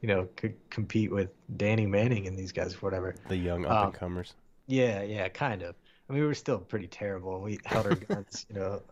you 0.00 0.08
know, 0.08 0.26
could 0.36 0.54
compete 0.70 1.12
with 1.12 1.28
Danny 1.56 1.86
Manning 1.86 2.26
and 2.26 2.38
these 2.38 2.52
guys, 2.52 2.74
or 2.74 2.78
whatever. 2.78 3.14
The 3.28 3.36
young 3.36 3.66
Um, 3.66 3.72
up 3.72 3.84
and 3.86 3.94
comers. 3.94 4.34
Yeah, 4.66 5.02
yeah, 5.02 5.28
kind 5.28 5.62
of. 5.62 5.74
I 6.08 6.12
mean, 6.12 6.22
we 6.22 6.26
were 6.26 6.34
still 6.34 6.58
pretty 6.58 6.86
terrible. 6.88 7.40
We 7.40 7.58
held 7.64 7.86
our 7.86 7.94
guns, 7.94 8.46
you 8.48 8.56
know, 8.56 8.82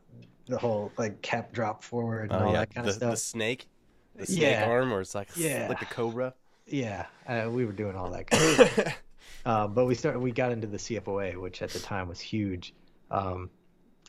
the 0.47 0.59
whole 0.59 0.93
like 0.99 1.23
cap 1.23 1.53
drop 1.53 1.83
forward 1.83 2.33
and 2.33 2.43
Oh 2.43 2.45
all 2.45 2.53
yeah. 2.53 2.59
that 2.59 2.75
kind 2.75 2.87
the, 2.87 2.91
of 2.91 2.97
stuff. 2.97 3.11
the 3.12 3.16
snake. 3.16 3.68
The 4.16 4.27
snake 4.27 4.61
Yeah. 4.61 4.64
arm, 4.66 4.93
or 4.93 5.01
it's 5.01 5.14
like 5.14 5.31
Yeah. 5.35 5.66
like 5.68 5.79
the 5.79 5.87
cobra. 5.87 6.35
Yeah, 6.66 7.07
uh, 7.27 7.49
we 7.51 7.64
were 7.64 7.73
doing 7.73 7.97
all 7.97 8.11
that. 8.11 8.27
Kind 8.29 8.43
of 8.45 8.51
stuff. 8.53 9.03
uh, 9.45 9.68
but 9.68 9.87
we 9.87 9.95
started. 9.95 10.20
We 10.20 10.33
got 10.33 10.53
into 10.53 10.66
the 10.66 10.79
CFOA, 10.79 11.37
which 11.37 11.62
at 11.62 11.73
the 11.73 11.81
time 11.81 12.09
was 12.09 12.20
huge, 12.20 12.75
um, 13.11 13.51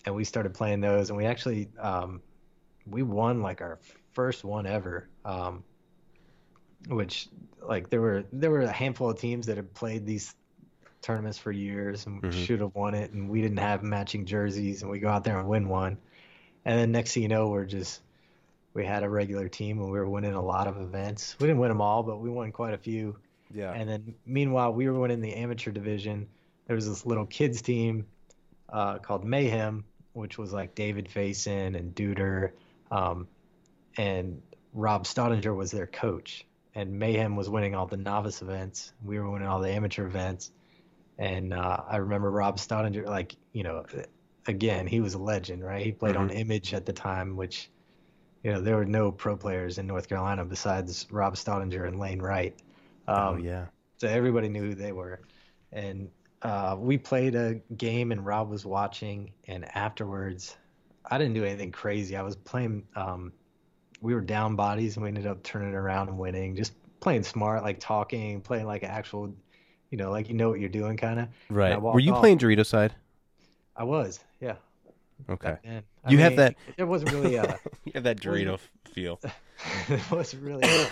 and 0.05 0.15
we 0.15 0.23
started 0.23 0.53
playing 0.53 0.81
those. 0.81 1.09
And 1.09 1.17
we 1.17 1.25
actually 1.25 1.69
um, 1.79 2.21
we 2.85 3.03
won 3.03 3.41
like 3.41 3.61
our 3.61 3.79
first 4.13 4.43
one 4.43 4.65
ever. 4.67 5.09
Um, 5.25 5.63
which 6.89 7.29
like 7.61 7.89
there 7.89 8.01
were 8.01 8.25
there 8.31 8.51
were 8.51 8.61
a 8.61 8.71
handful 8.71 9.09
of 9.09 9.19
teams 9.19 9.45
that 9.47 9.57
had 9.57 9.73
played 9.73 10.05
these 10.05 10.35
tournaments 11.03 11.37
for 11.37 11.51
years 11.51 12.05
and 12.07 12.21
Mhm. 12.21 12.31
should 12.45 12.61
have 12.61 12.73
won 12.73 12.95
it, 12.95 13.11
and 13.11 13.29
we 13.29 13.41
didn't 13.41 13.59
have 13.59 13.83
matching 13.83 14.25
jerseys, 14.25 14.81
and 14.81 14.89
we 14.89 14.99
go 14.99 15.09
out 15.09 15.23
there 15.23 15.37
and 15.39 15.47
win 15.47 15.67
one, 15.67 15.97
and 16.65 16.79
then 16.79 16.91
next 16.91 17.13
thing 17.13 17.23
you 17.23 17.29
know, 17.29 17.49
we're 17.49 17.65
just 17.65 18.01
we 18.73 18.83
had 18.83 19.03
a 19.03 19.09
regular 19.09 19.47
team 19.47 19.79
and 19.79 19.91
we 19.91 19.99
were 19.99 20.09
winning 20.09 20.33
a 20.33 20.41
lot 20.41 20.65
of 20.65 20.81
events. 20.81 21.35
We 21.39 21.45
didn't 21.45 21.59
win 21.59 21.69
them 21.69 21.79
all, 21.79 22.01
but 22.01 22.17
we 22.17 22.31
won 22.31 22.51
quite 22.51 22.73
a 22.73 22.77
few. 22.79 23.17
Yeah. 23.53 23.71
And 23.71 23.87
then 23.87 24.15
meanwhile, 24.25 24.73
we 24.73 24.89
were 24.89 24.97
winning 24.99 25.21
the 25.21 25.35
amateur 25.35 25.69
division. 25.69 26.27
There 26.65 26.75
was 26.75 26.87
this 26.89 27.05
little 27.05 27.27
kids 27.27 27.61
team 27.61 28.07
uh, 28.69 28.97
called 28.97 29.23
Mayhem, 29.25 29.83
which 30.13 30.39
was 30.39 30.51
like 30.51 30.73
David 30.73 31.07
Faison 31.07 31.77
and 31.77 31.93
Duder, 31.93 32.53
um, 32.89 33.27
and 33.95 34.41
Rob 34.73 35.03
Staudinger 35.03 35.55
was 35.55 35.69
their 35.69 35.85
coach. 35.85 36.43
And 36.73 36.97
Mayhem 36.97 37.35
was 37.35 37.47
winning 37.47 37.75
all 37.75 37.85
the 37.85 37.97
novice 37.97 38.41
events. 38.41 38.91
We 39.05 39.19
were 39.19 39.29
winning 39.29 39.47
all 39.47 39.59
the 39.59 39.69
amateur 39.69 40.07
events. 40.07 40.49
And 41.17 41.53
uh, 41.53 41.81
I 41.87 41.97
remember 41.97 42.31
Rob 42.31 42.57
Staudinger, 42.57 43.05
like 43.05 43.35
you 43.51 43.63
know, 43.63 43.85
again, 44.47 44.87
he 44.87 44.99
was 44.99 45.13
a 45.13 45.19
legend, 45.19 45.63
right? 45.63 45.85
He 45.85 45.91
played 45.91 46.15
on 46.15 46.29
Image 46.29 46.73
at 46.73 46.85
the 46.85 46.93
time, 46.93 47.35
which 47.35 47.69
you 48.43 48.51
know 48.51 48.61
there 48.61 48.75
were 48.75 48.85
no 48.85 49.11
pro 49.11 49.37
players 49.37 49.77
in 49.77 49.87
North 49.87 50.09
Carolina 50.09 50.43
besides 50.45 51.07
Rob 51.11 51.35
Staudinger 51.35 51.87
and 51.87 51.99
Lane 51.99 52.21
Wright. 52.21 52.55
Um, 53.07 53.17
oh 53.17 53.37
yeah. 53.37 53.65
so 53.97 54.07
everybody 54.07 54.49
knew 54.49 54.61
who 54.61 54.75
they 54.75 54.91
were. 54.91 55.21
And 55.71 56.09
uh, 56.41 56.75
we 56.77 56.97
played 56.97 57.35
a 57.35 57.55
game, 57.77 58.11
and 58.11 58.25
Rob 58.25 58.49
was 58.49 58.65
watching. 58.65 59.31
And 59.47 59.65
afterwards, 59.75 60.57
I 61.09 61.17
didn't 61.17 61.33
do 61.33 61.43
anything 61.43 61.71
crazy. 61.71 62.15
I 62.15 62.21
was 62.21 62.35
playing. 62.35 62.83
Um, 62.95 63.31
we 64.01 64.13
were 64.13 64.21
down 64.21 64.55
bodies, 64.55 64.95
and 64.95 65.03
we 65.03 65.09
ended 65.09 65.27
up 65.27 65.41
turning 65.43 65.73
around 65.73 66.09
and 66.09 66.17
winning. 66.17 66.55
Just 66.55 66.73
playing 66.99 67.23
smart, 67.23 67.63
like 67.63 67.79
talking, 67.79 68.41
playing 68.41 68.65
like 68.65 68.83
an 68.83 68.89
actual, 68.89 69.33
you 69.93 69.97
know, 69.97 70.09
like 70.09 70.27
you 70.27 70.33
know 70.33 70.49
what 70.49 70.59
you're 70.59 70.69
doing, 70.69 70.97
kind 70.97 71.19
of. 71.19 71.27
Right. 71.51 71.79
Were 71.79 71.99
you 71.99 72.13
off. 72.13 72.19
playing 72.19 72.39
Dorito 72.39 72.65
side? 72.65 72.95
I 73.75 73.83
was, 73.83 74.19
yeah. 74.41 74.55
Okay. 75.29 75.49
back 75.49 75.61
then. 75.63 75.83
I 76.03 76.11
You 76.11 76.17
have 76.17 76.35
that- 76.37 76.55
It 76.77 76.83
wasn't 76.85 77.11
really 77.11 77.35
a. 77.35 77.59
You 77.85 77.91
have 77.93 78.03
that 78.05 78.19
Dorito 78.19 78.59
feel. 78.91 79.19
it 79.89 80.11
wasn't 80.11 80.41
really 80.41 80.63
a 80.67 80.87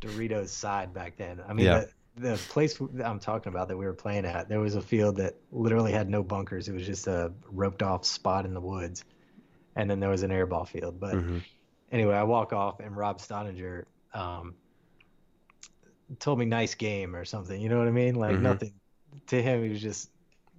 Doritos 0.00 0.48
side 0.48 0.92
back 0.92 1.16
then. 1.18 1.40
I 1.48 1.52
mean, 1.52 1.66
Yeah. 1.66 1.84
the, 2.16 2.30
the 2.30 2.36
place 2.48 2.76
that 2.94 3.06
I'm 3.06 3.20
talking 3.20 3.52
about 3.52 3.68
that 3.68 3.76
we 3.76 3.84
were 3.86 3.92
playing 3.94 4.24
at, 4.24 4.48
there 4.48 4.58
was 4.58 4.74
a 4.74 4.82
field 4.82 5.18
that 5.18 5.36
literally 5.52 5.92
had 5.92 6.10
no 6.10 6.24
bunkers. 6.24 6.66
It 6.68 6.72
was 6.72 6.84
just 6.84 7.06
a 7.06 7.32
roped 7.48 7.84
off 7.84 8.04
spot 8.04 8.44
in 8.44 8.54
the 8.54 8.60
woods, 8.60 9.04
and 9.76 9.88
then 9.88 10.00
there 10.00 10.10
was 10.10 10.24
an 10.24 10.30
airball 10.32 10.66
field. 10.66 10.98
But 10.98 11.14
Mhm. 11.14 11.42
anyway, 11.92 12.16
I 12.16 12.24
walk 12.24 12.52
off, 12.52 12.80
and 12.80 12.96
Rob 12.96 13.20
Staudinger 13.20 13.84
um, 14.14 14.56
told 16.18 16.38
me 16.38 16.44
"nice 16.44 16.74
game" 16.74 17.14
or 17.16 17.24
something. 17.24 17.60
You 17.60 17.68
know 17.68 17.78
what 17.78 17.88
I 17.88 17.92
mean? 17.92 18.14
Like 18.14 18.36
Mhm. 18.36 18.42
nothing. 18.42 18.74
To 19.28 19.42
him, 19.42 19.62
he 19.62 19.70
was 19.70 19.82
just 19.82 20.10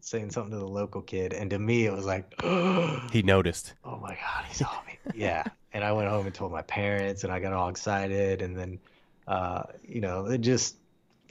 saying 0.02 0.32
something 0.32 0.52
to 0.52 0.60
the 0.60 0.68
local 0.68 1.02
kid, 1.02 1.34
and 1.34 1.50
to 1.52 1.60
me, 1.60 1.86
it 1.86 1.92
was 1.94 2.06
like. 2.06 2.34
He 3.12 3.22
noticed. 3.24 3.74
oh 3.86 3.98
my 3.98 4.10
god 4.16 4.46
he 4.48 4.54
saw 4.56 4.70
me 4.88 4.98
yeah 5.14 5.44
and 5.74 5.84
i 5.84 5.92
went 5.92 6.08
home 6.10 6.26
and 6.26 6.34
told 6.34 6.52
my 6.52 6.62
parents 6.64 7.24
and 7.24 7.34
i 7.34 7.40
got 7.40 7.54
all 7.54 7.70
excited 7.70 8.42
and 8.42 8.58
then 8.58 8.80
uh 9.28 9.64
you 9.84 10.02
know 10.02 10.26
it 10.26 10.40
just 10.42 10.78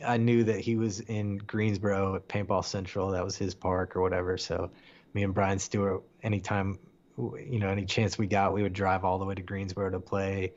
i 0.07 0.17
knew 0.17 0.45
that 0.45 0.61
he 0.61 0.77
was 0.77 1.01
in 1.01 1.39
greensboro 1.39 2.15
at 2.15 2.29
paintball 2.29 2.65
central 2.65 3.11
that 3.11 3.25
was 3.25 3.37
his 3.37 3.55
park 3.55 3.97
or 3.97 4.03
whatever 4.03 4.37
so 4.39 4.71
me 5.15 5.23
and 5.25 5.35
brian 5.35 5.59
stewart 5.59 6.03
anytime 6.23 6.79
you 7.19 7.59
know 7.59 7.69
any 7.69 7.85
chance 7.85 8.19
we 8.19 8.27
got 8.27 8.53
we 8.53 8.63
would 8.63 8.73
drive 8.75 9.05
all 9.05 9.19
the 9.19 9.25
way 9.25 9.35
to 9.35 9.43
greensboro 9.43 9.91
to 9.91 10.01
play 10.01 10.53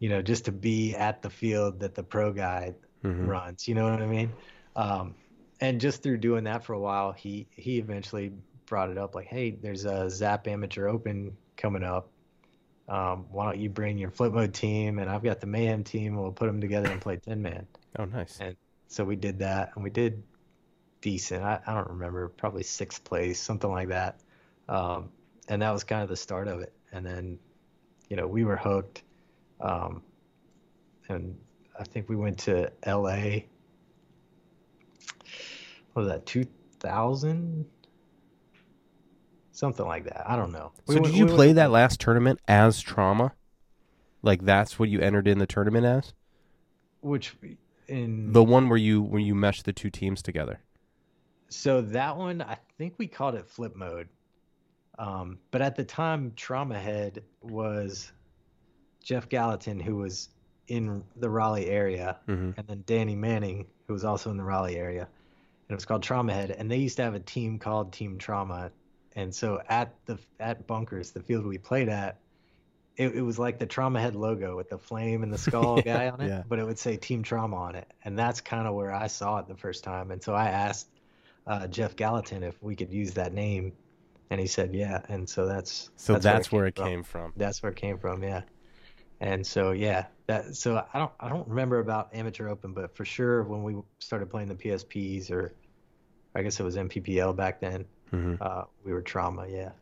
you 0.00 0.08
know 0.08 0.20
just 0.20 0.46
to 0.46 0.52
be 0.52 0.96
at 0.96 1.22
the 1.22 1.30
field 1.30 1.80
that 1.80 1.94
the 1.94 2.02
pro 2.02 2.32
guy 2.32 2.74
Mhm. 3.04 3.28
runs. 3.28 3.68
You 3.68 3.74
know 3.76 3.88
what 3.88 4.02
I 4.02 4.06
mean? 4.06 4.32
Um, 4.76 5.14
and 5.60 5.80
just 5.80 6.02
through 6.02 6.18
doing 6.18 6.44
that 6.44 6.64
for 6.64 6.72
a 6.72 6.80
while, 6.80 7.12
he 7.12 7.46
he 7.52 7.78
eventually 7.78 8.32
brought 8.66 8.90
it 8.90 8.98
up 8.98 9.14
like, 9.14 9.26
hey, 9.26 9.52
there's 9.52 9.84
a 9.84 10.10
Zap 10.10 10.46
Amateur 10.48 10.86
Open 10.88 11.36
coming 11.56 11.82
up. 11.84 12.10
Um, 12.88 13.26
why 13.30 13.44
don't 13.44 13.58
you 13.58 13.70
bring 13.70 13.98
your 13.98 14.10
flip 14.10 14.32
mode 14.32 14.52
team 14.52 14.98
and 14.98 15.08
I've 15.08 15.22
got 15.22 15.40
the 15.40 15.46
mayhem 15.46 15.84
team. 15.84 16.16
We'll 16.16 16.32
put 16.32 16.46
them 16.46 16.60
together 16.60 16.90
and 16.90 17.00
play 17.00 17.16
ten 17.16 17.40
man. 17.40 17.66
Oh, 17.98 18.04
nice. 18.04 18.38
And 18.40 18.56
so 18.88 19.04
we 19.04 19.16
did 19.16 19.38
that, 19.38 19.70
and 19.74 19.84
we 19.84 19.90
did 19.90 20.22
decent. 21.00 21.42
I, 21.42 21.60
I 21.66 21.74
don't 21.74 21.88
remember, 21.88 22.28
probably 22.28 22.62
sixth 22.62 23.04
place, 23.04 23.40
something 23.40 23.70
like 23.70 23.88
that. 23.88 24.20
Um, 24.68 25.10
and 25.48 25.62
that 25.62 25.72
was 25.72 25.84
kind 25.84 26.02
of 26.02 26.08
the 26.08 26.16
start 26.16 26.48
of 26.48 26.60
it. 26.60 26.72
And 26.92 27.04
then, 27.06 27.38
you 28.08 28.16
know, 28.16 28.26
we 28.26 28.44
were 28.44 28.56
hooked. 28.56 29.02
Um, 29.60 30.02
and 31.08 31.36
I 31.78 31.84
think 31.84 32.08
we 32.08 32.16
went 32.16 32.38
to 32.40 32.70
LA. 32.86 33.44
What 35.92 36.04
was 36.04 36.08
that, 36.08 36.26
2000? 36.26 37.64
Something 39.52 39.86
like 39.86 40.04
that. 40.04 40.28
I 40.28 40.36
don't 40.36 40.52
know. 40.52 40.72
So 40.86 41.00
did 41.00 41.14
you 41.14 41.26
we 41.26 41.32
play 41.32 41.52
that 41.52 41.70
last 41.70 42.00
tournament 42.00 42.40
as 42.48 42.80
trauma? 42.80 43.32
Like 44.22 44.42
that's 44.42 44.78
what 44.78 44.88
you 44.88 45.00
entered 45.00 45.28
in 45.28 45.38
the 45.38 45.46
tournament 45.46 45.84
as? 45.84 46.14
Which 47.00 47.36
in 47.88 48.32
The 48.32 48.44
one 48.44 48.68
where 48.68 48.78
you 48.78 49.02
where 49.02 49.20
you 49.20 49.34
meshed 49.34 49.64
the 49.64 49.72
two 49.72 49.90
teams 49.90 50.22
together. 50.22 50.60
So 51.48 51.82
that 51.82 52.16
one, 52.16 52.40
I 52.40 52.56
think 52.78 52.94
we 52.96 53.06
called 53.08 53.34
it 53.34 53.48
flip 53.48 53.74
mode. 53.74 54.08
Um, 54.98 55.38
but 55.50 55.62
at 55.62 55.76
the 55.76 55.84
time, 55.84 56.32
Trauma 56.36 56.78
Head 56.78 57.22
was 57.42 58.12
Jeff 59.02 59.28
Gallatin, 59.28 59.80
who 59.80 59.96
was 59.96 60.28
in 60.68 61.02
the 61.16 61.28
Raleigh 61.30 61.66
area, 61.66 62.18
Mhm. 62.28 62.54
and 62.56 62.66
then 62.66 62.82
Danny 62.86 63.16
Manning, 63.16 63.66
who 63.86 63.92
was 63.92 64.04
also 64.04 64.30
in 64.30 64.36
the 64.36 64.44
Raleigh 64.44 64.76
area. 64.76 65.02
And 65.02 65.70
it 65.70 65.74
was 65.74 65.84
called 65.84 66.02
Trauma 66.02 66.32
Head, 66.32 66.50
and 66.50 66.70
they 66.70 66.76
used 66.78 66.96
to 66.96 67.02
have 67.02 67.14
a 67.14 67.20
team 67.20 67.58
called 67.58 67.92
Team 67.92 68.18
Trauma. 68.18 68.70
And 69.16 69.34
so 69.34 69.60
at 69.68 69.94
the 70.06 70.18
at 70.38 70.66
Bunkers, 70.66 71.10
the 71.12 71.20
field 71.22 71.44
we 71.46 71.58
played 71.58 71.88
at, 71.88 72.18
it, 72.96 73.14
it 73.16 73.22
was 73.22 73.38
like 73.38 73.58
the 73.58 73.66
Trauma 73.66 74.00
Head 74.00 74.14
logo 74.14 74.56
with 74.56 74.68
the 74.70 74.78
flame 74.78 75.22
and 75.22 75.32
the 75.32 75.38
skull 75.50 75.80
guy 75.80 76.08
on 76.10 76.20
it, 76.20 76.28
yeah. 76.28 76.42
but 76.48 76.58
it 76.58 76.64
would 76.64 76.78
say 76.78 76.96
Team 76.96 77.22
Trauma 77.22 77.56
on 77.56 77.74
it, 77.74 77.90
and 78.04 78.18
that's 78.18 78.40
kind 78.40 78.66
of 78.68 78.74
where 78.74 78.92
I 78.92 79.06
saw 79.08 79.38
it 79.38 79.48
the 79.48 79.56
first 79.56 79.82
time. 79.84 80.10
And 80.10 80.22
so 80.22 80.34
I 80.34 80.48
asked 80.50 80.88
uh, 81.46 81.66
Jeff 81.66 81.96
Gallatin 81.96 82.42
if 82.42 82.62
we 82.62 82.76
could 82.76 82.92
use 82.92 83.14
that 83.14 83.32
name, 83.32 83.72
and 84.28 84.40
he 84.40 84.46
said 84.46 84.74
yeah. 84.74 85.00
And 85.08 85.28
so 85.28 85.46
that's 85.46 85.90
So 85.96 86.18
that's, 86.18 86.52
where 86.52 86.60
where 86.62 86.68
it 86.68 86.76
from. 86.76 86.86
came 86.86 87.02
from. 87.02 87.32
That's 87.36 87.62
where 87.62 87.72
it 87.72 87.76
came 87.76 87.98
from, 87.98 88.22
yeah. 88.22 88.42
And 89.20 89.46
so 89.46 89.72
yeah, 89.72 90.06
that 90.26 90.56
so 90.56 90.82
I 90.92 90.98
don't 90.98 91.12
I 91.20 91.28
don't 91.28 91.46
remember 91.48 91.78
about 91.78 92.14
amateur 92.14 92.48
open, 92.48 92.72
but 92.72 92.96
for 92.96 93.04
sure 93.04 93.42
when 93.42 93.62
we 93.62 93.76
started 93.98 94.30
playing 94.30 94.48
the 94.48 94.54
PSPs 94.54 95.30
or 95.30 95.54
I 96.34 96.42
guess 96.42 96.58
it 96.60 96.62
was 96.64 96.76
NPPL 96.76 97.36
back 97.36 97.60
then, 97.60 97.84
hmm 98.10 98.34
uh, 98.40 98.64
we 98.84 98.92
were 98.92 99.02
trauma, 99.02 99.46
yeah. 99.48 99.72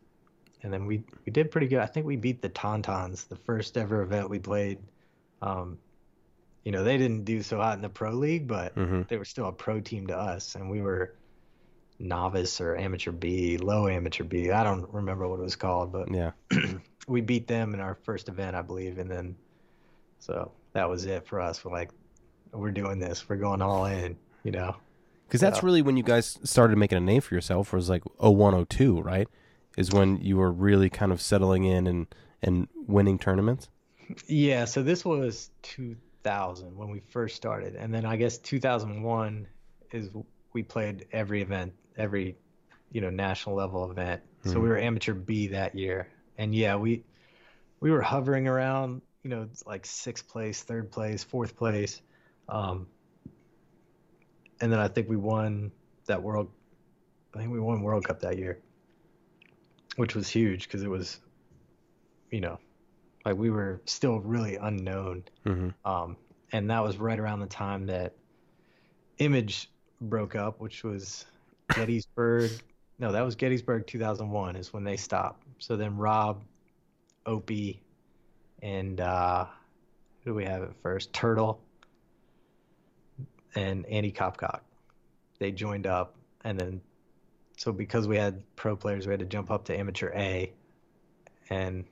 And 0.63 0.73
then 0.73 0.87
we 0.87 1.05
we 1.25 1.33
did 1.33 1.51
pretty 1.51 1.69
good. 1.69 1.79
I 1.79 1.87
think 1.87 2.07
we 2.07 2.17
beat 2.17 2.43
the 2.43 2.49
Tauntauns, 2.49 3.29
the 3.29 3.37
first 3.37 3.77
ever 3.77 4.03
event 4.03 4.29
we 4.31 4.39
played. 4.41 4.79
Um, 5.41 5.79
you 6.65 6.73
know, 6.73 6.85
they 6.85 6.99
didn't 6.99 7.25
do 7.25 7.43
so 7.43 7.59
hot 7.59 7.77
in 7.77 7.83
the 7.83 7.89
pro 7.89 8.13
league, 8.13 8.49
but 8.49 8.75
hmm 8.75 9.03
they 9.09 9.17
were 9.17 9.25
still 9.25 9.47
a 9.47 9.53
pro 9.53 9.81
team 9.81 10.09
to 10.09 10.17
us, 10.19 10.55
and 10.57 10.71
we 10.71 10.83
were 10.83 11.15
novice 11.99 12.61
or 12.61 12.77
amateur 12.77 13.13
B, 13.13 13.59
low 13.59 13.89
amateur 13.89 14.25
B. 14.25 14.51
I 14.51 14.65
don't 14.65 14.93
remember 14.93 15.29
what 15.29 15.41
it 15.41 15.43
was 15.43 15.57
called, 15.57 15.93
but 15.93 16.13
Yeah. 16.13 16.33
we 17.09 17.21
beat 17.21 17.47
them 17.49 17.75
in 17.75 17.81
our 17.81 17.95
first 17.95 18.29
event, 18.29 18.55
I 18.55 18.63
believe, 18.63 18.99
and 18.99 19.11
then 19.11 19.35
so 20.19 20.53
that 20.73 20.89
was 20.89 21.07
it 21.07 21.27
for 21.27 21.41
us. 21.41 21.65
We're 21.65 21.73
like, 21.73 21.91
we're 22.53 22.71
doing 22.71 22.99
this. 22.99 23.29
We're 23.29 23.37
going 23.37 23.63
all 23.63 23.87
in, 23.87 24.17
you 24.45 24.51
know. 24.53 24.77
Because 25.27 25.41
that's 25.41 25.59
Yeah. 25.59 25.67
really 25.67 25.83
when 25.83 25.97
you 25.97 26.03
guys 26.03 26.39
started 26.45 26.77
making 26.79 26.99
a 26.99 27.01
name 27.01 27.21
for 27.21 27.35
yourself. 27.35 27.73
Was 27.73 27.89
like 27.91 28.03
0102, 28.19 29.01
right? 29.01 29.29
Is 29.77 29.93
when 29.93 30.19
you 30.21 30.37
were 30.37 30.51
really 30.53 30.91
kind 30.91 31.13
of 31.13 31.21
settling 31.21 31.65
in 31.65 31.87
and 31.87 32.07
and 32.43 32.69
winning 32.87 33.19
tournaments. 33.19 33.69
Yeah, 34.27 34.65
so 34.65 34.83
this 34.83 35.05
was 35.05 35.51
2000 35.63 36.77
when 36.77 36.89
we 36.91 37.01
first 37.01 37.37
started, 37.37 37.75
and 37.77 37.93
then 37.93 38.05
I 38.07 38.17
guess 38.17 38.39
2001 38.39 39.47
is 39.93 40.11
we 40.53 40.63
played 40.63 41.07
every 41.13 41.43
event, 41.43 41.73
every 41.97 42.37
you 42.93 43.01
know 43.01 43.11
national 43.11 43.55
level 43.57 43.91
event. 43.91 44.23
So 44.45 44.55
Mhm. 44.55 44.63
we 44.63 44.69
were 44.69 44.79
amateur 44.79 45.15
B 45.15 45.49
that 45.49 45.75
year, 45.75 46.09
and 46.39 46.55
yeah, 46.55 46.77
we 46.77 47.05
we 47.81 47.91
were 47.91 48.01
hovering 48.01 48.49
around, 48.49 49.03
you 49.23 49.31
know, 49.31 49.49
like 49.67 49.85
sixth 49.85 50.29
place, 50.29 50.63
third 50.63 50.91
place, 50.91 51.23
fourth 51.23 51.57
place, 51.57 52.01
um, 52.49 52.87
and 54.61 54.73
then 54.73 54.79
I 54.79 54.89
think 54.89 55.09
we 55.09 55.17
won 55.17 55.71
that 56.07 56.23
world. 56.23 56.51
I 57.35 57.39
think 57.39 57.53
we 57.53 57.61
won 57.61 57.83
World 57.83 58.05
Cup 58.05 58.21
that 58.21 58.39
year, 58.39 58.59
which 59.97 60.15
was 60.15 60.29
huge 60.29 60.65
because 60.65 60.83
it 60.83 60.89
was, 60.89 61.21
you 62.31 62.41
know, 62.41 62.59
like 63.25 63.37
we 63.37 63.51
were 63.51 63.83
still 63.85 64.21
really 64.21 64.57
unknown 64.57 65.25
hmm 65.45 65.69
um, 65.85 66.17
and 66.53 66.71
that 66.71 66.83
was 66.83 66.97
right 66.97 67.19
around 67.19 67.41
the 67.41 67.47
time 67.47 67.87
that 67.87 68.15
Image 69.19 69.71
broke 70.01 70.37
up, 70.37 70.61
which 70.61 70.85
was 70.85 71.27
Gettysburg. 71.75 72.51
no, 72.99 73.13
that 73.13 73.23
was 73.23 73.35
Gettysburg 73.35 73.87
2001 73.87 74.57
is 74.57 74.73
when 74.73 74.85
they 74.85 74.97
stopped. 74.97 75.45
So 75.59 75.77
then 75.77 75.97
Rob, 75.97 76.43
Opie, 77.27 77.81
and 78.63 79.01
uh, 79.01 79.47
who 80.23 80.31
do 80.31 80.35
we 80.35 80.45
have 80.45 80.63
at 80.63 80.75
first? 80.83 81.13
Turtle 81.13 81.61
and 83.55 83.87
Andy 83.87 84.13
Copcock. 84.13 84.61
They 85.39 85.53
joined 85.53 85.87
up, 85.87 86.15
and 86.45 86.59
then 86.59 86.81
so 87.57 87.73
because 87.73 88.07
we 88.07 88.17
had 88.17 88.43
pro 88.57 88.77
players, 88.77 89.07
we 89.07 89.13
had 89.13 89.21
to 89.21 89.27
jump 89.27 89.51
up 89.51 89.65
to 89.67 89.77
amateur 89.77 90.13
A, 90.15 90.53
and 91.51 91.85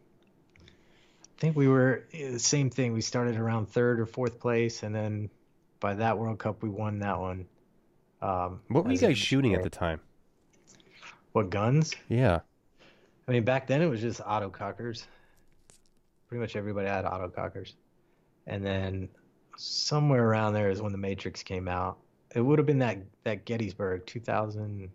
I 1.36 1.40
think 1.40 1.56
we 1.56 1.68
were 1.68 2.04
the 2.12 2.34
eh, 2.34 2.38
same 2.38 2.70
thing. 2.70 2.92
We 2.92 3.02
started 3.02 3.36
around 3.36 3.68
third 3.68 4.00
or 4.00 4.06
fourth 4.06 4.40
place, 4.40 4.82
and 4.82 4.94
then 4.94 5.30
by 5.80 5.94
that 5.94 6.18
World 6.18 6.38
Cup, 6.38 6.62
we 6.62 6.68
won 6.68 7.00
that 7.00 7.20
one. 7.20 7.46
Um, 8.22 8.60
what 8.68 8.84
were 8.84 8.92
you 8.92 8.98
guys 8.98 9.18
shooting 9.18 9.54
at 9.54 9.62
the 9.62 9.70
time? 9.70 10.00
What 11.32 11.50
guns? 11.50 11.94
Yeah. 12.08 12.40
I 13.28 13.32
mean, 13.32 13.44
back 13.44 13.66
then 13.66 13.82
it 13.82 13.86
was 13.86 14.00
just 14.00 14.20
autocockers. 14.20 15.06
Pretty 16.28 16.40
much 16.40 16.56
everybody 16.56 16.88
had 16.88 17.04
autocockers. 17.04 17.74
And 18.46 18.64
then 18.64 19.08
somewhere 19.56 20.28
around 20.28 20.54
there 20.54 20.70
is 20.70 20.80
when 20.80 20.92
the 20.92 20.98
Matrix 20.98 21.42
came 21.42 21.68
out. 21.68 21.98
It 22.34 22.40
would 22.40 22.58
have 22.58 22.66
been 22.66 22.78
that 22.80 22.98
that 23.24 23.44
Gettysburg 23.44 24.04
2000 24.06 24.90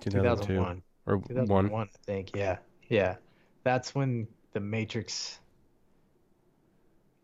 2001 0.00 0.82
or 1.06 1.16
2001 1.28 1.82
I 1.82 1.88
think. 2.04 2.36
Yeah. 2.36 2.58
Yeah. 2.88 3.16
That's 3.64 3.94
when 3.94 4.28
the 4.52 4.60
Matrix 4.60 5.40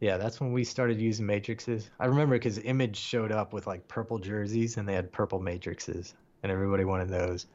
yeah, 0.02 0.16
that's 0.16 0.40
when 0.40 0.52
we 0.52 0.64
started 0.64 1.00
using 1.00 1.26
matrices. 1.26 1.88
I 2.00 2.06
remember 2.06 2.34
because 2.34 2.58
Image 2.58 2.96
showed 2.96 3.30
up 3.30 3.52
with 3.52 3.68
like 3.68 3.86
purple 3.86 4.18
jerseys 4.18 4.76
and 4.76 4.88
they 4.88 4.94
had 4.94 5.12
purple 5.12 5.38
matrices, 5.38 6.16
and 6.42 6.50
everybody 6.50 6.84
wanted 6.84 7.08
those. 7.08 7.46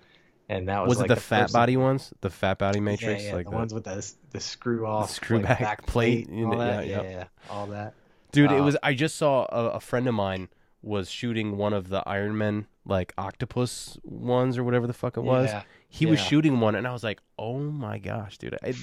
And 0.49 0.69
that 0.69 0.81
was, 0.81 0.89
was 0.89 0.97
like 0.99 1.05
it 1.05 1.09
the, 1.09 1.15
the 1.15 1.21
fat 1.21 1.51
body 1.51 1.75
ones, 1.75 2.13
the 2.21 2.29
fat 2.29 2.57
body 2.57 2.79
matrix, 2.79 3.23
yeah, 3.23 3.29
yeah, 3.29 3.35
like 3.35 3.45
the, 3.45 3.51
the, 3.51 3.57
ones 3.57 3.73
with 3.73 3.83
the 3.83 4.13
the 4.31 4.39
screw 4.39 4.87
off, 4.87 5.11
screw 5.11 5.39
like, 5.39 5.59
back, 5.59 5.85
plate, 5.85 6.29
plate 6.29 6.43
all 6.45 6.57
that, 6.57 6.87
yeah, 6.87 7.01
yeah, 7.01 7.09
yeah, 7.09 7.23
all 7.49 7.67
that. 7.67 7.93
Dude, 8.31 8.51
it 8.51 8.61
was. 8.61 8.77
I 8.81 8.93
just 8.93 9.15
saw 9.17 9.45
a, 9.49 9.71
a, 9.71 9.79
friend 9.79 10.07
of 10.07 10.13
mine 10.13 10.49
was 10.81 11.09
shooting 11.09 11.57
one 11.57 11.73
of 11.73 11.89
the 11.89 12.01
Iron 12.07 12.37
Man 12.37 12.67
like 12.85 13.13
octopus 13.17 13.97
ones 14.03 14.57
or 14.57 14.63
whatever 14.63 14.87
the 14.87 14.93
fuck 14.93 15.17
it 15.17 15.21
was. 15.21 15.49
Yeah, 15.49 15.63
he 15.89 16.05
was 16.05 16.19
shooting 16.19 16.59
one, 16.59 16.75
and 16.75 16.87
I 16.87 16.93
was 16.93 17.03
like, 17.03 17.19
"Oh 17.37 17.59
my 17.59 17.97
gosh, 17.97 18.37
dude!" 18.37 18.57
It, 18.63 18.75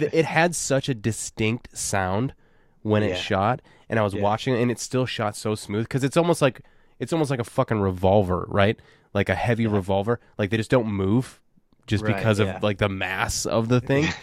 it 0.00 0.24
had 0.24 0.54
such 0.54 0.88
a 0.88 0.94
distinct 0.94 1.76
sound 1.76 2.34
when 2.82 3.02
it 3.02 3.16
shot, 3.16 3.60
and 3.88 3.98
I 3.98 4.02
was 4.02 4.14
watching 4.14 4.54
it, 4.54 4.62
and 4.62 4.70
it 4.70 4.78
still 4.78 5.06
shot 5.06 5.36
so 5.36 5.54
smooth 5.54 5.84
because 5.84 6.04
it's 6.04 6.16
almost 6.16 6.40
like 6.40 6.62
it's 6.98 7.12
almost 7.12 7.30
like 7.30 7.40
a 7.40 7.44
fucking 7.44 7.80
revolver, 7.80 8.46
right? 8.48 8.78
Like 9.16 9.28
a 9.30 9.34
heavy 9.34 9.66
revolver. 9.66 10.20
Like 10.38 10.50
they 10.50 10.56
just 10.58 10.70
don't 10.70 10.86
move 10.88 11.40
just 11.86 12.04
Right, 12.04 12.14
because 12.14 12.38
yeah. 12.38 12.56
of 12.56 12.62
like 12.62 12.78
the 12.78 12.88
mass 12.88 13.46
of 13.46 13.68
the 13.68 13.80
thing. 13.80 14.06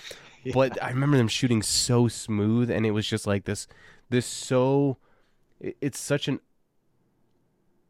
Yeah. 0.45 0.51
But 0.53 0.83
I 0.83 0.89
remember 0.89 1.15
them 1.15 1.29
shooting 1.29 1.61
so 1.61 2.09
smooth, 2.09 2.69
and 2.69 2.85
it 2.85 2.91
was 2.91 3.07
just 3.07 3.25
like 3.25 3.45
this, 3.45 3.65
this 4.09 4.25
so. 4.25 4.97
It's 5.61 5.97
such 5.97 6.27
an 6.27 6.41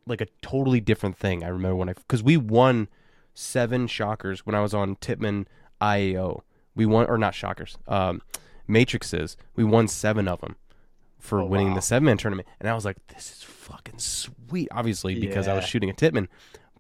like 0.05 0.21
a 0.21 0.27
totally 0.43 0.79
different 0.79 1.17
thing. 1.17 1.43
I 1.43 1.47
remember 1.47 1.75
when 1.77 1.89
I 1.89 1.93
because 1.93 2.21
we 2.21 2.37
won 2.37 2.89
seven 3.33 3.87
shockers 3.87 4.45
when 4.45 4.53
I 4.53 4.61
was 4.61 4.71
on 4.71 4.97
Tippmann 4.97 5.47
IAO. 5.81 6.41
We 6.75 6.85
won 6.85 7.07
or 7.07 7.17
not 7.17 7.33
shockers, 7.33 7.75
um, 7.87 8.21
matrices. 8.67 9.35
We 9.55 9.63
won 9.63 9.87
seven 9.87 10.27
of 10.27 10.41
them 10.41 10.55
for 11.19 11.39
Oh, 11.41 11.45
winning 11.45 11.69
wow. 11.69 11.75
the 11.77 11.81
seven 11.81 12.05
man 12.05 12.17
tournament, 12.19 12.47
and 12.59 12.69
I 12.69 12.75
was 12.75 12.85
like, 12.85 12.97
"This 13.07 13.31
is 13.31 13.41
fucking 13.41 13.97
sweet." 13.97 14.67
Obviously, 14.71 15.19
because 15.19 15.47
I 15.47 15.55
was 15.55 15.65
shooting 15.65 15.89
a 15.89 15.93
Tippmann, 15.93 16.27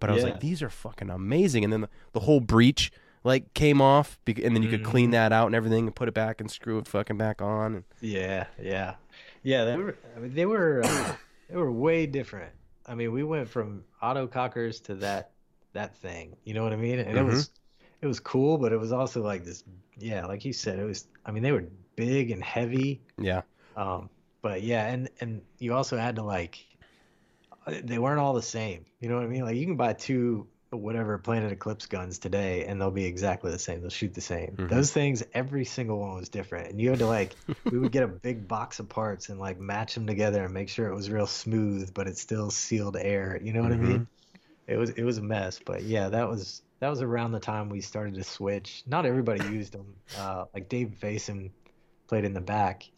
but 0.03 0.09
I 0.09 0.13
was 0.13 0.23
Yeah. 0.23 0.31
like, 0.31 0.39
"These 0.41 0.61
are 0.61 0.69
fucking 0.69 1.09
amazing." 1.09 1.63
And 1.63 1.71
then 1.71 1.81
the, 1.81 1.89
the 2.11 2.19
whole 2.19 2.41
breach 2.41 2.91
like 3.23 3.53
came 3.53 3.81
off, 3.81 4.19
and 4.27 4.53
then 4.55 4.61
you 4.63 4.69
could 4.69 4.83
clean 4.83 5.09
Mhm. 5.09 5.13
that 5.13 5.31
out 5.31 5.45
and 5.45 5.55
everything, 5.55 5.85
and 5.85 5.95
put 5.95 6.09
it 6.09 6.13
back 6.13 6.41
and 6.41 6.51
screw 6.51 6.77
it 6.77 6.87
fucking 6.89 7.17
back 7.17 7.41
on. 7.41 7.75
And 7.75 7.83
Yeah, 8.01 8.47
yeah, 8.61 8.95
yeah. 9.43 9.63
They 9.63 9.77
were. 9.77 9.95
I 10.15 10.19
mean, 10.19 10.33
they 10.33 10.45
were. 10.45 10.81
Uh, 10.83 11.15
they 11.49 11.55
were 11.55 11.71
way 11.71 12.05
different. 12.05 12.51
I 12.85 12.95
mean, 12.95 13.13
we 13.13 13.23
went 13.23 13.47
from 13.47 13.85
autocockers 14.01 14.83
to 14.83 14.95
that 14.95 15.31
that 15.71 15.95
thing. 15.95 16.35
You 16.43 16.53
know 16.53 16.63
what 16.63 16.73
I 16.73 16.75
mean? 16.75 16.99
And 16.99 17.17
it 17.17 17.21
Mhm. 17.23 17.27
was 17.27 17.49
it 18.01 18.07
was 18.07 18.19
cool, 18.19 18.57
but 18.57 18.73
it 18.73 18.77
was 18.77 18.91
also 18.91 19.23
like 19.23 19.45
this. 19.45 19.63
Yeah, 19.97 20.25
like 20.25 20.43
you 20.43 20.51
said, 20.51 20.77
it 20.79 20.83
was. 20.83 21.07
I 21.25 21.31
mean, 21.31 21.43
they 21.43 21.53
were 21.53 21.63
big 21.95 22.31
and 22.31 22.43
heavy. 22.43 22.99
yeah, 23.17 23.43
Um, 23.77 24.09
but 24.41 24.63
yeah, 24.63 24.87
and 24.87 25.09
and 25.21 25.41
you 25.59 25.73
also 25.73 25.95
had 25.97 26.17
to 26.17 26.23
like. 26.23 26.59
They 27.67 27.97
weren't 27.97 28.19
all 28.19 28.33
the 28.33 28.41
same. 28.41 28.85
You 28.99 29.09
know 29.09 29.15
what 29.15 29.23
I 29.23 29.27
mean? 29.27 29.43
Like 29.43 29.55
you 29.55 29.65
can 29.65 29.75
buy 29.75 29.93
two 29.93 30.47
whatever 30.69 31.19
Planet 31.19 31.51
Eclipse 31.51 31.85
guns 31.85 32.17
today, 32.17 32.65
and 32.65 32.81
they'll 32.81 32.89
be 32.89 33.05
exactly 33.05 33.51
the 33.51 33.59
same. 33.59 33.81
They'll 33.81 33.91
shoot 33.91 34.13
the 34.13 34.21
same. 34.21 34.55
Mhm. 34.57 34.69
Those 34.69 34.91
things, 34.91 35.23
every 35.33 35.65
single 35.65 35.99
one 35.99 36.15
was 36.15 36.29
different, 36.29 36.71
and 36.71 36.81
you 36.81 36.89
had 36.89 36.97
to 36.99 37.05
like. 37.07 37.35
we 37.65 37.77
would 37.77 37.91
get 37.91 38.01
a 38.03 38.07
big 38.07 38.47
box 38.47 38.79
of 38.79 38.89
parts 38.89 39.29
and 39.29 39.39
like 39.39 39.59
match 39.59 39.93
them 39.93 40.07
together 40.07 40.43
and 40.43 40.53
make 40.53 40.69
sure 40.69 40.87
it 40.87 40.95
was 40.95 41.11
real 41.11 41.27
smooth, 41.27 41.93
but 41.93 42.07
it 42.07 42.17
still 42.17 42.49
sealed 42.49 42.97
air. 42.97 43.39
You 43.41 43.53
know 43.53 43.61
what 43.61 43.71
I 43.71 43.77
mean? 43.77 44.07
It 44.65 44.77
was 44.77 44.89
it 44.91 45.03
was 45.03 45.17
a 45.17 45.21
mess, 45.21 45.59
but 45.63 45.83
yeah, 45.83 46.09
that 46.09 46.27
was 46.27 46.61
that 46.79 46.89
was 46.89 47.01
around 47.01 47.33
the 47.33 47.39
time 47.39 47.69
we 47.69 47.81
started 47.81 48.15
to 48.15 48.23
switch. 48.23 48.83
Not 48.87 49.05
everybody 49.05 49.43
used 49.53 49.73
them. 49.73 49.93
Uh, 50.17 50.45
like 50.53 50.69
Dave 50.69 50.95
Faison 50.99 51.51
played 52.07 52.25
in 52.25 52.33
the 52.33 52.41
back, 52.41 52.89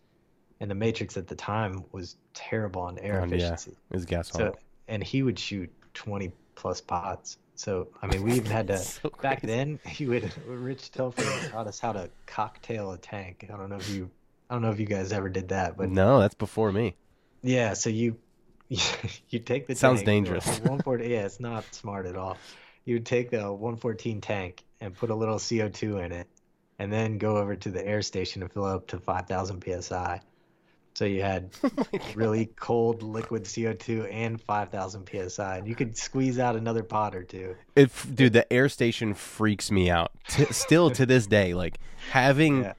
and 0.66 0.72
the 0.72 0.76
Matrix 0.76 1.16
at 1.16 1.28
the 1.28 1.36
time 1.36 1.84
was 1.92 2.16
terrible 2.34 2.82
on 2.82 2.98
air 2.98 3.22
um, 3.22 3.30
yeah. 3.30 3.36
efficiency. 3.36 3.78
it 3.92 3.96
was 3.96 4.06
gas 4.06 4.32
So 4.32 4.56
and 4.88 5.04
he 5.04 5.22
would 5.22 5.38
shoot 5.38 5.72
20 5.94 6.32
plus 6.56 6.82
pots. 6.82 7.38
So 7.54 7.90
I 8.02 8.08
mean, 8.08 8.24
we 8.24 8.32
even 8.34 8.50
had 8.52 8.66
to 8.68 8.78
So 8.80 9.12
back 9.22 9.44
then. 9.44 9.80
He 9.86 10.08
would 10.08 10.32
Rich 10.48 10.90
Telford 10.92 11.28
taught 11.52 11.68
us 11.68 11.80
how 11.80 11.92
to 11.92 12.10
cocktail 12.26 12.94
a 12.94 12.98
tank. 12.98 13.48
I 13.54 13.58
don't 13.58 13.70
know 13.70 13.76
if 13.76 13.88
you 13.92 14.10
I 14.50 14.56
don't 14.56 14.64
know 14.64 14.72
if 14.72 14.80
you 14.80 14.88
guys 14.88 15.12
ever 15.12 15.30
did 15.30 15.50
that, 15.50 15.78
but 15.78 15.90
no, 15.90 16.20
that's 16.20 16.34
before 16.34 16.72
me. 16.72 16.96
yeah. 17.44 17.74
So 17.74 17.92
you 17.92 18.18
you 18.70 19.38
take 19.38 19.68
the 19.68 19.76
Sounds 19.76 20.00
tank, 20.00 20.08
dangerous. 20.08 20.46
the 20.46 20.62
140 20.62 21.08
yeah, 21.08 21.26
it's 21.26 21.40
not 21.40 21.64
smart 21.76 22.08
at 22.08 22.16
all. 22.16 22.40
You 22.86 22.96
would 22.96 23.06
take 23.06 23.30
the 23.30 23.52
114 23.52 24.20
tank 24.20 24.64
and 24.82 24.96
put 24.96 25.12
a 25.12 25.16
little 25.16 25.38
CO2 25.38 26.04
in 26.04 26.12
it, 26.12 26.28
and 26.80 26.92
then 26.92 27.20
go 27.20 27.38
over 27.38 27.56
to 27.56 27.70
the 27.70 27.86
air 27.86 28.02
station 28.02 28.42
and 28.42 28.52
fill 28.52 28.66
up 28.66 28.88
to 28.88 28.98
5,000 28.98 29.64
psi. 29.84 30.22
So 30.96 31.04
you 31.06 31.22
had 31.22 31.50
oh 31.64 31.70
really 32.16 32.46
cold 32.56 33.04
liquid 33.04 33.44
CO2 33.44 34.12
and 34.12 34.42
5,000 34.42 35.10
psi, 35.30 35.58
and 35.58 35.68
you 35.68 35.76
could 35.76 35.98
squeeze 35.98 36.40
out 36.40 36.56
another 36.56 36.84
pot 36.84 37.14
or 37.14 37.22
two. 37.24 37.56
If 37.76 38.08
dude, 38.16 38.32
the 38.34 38.52
air 38.52 38.70
station 38.70 39.14
freaks 39.14 39.70
me 39.70 39.90
out. 39.90 40.12
T- 40.30 40.46
still 40.46 40.90
to 40.92 41.06
this 41.06 41.28
day, 41.28 41.54
like 41.54 41.78
having, 42.12 42.64
Yeah. 42.64 42.74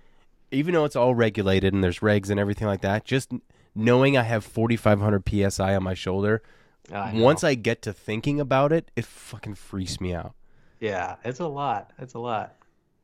even 0.51 0.73
though 0.73 0.87
it's 0.87 0.97
all 0.97 1.15
regulated 1.15 1.75
and 1.75 1.85
there's 1.85 1.99
regs 2.01 2.31
and 2.31 2.41
everything 2.41 2.67
like 2.67 2.81
that, 2.81 3.05
just 3.05 3.33
knowing 3.75 4.17
I 4.17 4.23
have 4.23 4.45
4,500 4.47 5.23
psi 5.53 5.77
on 5.77 5.83
my 5.83 5.93
shoulder. 5.95 6.43
I. 6.91 7.13
Once 7.15 7.45
I 7.45 7.55
get 7.55 7.83
to 7.83 7.93
thinking 7.93 8.41
about 8.41 8.73
it, 8.73 8.91
it 8.97 9.05
fucking 9.05 9.57
freaks 9.57 10.01
me 10.01 10.15
out. 10.15 10.35
Yeah, 10.81 11.17
it's 11.23 11.41
a 11.41 11.47
lot. 11.49 11.91
It's 11.99 12.15
a 12.15 12.19
lot. 12.19 12.55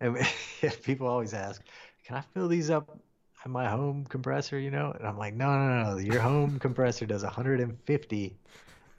And 0.01 0.17
people 0.85 1.07
always 1.07 1.35
ask, 1.35 1.61
"Can 2.07 2.17
I 2.17 2.23
fill 2.33 2.49
these 2.49 2.71
up 2.71 2.89
at 2.91 2.97
my 3.51 3.69
home 3.69 4.05
compressor?" 4.09 4.59
You 4.59 4.71
know, 4.71 4.93
and 4.97 5.07
I'm 5.07 5.19
like, 5.19 5.35
"No, 5.35 5.47
no, 5.59 5.91
no. 5.93 5.97
Your 5.99 6.21
home 6.21 6.59
compressor 6.59 7.07
does 7.07 7.23
150. 7.25 8.37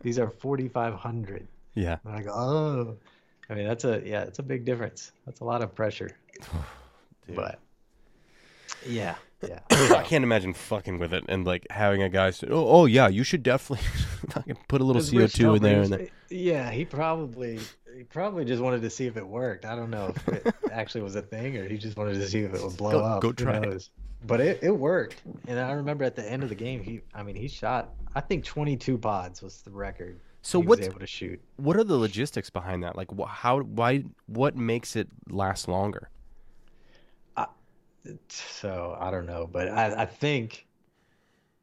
These 0.01 0.19
are 0.19 0.29
4,500." 0.29 1.47
Yeah, 1.75 1.97
And 2.03 2.15
I 2.15 2.21
go, 2.23 2.31
"Oh." 2.33 2.97
I 3.49 3.55
mean, 3.55 3.67
that's 3.67 3.83
a 3.83 4.01
yeah, 4.05 4.23
it's 4.23 4.39
a 4.39 4.43
big 4.43 4.65
difference. 4.65 5.11
That's 5.25 5.41
a 5.41 5.43
lot 5.45 5.61
of 5.61 5.75
pressure. 5.75 6.17
Dude. 7.27 7.35
But 7.35 7.59
yeah, 8.85 9.15
yeah. 9.47 9.59
I 9.71 10.03
can't 10.03 10.23
imagine 10.23 10.53
fucking 10.53 10.99
with 10.99 11.13
it 11.13 11.25
and 11.27 11.45
like 11.45 11.67
having 11.69 12.01
a 12.01 12.09
guy 12.09 12.31
say, 12.31 12.47
"Oh, 12.49 12.67
oh 12.67 12.85
yeah, 12.85 13.07
you 13.07 13.23
should 13.23 13.43
definitely 13.43 13.85
put 14.67 14.81
a 14.81 14.83
little 14.83 15.01
CO2 15.01 15.57
in 15.57 15.63
there." 15.63 15.81
And 15.81 16.09
yeah, 16.29 16.71
he 16.71 16.85
probably 16.85 17.59
he 17.95 18.03
probably 18.03 18.45
just 18.45 18.61
wanted 18.61 18.81
to 18.81 18.89
see 18.89 19.05
if 19.07 19.17
it 19.17 19.27
worked. 19.27 19.65
I 19.65 19.75
don't 19.75 19.89
know 19.89 20.13
if 20.15 20.27
it 20.27 20.55
actually 20.71 21.01
was 21.01 21.15
a 21.15 21.21
thing 21.21 21.57
or 21.57 21.67
he 21.67 21.77
just 21.77 21.97
wanted 21.97 22.15
to 22.15 22.27
see 22.27 22.41
if 22.43 22.53
it 22.53 22.61
would 22.63 22.77
blow 22.77 22.91
Go- 22.91 23.03
up. 23.03 23.21
go 23.21 23.31
try 23.31 23.57
it. 23.57 23.89
Knows? 24.23 24.27
But 24.27 24.41
it, 24.41 24.59
it 24.63 24.71
worked. 24.71 25.21
And 25.47 25.59
I 25.59 25.71
remember 25.73 26.03
at 26.03 26.15
the 26.15 26.29
end 26.29 26.43
of 26.43 26.49
the 26.49 26.55
game, 26.55 26.81
he 26.81 27.01
I 27.13 27.23
mean 27.23 27.35
he 27.35 27.47
shot 27.47 27.93
I 28.15 28.21
think 28.21 28.43
22 28.45 28.97
pods 28.97 29.41
was 29.41 29.61
the 29.61 29.71
record. 29.71 30.19
So 30.41 30.59
he 30.61 30.67
what's- 30.67 30.79
was 30.81 30.87
able 30.89 30.99
to 30.99 31.07
shoot. 31.07 31.39
what 31.57 31.77
are 31.77 31.83
the 31.83 31.97
logistics 31.97 32.49
behind 32.49 32.83
that? 32.83 32.95
Like, 32.97 33.07
wh- 33.17 33.27
how, 33.29 33.61
why, 33.61 34.03
what 34.27 34.55
makes 34.57 34.95
it 34.97 35.07
last 35.29 35.67
longer? 35.67 36.09
So 38.27 38.97
I 38.99 39.09
don't 39.11 39.25
know, 39.25 39.47
but 39.49 39.69
I, 39.69 40.01
I 40.01 40.05
think 40.05 40.67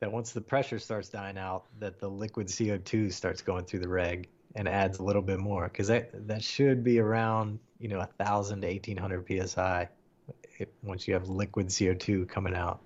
that 0.00 0.10
once 0.10 0.32
the 0.32 0.40
pressure 0.40 0.78
starts 0.78 1.10
dying 1.10 1.36
out, 1.36 1.64
that 1.78 2.00
the 2.00 2.08
liquid 2.08 2.46
CO2 2.46 3.12
starts 3.12 3.42
going 3.42 3.66
through 3.66 3.80
the 3.80 3.88
reg 3.88 4.26
and 4.56 4.66
adds 4.66 4.98
a 4.98 5.02
little 5.02 5.20
bit 5.20 5.38
more 5.38 5.64
because 5.64 5.88
that 5.88 6.26
that 6.26 6.42
should 6.42 6.82
be 6.82 6.98
around 6.98 7.58
you 7.78 7.88
know 7.88 8.00
a 8.00 8.06
thousand 8.24 8.62
to 8.62 8.66
eighteen 8.66 8.96
hundred 8.96 9.26
psi 9.48 9.86
if, 10.60 10.68
once 10.84 11.08
you 11.08 11.14
have 11.14 11.28
liquid 11.28 11.66
CO2 11.68 12.28
coming 12.28 12.54
out, 12.54 12.80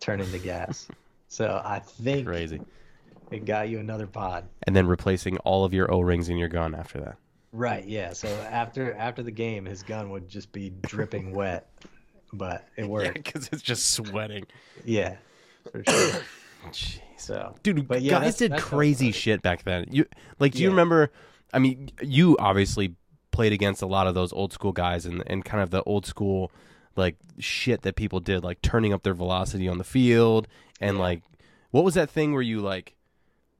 turn 0.00 0.20
into 0.20 0.38
gas. 0.38 0.88
So 1.28 1.62
I 1.64 1.78
think 1.78 2.26
Crazy. 2.26 2.60
it 3.30 3.46
got 3.46 3.70
you 3.70 3.78
another 3.78 4.06
pod. 4.06 4.44
And 4.66 4.76
then 4.76 4.86
replacing 4.86 5.38
all 5.38 5.64
of 5.64 5.72
your 5.72 5.90
O 5.90 6.00
rings 6.00 6.28
in 6.28 6.36
your 6.36 6.48
gun 6.50 6.74
after 6.74 7.00
that. 7.00 7.16
Right, 7.52 7.88
yeah. 7.88 8.12
So 8.12 8.28
after 8.28 8.92
after 8.92 9.22
the 9.22 9.30
game, 9.30 9.64
his 9.64 9.82
gun 9.82 10.10
would 10.10 10.28
just 10.28 10.52
be 10.52 10.68
dripping 10.82 11.32
wet, 11.34 11.70
but 12.34 12.68
it 12.76 12.82
Yeah, 12.82 12.86
worked. 12.86 13.14
because 13.14 13.48
it's 13.50 13.62
just 13.62 13.92
sweating. 13.92 14.44
Yeah, 14.84 15.16
for 15.70 15.82
sure. 15.88 16.20
Jeez. 16.70 17.00
So 17.16 17.54
Dude, 17.62 17.88
But 17.88 18.02
yeah, 18.02 18.10
guys 18.10 18.20
that's- 18.20 18.36
did 18.36 18.52
that's 18.52 18.64
crazy 18.64 19.10
shit 19.10 19.40
back 19.40 19.62
then. 19.64 19.86
You 19.90 20.04
like, 20.38 20.52
do 20.52 20.62
you 20.62 20.68
remember? 20.68 21.10
I 21.54 21.60
mean, 21.60 21.92
you 22.02 22.36
obviously 22.38 22.94
played 23.30 23.54
against 23.54 23.80
a 23.80 23.86
lot 23.86 24.06
of 24.06 24.14
those 24.14 24.34
old 24.34 24.52
school 24.52 24.72
guys 24.72 25.06
and 25.06 25.22
and 25.28 25.46
kind 25.46 25.62
of 25.62 25.70
the 25.70 25.82
old 25.84 26.04
school 26.04 26.52
like 26.96 27.16
shit 27.38 27.82
that 27.82 27.96
people 27.96 28.20
did, 28.20 28.42
like 28.44 28.60
turning 28.62 28.92
up 28.92 29.02
their 29.02 29.14
velocity 29.14 29.68
on 29.68 29.78
the 29.78 29.84
field 29.84 30.48
and 30.80 30.96
Yeah. 30.96 31.02
like, 31.02 31.22
what 31.70 31.84
was 31.84 31.94
that 31.94 32.10
thing 32.10 32.32
where 32.32 32.42
you 32.42 32.60
like, 32.60 32.94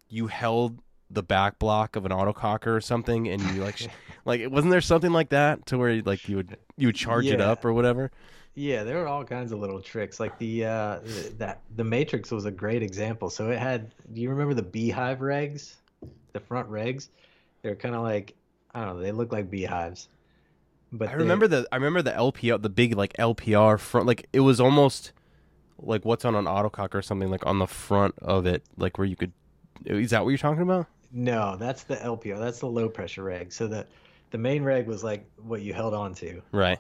you 0.09 0.27
held 0.27 0.79
the 1.11 1.23
back 1.23 1.59
block 1.59 1.95
of 1.97 2.07
an 2.07 2.13
autococker 2.13 2.69
or 2.69 2.81
something 2.81 3.29
and 3.29 3.43
you 3.43 3.63
like, 3.63 3.77
sh- 3.77 3.87
like 4.25 4.51
wasn't 4.51 4.71
there 4.71 4.81
something 4.81 5.13
like 5.13 5.31
that 5.31 5.67
to 5.67 5.77
where 5.79 6.01
like 6.03 6.29
you 6.29 6.37
would 6.37 6.57
you 6.77 6.89
would 6.89 6.97
charge 6.97 7.27
it 7.27 7.41
up 7.41 7.65
or 7.65 7.73
whatever? 7.73 8.11
yeah, 8.55 8.83
there 8.85 8.99
were 8.99 9.09
all 9.09 9.25
kinds 9.25 9.51
of 9.53 9.59
little 9.61 9.81
tricks. 9.81 10.21
Like 10.21 10.39
the 10.39 10.67
uh 10.67 10.99
that 11.39 11.61
the 11.77 11.85
Matrix 11.85 12.31
was 12.31 12.45
a 12.45 12.51
great 12.51 12.83
example. 12.83 13.31
So 13.31 13.51
it 13.51 13.59
had. 13.59 13.95
Do 14.13 14.21
you 14.21 14.29
remember 14.29 14.53
the 14.53 14.63
beehive 14.63 15.21
regs? 15.21 15.77
The 16.35 16.41
front 16.41 16.71
regs. 16.71 17.09
They're 17.63 17.75
kind 17.77 17.95
of 17.95 18.03
like 18.03 18.35
I 18.75 18.85
don't 18.85 18.97
know. 18.97 19.03
They 19.03 19.13
look 19.13 19.33
like 19.33 19.51
beehives. 19.51 20.09
But 20.93 21.09
I 21.09 21.13
remember 21.15 21.49
the 21.49 21.67
I 21.73 21.77
remember 21.77 22.03
the 22.03 22.11
LPR, 22.13 22.61
the 22.61 22.69
big 22.69 22.95
like 22.97 23.15
LPR 23.19 23.79
front, 23.81 24.07
like 24.07 24.29
it 24.33 24.41
was 24.41 24.61
almost 24.61 25.13
like 25.79 26.05
what's 26.05 26.25
on 26.25 26.35
an 26.35 26.45
autocock 26.45 26.95
or 26.95 27.03
something 27.03 27.31
like 27.31 27.47
on 27.47 27.59
the 27.59 27.67
front 27.67 28.15
of 28.21 28.47
it, 28.47 28.63
like 28.77 28.99
where 28.99 29.07
you 29.07 29.17
could. 29.17 29.33
Is 29.87 30.11
that 30.11 30.23
what 30.23 30.31
you're 30.31 30.39
talking 30.39 30.63
about? 30.63 30.87
No, 31.11 31.57
that's 31.57 31.85
the 31.85 31.97
LPO. 31.97 32.39
That's 32.39 32.61
the 32.61 32.67
low 32.67 32.89
pressure 32.89 33.23
reg. 33.25 33.53
So 33.53 33.67
the 33.67 33.87
the 34.31 34.39
main 34.39 34.63
reg 34.63 34.87
was 34.87 35.03
like 35.03 35.25
what 35.43 35.63
you 35.63 35.73
held 35.73 35.95
on 35.95 36.15
to. 36.17 36.43
Right. 36.53 36.79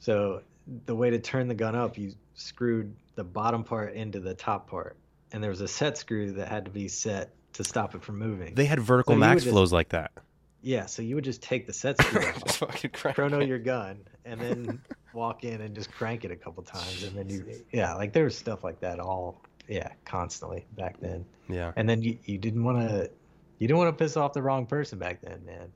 So 0.00 0.42
the 0.86 0.94
way 0.94 1.10
to 1.10 1.18
turn 1.18 1.48
the 1.48 1.54
gun 1.54 1.74
up, 1.74 1.96
you 1.98 2.12
screwed 2.34 2.94
the 3.14 3.24
bottom 3.24 3.64
part 3.64 3.94
into 3.94 4.20
the 4.20 4.34
top 4.34 4.68
part, 4.68 4.96
and 5.32 5.42
there 5.42 5.50
was 5.50 5.60
a 5.60 5.68
set 5.68 5.96
screw 5.98 6.32
that 6.32 6.48
had 6.48 6.64
to 6.64 6.70
be 6.70 6.88
set 6.88 7.30
to 7.54 7.64
stop 7.64 7.94
it 7.94 8.02
from 8.02 8.18
moving. 8.18 8.54
They 8.54 8.66
had 8.66 8.80
vertical 8.80 9.14
So 9.14 9.18
max 9.18 9.34
would 9.36 9.44
just- 9.44 9.52
flows 9.52 9.72
like 9.72 9.90
that. 9.90 10.10
Yeah, 10.62 10.86
so 10.86 11.02
you 11.02 11.14
would 11.14 11.24
just 11.24 11.42
take 11.42 11.66
the 11.66 11.72
set 11.72 11.98
screw 12.02 12.24
off, 12.26 12.56
fucking 12.56 12.90
chrono 12.90 13.40
it. 13.40 13.48
your 13.48 13.58
gun, 13.58 14.00
and 14.24 14.40
then 14.40 14.80
walk 15.14 15.44
in 15.44 15.60
and 15.60 15.74
just 15.74 15.90
crank 15.92 16.24
it 16.24 16.30
a 16.30 16.36
couple 16.36 16.62
times, 16.62 17.02
and 17.04 17.16
then 17.16 17.28
you 17.28 17.44
yeah, 17.72 17.94
like 17.94 18.12
there 18.12 18.24
was 18.24 18.36
stuff 18.36 18.62
like 18.64 18.80
that 18.80 19.00
all 19.00 19.40
yeah 19.68 19.88
constantly 20.04 20.66
back 20.76 20.98
then. 21.00 21.24
Yeah. 21.48 21.72
and 21.76 21.88
then 21.88 22.02
you, 22.02 22.18
you 22.24 22.38
didn't 22.38 22.64
want 22.64 22.78
to 22.88 23.10
you 23.58 23.68
didn't 23.68 23.78
want 23.78 23.96
to 23.96 24.04
piss 24.04 24.16
off 24.16 24.32
the 24.32 24.42
wrong 24.42 24.66
person 24.66 24.98
back 24.98 25.20
then 25.20 25.44
man 25.44 25.70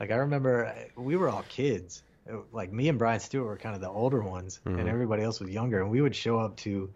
like 0.00 0.10
i 0.10 0.16
remember 0.16 0.66
uh, 0.66 0.72
we 1.00 1.16
were 1.16 1.28
all 1.30 1.44
kids 1.48 2.02
Uh, 2.30 2.38
like 2.52 2.72
me 2.72 2.88
and 2.88 2.98
brian 2.98 3.20
stewart 3.20 3.46
were 3.46 3.56
kind 3.56 3.74
of 3.74 3.80
the 3.80 3.88
older 3.88 4.22
ones 4.22 4.60
Mhm. 4.66 4.80
and 4.80 4.88
everybody 4.88 5.22
else 5.22 5.38
was 5.40 5.48
younger 5.50 5.80
and 5.82 5.90
we 5.90 6.00
would 6.02 6.16
show 6.16 6.38
up 6.38 6.56
to 6.58 6.90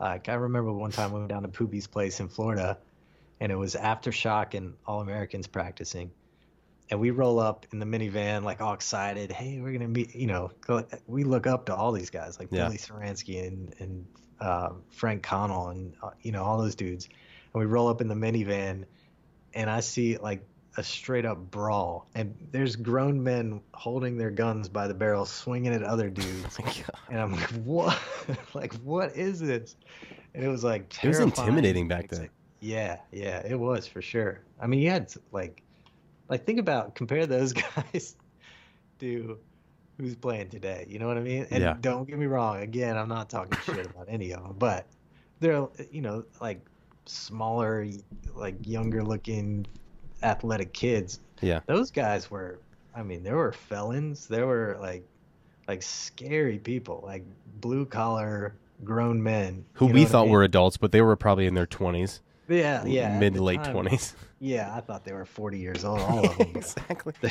like 0.00 0.28
i 0.28 0.34
remember 0.34 0.72
one 0.72 0.90
time 0.92 1.12
we 1.12 1.18
went 1.20 1.30
down 1.30 1.42
to 1.42 1.48
poopy's 1.48 1.86
place 1.86 2.18
in 2.20 2.28
florida 2.28 2.78
and 3.40 3.50
it 3.50 3.56
was 3.56 3.74
aftershock 3.74 4.54
and 4.54 4.74
all 4.86 5.00
americans 5.00 5.46
practicing 5.46 6.10
and 6.92 7.00
we 7.00 7.10
roll 7.10 7.38
up 7.40 7.64
in 7.72 7.78
the 7.78 7.86
minivan 7.86 8.44
like 8.44 8.60
all 8.60 8.74
excited 8.74 9.32
hey 9.32 9.58
we're 9.62 9.72
gonna 9.72 9.88
meet 9.88 10.14
you 10.14 10.26
know 10.26 10.50
go- 10.60 10.86
we 11.06 11.24
look 11.24 11.46
up 11.46 11.64
to 11.66 11.74
all 11.74 11.90
these 11.90 12.10
guys 12.10 12.38
like 12.38 12.48
Yeah. 12.50 12.64
billy 12.66 12.76
Saransky 12.76 13.46
and 13.48 13.74
and 13.78 14.06
uh, 14.40 14.70
frank 14.90 15.22
connell 15.22 15.68
and 15.68 15.94
uh, 16.02 16.10
you 16.20 16.32
know 16.32 16.42
all 16.44 16.58
those 16.58 16.74
dudes. 16.74 17.08
And 17.54 17.60
we 17.60 17.66
roll 17.66 17.88
up 17.88 18.00
in 18.02 18.08
the 18.08 18.14
minivan 18.14 18.84
and 19.54 19.70
i 19.70 19.80
see 19.80 20.18
like 20.18 20.44
a 20.78 20.82
straight 20.82 21.24
up 21.26 21.38
brawl. 21.50 22.08
And 22.14 22.34
there's 22.50 22.76
grown 22.76 23.22
men 23.22 23.60
holding 23.74 24.16
their 24.16 24.30
guns 24.30 24.68
by 24.70 24.88
the 24.88 24.94
barrel 24.94 25.26
swinging 25.26 25.72
at 25.74 25.82
other 25.82 26.08
dudes. 26.20 26.58
Oh 26.60 26.72
and 27.10 27.20
i'm 27.20 27.32
like 27.32 27.50
what? 27.64 27.98
Like 28.54 28.74
what 28.76 29.16
is 29.16 29.38
this? 29.40 29.76
And 30.34 30.44
it 30.44 30.48
was 30.48 30.64
like 30.64 30.88
terrifying. 30.88 31.28
It 31.28 31.30
was 31.32 31.38
intimidating 31.40 31.88
back 31.88 32.08
then. 32.08 32.28
yeah 32.60 32.98
yeah 33.12 33.42
it 33.46 33.58
was 33.58 33.86
for 33.86 34.02
sure. 34.02 34.40
I 34.60 34.66
mean 34.66 34.80
you 34.80 34.90
had 34.90 35.12
like 35.30 35.62
like 36.32 36.46
think 36.46 36.58
about 36.58 36.94
compare 36.94 37.26
those 37.26 37.52
guys 37.92 38.16
to 38.98 39.38
who's 39.98 40.16
playing 40.16 40.48
today 40.48 40.86
you 40.88 40.98
know 40.98 41.06
what 41.06 41.18
i 41.18 41.20
mean 41.20 41.46
and 41.50 41.62
Yeah. 41.62 41.76
don't 41.80 42.08
get 42.08 42.18
me 42.18 42.26
wrong 42.26 42.62
again 42.62 42.96
i'm 42.96 43.08
not 43.08 43.28
talking 43.28 43.58
shit 43.66 43.84
about 43.86 44.06
any 44.08 44.32
of 44.32 44.42
them 44.42 44.56
but 44.58 44.86
they're 45.40 45.68
you 45.90 46.00
know 46.00 46.24
like 46.40 46.60
smaller 47.04 47.86
like 48.34 48.54
younger 48.66 49.02
looking 49.04 49.66
athletic 50.22 50.72
kids 50.72 51.20
Yeah. 51.42 51.60
those 51.66 51.90
guys 51.90 52.30
were 52.30 52.58
i 52.94 53.02
mean 53.02 53.22
there 53.22 53.36
were 53.36 53.52
felons 53.52 54.26
there 54.26 54.46
were 54.46 54.78
like 54.80 55.04
like 55.68 55.82
scary 55.82 56.58
people 56.58 57.02
like 57.04 57.24
blue 57.60 57.84
collar 57.84 58.54
grown 58.84 59.22
men 59.22 59.64
Who 59.74 59.86
we 59.86 59.92
what 59.92 60.00
I 60.00 60.04
thought 60.06 60.22
mean? 60.24 60.32
were 60.32 60.42
adults, 60.42 60.76
but 60.76 60.90
they 60.90 61.02
were 61.02 61.14
probably 61.14 61.46
in 61.46 61.54
their 61.54 61.66
twenties, 61.66 62.20
yeah 62.48 62.84
yeah 62.84 63.18
mid 63.18 63.36
late 63.38 63.62
twenties. 63.64 64.14
yeah 64.40 64.74
i 64.76 64.80
thought 64.80 65.04
they 65.04 65.12
were 65.12 65.24
40 65.24 65.58
years 65.58 65.84
old 65.84 66.00
all 66.00 66.26
of 66.26 66.36
them 66.38 66.52
exactly. 66.56 67.12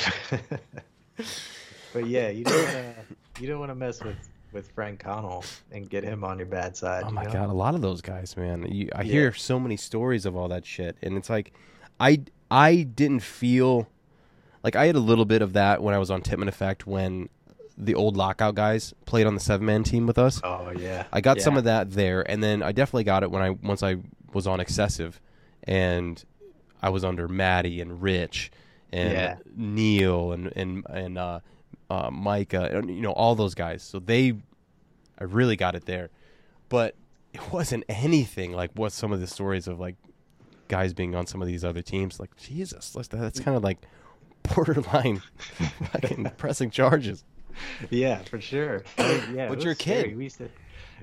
but 1.92 2.06
yeah 2.06 2.28
you 2.28 2.44
don't 2.44 2.54
uh, 2.74 2.92
you 3.38 3.46
don't 3.46 3.58
want 3.60 3.70
to 3.70 3.74
mess 3.74 4.02
with 4.02 4.16
with 4.52 4.70
frank 4.72 4.98
connell 5.00 5.44
and 5.70 5.88
get 5.88 6.04
him 6.04 6.24
on 6.24 6.38
your 6.38 6.46
bad 6.46 6.76
side 6.76 7.04
Oh 7.06 7.10
my 7.10 7.24
know? 7.24 7.32
god, 7.32 7.48
a 7.50 7.52
lot 7.52 7.74
of 7.74 7.80
those 7.80 8.00
guys, 8.02 8.36
man. 8.36 8.66
You, 8.70 8.88
I 8.94 9.02
Yeah. 9.02 9.12
hear 9.12 9.32
so 9.32 9.58
many 9.58 9.76
stories 9.76 10.26
of 10.26 10.36
all 10.36 10.48
that 10.48 10.66
shit, 10.66 10.96
and 11.02 11.16
it's 11.16 11.30
like, 11.30 11.52
I 11.98 12.22
I 12.50 12.82
didn't 12.82 13.20
feel 13.20 13.88
like 14.62 14.76
I 14.76 14.86
had 14.86 14.94
a 14.94 15.00
little 15.00 15.24
bit 15.24 15.40
of 15.42 15.54
that 15.54 15.82
when 15.82 15.94
I 15.94 15.98
was 15.98 16.10
on 16.10 16.20
Tippmann 16.22 16.48
Effect 16.48 16.86
when 16.86 17.28
the 17.78 17.94
old 17.94 18.16
lockout 18.18 18.54
guys 18.54 18.92
played 19.06 19.26
on 19.26 19.34
the 19.34 19.40
seven 19.40 19.64
man 19.66 19.82
team 19.84 20.06
with 20.06 20.18
us. 20.18 20.40
oh 20.44 20.70
yeah 20.76 21.06
I 21.12 21.20
got 21.22 21.40
some 21.40 21.56
of 21.56 21.64
that 21.64 21.90
there, 21.92 22.20
and 22.30 22.42
then 22.42 22.62
I 22.62 22.72
definitely 22.72 23.04
got 23.04 23.22
it 23.22 23.30
when 23.30 23.42
I 23.42 23.50
once 23.50 23.82
I 23.82 23.96
was 24.34 24.46
on 24.46 24.60
excessive, 24.60 25.20
and 25.64 26.22
I 26.82 26.88
was 26.90 27.04
under 27.04 27.28
Maddie 27.28 27.80
and 27.80 28.02
Rich 28.02 28.50
and 28.92 29.12
Yeah. 29.12 29.36
Neil 29.54 30.32
and 30.32 30.52
and 30.56 30.84
and 30.90 31.18
uh, 31.18 31.40
uh, 31.90 32.10
Micah, 32.10 32.70
and, 32.76 32.88
you 32.90 33.02
know 33.02 33.12
all 33.12 33.34
those 33.34 33.54
guys. 33.54 33.82
So 33.82 33.98
they, 33.98 34.32
I 35.18 35.24
really 35.24 35.56
got 35.56 35.74
it 35.74 35.84
there, 35.86 36.10
but 36.68 36.94
it 37.32 37.52
wasn't 37.52 37.84
anything 37.88 38.52
like 38.52 38.70
what 38.74 38.92
some 38.92 39.12
of 39.12 39.20
the 39.20 39.26
stories 39.26 39.66
of 39.68 39.78
like 39.80 39.96
guys 40.68 40.92
being 40.94 41.14
on 41.14 41.26
some 41.26 41.40
of 41.42 41.48
these 41.48 41.64
other 41.64 41.82
teams. 41.82 42.18
Like 42.20 42.34
Jesus, 42.36 42.90
that's, 42.90 43.08
that's 43.08 43.40
kind 43.40 43.56
of 43.56 43.62
like 43.62 43.78
borderline 44.54 45.22
fucking 45.92 46.30
pressing 46.36 46.70
charges. 46.70 47.24
Yeah, 47.90 48.18
for 48.22 48.40
sure. 48.40 48.82
I 48.96 49.08
mean, 49.08 49.36
yeah, 49.36 49.48
But 49.48 49.62
you're 49.62 49.72
a 49.72 49.76
kid. 49.76 50.16
We 50.16 50.24
used 50.24 50.38
to, 50.38 50.48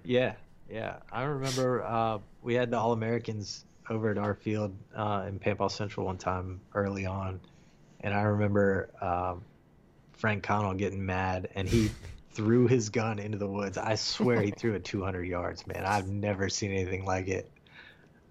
yeah, 0.04 0.34
yeah. 0.70 0.98
I 1.12 1.24
remember 1.24 1.84
uh, 1.84 2.20
we 2.42 2.54
had 2.54 2.72
the 2.72 2.78
All 2.78 2.94
Americans 2.94 3.66
over 3.90 4.12
at 4.12 4.18
our 4.18 4.36
field 4.36 4.76
uh, 4.96 5.26
in 5.28 5.40
Paintball 5.40 5.72
Central 5.72 6.06
one 6.06 6.18
time 6.18 6.62
early 6.76 7.06
on, 7.06 7.40
and 8.02 8.14
I 8.14 8.22
remember 8.22 8.90
um, 9.02 9.42
Frank 10.14 10.44
Connell 10.44 10.74
getting 10.76 11.06
mad, 11.06 11.50
and 11.56 11.68
he 11.68 11.90
threw 12.32 12.68
his 12.68 12.90
gun 12.90 13.20
into 13.20 13.38
the 13.38 13.48
woods. 13.48 13.78
I 13.78 13.96
swear 13.96 14.42
he 14.42 14.52
threw 14.52 14.76
it 14.76 14.86
200 14.86 15.24
yards, 15.24 15.66
man. 15.66 15.84
I've 15.86 16.08
never 16.08 16.50
seen 16.50 16.72
anything 16.72 17.06
like 17.06 17.28
it. 17.28 17.52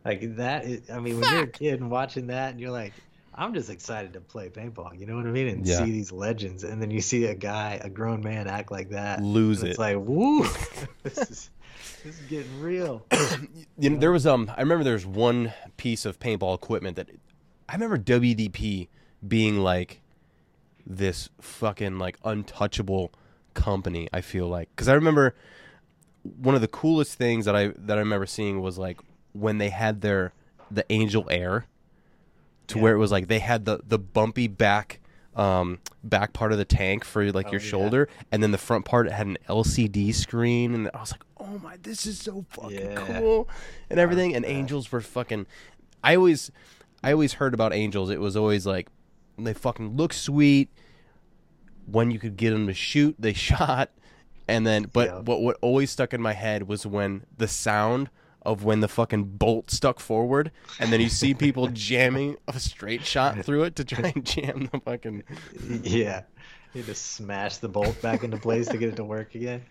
Like 0.05 0.37
that. 0.37 0.65
Is, 0.65 0.89
I 0.91 1.01
mean, 1.01 1.21
when 1.21 1.31
you're 1.31 1.43
a 1.43 1.49
kid 1.49 1.81
and 1.81 1.91
watching 1.91 2.29
that, 2.29 2.53
and 2.53 2.61
you're 2.61 2.71
like. 2.71 2.93
I'm 3.35 3.55
just 3.55 3.71
excited 3.71 4.15
to 4.15 4.21
play 4.21 4.49
paintball. 4.49 4.99
You 4.99 5.07
know 5.07 5.15
what 5.15 5.25
I 5.25 5.31
mean? 5.31 5.47
And 5.47 5.65
Yeah. 5.65 5.85
see 5.85 5.93
these 5.93 6.11
legends, 6.11 6.65
and 6.65 6.83
then 6.83 6.91
you 6.91 7.01
see 7.01 7.27
a 7.27 7.37
guy, 7.37 7.81
a 7.81 7.89
grown 7.89 8.21
man, 8.21 8.49
act 8.49 8.73
like 8.73 8.91
that. 8.91 9.23
Lose 9.23 9.63
it. 9.63 9.69
It's 9.69 9.79
like, 9.79 9.97
woo, 9.97 10.43
this 11.05 11.19
is 11.19 11.51
this 12.05 12.19
is 12.21 12.27
getting 12.27 12.61
real. 12.61 13.05
you 13.79 13.91
know, 13.91 13.99
there 13.99 14.13
was 14.13 14.27
um 14.27 14.51
I 14.57 14.61
remember 14.61 14.85
there 14.85 14.95
was 14.95 15.07
one 15.07 15.53
piece 15.77 16.05
of 16.05 16.19
paintball 16.19 16.55
equipment 16.55 16.97
that 16.97 17.09
I 17.69 17.75
remember 17.75 17.99
WDP 17.99 18.89
being 19.27 19.59
like 19.59 20.01
this 20.87 21.29
fucking 21.41 21.99
like 21.99 22.19
untouchable 22.25 23.13
company. 23.55 24.09
I 24.13 24.21
feel 24.21 24.47
like 24.49 24.69
because 24.71 24.89
I 24.89 24.95
remember 24.95 25.35
one 26.23 26.55
of 26.55 26.61
the 26.61 26.69
coolest 26.69 27.15
things 27.15 27.45
that 27.45 27.55
I 27.57 27.69
that 27.77 27.97
I 27.97 28.01
remember 28.01 28.27
seeing 28.27 28.61
was 28.61 28.79
like 28.79 28.99
when 29.33 29.59
they 29.59 29.71
had 29.71 30.01
their 30.01 30.33
the 30.71 30.85
Angel 30.91 31.27
Air 31.31 31.67
to 32.69 32.77
Yeah. 32.77 32.83
where 32.83 32.95
it 32.95 32.99
was 32.99 33.11
like 33.13 33.29
they 33.29 33.39
had 33.39 33.65
the 33.65 33.81
the 33.87 33.99
bumpy 33.99 34.47
back 34.49 35.01
um 35.39 35.79
back 36.03 36.33
part 36.33 36.51
of 36.53 36.59
the 36.59 36.65
tank 36.65 37.05
for 37.05 37.31
like 37.33 37.47
Oh, 37.47 37.53
your 37.53 37.61
yeah. 37.61 37.67
shoulder 37.69 38.09
and 38.33 38.43
then 38.43 38.51
the 38.51 38.59
front 38.59 38.85
part 38.85 39.09
had 39.11 39.27
an 39.27 39.39
LCD 39.49 40.13
screen 40.13 40.75
and 40.75 40.91
I 40.93 40.99
was 41.01 41.13
like 41.13 41.23
oh 41.39 41.59
my 41.63 41.77
this 41.83 42.07
is 42.07 42.19
so 42.19 42.45
fucking 42.51 42.91
Yeah. 42.91 42.95
cool 42.97 43.49
and 43.89 44.01
everything 44.01 44.35
and 44.35 44.45
angels 44.45 44.91
were 44.91 45.01
fucking 45.01 45.47
I 46.03 46.17
always 46.17 46.51
I 47.05 47.13
always 47.13 47.35
heard 47.35 47.55
about 47.55 47.73
angels 47.73 48.11
it 48.11 48.21
was 48.21 48.37
always 48.37 48.67
like 48.67 48.89
they 49.39 49.55
fucking 49.55 49.97
look 49.97 50.13
sweet 50.13 50.69
when 51.87 52.11
you 52.11 52.19
could 52.19 52.37
get 52.37 52.51
them 52.51 52.67
to 52.67 52.75
shoot 52.75 53.15
they 53.19 53.33
shot 53.49 53.91
and 54.49 54.67
then 54.67 54.91
but 54.93 55.07
Yeah. 55.09 55.19
what 55.21 55.41
what 55.41 55.57
always 55.61 55.91
stuck 55.91 56.13
in 56.13 56.21
my 56.21 56.33
head 56.33 56.65
was 56.67 56.85
when 56.85 57.25
the 57.37 57.47
sound 57.49 58.11
of 58.43 58.65
when 58.65 58.81
the 58.81 58.89
fucking 58.89 59.25
bolt 59.25 59.71
stuck 59.71 60.01
forward, 60.01 60.51
and 60.79 60.93
then 60.93 61.01
you 61.01 61.09
see 61.09 61.35
people 61.35 61.67
jamming 61.73 62.37
a 62.47 62.59
straight 62.59 63.05
shot 63.05 63.45
through 63.45 63.65
it 63.65 63.77
to 63.77 63.85
try 63.85 64.13
and 64.15 64.25
jam 64.25 64.69
the 64.73 64.81
fucking. 64.81 65.25
Yeah. 65.83 66.23
You 66.75 66.83
to 66.83 66.95
smash 66.95 67.59
the 67.59 67.69
bolt 67.69 68.01
back 68.03 68.25
into 68.25 68.37
place 68.37 68.69
to 68.69 68.77
get 68.77 68.91
it 68.91 68.97
to 68.97 69.05
work 69.05 69.35
again. 69.35 69.63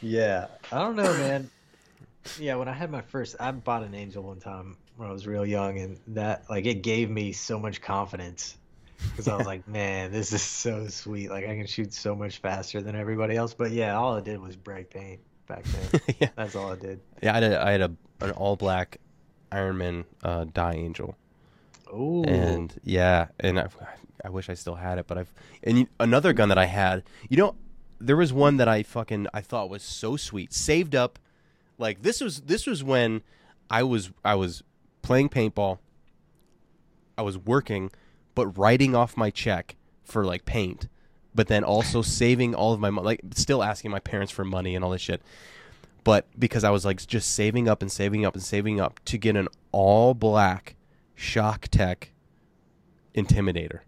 Yeah. 0.00 0.46
I 0.72 0.78
don't 0.78 0.96
know, 0.96 1.12
man. 1.12 1.50
Yeah, 2.38 2.56
when 2.56 2.68
I 2.68 2.72
had 2.72 2.90
my 2.90 3.02
first, 3.02 3.36
I 3.38 3.50
bought 3.50 3.82
an 3.82 3.94
Angel 3.94 4.22
one 4.22 4.40
time 4.40 4.76
when 4.96 5.08
I 5.08 5.12
was 5.12 5.26
real 5.26 5.46
young, 5.46 5.78
and 5.78 5.98
that 6.08 6.44
like 6.50 6.66
it 6.66 6.82
gave 6.82 7.10
me 7.10 7.32
so 7.32 7.58
much 7.58 7.80
confidence 7.80 8.56
because 9.10 9.28
I 9.28 9.36
was 9.36 9.46
like, 9.46 9.66
man, 9.68 10.12
this 10.12 10.32
is 10.32 10.42
so 10.42 10.88
sweet. 10.88 11.30
Like 11.30 11.44
I 11.44 11.56
can 11.56 11.66
shoot 11.66 11.92
so 11.94 12.14
much 12.14 12.38
faster 12.38 12.82
than 12.82 12.94
everybody 12.94 13.36
else. 13.36 13.54
But 13.54 13.70
yeah, 13.70 13.96
all 13.96 14.16
it 14.16 14.24
did 14.24 14.40
was 14.40 14.56
break 14.56 14.90
paint 14.90 15.20
back 15.50 15.64
then. 15.64 16.00
yeah, 16.20 16.28
That's 16.36 16.54
all 16.56 16.72
I 16.72 16.76
did. 16.76 17.00
yeah. 17.22 17.32
I 17.32 17.34
had 17.34 17.42
a, 17.42 17.62
I 17.66 17.70
had 17.72 17.80
a 17.82 17.92
an 18.22 18.30
all 18.32 18.56
black 18.56 18.98
Ironman 19.50 20.04
uh, 20.22 20.44
die 20.52 20.74
angel, 20.74 21.16
Ooh. 21.92 22.22
and 22.24 22.72
yeah, 22.84 23.28
and 23.40 23.58
I, 23.58 23.68
I 24.24 24.28
wish 24.28 24.48
I 24.48 24.54
still 24.54 24.76
had 24.76 24.98
it, 24.98 25.06
but 25.06 25.18
I've 25.18 25.32
and 25.64 25.78
you, 25.80 25.86
another 25.98 26.32
gun 26.32 26.48
that 26.50 26.58
I 26.58 26.66
had, 26.66 27.02
you 27.28 27.36
know, 27.36 27.56
there 27.98 28.16
was 28.16 28.32
one 28.32 28.58
that 28.58 28.68
I 28.68 28.82
fucking 28.82 29.26
I 29.34 29.40
thought 29.40 29.68
was 29.70 29.82
so 29.82 30.16
sweet, 30.16 30.52
saved 30.52 30.94
up, 30.94 31.18
like 31.78 32.02
this 32.02 32.20
was 32.20 32.42
this 32.42 32.66
was 32.66 32.84
when 32.84 33.22
I 33.68 33.82
was 33.82 34.10
I 34.24 34.34
was 34.36 34.62
playing 35.02 35.30
paintball, 35.30 35.78
I 37.18 37.22
was 37.22 37.36
working, 37.38 37.90
but 38.34 38.46
writing 38.56 38.94
off 38.94 39.16
my 39.16 39.30
check 39.30 39.76
for 40.04 40.24
like 40.24 40.44
paint, 40.44 40.88
but 41.34 41.48
then 41.48 41.64
also 41.64 42.02
saving 42.02 42.54
all 42.54 42.72
of 42.72 42.80
my 42.80 42.90
money, 42.90 43.04
like 43.04 43.20
still 43.34 43.62
asking 43.62 43.90
my 43.90 44.00
parents 44.00 44.32
for 44.32 44.44
money 44.44 44.74
and 44.74 44.84
all 44.84 44.90
this 44.90 45.00
shit. 45.00 45.22
But 46.02 46.26
because 46.38 46.64
I 46.64 46.70
was 46.70 46.84
like 46.84 47.06
just 47.06 47.34
saving 47.34 47.68
up 47.68 47.82
and 47.82 47.92
saving 47.92 48.24
up 48.24 48.34
and 48.34 48.42
saving 48.42 48.80
up 48.80 49.00
to 49.06 49.18
get 49.18 49.36
an 49.36 49.48
all 49.72 50.14
black 50.14 50.76
shock 51.14 51.68
tech 51.68 52.12
intimidator. 53.14 53.80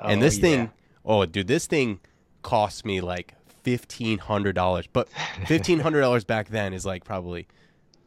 and 0.00 0.20
Oh, 0.20 0.24
this 0.24 0.38
thing, 0.38 0.70
oh 1.04 1.26
dude, 1.26 1.46
this 1.46 1.66
thing 1.66 2.00
cost 2.42 2.84
me 2.84 3.00
like 3.00 3.34
fifteen 3.62 4.18
hundred 4.18 4.54
dollars. 4.54 4.86
But 4.92 5.08
fifteen 5.46 5.80
hundred 5.80 6.00
dollars 6.00 6.24
back 6.24 6.48
then 6.48 6.72
is 6.72 6.86
like 6.86 7.04
probably 7.04 7.46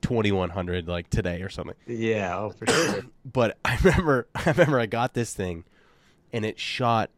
twenty 0.02 0.32
one 0.32 0.50
hundred 0.50 0.88
like 0.88 1.10
today 1.10 1.42
or 1.42 1.50
something. 1.50 1.76
Yeah, 1.86 2.38
oh 2.38 2.50
for 2.52 2.66
sure. 2.68 3.02
But 3.26 3.58
I 3.64 3.78
remember 3.84 4.28
I 4.36 4.50
remember 4.52 4.80
I 4.80 4.86
got 4.88 5.14
this 5.14 5.34
thing 5.34 5.64
and 6.34 6.44
it 6.46 6.60
shot 6.60 7.12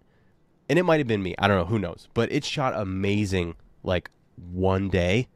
and 0.70 0.80
it 0.80 0.84
might 0.84 1.00
have 1.00 1.08
been 1.08 1.24
me. 1.24 1.36
I 1.40 1.48
don't 1.48 1.58
know, 1.58 1.66
who 1.66 1.80
knows. 1.80 2.08
But 2.14 2.32
it 2.32 2.46
shot 2.46 2.74
amazing 2.76 3.56
like 3.84 4.12
one 4.52 4.90
day 4.90 5.28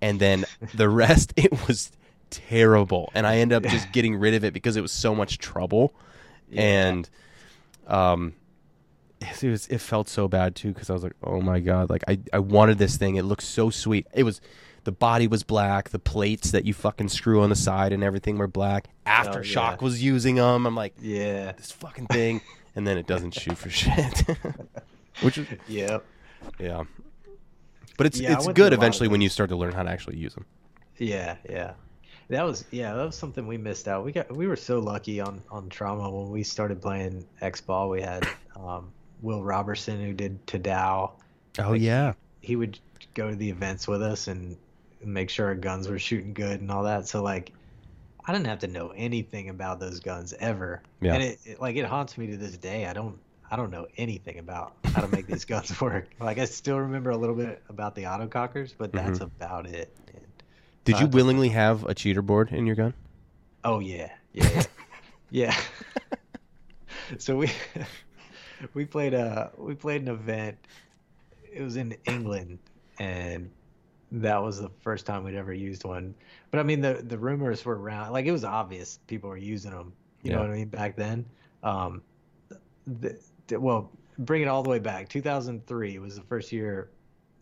and 0.00 0.20
then 0.20 0.44
the 0.74 0.88
rest 1.02 1.32
it 1.36 1.66
was 1.66 1.92
terrible 2.30 3.10
and 3.14 3.26
I 3.26 3.36
ended 3.36 3.64
up 3.64 3.70
just 3.70 3.92
getting 3.92 4.16
rid 4.16 4.34
of 4.34 4.44
it 4.44 4.54
because 4.54 4.76
it 4.76 4.80
was 4.80 4.92
so 4.92 5.14
much 5.14 5.38
trouble 5.38 5.94
and 6.54 7.08
um 7.86 8.32
it 9.20 9.42
was 9.42 9.66
it 9.68 9.78
felt 9.78 10.08
so 10.08 10.28
bad 10.28 10.54
too 10.54 10.72
because 10.72 10.90
I 10.90 10.94
was 10.94 11.02
like, 11.02 11.14
oh 11.22 11.40
my 11.40 11.60
god, 11.60 11.90
like 11.90 12.02
I 12.08 12.18
I 12.32 12.38
wanted 12.40 12.78
this 12.78 12.96
thing. 12.96 13.16
It 13.16 13.22
looked 13.22 13.42
so 13.42 13.70
sweet. 13.70 14.06
It 14.12 14.24
was 14.24 14.40
the 14.84 14.92
body 14.92 15.28
was 15.28 15.44
black, 15.44 15.90
the 15.90 15.98
plates 15.98 16.50
that 16.50 16.64
you 16.64 16.74
fucking 16.74 17.08
screw 17.08 17.42
on 17.42 17.50
the 17.50 17.56
side 17.56 17.92
and 17.92 18.02
everything 18.02 18.38
were 18.38 18.48
black. 18.48 18.88
Aftershock 19.06 19.54
yeah. 19.54 19.84
was 19.84 20.02
using 20.02 20.36
them. 20.36 20.66
I'm 20.66 20.74
like, 20.74 20.94
Yeah. 21.00 21.52
this 21.52 21.70
fucking 21.70 22.06
thing, 22.08 22.40
and 22.74 22.86
then 22.86 22.98
it 22.98 23.06
doesn't 23.06 23.34
shoot 23.34 23.56
for 23.56 23.70
shit. 23.80 24.24
Which 25.22 25.38
is 25.38 25.46
Yep. 25.68 26.04
yeah, 26.58 26.84
but 27.96 28.06
it's 28.06 28.18
Yeah, 28.18 28.34
it's 28.34 28.46
good 28.46 28.58
a 28.58 28.62
lot 28.62 28.72
of 28.72 28.78
eventually 28.78 29.08
when 29.08 29.20
you 29.20 29.28
start 29.28 29.50
to 29.50 29.56
learn 29.56 29.72
how 29.72 29.82
to 29.82 29.90
actually 29.90 30.16
use 30.16 30.34
them. 30.34 30.46
Yeah, 30.98 31.36
yeah. 31.48 31.74
That 32.28 32.44
was 32.44 32.64
yeah, 32.70 32.94
that 32.94 33.04
was 33.04 33.16
something 33.16 33.46
we 33.46 33.58
missed 33.58 33.88
out. 33.88 34.04
We 34.04 34.12
got 34.12 34.34
we 34.34 34.46
were 34.46 34.56
so 34.56 34.78
lucky 34.78 35.20
on 35.20 35.42
on 35.50 35.68
trauma 35.68 36.08
when 36.10 36.30
we 36.30 36.42
started 36.42 36.80
playing 36.80 37.26
X 37.40 37.60
ball. 37.60 37.90
We 37.90 38.00
had 38.00 38.26
um, 38.56 38.90
Will 39.20 39.42
Robertson 39.42 40.00
who 40.00 40.12
did 40.14 40.44
Tadao. 40.46 41.10
Oh 41.58 41.70
Like, 41.70 41.82
yeah, 41.82 42.14
He 42.40 42.56
would 42.56 42.78
go 43.14 43.28
to 43.28 43.36
the 43.36 43.50
events 43.50 43.86
with 43.86 44.02
us 44.02 44.28
and 44.28 44.56
make 45.04 45.28
sure 45.28 45.46
our 45.46 45.54
guns 45.54 45.88
were 45.88 45.98
shooting 45.98 46.32
good 46.32 46.60
and 46.60 46.70
all 46.70 46.84
that. 46.84 47.06
So 47.06 47.22
like, 47.22 47.52
I 48.24 48.32
didn't 48.32 48.46
have 48.46 48.60
to 48.60 48.68
know 48.68 48.92
anything 48.96 49.48
about 49.48 49.80
those 49.80 50.00
guns 50.00 50.32
ever. 50.38 50.82
Yeah. 51.00 51.14
And 51.14 51.22
it, 51.22 51.40
it 51.44 51.60
like 51.60 51.76
it 51.76 51.84
haunts 51.84 52.16
me 52.16 52.28
to 52.28 52.36
this 52.36 52.56
day. 52.56 52.86
I 52.86 52.92
don't 52.92 53.18
I 53.50 53.56
don't 53.56 53.70
know 53.70 53.86
anything 53.96 54.38
about 54.38 54.74
how 54.84 55.02
to 55.02 55.08
make 55.08 55.26
these 55.26 55.44
guns 55.52 55.78
work. 55.80 56.08
Like 56.20 56.38
I 56.38 56.44
still 56.44 56.78
remember 56.78 57.10
a 57.10 57.16
little 57.16 57.34
bit 57.34 57.62
about 57.68 57.94
the 57.94 58.04
autocockers, 58.04 58.72
but 58.76 58.92
that's 58.92 59.20
about 59.20 59.66
it. 59.66 59.94
And, 60.14 60.24
did 60.84 60.98
you 61.00 61.06
Uh, 61.06 61.10
willingly 61.10 61.48
have 61.50 61.84
a 61.84 61.94
cheater 61.94 62.22
board 62.22 62.50
in 62.52 62.66
your 62.66 62.76
gun? 62.76 62.94
Oh 63.64 63.80
yeah, 63.80 64.10
yeah, 64.32 64.48
yeah. 64.54 64.62
yeah. 65.30 65.56
so 67.18 67.36
we 67.36 67.50
we 68.74 68.84
played 68.84 69.14
a 69.14 69.50
we 69.58 69.74
played 69.74 70.02
an 70.02 70.08
event. 70.08 70.58
It 71.52 71.62
was 71.62 71.76
in 71.76 71.96
England, 72.06 72.58
and 72.98 73.50
that 74.12 74.42
was 74.42 74.60
the 74.60 74.70
first 74.82 75.06
time 75.06 75.24
we'd 75.24 75.34
ever 75.34 75.52
used 75.54 75.84
one. 75.84 76.14
But 76.50 76.60
I 76.60 76.62
mean, 76.62 76.80
the 76.80 77.02
the 77.06 77.18
rumors 77.18 77.64
were 77.64 77.76
around. 77.78 78.12
Like 78.12 78.26
it 78.26 78.32
was 78.32 78.44
obvious 78.44 78.98
people 79.06 79.30
were 79.30 79.36
using 79.36 79.70
them. 79.70 79.92
You 80.22 80.32
know 80.32 80.42
what 80.42 80.50
I 80.50 80.54
mean? 80.54 80.68
Back 80.68 80.96
then, 80.96 81.24
um, 81.62 82.02
the, 82.86 83.18
the- 83.48 83.58
well, 83.60 83.90
bring 84.18 84.42
it 84.42 84.48
all 84.48 84.62
the 84.62 84.70
way 84.70 84.78
back. 84.78 85.08
2003 85.08 85.98
was 85.98 86.16
the 86.16 86.22
first 86.22 86.52
year. 86.52 86.90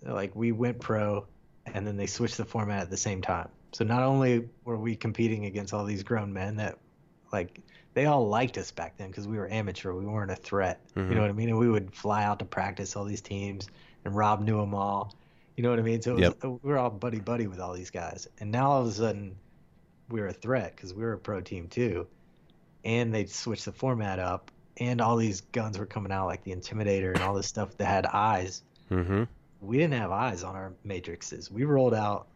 Like 0.03 0.35
we 0.35 0.53
went 0.53 0.81
pro, 0.81 1.27
and 1.67 1.87
then 1.87 1.97
they 1.97 2.07
switched 2.07 2.37
the 2.39 2.45
format 2.45 2.81
at 2.83 2.91
the 2.91 2.97
same 2.97 3.21
time. 3.21 3.49
So 3.73 3.85
not 3.85 4.03
only 4.03 4.49
were 4.65 4.79
we 4.79 4.97
competing 4.97 5.45
against 5.47 5.75
all 5.75 5.85
these 5.85 6.03
grown 6.03 6.33
men 6.33 6.57
that, 6.57 6.79
like, 7.33 7.61
they 7.95 8.07
all 8.07 8.27
liked 8.29 8.57
us 8.59 8.71
back 8.71 8.97
then 8.97 9.09
because 9.09 9.29
we 9.29 9.37
were 9.37 9.49
amateur. 9.51 9.93
We 9.93 10.07
weren't 10.07 10.31
a 10.31 10.37
threat. 10.37 10.81
Mhm. 10.97 11.09
You 11.11 11.15
know 11.17 11.21
what 11.21 11.31
I 11.31 11.35
mean? 11.35 11.51
And 11.51 11.59
we 11.59 11.69
would 11.69 11.93
fly 11.95 12.25
out 12.25 12.39
to 12.39 12.45
practice 12.47 12.97
all 12.97 13.05
these 13.05 13.21
teams, 13.21 13.69
and 14.05 14.15
Rob 14.17 14.41
knew 14.41 14.57
them 14.59 14.75
all. 14.75 15.15
You 15.57 15.63
know 15.63 15.71
what 15.71 15.79
I 15.79 15.83
mean? 15.83 16.01
So 16.03 16.17
it 16.17 16.35
was, 16.43 16.59
we 16.63 16.73
are 16.73 16.79
all 16.79 16.91
buddy 16.91 17.21
buddy 17.21 17.47
with 17.47 17.61
all 17.61 17.73
these 17.75 17.91
guys. 17.91 18.27
And 18.39 18.51
now 18.51 18.71
all 18.71 18.83
of 18.83 18.87
a 18.89 18.93
sudden, 18.93 19.37
we 20.09 20.21
are 20.21 20.29
a 20.29 20.33
threat 20.33 20.75
because 20.75 20.95
we 20.95 21.05
are 21.05 21.13
a 21.13 21.19
pro 21.19 21.41
team 21.41 21.69
too. 21.69 22.07
And 22.85 23.15
they 23.15 23.27
switched 23.27 23.67
the 23.67 23.73
format 23.73 24.19
up, 24.19 24.51
and 24.79 25.01
all 25.03 25.17
these 25.17 25.43
guns 25.43 25.79
were 25.79 25.85
coming 25.87 26.13
out 26.13 26.27
like 26.27 26.43
the 26.45 26.53
Intimidator 26.53 27.13
and 27.13 27.23
all 27.23 27.35
this 27.35 27.47
stuff 27.47 27.77
that 27.79 27.87
had 27.87 28.07
eyes 28.07 28.63
Mm-hmm. 28.91 29.23
we 29.61 29.77
didn't 29.77 29.93
have 30.01 30.11
eyes 30.11 30.43
on 30.43 30.57
our 30.57 30.73
matrices. 30.83 31.49
We 31.51 31.63
rolled 31.65 31.95
out 31.95 32.27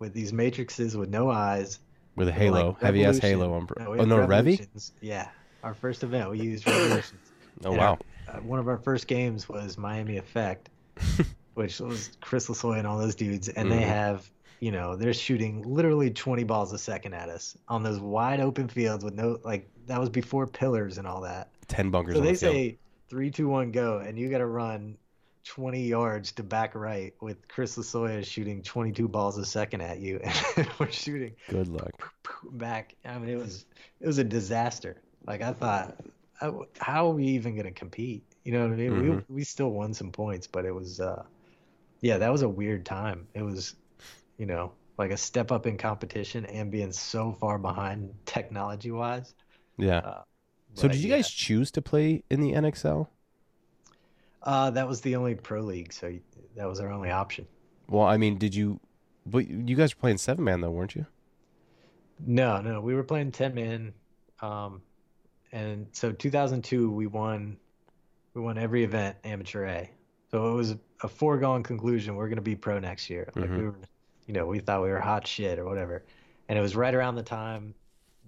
with 0.00 0.12
these 0.12 0.32
matrices 0.32 0.96
with 0.96 1.08
no 1.08 1.30
eyes. 1.30 1.78
With 2.16 2.26
a 2.28 2.32
halo, 2.32 2.68
like 2.70 2.80
heavy 2.80 3.04
ass 3.04 3.18
halo 3.18 3.52
on. 3.52 3.68
No, 3.78 3.94
oh 4.00 4.04
no, 4.04 4.26
Revy. 4.26 4.66
Yeah, 5.00 5.28
our 5.62 5.72
first 5.74 6.02
event 6.02 6.30
we 6.30 6.40
used 6.40 6.66
Revolutions. 6.66 7.20
Oh 7.64 7.68
And 7.70 7.78
wow. 7.78 7.98
our- 8.28 8.36
uh, 8.36 8.40
one 8.40 8.58
of 8.58 8.66
our 8.66 8.78
first 8.78 9.06
games 9.06 9.48
was 9.48 9.78
Miami 9.78 10.16
Effect, 10.16 10.68
which 11.54 11.80
was 11.80 12.10
Chris 12.20 12.48
Lasoya 12.48 12.78
and 12.78 12.86
all 12.86 12.98
those 12.98 13.14
dudes, 13.14 13.48
and 13.48 13.70
they 13.70 13.80
Mhm. 13.82 13.86
have. 13.86 14.30
You 14.60 14.70
know, 14.72 14.96
they're 14.96 15.12
shooting 15.12 15.62
literally 15.62 16.10
20 16.10 16.44
balls 16.44 16.72
a 16.72 16.78
second 16.78 17.12
at 17.12 17.28
us 17.28 17.58
on 17.68 17.82
those 17.82 18.00
wide 18.00 18.40
open 18.40 18.68
fields 18.68 19.04
with 19.04 19.12
no 19.14 19.38
like 19.44 19.68
that 19.88 20.00
was 20.00 20.08
before 20.08 20.46
pillars 20.46 20.96
and 20.96 21.06
all 21.06 21.20
that. 21.22 21.50
Ten 21.68 21.90
bunkers 21.90 22.14
So 22.14 22.20
they 22.22 22.32
the 22.32 22.38
say 22.38 22.78
three, 23.10 23.30
two, 23.30 23.46
one, 23.48 23.72
go, 23.72 23.98
and 23.98 24.18
you 24.18 24.30
got 24.30 24.38
to 24.38 24.46
run 24.46 24.96
20 25.44 25.82
yards 25.86 26.32
to 26.32 26.42
back 26.42 26.74
right 26.74 27.12
with 27.20 27.46
Chris 27.48 27.76
Lasoya 27.76 28.24
shooting 28.24 28.62
22 28.62 29.06
balls 29.06 29.36
a 29.36 29.44
second 29.44 29.82
at 29.82 29.98
you, 29.98 30.18
and 30.56 30.68
we're 30.78 30.90
shooting 30.90 31.32
Good 31.50 31.68
luck. 31.68 31.90
back. 32.52 32.94
I 33.04 33.18
mean, 33.18 33.28
it 33.28 33.36
was 33.36 33.66
it 34.00 34.06
was 34.06 34.16
a 34.18 34.24
disaster. 34.24 34.96
Like 35.26 35.42
I 35.42 35.52
thought, 35.52 35.96
how 36.78 37.08
are 37.08 37.12
we 37.12 37.26
even 37.26 37.54
gonna 37.56 37.70
compete? 37.72 38.22
You 38.44 38.52
know 38.52 38.62
what 38.62 38.72
I 38.72 38.76
mean? 38.76 38.92
Mhm. 38.92 39.24
We 39.28 39.34
we 39.36 39.44
still 39.44 39.70
won 39.72 39.92
some 39.92 40.10
points, 40.10 40.46
but 40.46 40.64
it 40.64 40.74
was 40.74 41.00
uh, 41.00 41.24
yeah, 42.04 42.18
that 42.18 42.30
was 42.30 42.42
a 42.42 42.48
weird 42.48 42.84
time. 42.84 43.26
It 43.32 43.40
was, 43.40 43.76
you 44.36 44.44
know, 44.44 44.72
like 44.98 45.10
a 45.10 45.16
step 45.16 45.50
up 45.50 45.66
in 45.66 45.78
competition 45.78 46.44
and 46.44 46.70
being 46.70 46.92
so 46.92 47.32
far 47.32 47.58
behind 47.58 48.12
technology 48.26 48.90
wise. 48.90 49.34
Yeah. 49.78 49.98
Uh, 50.00 50.22
so 50.74 50.86
did 50.86 50.98
you 50.98 51.08
yeah. 51.08 51.16
guys 51.16 51.30
choose 51.30 51.70
to 51.70 51.80
play 51.80 52.22
in 52.28 52.42
the 52.42 52.52
NXL? 52.52 53.08
Uh, 54.42 54.70
that 54.72 54.86
was 54.86 55.00
the 55.00 55.16
only 55.16 55.34
pro 55.34 55.62
league, 55.62 55.94
so 55.94 56.12
that 56.56 56.68
was 56.68 56.78
our 56.78 56.92
only 56.92 57.10
option. 57.10 57.46
Well, 57.88 58.04
I 58.04 58.18
mean, 58.18 58.36
did 58.36 58.54
you? 58.54 58.80
But 59.24 59.48
you 59.48 59.74
guys 59.74 59.96
were 59.96 60.00
playing 60.00 60.18
seven 60.18 60.44
man 60.44 60.60
though, 60.60 60.70
weren't 60.70 60.94
you? 60.94 61.06
No, 62.20 62.60
no, 62.60 62.82
we 62.82 62.94
were 62.94 63.02
playing 63.02 63.32
10 63.32 63.54
man. 63.54 63.94
Um, 64.42 64.82
and 65.52 65.86
so 65.92 66.12
2002 66.12 66.90
we 66.90 67.06
won 67.06 67.56
we 68.34 68.42
won 68.42 68.58
every 68.58 68.84
event 68.84 69.16
amateur 69.24 69.64
A. 69.64 69.90
So 70.30 70.52
it 70.52 70.54
was 70.54 70.76
a 71.04 71.08
foregone 71.08 71.62
conclusion 71.62 72.16
we're 72.16 72.28
going 72.28 72.36
to 72.36 72.42
be 72.42 72.56
pro 72.56 72.78
next 72.78 73.08
year. 73.10 73.30
Like 73.36 73.50
Mhm. 73.50 73.58
we 73.58 73.64
were 73.64 73.74
you 74.26 74.32
know, 74.32 74.46
we 74.46 74.58
thought 74.58 74.82
we 74.82 74.88
were 74.88 75.00
hot 75.00 75.26
shit 75.26 75.58
or 75.58 75.66
whatever. 75.66 76.02
And 76.48 76.58
it 76.58 76.62
was 76.62 76.74
right 76.74 76.94
around 76.94 77.14
the 77.16 77.22
time 77.22 77.74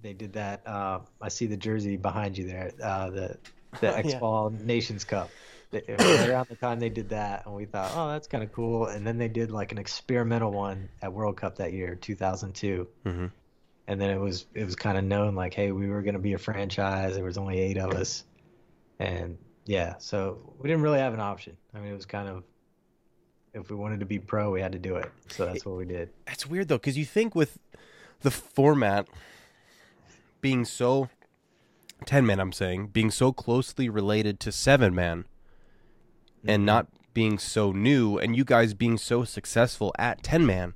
they 0.03 0.13
did 0.13 0.35
that 0.35 0.67
uh, 0.67 0.99
I 1.23 1.29
see 1.29 1.47
the 1.47 1.57
jersey 1.57 1.97
behind 1.97 2.37
you 2.37 2.47
there. 2.47 2.71
Uh, 2.83 3.11
the 3.11 3.39
the 3.81 3.97
X-Ball 4.05 4.51
Nations 4.51 5.05
Cup. 5.05 5.31
It 5.73 5.85
right 5.89 6.29
around 6.29 6.49
the 6.49 6.57
time 6.57 6.79
they 6.81 6.89
did 6.91 7.09
that 7.11 7.45
and 7.47 7.55
we 7.55 7.65
thought, 7.65 7.91
"Oh, 7.95 8.09
that's 8.13 8.29
kind 8.29 8.45
of 8.45 8.53
cool." 8.53 8.87
And 8.87 9.07
then 9.07 9.19
they 9.19 9.29
did 9.29 9.51
like 9.51 9.73
an 9.73 9.79
experimental 9.79 10.53
one 10.53 10.89
at 11.03 11.13
World 11.13 11.37
Cup 11.39 11.57
that 11.57 11.73
year, 11.73 11.95
2002 11.97 12.87
Mm-hmm. 13.05 13.27
and 13.89 14.01
then 14.01 14.11
it 14.11 14.21
was 14.21 14.47
it 14.55 14.65
was 14.65 14.77
kind 14.77 14.97
of 14.99 15.05
known 15.05 15.35
like, 15.35 15.55
hey, 15.55 15.73
we 15.73 15.89
were 15.89 16.03
gonna 16.03 16.19
be 16.19 16.35
a 16.35 16.39
franchise. 16.39 17.15
There 17.15 17.25
was 17.25 17.37
only 17.39 17.59
eight 17.59 17.79
of 17.79 17.93
us, 17.93 18.25
and 18.99 19.39
yeah, 19.65 19.95
so 19.99 20.39
we 20.59 20.69
didn't 20.69 20.83
really 20.83 21.01
have 21.01 21.15
an 21.15 21.21
option. 21.21 21.57
I 21.75 21.81
mean, 21.81 21.91
it 21.91 21.97
was 21.97 22.07
kind 22.07 22.29
of 22.29 22.45
if 23.57 23.71
we 23.71 23.77
wanted 23.77 24.01
to 24.01 24.07
be 24.07 24.19
pro, 24.19 24.51
we 24.51 24.61
had 24.61 24.73
to 24.73 24.79
do 24.79 24.97
it. 24.97 25.11
So 25.29 25.47
that's 25.47 25.65
what 25.65 25.77
we 25.77 25.85
did. 25.85 26.11
That's 26.27 26.47
weird 26.47 26.69
though, 26.69 26.77
because 26.77 26.97
you 26.99 27.05
think 27.05 27.35
with 27.35 27.59
the 28.21 28.31
format 28.31 29.09
being 30.41 30.65
so 30.65 31.09
ten 32.05 32.27
man, 32.27 32.39
I'm 32.41 32.53
saying 32.53 32.89
being 32.89 33.11
so 33.11 33.33
closely 33.33 33.89
related 33.89 34.39
to 34.41 34.53
seven 34.53 34.95
man, 34.95 35.25
and 36.47 36.63
Mhm. 36.63 36.67
not 36.67 36.87
being 37.15 37.39
so 37.39 37.73
new, 37.73 38.19
and 38.19 38.37
you 38.37 38.45
guys 38.45 38.75
being 38.75 38.99
so 38.99 39.25
successful 39.25 39.95
at 39.99 40.23
ten 40.23 40.45
man, 40.47 40.75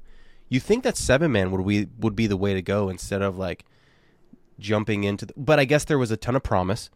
you 0.48 0.59
think 0.59 0.82
that 0.85 0.97
seven 0.97 1.31
man 1.31 1.51
would 1.51 1.61
we 1.61 1.89
would 1.98 2.16
be 2.16 2.27
the 2.27 2.36
way 2.36 2.55
to 2.55 2.62
go 2.62 2.89
instead 2.89 3.20
of 3.23 3.36
like 3.39 3.65
jumping 4.59 5.05
into. 5.05 5.27
The, 5.27 5.35
but 5.36 5.59
I 5.61 5.65
guess 5.65 5.85
there 5.85 5.98
was 5.98 6.11
a 6.11 6.16
ton 6.16 6.35
of 6.36 6.43
promise 6.43 6.90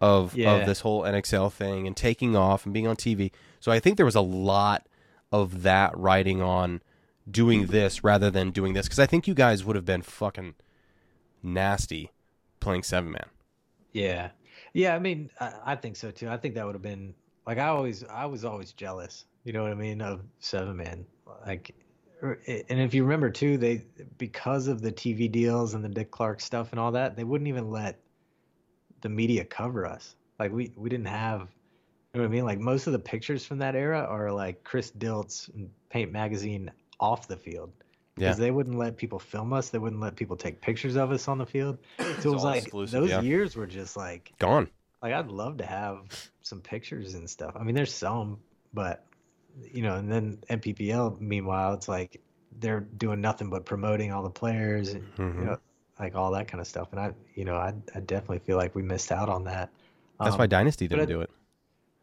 of 0.00 0.36
Yeah. 0.36 0.54
of 0.54 0.66
this 0.66 0.80
whole 0.80 1.02
NXL 1.04 1.50
thing 1.50 1.86
and 1.86 1.96
taking 1.96 2.36
off 2.36 2.64
and 2.64 2.72
being 2.72 2.86
on 2.86 2.96
TV. 2.96 3.32
So 3.60 3.72
I 3.72 3.80
think 3.80 3.96
there 3.96 4.06
was 4.06 4.14
a 4.16 4.20
lot 4.20 4.86
of 5.34 5.62
that 5.62 5.98
riding 5.98 6.40
on 6.40 6.80
doing 7.28 7.66
this 7.66 8.04
rather 8.04 8.30
than 8.30 8.52
doing 8.52 8.72
this 8.72 8.86
because 8.86 9.00
I 9.00 9.06
think 9.06 9.26
you 9.26 9.34
guys 9.34 9.64
would 9.64 9.74
have 9.74 9.84
been 9.84 10.02
fucking 10.02 10.54
nasty 11.42 12.12
playing 12.60 12.84
seven 12.84 13.10
man. 13.10 13.26
Yeah, 13.92 14.30
yeah. 14.74 14.94
I 14.94 15.00
mean, 15.00 15.30
I, 15.40 15.52
I 15.66 15.74
think 15.74 15.96
so 15.96 16.12
too. 16.12 16.28
I 16.28 16.36
think 16.36 16.54
that 16.54 16.64
would 16.64 16.76
have 16.76 16.82
been 16.82 17.14
like 17.48 17.58
I 17.58 17.66
always, 17.66 18.04
I 18.04 18.26
was 18.26 18.44
always 18.44 18.72
jealous. 18.72 19.24
You 19.42 19.52
know 19.52 19.64
what 19.64 19.72
I 19.72 19.74
mean 19.74 20.00
of 20.00 20.22
Seven 20.38 20.76
Man. 20.76 21.04
Like, 21.44 21.74
er, 22.22 22.38
and 22.46 22.80
if 22.80 22.94
you 22.94 23.02
remember 23.02 23.28
too, 23.28 23.58
they 23.58 23.84
because 24.16 24.68
of 24.68 24.82
the 24.82 24.92
TV 24.92 25.30
deals 25.30 25.74
and 25.74 25.84
the 25.84 25.88
Dick 25.88 26.12
Clark 26.12 26.40
stuff 26.40 26.70
and 26.70 26.78
all 26.78 26.92
that, 26.92 27.16
they 27.16 27.24
wouldn't 27.24 27.48
even 27.48 27.70
let 27.70 27.98
the 29.00 29.08
media 29.08 29.44
cover 29.44 29.84
us. 29.84 30.14
Like 30.38 30.52
we 30.52 30.72
we 30.76 30.88
didn't 30.88 31.08
have. 31.08 31.48
You 32.14 32.20
know 32.20 32.26
what 32.28 32.32
I 32.32 32.36
mean? 32.36 32.44
Like 32.44 32.60
most 32.60 32.86
of 32.86 32.92
the 32.92 32.98
pictures 32.98 33.44
from 33.44 33.58
that 33.58 33.74
era 33.74 34.00
are 34.08 34.30
like 34.30 34.62
Chris 34.62 34.92
Diltz 34.92 35.52
and 35.54 35.68
Paint 35.90 36.12
Magazine 36.12 36.70
off 37.00 37.26
the 37.26 37.36
field. 37.36 37.72
Yeah. 38.16 38.28
Because 38.28 38.38
they 38.38 38.52
wouldn't 38.52 38.78
let 38.78 38.96
people 38.96 39.18
film 39.18 39.52
us. 39.52 39.70
They 39.70 39.78
wouldn't 39.78 40.00
let 40.00 40.14
people 40.14 40.36
take 40.36 40.60
pictures 40.60 40.94
of 40.94 41.10
us 41.10 41.26
on 41.26 41.38
the 41.38 41.46
field. 41.46 41.78
So 42.20 42.30
it 42.30 42.34
was 42.34 42.44
like 42.44 42.70
those 42.70 43.10
yeah. 43.10 43.20
years 43.20 43.56
were 43.56 43.66
just 43.66 43.96
like 43.96 44.32
Gone. 44.38 44.68
like 45.02 45.12
I'd 45.12 45.26
love 45.28 45.56
to 45.58 45.66
have 45.66 46.30
some 46.42 46.60
pictures 46.60 47.14
and 47.14 47.28
stuff. 47.28 47.56
I 47.58 47.64
mean, 47.64 47.74
there's 47.74 47.92
some, 47.92 48.38
but 48.72 49.04
you 49.72 49.82
know, 49.82 49.96
and 49.96 50.10
then 50.10 50.38
NPPL. 50.48 51.20
Meanwhile, 51.20 51.74
it's 51.74 51.88
like 51.88 52.20
they're 52.60 52.80
doing 52.96 53.20
nothing 53.20 53.50
but 53.50 53.64
promoting 53.66 54.12
all 54.12 54.22
the 54.22 54.30
players 54.30 54.90
and 54.94 55.02
Mhm. 55.16 55.38
you 55.40 55.44
know, 55.46 55.58
like 55.98 56.14
all 56.14 56.30
that 56.32 56.46
kind 56.46 56.60
of 56.60 56.68
stuff. 56.68 56.88
And 56.92 57.00
I, 57.00 57.12
you 57.34 57.44
know, 57.44 57.56
I, 57.56 57.74
I 57.96 58.00
definitely 58.00 58.38
feel 58.38 58.56
like 58.56 58.76
we 58.76 58.82
missed 58.82 59.10
out 59.10 59.28
on 59.28 59.42
that. 59.44 59.70
That's 60.20 60.34
Um, 60.34 60.38
why 60.38 60.46
Dynasty 60.46 60.86
didn't 60.86 61.02
I- 61.02 61.06
do 61.06 61.20
it. 61.20 61.30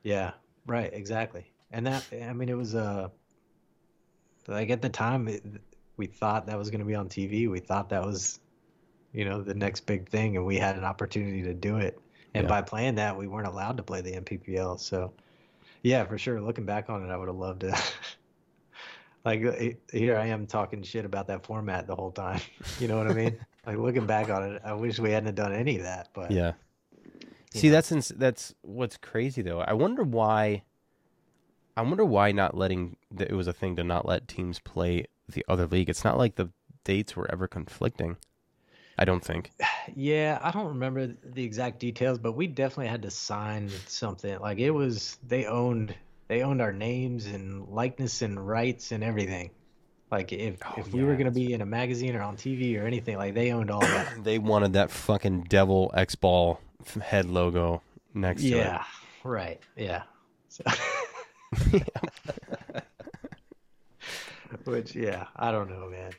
Yeah, 0.04 0.32
right, 0.66 0.92
exactly. 0.94 1.52
And 1.72 1.86
that, 1.88 2.04
I 2.12 2.34
mean, 2.34 2.50
it 2.50 2.58
was 2.58 2.76
uh, 2.76 3.10
like 4.48 4.70
at 4.70 4.82
the 4.82 4.90
time, 4.90 5.28
it, 5.28 5.44
we 5.98 6.08
thought 6.08 6.48
that 6.48 6.58
was 6.58 6.70
going 6.70 6.80
to 6.80 6.86
be 6.86 6.96
on 6.96 7.08
TV. 7.08 7.50
We 7.50 7.60
thought 7.60 7.90
that 7.90 8.04
was, 8.04 8.40
you 9.14 9.26
know, 9.26 9.42
the 9.42 9.54
next 9.54 9.82
big 9.82 10.10
thing, 10.10 10.38
and 10.38 10.46
we 10.46 10.58
had 10.58 10.76
an 10.78 10.84
opportunity 10.84 11.44
to 11.44 11.54
do 11.54 11.78
it. 11.78 12.00
And 12.34 12.46
Yeah. 12.46 12.50
by 12.50 12.62
playing 12.62 12.96
that, 12.96 13.18
we 13.18 13.28
weren't 13.28 13.48
allowed 13.48 13.78
to 13.78 13.84
play 13.84 14.02
the 14.02 14.14
NPPL. 14.14 14.80
So, 14.80 15.14
yeah, 15.84 16.04
for 16.06 16.18
sure. 16.18 16.42
Looking 16.42 16.66
back 16.66 16.90
on 16.90 17.04
it, 17.04 17.12
I 17.12 17.18
would 17.18 17.28
have 17.28 17.38
loved 17.38 17.62
to. 17.62 17.78
like 19.26 19.42
eh, 19.44 19.74
here 19.92 20.18
I 20.18 20.28
am 20.28 20.48
talking 20.48 20.82
shit 20.82 21.06
about 21.06 21.28
that 21.28 21.46
format 21.46 21.88
the 21.88 21.96
whole 21.96 22.12
time. 22.12 22.42
You 22.80 22.88
know 22.88 22.98
what 22.98 23.06
I 23.08 23.14
mean? 23.14 23.38
like 23.68 23.78
looking 23.78 24.08
back 24.08 24.30
on 24.32 24.56
it, 24.56 24.62
I 24.66 24.74
wish 24.74 24.98
we 24.98 25.12
hadn't 25.12 25.36
done 25.36 25.54
any 25.54 25.78
of 25.78 25.84
that. 25.84 26.10
But 26.14 26.32
Yeah. 26.32 26.54
See, 27.52 27.70
know. 27.70 27.74
that's 27.74 27.92
ins- 27.92 28.10
that's 28.10 28.54
what's 28.62 28.98
crazy 28.98 29.42
though. 29.42 29.62
I 29.62 29.74
wonder 29.74 30.04
why. 30.04 30.64
I 31.76 31.82
wonder 31.82 32.06
why 32.06 32.32
not 32.32 32.56
letting 32.56 32.98
that 33.12 33.30
it 33.30 33.36
was 33.36 33.48
a 33.48 33.54
thing 33.54 33.76
to 33.78 33.84
not 33.84 34.06
let 34.06 34.28
teams 34.28 34.60
play 34.60 35.06
the 35.28 35.46
other 35.48 35.68
league. 35.68 35.90
It's 35.90 36.04
not 36.04 36.18
like 36.18 36.36
the 36.36 36.50
dates 36.84 37.16
were 37.16 37.30
ever 37.32 37.48
conflicting. 37.48 38.18
I 38.98 39.06
don't 39.06 39.24
think. 39.24 39.52
Yeah, 39.96 40.40
I 40.42 40.52
don't 40.52 40.68
remember 40.68 41.08
the 41.08 41.44
exact 41.44 41.80
details, 41.80 42.20
but 42.20 42.34
we 42.34 42.48
definitely 42.48 42.88
had 42.88 43.02
to 43.04 43.12
sign 43.12 43.82
something. 43.88 44.40
Like 44.40 44.60
it 44.60 44.72
was 44.72 45.18
they 45.28 45.46
owned 45.46 45.96
they 46.28 46.44
owned 46.44 46.62
our 46.62 46.72
names 46.74 47.26
and 47.26 47.68
likeness 47.68 48.22
and 48.22 48.46
rights 48.48 48.92
and 48.92 49.04
everything. 49.04 49.52
Like 50.12 50.32
if 50.34 50.62
Oh, 50.66 50.76
if 50.76 50.94
we 50.94 51.04
yeah, 51.04 51.04
were 51.04 51.16
gonna 51.18 51.32
be 51.32 51.54
in 51.54 51.62
a 51.62 51.66
magazine 51.66 52.16
or 52.16 52.22
on 52.22 52.38
TV 52.38 52.80
or 52.82 52.86
anything, 52.86 53.18
like 53.18 53.34
they 53.34 53.52
owned 53.54 53.72
all 53.72 53.92
that. 53.92 54.08
They 54.24 54.40
wanted 54.40 54.74
that 54.74 54.92
fucking 54.92 55.44
devil 55.46 55.92
X 55.96 56.16
ball 56.16 56.60
head 57.02 57.26
logo 57.26 57.82
next 58.14 58.42
to 58.42 58.48
yeah, 58.50 58.84
right. 59.24 59.60
Yeah. 59.76 60.04
So, 60.50 60.64
which 64.66 64.96
yeah, 64.96 65.26
I 65.36 65.52
don't 65.52 65.70
know, 65.70 65.90
man. 65.90 66.12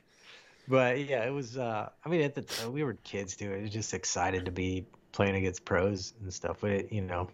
But 0.68 1.00
yeah, 1.08 1.24
it 1.26 1.30
was. 1.30 1.58
uh 1.58 1.88
I 2.04 2.08
mean, 2.08 2.22
at 2.22 2.34
the 2.34 2.42
time 2.42 2.72
we 2.72 2.82
were 2.82 2.94
kids 3.04 3.36
too. 3.36 3.50
It 3.52 3.62
was 3.62 3.70
just 3.70 3.94
excited 3.94 4.44
to 4.44 4.50
be 4.50 4.86
playing 5.12 5.36
against 5.36 5.64
pros 5.64 6.14
and 6.22 6.32
stuff. 6.32 6.58
But 6.60 6.92
you 6.92 7.02
know, 7.02 7.28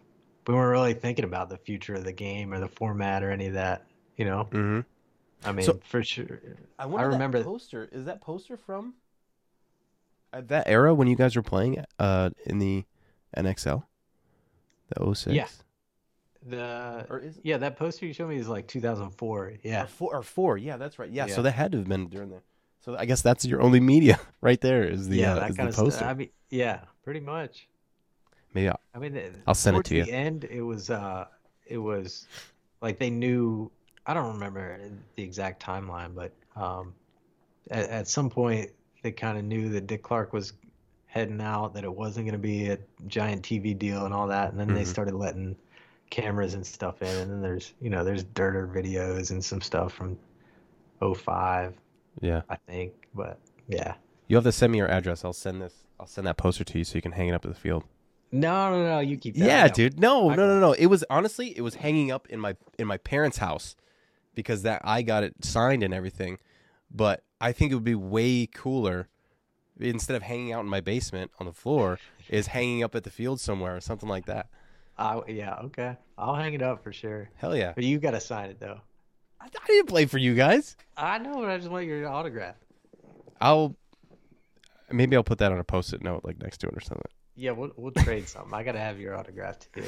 we 0.46 0.55
weren't 0.55 0.70
really 0.70 0.94
thinking 0.94 1.24
about 1.24 1.48
the 1.48 1.59
future 1.59 1.94
of 1.94 2.05
the 2.05 2.12
game 2.12 2.52
or 2.52 2.59
the 2.60 2.68
format 2.68 3.22
or 3.22 3.30
any 3.30 3.46
of 3.46 3.55
that. 3.55 3.84
You 4.16 4.24
know, 4.24 4.44
hmm 4.50 4.80
I 5.44 5.52
mean, 5.52 5.66
So- 5.66 5.78
for 5.84 6.02
sure. 6.02 6.40
I 6.78 6.86
wonder 6.86 7.06
that 7.09 7.12
remember- 7.12 7.44
poster. 7.44 7.88
Is 7.92 8.06
that 8.06 8.20
poster 8.20 8.56
from 8.56 8.94
at 10.32 10.48
that 10.48 10.66
era 10.68 10.92
when 10.92 11.06
you 11.09 11.16
guys 11.16 11.36
were 11.36 11.42
playing 11.42 11.84
uh 11.98 12.30
in 12.44 12.59
the 12.59 12.84
NXL? 13.36 13.84
The 14.88 15.14
06? 15.14 15.34
Yeah. 15.34 15.46
The 16.46 17.06
Or 17.10 17.18
is 17.18 17.38
yeah, 17.42 17.59
that 17.59 17.76
poster 17.76 18.06
you 18.06 18.12
showed 18.12 18.28
me 18.28 18.36
is 18.36 18.48
like 18.48 18.66
2004. 18.68 19.55
Yeah, 19.62 19.84
Or 19.84 19.86
four, 19.86 20.14
or 20.16 20.22
four. 20.22 20.56
Yeah, 20.56 20.76
that's 20.76 20.98
right. 20.98 21.10
Yeah, 21.10 21.26
so 21.26 21.42
that 21.42 21.52
had 21.52 21.72
to 21.72 21.78
have 21.78 21.88
been 21.88 22.09
during 22.09 22.30
the. 22.30 22.40
So 22.80 22.96
I 22.96 23.05
guess 23.06 23.22
that's 23.22 23.44
your 23.44 23.60
only 23.60 23.80
media 23.80 24.18
right 24.40 24.60
there 24.60 24.84
is 24.84 25.09
the 25.09 25.18
yeah, 25.18 25.32
uh, 25.32 25.40
that 25.40 25.50
is 25.50 25.56
kind 25.56 25.66
the 25.68 25.72
of 25.72 25.76
poster. 25.76 25.98
stuff. 25.98 26.09
I 26.10 26.14
mean, 26.14 26.30
yeah, 26.48 26.80
pretty 27.02 27.20
much. 27.20 27.68
Maybe 28.55 28.68
I'll, 28.68 28.80
I 28.94 28.98
mean, 28.98 29.12
the- 29.14 29.30
I'll 29.46 29.55
send 29.55 29.76
it 29.76 29.84
to 29.86 29.94
you. 29.96 30.02
At 30.02 30.06
the 30.06 30.12
end, 30.14 30.44
it 30.44 30.62
was 30.62 30.88
uh, 30.90 31.26
it 31.66 31.78
was 31.78 32.26
like 32.80 32.98
they 32.98 33.10
knew. 33.10 33.70
I 34.06 34.14
don't 34.14 34.32
remember 34.32 34.78
the 35.16 35.22
exact 35.22 35.62
timeline, 35.62 36.14
but 36.14 36.32
um, 36.56 36.94
at, 37.70 37.90
at 37.90 38.09
some 38.09 38.30
point 38.30 38.70
they 39.02 39.12
kind 39.12 39.36
of 39.36 39.44
knew 39.44 39.68
that 39.70 39.86
Dick 39.86 40.02
Clark 40.02 40.32
was 40.32 40.55
heading 41.18 41.40
out, 41.40 41.74
that 41.74 41.84
it 41.84 41.92
wasn't 41.94 42.26
going 42.26 42.32
to 42.32 42.38
be 42.38 42.68
a 42.68 42.78
giant 43.06 43.42
TV 43.42 43.76
deal 43.76 44.04
and 44.04 44.14
all 44.14 44.28
that, 44.28 44.50
and 44.50 44.60
then 44.60 44.72
they 44.72 44.82
Mhm. 44.82 44.86
started 44.86 45.14
letting 45.14 45.56
cameras 46.10 46.54
and 46.54 46.64
stuff 46.66 47.02
in, 47.02 47.08
and 47.08 47.30
then 47.30 47.42
there's 47.42 47.74
you 47.80 47.90
know 47.90 48.04
there's 48.04 48.24
Dirter 48.24 48.66
videos 48.68 49.30
and 49.30 49.44
some 49.44 49.60
stuff 49.60 49.92
from 49.92 50.16
05, 51.00 51.74
yeah. 52.20 52.42
I 52.48 52.56
think, 52.66 52.92
but 53.14 53.38
yeah. 53.68 53.94
You 54.28 54.36
have 54.36 54.44
to 54.44 54.52
send 54.52 54.72
me 54.72 54.78
your 54.78 54.90
address. 54.90 55.24
I'll 55.24 55.32
send 55.32 55.62
this. 55.62 55.74
I'll 55.98 56.06
send 56.06 56.26
that 56.26 56.36
poster 56.36 56.64
to 56.64 56.78
you 56.78 56.84
so 56.84 56.96
you 56.96 57.02
can 57.02 57.12
hang 57.12 57.28
it 57.28 57.32
up 57.32 57.44
at 57.44 57.52
the 57.52 57.58
field. 57.58 57.84
No, 58.30 58.70
no, 58.70 58.84
no, 58.84 59.00
you 59.00 59.16
keep 59.16 59.34
that. 59.36 59.46
Yeah, 59.46 59.68
dude. 59.68 59.98
No, 59.98 60.30
I 60.30 60.36
no, 60.36 60.46
no, 60.46 60.60
no. 60.60 60.72
It 60.72 60.86
was 60.86 61.04
honestly, 61.08 61.56
it 61.56 61.62
was 61.62 61.76
hanging 61.76 62.10
up 62.12 62.28
in 62.28 62.38
my 62.38 62.56
in 62.78 62.86
my 62.86 62.98
parents' 62.98 63.38
house 63.38 63.74
because 64.34 64.62
that 64.62 64.82
I 64.84 65.02
got 65.02 65.24
it 65.24 65.34
signed 65.44 65.82
and 65.82 65.94
everything. 65.94 66.38
But 66.90 67.24
I 67.40 67.52
think 67.52 67.72
it 67.72 67.74
would 67.74 67.84
be 67.84 67.94
way 67.94 68.46
cooler 68.46 69.08
instead 69.80 70.16
of 70.16 70.22
hanging 70.22 70.52
out 70.52 70.60
in 70.60 70.66
my 70.68 70.80
basement 70.80 71.30
on 71.38 71.46
the 71.46 71.52
floor 71.52 71.98
is 72.28 72.48
hanging 72.48 72.82
up 72.82 72.94
at 72.94 73.05
the 73.05 73.10
field 73.10 73.40
somewhere 73.40 73.76
or 73.76 73.80
something 73.80 74.09
like 74.09 74.26
that. 74.26 74.48
I, 74.96 75.20
yeah, 75.28 75.55
okay. 75.64 75.96
I'll 76.16 76.34
hang 76.34 76.55
it 76.55 76.62
up 76.62 76.82
for 76.82 76.92
sure. 76.92 77.30
Hell 77.36 77.56
yeah. 77.56 77.72
But 77.74 77.84
you 77.84 77.98
got 77.98 78.10
to 78.12 78.20
sign 78.20 78.50
it 78.50 78.59
though. 78.59 78.80
I, 79.40 79.44
I 79.46 79.66
didn't 79.68 79.86
play 79.88 80.06
for 80.06 80.18
you 80.18 80.34
guys. 80.34 80.76
I 80.96 81.18
know, 81.18 81.34
but 81.34 81.48
I 81.48 81.56
just 81.59 81.70
want 81.70 81.86
your 81.86 82.09
autograph. 82.09 82.56
I'll 83.40 83.76
maybe 84.90 85.16
I'll 85.16 85.22
put 85.24 85.38
that 85.38 85.52
on 85.52 85.59
a 85.59 85.64
post-it 85.64 86.02
note 86.02 86.24
like 86.24 86.40
next 86.42 86.59
to 86.59 86.66
it 86.68 86.76
or 86.76 86.80
something. 86.80 87.06
Yeah, 87.36 87.52
we'll 87.52 87.70
we'll 87.76 87.92
trade 87.92 88.28
something. 88.28 88.52
I 88.52 88.62
gotta 88.64 88.80
have 88.80 88.98
your 88.98 89.16
autograph 89.16 89.59
too. 89.72 89.84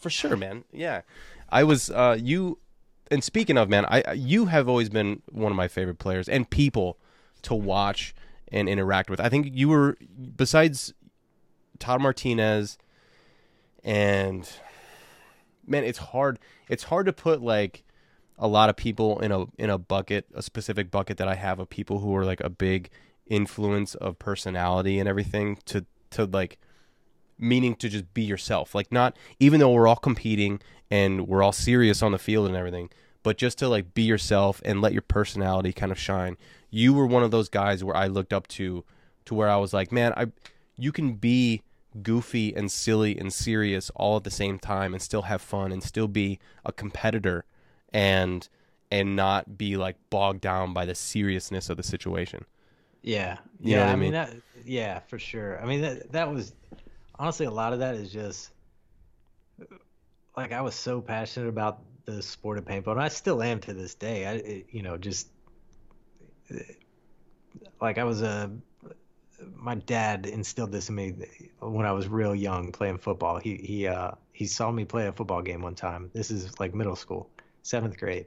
For 0.00 0.08
sure, 0.10 0.36
man. 0.36 0.64
Yeah, 0.72 1.02
I 1.50 1.64
was 1.64 1.90
uh, 1.90 2.16
you. 2.18 2.58
And 3.10 3.22
speaking 3.22 3.58
of 3.58 3.68
man, 3.68 3.84
I- 3.84 4.12
you 4.12 4.46
have 4.46 4.68
always 4.68 4.88
been 4.88 5.20
one 5.30 5.52
of 5.52 5.56
my 5.56 5.68
favorite 5.68 5.98
players 5.98 6.28
and 6.28 6.48
people 6.48 6.96
to 7.42 7.54
watch 7.54 8.14
and 8.52 8.68
interact 8.68 9.10
with. 9.10 9.20
I 9.20 9.28
think 9.28 9.50
you 9.52 9.68
were 9.68 9.96
besides 10.36 10.94
Todd 11.78 12.00
Martinez 12.00 12.78
and 13.82 14.48
man, 15.66 15.84
it's 15.84 15.98
hard. 15.98 16.38
It's 16.68 16.84
hard 16.84 17.06
to 17.06 17.12
put 17.12 17.42
like 17.42 17.84
a 18.38 18.48
lot 18.48 18.68
of 18.68 18.76
people 18.76 19.20
in 19.20 19.32
a 19.32 19.46
in 19.58 19.70
a 19.70 19.78
bucket, 19.78 20.26
a 20.34 20.42
specific 20.42 20.90
bucket 20.90 21.18
that 21.18 21.28
I 21.28 21.34
have 21.34 21.58
of 21.58 21.68
people 21.68 22.00
who 22.00 22.14
are 22.16 22.24
like 22.24 22.40
a 22.40 22.50
big 22.50 22.90
influence 23.26 23.94
of 23.94 24.18
personality 24.18 24.98
and 24.98 25.08
everything 25.08 25.58
to 25.66 25.84
to 26.10 26.24
like 26.24 26.58
meaning 27.38 27.74
to 27.76 27.88
just 27.88 28.12
be 28.14 28.22
yourself. 28.22 28.74
Like 28.74 28.90
not 28.92 29.16
even 29.38 29.60
though 29.60 29.72
we're 29.72 29.88
all 29.88 29.96
competing 29.96 30.60
and 30.90 31.26
we're 31.26 31.42
all 31.42 31.52
serious 31.52 32.02
on 32.02 32.12
the 32.12 32.18
field 32.18 32.46
and 32.46 32.56
everything, 32.56 32.90
but 33.22 33.38
just 33.38 33.58
to 33.58 33.68
like 33.68 33.94
be 33.94 34.02
yourself 34.02 34.60
and 34.64 34.80
let 34.80 34.92
your 34.92 35.02
personality 35.02 35.72
kind 35.72 35.92
of 35.92 35.98
shine. 35.98 36.36
You 36.74 36.92
were 36.92 37.06
one 37.06 37.22
of 37.22 37.30
those 37.30 37.48
guys 37.48 37.84
where 37.84 37.96
I 37.96 38.08
looked 38.08 38.32
up 38.32 38.48
to 38.48 38.84
to 39.26 39.34
where 39.34 39.48
I 39.48 39.56
was 39.56 39.72
like, 39.72 39.92
man, 39.92 40.12
I 40.16 40.26
you 40.76 40.90
can 40.90 41.14
be 41.14 41.62
goofy 42.02 42.52
and 42.52 42.70
silly 42.72 43.16
and 43.16 43.32
serious 43.32 43.90
all 43.94 44.16
at 44.16 44.24
the 44.24 44.30
same 44.30 44.58
time 44.58 44.92
and 44.92 45.00
still 45.00 45.22
have 45.22 45.40
fun 45.40 45.70
and 45.70 45.84
still 45.84 46.08
be 46.08 46.40
a 46.64 46.72
competitor 46.72 47.44
and 47.92 48.48
and 48.90 49.14
not 49.14 49.56
be 49.56 49.76
like 49.76 49.94
bogged 50.10 50.40
down 50.40 50.72
by 50.72 50.84
the 50.84 50.96
seriousness 50.96 51.70
of 51.70 51.76
the 51.76 51.84
situation. 51.84 52.44
Yeah. 53.02 53.38
You 53.60 53.76
yeah, 53.76 53.86
I 53.86 53.92
mean 53.92 54.00
mean? 54.00 54.12
that 54.14 54.34
yeah, 54.64 54.98
for 55.06 55.20
sure. 55.20 55.62
I 55.62 55.66
mean 55.66 55.82
that 55.82 56.10
that 56.10 56.32
was 56.32 56.54
honestly 57.16 57.46
a 57.46 57.52
lot 57.52 57.72
of 57.72 57.78
that 57.78 57.94
is 57.94 58.12
just 58.12 58.50
like 60.36 60.50
I 60.50 60.60
was 60.60 60.74
so 60.74 61.00
passionate 61.00 61.50
about 61.50 61.78
the 62.04 62.20
sport 62.20 62.58
of 62.58 62.64
paintball 62.64 62.92
and 62.92 63.00
I 63.00 63.08
still 63.08 63.44
am 63.44 63.60
to 63.60 63.72
this 63.72 63.94
day. 63.94 64.26
I 64.26 64.32
it, 64.32 64.66
you 64.70 64.82
know, 64.82 64.96
just 64.96 65.28
like 67.80 67.98
I 67.98 68.04
was 68.04 68.22
a 68.22 68.50
my 69.54 69.74
dad 69.74 70.26
instilled 70.26 70.72
this 70.72 70.88
in 70.88 70.94
me 70.94 71.14
when 71.60 71.86
I 71.86 71.92
was 71.92 72.08
real 72.08 72.34
young 72.34 72.72
playing 72.72 72.98
football. 72.98 73.38
He 73.38 73.56
he 73.56 73.86
uh 73.86 74.12
he 74.32 74.46
saw 74.46 74.70
me 74.70 74.84
play 74.84 75.06
a 75.06 75.12
football 75.12 75.42
game 75.42 75.62
one 75.62 75.74
time. 75.74 76.10
This 76.14 76.30
is 76.30 76.58
like 76.60 76.74
middle 76.74 76.96
school, 76.96 77.30
7th 77.62 77.98
grade. 77.98 78.26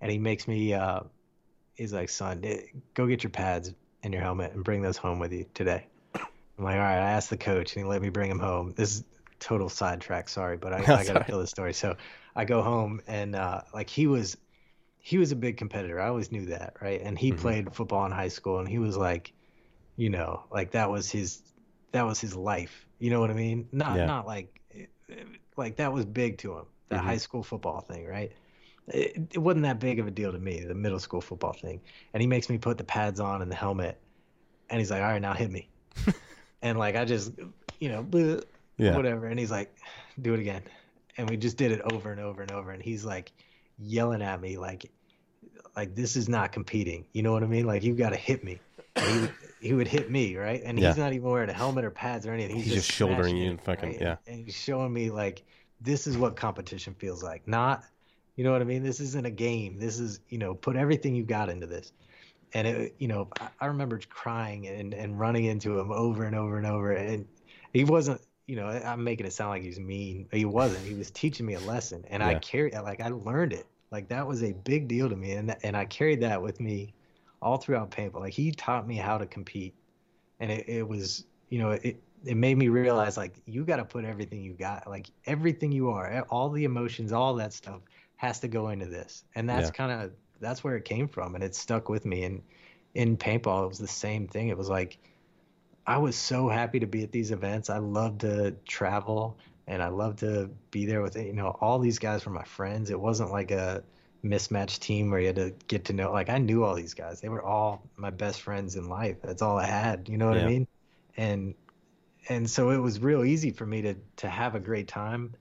And 0.00 0.10
he 0.10 0.18
makes 0.18 0.48
me 0.48 0.74
uh 0.74 1.00
he's 1.74 1.92
like, 1.92 2.08
"Son, 2.08 2.40
eh, 2.44 2.60
go 2.94 3.06
get 3.06 3.22
your 3.22 3.30
pads 3.30 3.74
and 4.02 4.12
your 4.12 4.22
helmet 4.22 4.52
and 4.52 4.64
bring 4.64 4.82
those 4.82 4.96
home 4.96 5.18
with 5.18 5.32
you 5.32 5.46
today." 5.54 5.86
I'm 6.14 6.64
like, 6.64 6.74
"All 6.74 6.80
right." 6.80 6.98
I 6.98 7.10
asked 7.12 7.30
the 7.30 7.36
coach 7.36 7.76
and 7.76 7.84
he 7.84 7.88
let 7.88 8.02
me 8.02 8.08
bring 8.08 8.28
them 8.28 8.40
home. 8.40 8.74
This 8.76 8.96
is 8.96 9.04
total 9.38 9.68
sidetrack, 9.68 10.28
sorry, 10.28 10.56
but 10.56 10.72
I, 10.72 10.78
I 11.00 11.04
gotta 11.04 11.24
tell 11.24 11.38
the 11.38 11.46
story. 11.46 11.72
So, 11.72 11.96
I 12.34 12.44
go 12.44 12.62
home 12.62 13.00
and 13.06 13.34
uh 13.34 13.62
like 13.74 13.90
he 13.90 14.06
was 14.06 14.36
he 15.08 15.16
was 15.16 15.32
a 15.32 15.36
big 15.36 15.56
competitor. 15.56 15.98
I 15.98 16.08
always 16.08 16.30
knew 16.30 16.44
that, 16.46 16.74
right? 16.82 17.00
And 17.00 17.18
he 17.18 17.32
Mhm. 17.32 17.38
played 17.38 17.74
football 17.74 18.04
in 18.04 18.12
high 18.12 18.28
school 18.28 18.58
and 18.58 18.68
he 18.68 18.78
was 18.78 18.94
like, 18.94 19.32
you 19.96 20.10
know, 20.10 20.44
like 20.50 20.72
that 20.72 20.90
was 20.90 21.10
his 21.10 21.42
that 21.92 22.04
was 22.04 22.20
his 22.20 22.36
life. 22.36 22.86
You 22.98 23.08
know 23.08 23.18
what 23.18 23.30
I 23.30 23.34
mean? 23.34 23.70
Not 23.72 23.96
Yeah. 23.96 24.06
not 24.06 24.26
like 24.26 24.60
like 25.56 25.76
that 25.76 25.94
was 25.94 26.04
big 26.04 26.36
to 26.38 26.58
him. 26.58 26.66
The 26.90 26.96
Mhm. 26.96 27.04
high 27.04 27.16
school 27.16 27.42
football 27.42 27.80
thing, 27.80 28.06
right? 28.06 28.32
It, 28.88 29.30
it 29.32 29.38
wasn't 29.38 29.62
that 29.62 29.80
big 29.80 29.98
of 29.98 30.06
a 30.06 30.10
deal 30.10 30.30
to 30.30 30.38
me, 30.38 30.62
the 30.62 30.74
middle 30.74 30.98
school 30.98 31.22
football 31.22 31.54
thing. 31.54 31.80
And 32.12 32.20
he 32.20 32.26
makes 32.26 32.50
me 32.50 32.58
put 32.58 32.76
the 32.76 32.84
pads 32.84 33.18
on 33.18 33.40
and 33.40 33.50
the 33.50 33.56
helmet 33.56 33.98
and 34.68 34.78
he's 34.78 34.90
like, 34.90 35.00
"All 35.00 35.08
right, 35.08 35.22
now 35.22 35.32
hit 35.32 35.50
me." 35.50 35.70
and 36.62 36.78
like 36.78 36.96
I 36.96 37.06
just, 37.06 37.32
you 37.80 37.88
know, 37.88 38.04
bleh, 38.04 38.44
Yeah. 38.76 38.94
whatever. 38.94 39.24
And 39.24 39.40
he's 39.40 39.50
like, 39.50 39.74
"Do 40.20 40.34
it 40.34 40.40
again." 40.40 40.64
And 41.16 41.30
we 41.30 41.38
just 41.38 41.56
did 41.56 41.72
it 41.72 41.80
over 41.80 42.12
and 42.12 42.20
over 42.20 42.42
and 42.42 42.50
over 42.50 42.72
and 42.72 42.82
he's 42.82 43.06
like 43.06 43.32
yelling 43.78 44.22
at 44.22 44.38
me 44.40 44.58
like 44.58 44.90
like 45.78 45.94
this 45.94 46.16
is 46.16 46.28
not 46.28 46.50
competing. 46.50 47.04
You 47.12 47.22
know 47.22 47.32
what 47.32 47.44
I 47.44 47.46
mean? 47.46 47.64
Like 47.66 47.84
you've 47.84 47.96
got 47.98 48.10
to 48.10 48.16
hit 48.16 48.42
me. 48.42 48.58
And 48.96 49.06
he 49.06 49.20
would, 49.20 49.32
he 49.60 49.72
would 49.74 49.86
hit 49.88 50.10
me, 50.10 50.36
right? 50.36 50.60
And 50.64 50.76
Yeah. 50.78 50.88
he's 50.88 50.96
not 50.98 51.12
even 51.12 51.28
wearing 51.30 51.48
a 51.50 51.52
helmet 51.52 51.84
or 51.84 51.90
pads 51.90 52.26
or 52.26 52.32
anything. 52.32 52.56
He's, 52.56 52.64
He's 52.64 52.74
just 52.74 52.90
shouldering 52.92 53.36
you 53.36 53.50
and 53.50 53.60
fucking- 53.60 53.90
right? 53.90 54.00
yeah. 54.00 54.16
And 54.26 54.44
he's 54.44 54.56
showing 54.56 54.92
me 54.92 55.10
like 55.10 55.44
this 55.80 56.08
is 56.08 56.18
what 56.18 56.34
competition 56.34 56.94
feels 56.98 57.22
like. 57.22 57.46
Not, 57.46 57.84
you 58.34 58.42
know 58.42 58.50
what 58.50 58.60
I 58.60 58.64
mean? 58.64 58.82
This 58.82 58.98
isn't 58.98 59.24
a 59.24 59.30
game. 59.30 59.78
This 59.78 60.00
is, 60.00 60.18
you 60.28 60.38
know, 60.38 60.54
put 60.54 60.74
everything 60.74 61.14
you've 61.14 61.28
got 61.28 61.48
into 61.48 61.66
this. 61.68 61.92
And 62.54 62.66
it, 62.66 62.94
you 62.98 63.06
know, 63.06 63.28
I, 63.40 63.48
I 63.60 63.66
remember 63.66 64.00
crying 64.10 64.66
and 64.66 64.92
and 64.94 65.16
running 65.20 65.44
into 65.44 65.78
him 65.78 65.92
over 65.92 66.24
and 66.24 66.34
over 66.34 66.58
and 66.58 66.66
over. 66.66 66.90
And 66.92 67.24
he 67.72 67.84
wasn't, 67.84 68.20
you 68.48 68.56
know, 68.56 68.66
I'm 68.66 69.04
making 69.04 69.26
it 69.26 69.32
sound 69.32 69.50
like 69.50 69.62
he's 69.62 69.78
mean. 69.78 70.26
He 70.32 70.44
wasn't. 70.44 70.84
He 70.84 70.94
was 70.94 71.10
teaching 71.12 71.46
me 71.46 71.54
a 71.54 71.60
lesson, 71.60 72.04
and 72.08 72.22
I 72.22 72.34
carried, 72.36 72.74
like, 72.74 73.00
I 73.00 73.08
learned 73.10 73.52
it. 73.52 73.66
Like 73.90 74.08
that 74.08 74.26
was 74.26 74.42
a 74.42 74.52
big 74.52 74.88
deal 74.88 75.08
to 75.08 75.16
me, 75.16 75.32
and 75.32 75.56
and 75.64 75.76
I 75.76 75.84
carried 75.86 76.20
that 76.22 76.42
with 76.42 76.60
me 76.60 76.94
all 77.42 77.56
throughout 77.58 77.90
paintball. 77.90 78.20
Like 78.20 78.34
he 78.34 78.52
taught 78.52 78.86
me 78.86 78.96
how 78.96 79.18
to 79.18 79.26
compete, 79.26 79.74
and 80.40 80.50
it, 80.50 80.68
it 80.68 80.88
was, 80.88 81.26
you 81.50 81.58
know, 81.58 81.70
it 81.72 82.02
it 82.24 82.36
made 82.36 82.58
me 82.58 82.68
realize 82.68 83.16
like 83.16 83.40
you 83.46 83.64
got 83.64 83.76
to 83.76 83.84
put 83.84 84.04
everything 84.04 84.42
you 84.42 84.54
got, 84.54 84.88
like 84.88 85.10
everything 85.26 85.72
you 85.72 85.90
are, 85.90 86.26
all 86.30 86.50
the 86.50 86.64
emotions, 86.64 87.12
all 87.12 87.34
that 87.36 87.52
stuff 87.52 87.82
has 88.16 88.40
to 88.40 88.48
go 88.48 88.68
into 88.70 88.86
this, 88.86 89.24
and 89.34 89.48
that's 89.48 89.70
Yeah. 89.70 89.70
kind 89.70 89.92
of 89.92 90.12
that's 90.40 90.62
where 90.64 90.76
it 90.76 90.84
came 90.84 91.08
from, 91.08 91.34
and 91.34 91.44
it 91.44 91.54
stuck 91.54 91.88
with 91.88 92.04
me. 92.04 92.24
And 92.24 92.42
in 92.94 93.16
paintball, 93.16 93.64
it 93.64 93.68
was 93.68 93.78
the 93.78 93.86
same 93.88 94.28
thing. 94.28 94.48
It 94.48 94.58
was 94.58 94.68
like 94.68 94.98
I 95.86 95.98
was 95.98 96.16
so 96.16 96.48
happy 96.48 96.78
to 96.80 96.86
be 96.86 97.02
at 97.02 97.12
these 97.12 97.30
events. 97.32 97.70
I 97.70 97.78
love 97.78 98.18
to 98.18 98.52
travel 98.66 99.38
and 99.68 99.82
I 99.82 99.88
love 99.88 100.16
to 100.16 100.50
be 100.72 100.86
there 100.86 101.02
with 101.02 101.16
you 101.16 101.32
know 101.34 101.56
all 101.60 101.78
these 101.78 101.98
guys 102.00 102.26
were 102.26 102.32
my 102.32 102.44
friends. 102.44 102.90
It 102.90 103.00
wasn't 103.00 103.30
like 103.30 103.52
a 103.52 103.84
mismatched 104.22 104.82
team 104.82 105.10
where 105.10 105.20
you 105.20 105.28
had 105.28 105.36
to 105.36 105.54
get 105.68 105.84
to 105.86 105.92
know 105.92 106.12
like 106.12 106.30
I 106.30 106.38
knew 106.38 106.64
all 106.64 106.74
these 106.74 106.94
guys. 106.94 107.20
They 107.20 107.28
were 107.28 107.42
all 107.44 107.90
my 107.96 108.10
best 108.10 108.42
friends 108.42 108.76
in 108.76 108.88
life. 108.88 109.18
That's 109.22 109.42
all 109.42 109.58
I 109.58 109.66
had, 109.66 110.08
you 110.08 110.18
know 110.18 110.28
what 110.28 110.38
Yeah. 110.38 110.44
I 110.44 110.46
mean? 110.46 110.68
And 111.16 111.54
and 112.28 112.48
so 112.50 112.70
it 112.70 112.78
was 112.78 113.00
real 113.00 113.24
easy 113.24 113.50
for 113.52 113.66
me 113.66 113.82
to 113.82 113.94
to 114.16 114.28
have 114.28 114.54
a 114.54 114.60
great 114.60 114.88
time, 114.88 115.34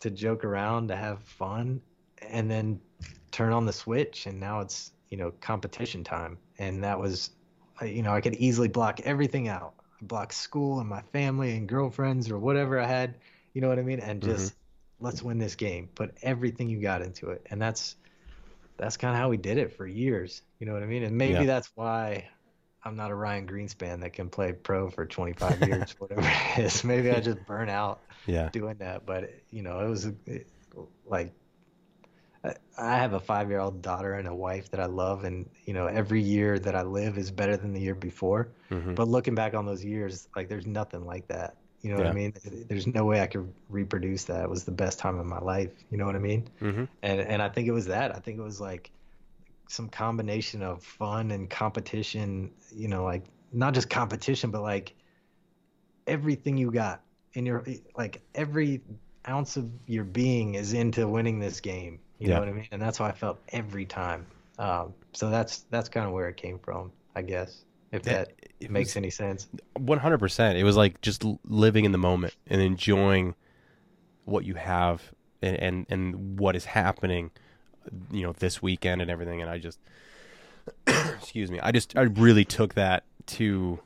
to 0.00 0.10
joke 0.10 0.44
around, 0.44 0.88
to 0.88 0.96
have 0.96 1.22
fun, 1.22 1.80
and 2.22 2.50
then 2.50 2.80
turn 3.32 3.52
on 3.52 3.66
the 3.66 3.72
switch 3.72 4.26
and 4.26 4.38
now 4.40 4.60
it's, 4.60 4.92
you 5.10 5.16
know, 5.16 5.32
competition 5.40 6.04
time. 6.04 6.38
And 6.58 6.84
that 6.84 6.98
was 7.00 7.30
you 7.82 8.02
know, 8.02 8.12
I 8.14 8.20
could 8.20 8.36
easily 8.36 8.68
block 8.68 9.00
everything 9.00 9.48
out. 9.48 9.74
Block 10.02 10.32
school 10.32 10.80
and 10.80 10.88
my 10.88 11.02
family 11.12 11.56
and 11.56 11.68
girlfriends 11.68 12.30
or 12.30 12.38
whatever 12.38 12.78
I 12.78 12.86
had, 12.86 13.14
you 13.52 13.60
know 13.60 13.68
what 13.68 13.78
I 13.78 13.82
mean? 13.82 14.00
And 14.00 14.20
mm-hmm. 14.20 14.30
just 14.30 14.54
let's 15.00 15.22
win 15.22 15.38
this 15.38 15.54
game. 15.54 15.88
Put 15.94 16.14
everything 16.22 16.68
you 16.68 16.80
got 16.80 17.02
into 17.02 17.30
it. 17.30 17.46
And 17.50 17.60
that's 17.60 17.96
that's 18.76 18.96
kind 18.96 19.14
of 19.14 19.20
how 19.20 19.28
we 19.28 19.36
did 19.36 19.58
it 19.58 19.76
for 19.76 19.86
years. 19.86 20.42
You 20.58 20.66
know 20.66 20.72
what 20.72 20.82
I 20.82 20.86
mean? 20.86 21.04
And 21.04 21.16
maybe 21.16 21.34
Yeah. 21.34 21.44
that's 21.44 21.70
why 21.74 22.28
I'm 22.84 22.96
not 22.96 23.10
a 23.10 23.14
Ryan 23.14 23.46
Greenspan 23.46 24.00
that 24.00 24.12
can 24.12 24.28
play 24.28 24.52
pro 24.52 24.90
for 24.90 25.06
25 25.06 25.66
years, 25.66 25.94
whatever 25.98 26.22
it 26.22 26.64
is. 26.64 26.84
Maybe 26.84 27.10
I 27.10 27.20
just 27.20 27.44
burn 27.46 27.68
out 27.68 28.00
Yeah. 28.26 28.50
doing 28.50 28.76
that. 28.78 29.06
But 29.06 29.30
you 29.50 29.62
know, 29.62 29.80
it 29.80 29.88
was 29.88 30.06
it, 30.26 30.48
like 31.06 31.32
I- 32.44 32.96
have 32.96 33.12
a 33.14 33.20
five-year-old 33.20 33.82
daughter 33.82 34.14
and 34.14 34.28
a 34.28 34.34
wife 34.34 34.70
that 34.70 34.80
I 34.80 34.86
love, 34.86 35.24
and 35.24 35.48
you 35.64 35.74
know, 35.74 35.86
every 35.86 36.20
year 36.22 36.58
that 36.58 36.74
I 36.74 36.82
live 36.82 37.18
is 37.18 37.30
better 37.30 37.56
than 37.56 37.72
the 37.72 37.80
year 37.80 37.94
before. 37.94 38.48
hmm 38.68 38.94
But 38.94 39.08
looking 39.08 39.34
back 39.34 39.54
on 39.54 39.66
those 39.66 39.84
years, 39.84 40.28
like 40.36 40.48
there's 40.48 40.66
nothing 40.66 41.06
like 41.06 41.28
that. 41.28 41.56
You 41.82 41.90
know 41.90 41.98
what 41.98 42.06
I 42.06 42.12
mean? 42.12 42.34
There's 42.68 42.86
no 42.86 43.04
way 43.04 43.20
I 43.20 43.26
could 43.26 43.52
reproduce 43.68 44.24
that. 44.24 44.42
It 44.44 44.50
was 44.50 44.64
the 44.64 44.72
best 44.72 44.98
time 44.98 45.18
of 45.18 45.26
my 45.26 45.38
life. 45.40 45.72
You 45.90 45.98
know 45.98 46.06
what 46.06 46.16
I 46.16 46.20
mean? 46.20 46.48
hmm 46.60 46.84
And 47.02 47.20
and 47.20 47.42
I 47.42 47.48
think 47.48 47.68
it 47.68 47.72
was 47.72 47.86
that. 47.86 48.14
I 48.14 48.18
think 48.20 48.38
it 48.38 48.42
was 48.42 48.60
like 48.60 48.90
some 49.68 49.88
combination 49.88 50.62
of 50.62 50.82
fun 50.82 51.30
and 51.30 51.48
competition. 51.50 52.50
You 52.74 52.88
know, 52.88 53.04
like 53.04 53.24
not 53.52 53.74
just 53.74 53.90
competition, 53.90 54.50
but 54.50 54.62
like 54.62 54.94
everything 56.06 56.56
you 56.56 56.70
got 56.70 57.02
in 57.34 57.46
your 57.46 57.64
like 57.96 58.22
every 58.34 58.82
ounce 59.28 59.56
of 59.56 59.70
your 59.86 60.04
being 60.04 60.54
is 60.54 60.72
into 60.72 61.06
winning 61.08 61.38
this 61.40 61.60
game. 61.60 61.98
You 62.18 62.28
Yeah. 62.28 62.34
know 62.34 62.40
what 62.40 62.48
I 62.48 62.52
mean? 62.52 62.68
And 62.70 62.80
that's 62.80 62.98
how 62.98 63.04
I 63.04 63.12
felt 63.12 63.40
every 63.48 63.84
time. 63.84 64.26
Um, 64.58 64.94
so 65.12 65.30
that's 65.30 65.60
that's 65.70 65.88
kind 65.88 66.06
of 66.06 66.12
where 66.12 66.28
it 66.28 66.36
came 66.36 66.58
from, 66.58 66.92
I 67.16 67.22
guess. 67.22 67.64
If 67.92 68.06
Yeah, 68.06 68.24
that 68.60 68.70
makes 68.70 68.90
was- 68.90 68.96
any 68.96 69.10
sense. 69.10 69.48
One 69.76 69.98
hundred 69.98 70.18
percent. 70.18 70.58
It 70.58 70.64
was 70.64 70.76
like 70.76 71.00
just 71.00 71.24
living 71.44 71.84
in 71.84 71.92
the 71.92 71.98
moment 71.98 72.34
and 72.46 72.60
enjoying 72.60 73.34
what 74.24 74.44
you 74.44 74.54
have 74.54 75.12
and, 75.42 75.56
and 75.56 75.86
and 75.90 76.38
what 76.38 76.56
is 76.56 76.64
happening, 76.64 77.30
you 78.10 78.22
know, 78.22 78.32
this 78.32 78.62
weekend 78.62 79.02
and 79.02 79.10
everything. 79.10 79.40
And 79.42 79.50
I 79.50 79.58
just, 79.58 79.78
excuse 80.86 81.50
me, 81.50 81.60
I 81.60 81.72
just 81.72 81.96
I 81.96 82.02
really 82.02 82.44
took 82.44 82.74
that 82.74 83.04
to, 83.26 83.80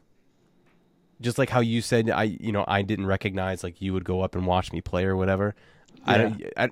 just 1.20 1.38
like 1.38 1.50
how 1.50 1.60
you 1.60 1.80
said, 1.80 2.08
I 2.10 2.24
you 2.24 2.52
know 2.52 2.64
I 2.68 2.82
didn't 2.82 3.06
recognize 3.06 3.62
like 3.64 3.80
you 3.82 3.92
would 3.92 4.04
go 4.04 4.20
up 4.22 4.34
and 4.34 4.46
watch 4.46 4.72
me 4.72 4.80
play 4.80 5.04
or 5.04 5.16
whatever. 5.16 5.54
I, 6.04 6.18
don't- 6.18 6.42
I 6.56 6.68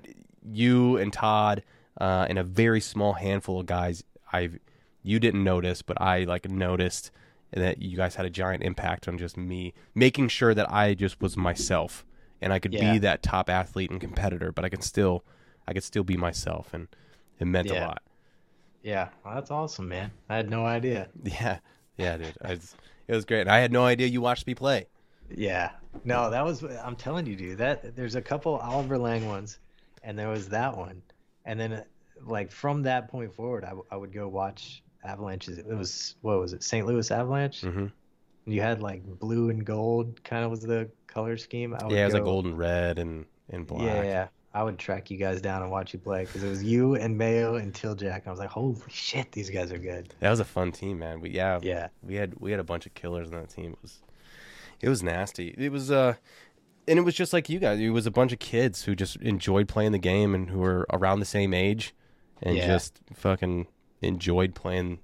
you 0.51 0.97
and 0.97 1.11
Todd 1.11 1.63
uh, 1.99 2.25
and 2.29 2.37
a 2.37 2.43
very 2.43 2.81
small 2.81 3.13
handful 3.13 3.59
of 3.59 3.65
guys 3.65 4.03
I've 4.31 4.59
you 5.03 5.19
didn't 5.19 5.43
notice, 5.43 5.81
but 5.81 6.01
I 6.01 6.23
like 6.25 6.49
noticed 6.49 7.11
and 7.53 7.63
that 7.63 7.81
you 7.81 7.95
guys 7.95 8.15
had 8.15 8.25
a 8.25 8.29
giant 8.29 8.61
impact 8.63 9.07
on 9.07 9.17
just 9.17 9.37
me 9.37 9.73
making 9.95 10.27
sure 10.27 10.53
that 10.53 10.69
I 10.71 10.93
just 10.95 11.21
was 11.21 11.37
myself 11.37 12.05
and 12.41 12.51
I 12.51 12.59
could 12.59 12.73
Yeah. 12.73 12.93
be 12.93 12.99
that 12.99 13.23
top 13.23 13.49
athlete 13.49 13.89
and 13.89 14.01
competitor, 14.01 14.51
but 14.51 14.65
I 14.65 14.69
could 14.69 14.83
still 14.83 15.23
I 15.67 15.73
could 15.73 15.83
still 15.83 16.03
be 16.03 16.17
myself 16.17 16.73
and 16.73 16.87
it 17.39 17.45
meant 17.45 17.69
a 17.71 17.79
lot. 17.79 18.03
Yeah, 18.83 19.09
well, 19.25 19.35
that's 19.35 19.51
awesome, 19.51 19.87
man. 19.89 20.11
I 20.29 20.35
had 20.35 20.49
no 20.49 20.65
idea. 20.65 21.09
Yeah. 21.23 21.59
Yeah, 21.97 22.17
dude. 22.17 22.37
I 22.43 22.51
it 23.07 23.15
was 23.15 23.25
great. 23.25 23.41
And 23.41 23.49
I 23.51 23.59
had 23.59 23.71
no 23.71 23.85
idea 23.85 24.07
you 24.07 24.21
watched 24.21 24.45
me 24.45 24.53
play. 24.55 24.87
Yeah. 25.29 25.71
No, 26.03 26.29
that 26.29 26.43
was 26.45 26.63
I'm 26.63 26.95
telling 26.95 27.25
you, 27.25 27.35
dude. 27.35 27.57
That 27.57 27.95
there's 27.95 28.15
a 28.15 28.21
couple 28.21 28.55
Oliver 28.57 28.97
Lang 28.97 29.25
ones, 29.27 29.59
and 30.07 30.17
there 30.17 30.29
was 30.29 30.47
that 30.49 30.75
one, 30.75 31.01
and 31.45 31.59
then 31.59 31.83
like 32.25 32.51
from 32.51 32.81
that 32.83 33.09
point 33.09 33.31
forward, 33.35 33.63
I, 33.65 33.95
would 33.95 34.11
go 34.13 34.27
watch 34.27 34.81
Avalanches. 35.03 35.57
It 35.59 35.67
was 35.67 36.15
what 36.21 36.39
was 36.39 36.53
it, 36.53 36.63
St. 36.63 36.87
Louis 36.87 37.11
Avalanche? 37.11 37.61
hmm 37.61 37.87
You 38.45 38.61
had 38.61 38.81
like 38.81 39.03
blue 39.19 39.49
and 39.49 39.63
gold, 39.65 40.23
kind 40.23 40.43
of 40.43 40.49
was 40.51 40.61
the 40.61 40.89
color 41.07 41.37
scheme. 41.37 41.75
I 41.75 41.83
would 41.83 41.91
Yeah, 41.93 42.01
it 42.01 42.05
was 42.05 42.13
like 42.15 42.23
go- 42.23 42.31
gold 42.31 42.45
and 42.45 42.57
red 42.57 42.97
and, 42.99 43.25
and 43.49 43.67
black. 43.67 43.83
Yeah, 43.83 44.03
yeah. 44.03 44.27
I 44.53 44.63
would 44.63 44.79
track 44.79 45.11
you 45.11 45.17
guys 45.17 45.39
down 45.41 45.61
and 45.61 45.69
watch 45.69 45.93
you 45.93 45.99
play 45.99 46.25
because 46.25 46.41
it 46.43 46.49
was 46.49 46.63
you 46.63 46.95
and 46.95 47.15
Mayo 47.15 47.55
and 47.55 47.75
Jack. 47.97 48.23
I 48.25 48.31
was 48.31 48.39
like, 48.39 48.49
holy 48.49 48.77
shit, 48.89 49.31
these 49.31 49.51
guys 49.51 49.71
are 49.71 49.77
good. 49.77 50.15
That 50.21 50.31
was 50.31 50.39
a 50.39 50.45
fun 50.45 50.71
team, 50.71 50.97
man. 50.99 51.21
We 51.21 51.29
yeah, 51.29 51.59
Yeah. 51.61 51.89
we 52.01 52.15
had 52.15 52.33
we 52.39 52.49
had 52.51 52.59
a 52.59 52.63
bunch 52.63 52.85
of 52.87 52.93
killers 52.95 53.27
on 53.27 53.33
that 53.41 53.49
team. 53.49 53.73
It 53.73 53.79
was 53.83 53.99
it 54.81 54.89
was 54.89 55.03
nasty. 55.03 55.53
It 55.57 55.71
was 55.71 55.91
uh 55.91 56.15
and 56.87 56.97
it 56.99 57.01
was 57.03 57.15
just 57.15 57.33
like 57.33 57.49
you 57.49 57.59
guys. 57.59 57.79
It 57.79 57.89
was 57.89 58.05
a 58.05 58.11
bunch 58.11 58.31
of 58.33 58.39
kids 58.39 58.83
who 58.83 58.95
just 58.95 59.17
enjoyed 59.17 59.67
playing 59.67 59.91
the 59.91 59.97
game 59.99 60.33
and 60.35 60.49
who 60.49 60.59
were 60.59 60.85
around 60.91 61.19
the 61.19 61.25
same 61.25 61.53
age 61.53 61.93
and 62.41 62.55
Yeah. 62.57 62.67
just 62.67 62.99
fucking 63.13 63.67
enjoyed 64.01 64.53
playing 64.55 64.99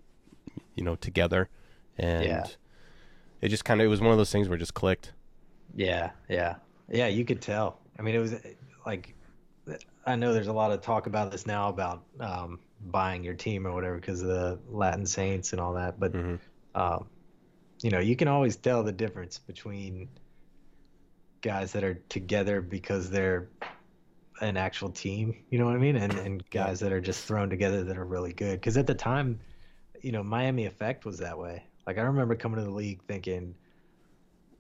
you 0.76 0.84
know 0.84 0.96
together 0.96 1.50
and 1.98 2.26
Yeah. 2.26 2.46
it 3.42 3.50
just 3.50 3.66
kind 3.66 3.82
of 3.82 3.86
it 3.86 3.90
was 3.90 4.02
one 4.02 4.12
of 4.12 4.18
those 4.18 4.32
things 4.32 4.48
where 4.50 4.56
it 4.56 4.60
just 4.60 4.74
clicked. 4.74 5.14
Yeah, 5.76 6.12
yeah, 6.30 6.56
yeah. 6.90 7.08
You 7.08 7.26
could 7.26 7.42
tell. 7.42 7.80
I 7.98 8.02
mean, 8.04 8.16
it 8.16 8.20
was 8.20 8.36
like 8.86 9.16
I 10.06 10.16
know 10.16 10.34
there's 10.34 10.48
a 10.48 10.54
lot 10.54 10.72
of 10.72 10.82
talk 10.82 11.08
about 11.08 11.32
this 11.32 11.46
now 11.48 11.70
about 11.70 12.04
um, 12.20 12.60
buying 12.88 13.24
your 13.24 13.34
team 13.36 13.66
or 13.66 13.72
whatever 13.74 13.96
because 13.96 14.22
of 14.22 14.28
the 14.28 14.60
Latin 14.70 15.06
Saints 15.06 15.54
and 15.54 15.62
all 15.62 15.74
that. 15.76 16.00
But 16.00 16.12
Mhm. 16.14 16.40
um, 16.76 17.08
you 17.82 17.90
know, 17.90 18.00
you 18.00 18.16
can 18.16 18.28
always 18.28 18.56
tell 18.58 18.84
the 18.84 18.92
difference 18.92 19.40
between 19.40 20.10
guys 21.44 21.72
that 21.74 21.84
are 21.84 21.94
together 22.10 22.62
because 22.62 23.12
they're 23.12 23.50
an 24.42 24.58
actual 24.58 24.90
team. 24.90 25.36
You 25.52 25.60
know 25.60 25.66
what 25.66 25.76
I 25.76 25.78
mean? 25.80 25.98
And 25.98 26.14
and 26.14 26.50
guys 26.50 26.80
that 26.80 26.92
are 26.92 27.02
just 27.02 27.26
thrown 27.26 27.50
together 27.52 27.84
that 27.84 27.98
are 27.98 28.06
really 28.06 28.34
good. 28.34 28.60
Because 28.60 28.78
at 28.78 28.88
the 28.88 28.96
time, 28.96 29.40
you 30.02 30.12
know, 30.12 30.24
Miami 30.24 30.66
Effect 30.66 31.06
was 31.06 31.20
that 31.20 31.38
way. 31.38 31.64
Like 31.86 32.00
I 32.00 32.02
remember 32.02 32.36
coming 32.36 32.58
to 32.58 32.64
the 32.64 32.72
league 32.72 33.02
thinking 33.08 33.54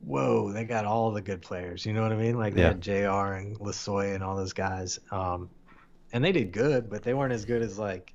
whoa, 0.05 0.51
they 0.51 0.65
got 0.65 0.83
all 0.83 1.11
the 1.11 1.21
good 1.21 1.41
players. 1.41 1.85
You 1.85 1.93
know 1.93 2.01
what 2.03 2.11
I 2.11 2.17
mean? 2.17 2.37
Like 2.37 2.53
they 2.53 2.61
Yeah. 2.61 2.67
had 2.67 2.81
Jr. 2.81 3.35
and 3.39 3.57
Lasoya 3.59 4.13
and 4.13 4.21
all 4.23 4.35
those 4.35 4.51
guys. 4.51 4.99
Um, 5.11 5.49
and 6.11 6.23
they 6.23 6.33
did 6.33 6.51
good, 6.51 6.89
but 6.89 7.03
they 7.03 7.13
weren't 7.13 7.31
as 7.33 7.45
good 7.45 7.61
as 7.61 7.79
like 7.79 8.13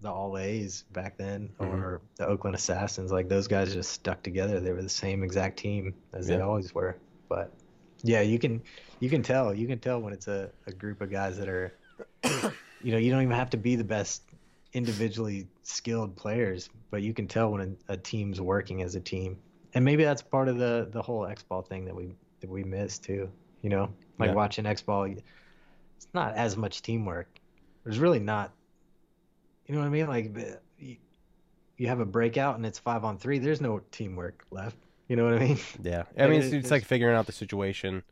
the 0.00 0.10
All 0.12 0.38
A's 0.38 0.84
back 0.92 1.18
then 1.18 1.50
Mhm. 1.58 1.66
or 1.72 2.00
the 2.16 2.26
Oakland 2.26 2.54
Assassins. 2.54 3.10
Like 3.10 3.28
those 3.28 3.48
guys 3.48 3.74
just 3.74 3.90
stuck 3.90 4.22
together. 4.22 4.60
They 4.60 4.70
were 4.72 4.82
the 4.82 4.88
same 4.88 5.24
exact 5.24 5.58
team 5.58 5.92
as 6.12 6.28
they 6.28 6.40
always 6.40 6.72
were. 6.72 6.96
But 7.28 7.52
yeah, 8.02 8.20
you 8.20 8.38
can 8.38 8.62
you 9.00 9.10
can 9.10 9.22
tell 9.22 9.54
you 9.54 9.66
can 9.66 9.78
tell 9.78 10.00
when 10.00 10.12
it's 10.12 10.28
a, 10.28 10.50
a 10.66 10.72
group 10.72 11.00
of 11.00 11.10
guys 11.10 11.36
that 11.38 11.48
are 11.48 11.72
you 12.24 12.92
know 12.92 12.98
you 12.98 13.10
don't 13.10 13.22
even 13.22 13.34
have 13.36 13.50
to 13.50 13.56
be 13.56 13.76
the 13.76 13.84
best 13.84 14.22
individually 14.72 15.46
skilled 15.62 16.14
players, 16.16 16.68
but 16.90 17.02
you 17.02 17.14
can 17.14 17.26
tell 17.26 17.50
when 17.50 17.76
a, 17.88 17.92
a 17.94 17.96
team's 17.96 18.40
working 18.40 18.82
as 18.82 18.94
a 18.94 19.00
team 19.00 19.38
and 19.74 19.84
maybe 19.84 20.04
that's 20.04 20.22
part 20.22 20.48
of 20.48 20.58
the 20.58 20.88
the 20.90 21.02
whole 21.02 21.26
X 21.26 21.42
ball 21.42 21.62
thing 21.62 21.84
that 21.84 21.94
we 21.94 22.10
that 22.40 22.50
we 22.50 22.64
miss 22.64 22.98
too. 22.98 23.30
You 23.62 23.70
know, 23.70 23.92
like 24.18 24.28
Yeah. 24.28 24.34
watching 24.34 24.66
X 24.66 24.82
ball, 24.82 25.04
it's 25.04 26.08
not 26.14 26.34
as 26.34 26.56
much 26.56 26.82
teamwork. 26.82 27.28
There's 27.84 27.98
really 27.98 28.20
not. 28.20 28.52
You 29.66 29.74
know 29.74 29.80
what 29.80 29.86
I 29.86 29.90
mean? 29.90 30.06
Like 30.06 30.34
you, 30.78 30.96
you 31.76 31.88
have 31.88 32.00
a 32.00 32.06
breakout 32.06 32.56
and 32.56 32.64
it's 32.64 32.78
five 32.78 33.04
on 33.04 33.18
three. 33.18 33.38
There's 33.38 33.60
no 33.60 33.80
teamwork 33.90 34.46
left. 34.50 34.76
You 35.08 35.16
know 35.16 35.24
what 35.24 35.34
I 35.34 35.38
mean? 35.38 35.58
Yeah, 35.82 36.04
I 36.18 36.26
mean, 36.26 36.42
it's, 36.42 36.52
it's 36.52 36.70
like 36.70 36.84
figuring 36.84 37.16
out 37.16 37.26
the 37.26 37.32
situation, 37.32 38.02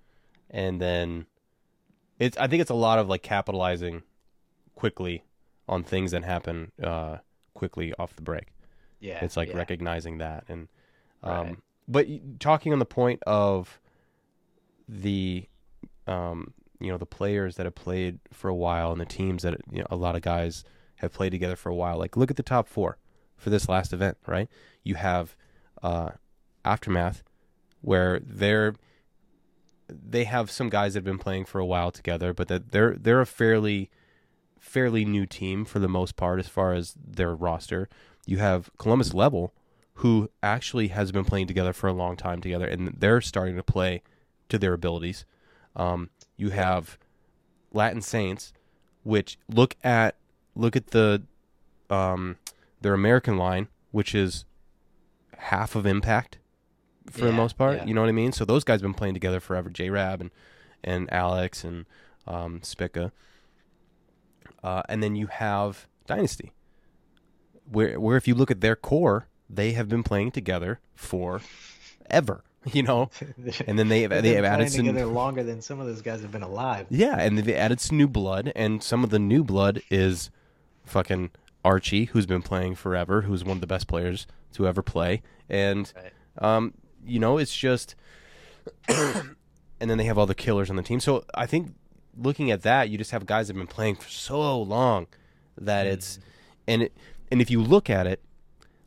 and 0.50 0.80
then 0.80 1.26
it's. 2.18 2.36
I 2.38 2.46
think 2.46 2.62
it's 2.62 2.70
a 2.70 2.74
lot 2.74 2.98
of 2.98 3.08
like 3.08 3.22
capitalizing 3.22 4.02
quickly 4.74 5.24
on 5.68 5.82
things 5.82 6.12
that 6.12 6.24
happen 6.24 6.72
uh, 6.82 7.18
quickly 7.54 7.92
off 7.98 8.16
the 8.16 8.22
break. 8.22 8.48
Yeah. 9.00 9.22
It's 9.24 9.36
like 9.36 9.50
yeah. 9.50 9.56
recognizing 9.58 10.18
that, 10.18 10.44
and 10.48 10.68
um, 11.22 11.46
Right. 11.46 11.56
but 11.86 12.06
talking 12.40 12.72
on 12.72 12.78
the 12.78 12.86
point 12.86 13.22
of 13.26 13.78
the, 14.88 15.48
um, 16.06 16.54
you 16.80 16.90
know, 16.90 16.96
the 16.98 17.06
players 17.06 17.56
that 17.56 17.66
have 17.66 17.74
played 17.74 18.20
for 18.32 18.48
a 18.48 18.54
while 18.54 18.92
and 18.92 19.00
the 19.00 19.06
teams 19.06 19.42
that 19.42 19.60
you 19.70 19.80
know 19.80 19.86
a 19.90 19.96
lot 19.96 20.14
of 20.14 20.22
guys 20.22 20.64
have 20.96 21.12
played 21.12 21.30
together 21.30 21.56
for 21.56 21.68
a 21.68 21.74
while. 21.74 21.98
Like 21.98 22.16
look 22.16 22.30
at 22.30 22.36
the 22.36 22.42
top 22.42 22.68
four 22.68 22.96
for 23.36 23.50
this 23.50 23.68
last 23.68 23.92
event, 23.92 24.16
right? 24.26 24.48
You 24.82 24.94
have 24.94 25.36
uh, 25.82 26.10
aftermath 26.66 27.22
where 27.80 28.20
they're 28.20 28.74
they 29.88 30.24
have 30.24 30.50
some 30.50 30.68
guys 30.68 30.94
that 30.94 30.98
have 30.98 31.04
been 31.04 31.18
playing 31.18 31.44
for 31.44 31.60
a 31.60 31.66
while 31.66 31.92
together, 31.92 32.34
but 32.34 32.48
that 32.48 32.72
they're 32.72 32.96
they're 32.96 33.20
a 33.20 33.26
fairly 33.26 33.90
fairly 34.58 35.04
new 35.04 35.26
team 35.26 35.64
for 35.64 35.78
the 35.78 35.88
most 35.88 36.16
part 36.16 36.40
as 36.40 36.48
far 36.48 36.72
as 36.72 36.94
their 36.96 37.34
roster. 37.34 37.88
You 38.26 38.38
have 38.38 38.70
Columbus 38.78 39.14
Level, 39.14 39.54
who 39.94 40.28
actually 40.42 40.88
has 40.88 41.12
been 41.12 41.24
playing 41.24 41.46
together 41.46 41.72
for 41.72 41.86
a 41.86 41.92
long 41.92 42.16
time 42.16 42.40
together, 42.40 42.66
and 42.66 42.88
they're 42.98 43.20
starting 43.20 43.56
to 43.56 43.62
play 43.62 44.02
to 44.48 44.58
their 44.58 44.72
abilities. 44.72 45.24
Um, 45.76 46.10
you 46.36 46.50
have 46.50 46.98
Latin 47.72 48.02
Saints, 48.02 48.52
which 49.04 49.38
look 49.48 49.76
at 49.84 50.16
look 50.56 50.74
at 50.74 50.88
the 50.88 51.22
um, 51.88 52.38
their 52.80 52.94
American 52.94 53.36
line, 53.36 53.68
which 53.92 54.14
is 54.14 54.44
half 55.38 55.76
of 55.76 55.86
Impact 55.86 56.38
for 57.10 57.24
the 57.26 57.32
most 57.32 57.56
part. 57.58 57.76
yeah. 57.78 57.84
You 57.86 57.94
know 57.94 58.00
what 58.00 58.08
I 58.08 58.12
mean? 58.12 58.32
So 58.32 58.44
those 58.44 58.64
guys 58.64 58.76
have 58.76 58.82
been 58.82 58.94
playing 58.94 59.14
together 59.14 59.40
forever. 59.40 59.68
J 59.70 59.90
Rab 59.90 60.20
and 60.20 60.30
and 60.84 61.12
Alex 61.12 61.64
and 61.64 61.86
um, 62.26 62.60
Spica. 62.62 63.12
Uh, 64.62 64.82
and 64.88 65.02
then 65.02 65.14
you 65.16 65.26
have 65.28 65.86
Dynasty, 66.06 66.52
where 67.70 68.00
where 68.00 68.16
if 68.16 68.26
you 68.26 68.34
look 68.34 68.50
at 68.50 68.60
their 68.60 68.76
core, 68.76 69.28
they 69.48 69.72
have 69.72 69.88
been 69.88 70.02
playing 70.02 70.32
together 70.32 70.80
for 70.94 71.40
ever. 72.10 72.42
You 72.72 72.82
know, 72.82 73.10
and 73.68 73.78
then 73.78 73.86
they 73.86 74.02
have 74.02 74.10
They've 74.10 74.22
they 74.24 74.34
have 74.34 74.44
added 74.44 74.72
some 74.72 74.86
together 74.86 75.06
longer 75.06 75.44
than 75.44 75.62
some 75.62 75.78
of 75.78 75.86
those 75.86 76.02
guys 76.02 76.22
have 76.22 76.32
been 76.32 76.42
alive. 76.42 76.88
yeah, 76.90 77.16
and 77.16 77.38
they 77.38 77.54
added 77.54 77.80
some 77.80 77.96
new 77.96 78.08
blood, 78.08 78.50
and 78.56 78.82
some 78.82 79.04
of 79.04 79.10
the 79.10 79.20
new 79.20 79.44
blood 79.44 79.82
is 79.88 80.30
fucking 80.84 81.30
Archie, 81.64 82.06
who's 82.06 82.26
been 82.26 82.42
playing 82.42 82.74
forever, 82.74 83.22
who's 83.22 83.44
one 83.44 83.58
of 83.58 83.60
the 83.60 83.68
best 83.68 83.86
players 83.86 84.26
to 84.54 84.66
ever 84.66 84.82
play, 84.82 85.22
and 85.48 85.92
Right. 85.94 86.12
um, 86.56 86.74
you 87.06 87.18
know, 87.18 87.38
it's 87.38 87.56
just, 87.56 87.94
and 88.88 89.36
then 89.78 89.98
they 89.98 90.04
have 90.04 90.18
all 90.18 90.26
the 90.26 90.34
killers 90.34 90.70
on 90.70 90.76
the 90.76 90.82
team. 90.82 91.00
So 91.00 91.24
I 91.34 91.46
think 91.46 91.74
looking 92.16 92.50
at 92.50 92.62
that, 92.62 92.88
you 92.90 92.98
just 92.98 93.10
have 93.10 93.26
guys 93.26 93.46
that 93.46 93.54
have 93.56 93.60
been 93.60 93.72
playing 93.72 93.96
for 93.96 94.08
so 94.08 94.60
long 94.60 95.06
that 95.58 95.86
mm. 95.86 95.92
it's, 95.92 96.18
and 96.66 96.82
it, 96.82 96.96
and 97.30 97.40
if 97.40 97.50
you 97.50 97.62
look 97.62 97.88
at 97.90 98.06
it, 98.06 98.20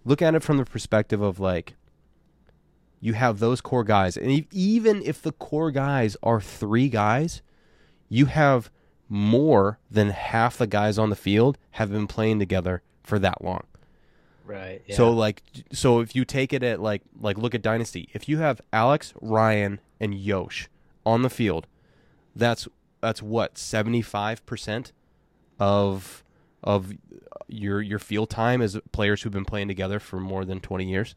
look 0.06 0.22
at 0.22 0.36
it 0.36 0.44
from 0.44 0.58
the 0.58 0.66
perspective 0.66 1.22
of 1.22 1.40
like, 1.40 1.76
you 3.02 3.14
have 3.14 3.40
those 3.40 3.62
core 3.62 3.86
guys, 3.86 4.18
and 4.18 4.46
even 4.52 5.02
if 5.04 5.22
the 5.22 5.32
core 5.32 5.72
guys 5.72 6.18
are 6.22 6.42
three 6.42 6.90
guys, 6.90 7.42
you 8.10 8.26
have 8.26 8.70
more 9.08 9.80
than 9.90 10.10
half 10.10 10.58
the 10.58 10.68
guys 10.68 10.98
on 10.98 11.10
the 11.10 11.16
field 11.16 11.58
have 11.72 11.92
been 11.92 12.08
playing 12.08 12.40
together 12.40 12.82
for 13.04 13.18
that 13.18 13.44
long. 13.44 13.64
Right. 14.50 14.82
Yeah. 14.88 14.96
So 14.96 15.12
like 15.12 15.44
so 15.72 16.00
if 16.00 16.16
you 16.16 16.26
take 16.26 16.54
it 16.54 16.64
at 16.64 16.82
like 16.82 17.04
like 17.22 17.38
look 17.38 17.54
at 17.54 17.62
Dynasty, 17.62 18.10
if 18.14 18.28
you 18.28 18.40
have 18.40 18.60
Alex, 18.74 19.14
Ryan, 19.22 19.80
and 20.00 20.16
Yosh 20.16 20.68
on 21.06 21.22
the 21.22 21.30
field, 21.30 21.68
that's 22.36 22.68
that's 23.00 23.22
what, 23.22 23.58
seventy 23.60 24.02
five 24.02 24.44
percent 24.48 24.92
of 25.60 26.24
of 26.64 26.94
your 27.48 27.80
your 27.82 28.00
field 28.00 28.30
time 28.32 28.62
as 28.62 28.80
players 28.92 29.22
who've 29.22 29.32
been 29.34 29.46
playing 29.46 29.68
together 29.68 30.00
for 30.00 30.20
more 30.20 30.44
than 30.46 30.60
twenty 30.60 30.90
years. 30.90 31.14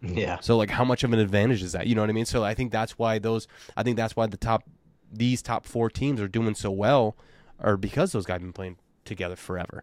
yeah. 0.00 0.38
So 0.40 0.56
like 0.56 0.70
how 0.70 0.84
much 0.84 1.02
of 1.02 1.12
an 1.12 1.18
advantage 1.18 1.62
is 1.64 1.72
that? 1.72 1.88
You 1.88 1.96
know 1.96 2.02
what 2.02 2.10
I 2.10 2.12
mean? 2.14 2.24
So 2.24 2.44
I 2.44 2.54
think 2.54 2.70
that's 2.70 2.92
why 2.98 3.18
those 3.18 3.48
I 3.76 3.82
think 3.82 3.96
that's 3.96 4.14
why 4.14 4.26
the 4.26 4.36
top 4.36 4.62
these 5.12 5.42
top 5.42 5.66
four 5.66 5.90
teams 5.90 6.20
are 6.20 6.28
doing 6.28 6.54
so 6.54 6.70
well 6.70 7.16
are 7.58 7.76
because 7.76 8.12
those 8.12 8.26
guys 8.26 8.34
have 8.36 8.42
been 8.42 8.52
playing 8.52 8.76
together 9.04 9.34
forever. 9.34 9.82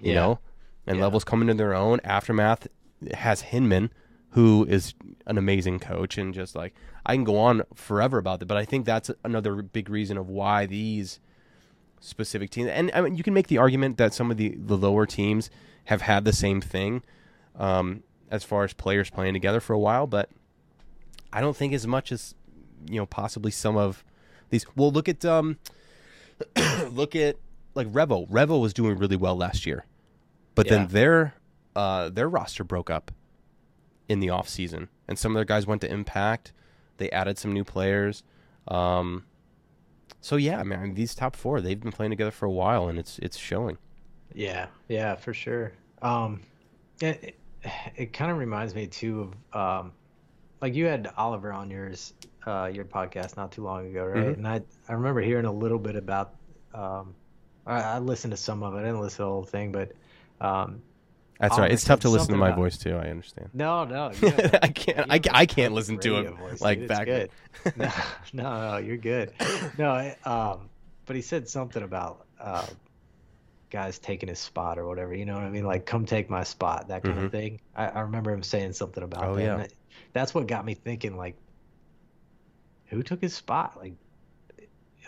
You 0.00 0.12
Yeah. 0.14 0.20
know? 0.20 0.38
And 0.86 0.98
Yeah. 0.98 1.04
levels 1.04 1.24
coming 1.24 1.48
to 1.48 1.54
their 1.54 1.74
own. 1.74 2.00
Aftermath 2.04 2.66
has 3.14 3.42
Hinman, 3.42 3.90
who 4.30 4.64
is 4.68 4.94
an 5.26 5.38
amazing 5.38 5.78
coach 5.78 6.18
and 6.18 6.34
just 6.34 6.54
like 6.54 6.74
I 7.06 7.14
can 7.14 7.24
go 7.24 7.38
on 7.38 7.62
forever 7.74 8.18
about 8.18 8.40
that, 8.40 8.46
but 8.46 8.56
I 8.56 8.64
think 8.64 8.84
that's 8.86 9.10
another 9.24 9.62
big 9.62 9.88
reason 9.90 10.16
of 10.18 10.28
why 10.28 10.66
these 10.66 11.20
specific 12.00 12.50
teams 12.50 12.68
and 12.68 12.90
I 12.94 13.00
mean 13.00 13.14
you 13.14 13.22
can 13.22 13.32
make 13.32 13.46
the 13.46 13.56
argument 13.58 13.96
that 13.96 14.12
some 14.12 14.30
of 14.30 14.36
the, 14.36 14.54
the 14.58 14.76
lower 14.76 15.06
teams 15.06 15.48
have 15.84 16.02
had 16.02 16.24
the 16.24 16.32
same 16.32 16.60
thing. 16.60 17.02
Um, 17.56 18.02
as 18.30 18.42
far 18.42 18.64
as 18.64 18.72
players 18.72 19.10
playing 19.10 19.32
together 19.34 19.60
for 19.60 19.74
a 19.74 19.78
while, 19.78 20.06
but 20.08 20.28
I 21.32 21.40
don't 21.40 21.56
think 21.56 21.72
as 21.72 21.86
much 21.86 22.10
as 22.10 22.34
you 22.90 22.96
know 22.96 23.06
possibly 23.06 23.50
some 23.52 23.76
of 23.76 24.02
these. 24.50 24.66
Well, 24.74 24.90
look 24.90 25.08
at 25.08 25.24
um, 25.24 25.58
look 26.90 27.14
at 27.14 27.36
like 27.74 27.86
Revo. 27.92 28.28
Revo 28.28 28.60
was 28.60 28.74
doing 28.74 28.98
really 28.98 29.14
well 29.16 29.36
last 29.36 29.66
year, 29.66 29.84
but 30.54 30.66
Yeah. 30.66 30.78
then 30.78 30.88
their 30.88 31.34
uh, 31.76 32.08
their 32.08 32.28
roster 32.28 32.62
broke 32.64 32.90
up 32.90 33.10
in 34.08 34.20
the 34.20 34.30
off 34.30 34.48
season, 34.48 34.88
and 35.08 35.18
some 35.18 35.32
of 35.32 35.36
their 35.36 35.44
guys 35.44 35.66
went 35.66 35.80
to 35.80 35.90
Impact. 35.90 36.52
They 36.98 37.10
added 37.10 37.38
some 37.38 37.52
new 37.52 37.64
players. 37.64 38.22
Um, 38.68 39.24
so 40.20 40.36
yeah, 40.36 40.58
I 40.60 40.62
mean, 40.62 40.94
these 40.94 41.14
top 41.14 41.34
four 41.36 41.60
they've 41.60 41.80
been 41.80 41.92
playing 41.92 42.10
together 42.10 42.30
for 42.30 42.46
a 42.46 42.50
while, 42.50 42.88
and 42.88 42.98
it's 42.98 43.18
it's 43.18 43.36
showing. 43.36 43.78
Yeah, 44.34 44.66
yeah, 44.88 45.14
for 45.16 45.34
sure. 45.34 45.72
Um, 46.02 46.40
it 47.00 47.36
it, 47.62 47.72
it 47.96 48.12
kind 48.12 48.30
of 48.30 48.38
reminds 48.38 48.74
me 48.74 48.86
too 48.86 49.32
of 49.52 49.58
um, 49.84 49.92
like 50.60 50.74
you 50.74 50.86
had 50.86 51.10
Oliver 51.16 51.52
on 51.52 51.70
yours 51.70 52.12
uh 52.46 52.70
your 52.72 52.84
podcast 52.84 53.36
not 53.38 53.50
too 53.52 53.62
long 53.64 53.86
ago, 53.86 54.04
right? 54.04 54.26
Mhm. 54.26 54.34
And 54.34 54.46
I 54.48 54.60
I 54.88 54.92
remember 54.92 55.20
hearing 55.22 55.46
a 55.46 55.52
little 55.52 55.78
bit 55.78 55.96
about 55.96 56.34
Um, 56.74 57.14
I, 57.66 57.80
I 57.80 57.98
listened 57.98 58.32
to 58.32 58.36
some 58.36 58.62
of 58.62 58.74
it. 58.74 58.78
I 58.78 58.82
didn't 58.82 59.00
listen 59.00 59.16
to 59.18 59.22
the 59.22 59.28
whole 59.28 59.44
thing, 59.44 59.72
but 59.72 59.92
um, 60.44 60.82
That's 61.40 61.58
right. 61.58 61.70
It's 61.72 61.84
tough 61.84 62.00
to 62.00 62.08
listen 62.08 62.28
to 62.32 62.36
my 62.36 62.48
about- 62.48 62.58
voice 62.58 62.78
too. 62.78 62.94
I 62.96 63.08
understand. 63.10 63.50
no, 63.52 63.84
no, 63.84 64.12
I 64.62 64.68
can't. 64.68 65.10
I, 65.10 65.20
I 65.32 65.46
can't 65.46 65.74
listen 65.74 65.98
to 66.00 66.16
it 66.18 66.30
voice, 66.36 66.60
like 66.60 66.80
dude. 66.80 66.88
Back. 66.88 67.06
good. 67.06 67.30
no, 67.76 67.90
no, 68.32 68.70
no, 68.72 68.76
you're 68.78 68.96
good. 68.96 69.32
No, 69.78 69.90
I- 69.90 70.16
um, 70.24 70.68
but 71.06 71.16
he 71.16 71.22
said 71.22 71.48
something 71.48 71.82
about 71.82 72.24
uh, 72.40 72.66
guys 73.70 73.98
taking 73.98 74.28
his 74.28 74.38
spot 74.38 74.78
or 74.78 74.86
whatever. 74.86 75.14
You 75.14 75.26
know 75.26 75.34
what 75.34 75.42
I 75.44 75.50
mean? 75.50 75.64
Like, 75.64 75.84
come 75.86 76.06
take 76.06 76.30
my 76.30 76.44
spot, 76.44 76.88
that 76.88 77.02
kind 77.02 77.18
Mhm. 77.18 77.24
of 77.26 77.32
thing. 77.32 77.60
I, 77.76 77.86
I 77.88 78.00
remember 78.00 78.30
him 78.32 78.42
saying 78.42 78.72
something 78.74 79.02
about 79.02 79.24
Oh, 79.24 79.34
that. 79.34 79.42
yeah. 79.42 79.66
that's 80.12 80.32
what 80.34 80.46
got 80.46 80.64
me 80.64 80.74
thinking. 80.74 81.16
Like, 81.16 81.36
who 82.86 83.02
took 83.02 83.20
his 83.20 83.34
spot? 83.34 83.76
Like, 83.76 83.94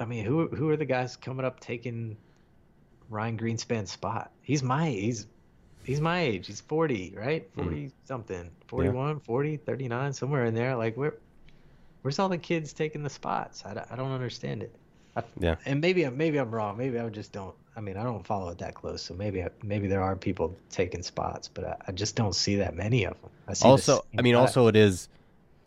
I 0.00 0.04
mean, 0.04 0.24
who 0.24 0.48
who 0.48 0.68
are 0.70 0.76
the 0.76 0.84
guys 0.84 1.16
coming 1.16 1.46
up 1.46 1.60
taking 1.60 2.16
Ryan 3.09 3.39
Greenspan's 3.39 3.91
spot? 3.93 4.31
He's 4.43 4.62
my 4.62 4.89
he's 4.89 5.27
he's 5.85 6.01
my 6.01 6.20
age. 6.20 6.47
He's 6.47 6.61
40, 6.61 7.15
right? 7.16 7.55
Mhm. 7.57 7.62
40 7.65 7.91
something. 8.05 8.51
41, 8.66 9.20
40, 9.20 9.57
39, 9.59 10.12
somewhere 10.12 10.45
in 10.47 10.55
there. 10.55 10.74
Like 10.77 10.97
where 10.97 11.15
where's 12.03 12.19
all 12.19 12.28
the 12.28 12.39
kids 12.39 12.73
taking 12.73 13.03
the 13.03 13.11
spots? 13.11 13.62
I, 13.66 13.74
don't- 13.74 13.93
I 13.93 13.97
don't 13.97 14.12
understand 14.12 14.62
it. 14.62 14.74
I, 15.16 15.23
Yeah. 15.39 15.57
And 15.65 15.81
maybe 15.81 16.07
I- 16.07 16.11
maybe 16.11 16.39
I'm 16.39 16.51
wrong. 16.55 16.77
Maybe 16.77 16.99
I 16.99 17.09
just 17.09 17.33
don't 17.33 17.55
I 17.77 17.81
mean, 17.83 17.99
I 17.99 18.05
don't 18.05 18.24
follow 18.27 18.49
it 18.49 18.57
that 18.59 18.74
close, 18.74 19.03
so 19.03 19.12
maybe 19.12 19.43
I, 19.43 19.51
maybe 19.62 19.87
there 19.87 20.03
are 20.03 20.16
people 20.16 20.57
taking 20.70 21.03
spots, 21.03 21.47
but 21.47 21.65
I, 21.65 21.77
I 21.89 21.93
just 21.93 22.16
don't 22.16 22.35
see 22.35 22.57
that 22.57 22.74
many 22.74 23.05
of 23.05 23.20
them. 23.20 23.31
I 23.49 23.53
see 23.53 23.69
Also, 23.69 24.03
I 24.19 24.23
mean, 24.23 24.33
guy. 24.35 24.41
also 24.41 24.66
it 24.69 24.77
is 24.77 25.11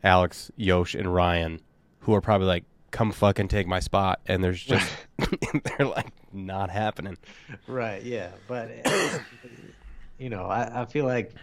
Alex, 0.03 0.49
Yosh, 0.57 0.95
and 0.95 1.13
Ryan 1.13 1.61
who 1.99 2.15
are 2.15 2.21
probably 2.21 2.47
like, 2.47 2.63
"Come 2.89 3.11
fucking 3.11 3.47
take 3.49 3.67
my 3.67 3.79
spot," 3.79 4.21
and 4.25 4.43
there's 4.43 4.63
just 4.63 4.89
they're 5.77 5.85
like 5.85 6.07
not 6.33 6.69
happening. 6.69 7.17
Right, 7.67 8.03
yeah, 8.03 8.31
but 8.47 8.69
you 10.17 10.29
know, 10.29 10.45
I, 10.45 10.81
I 10.81 10.85
feel 10.85 11.05
like 11.05 11.33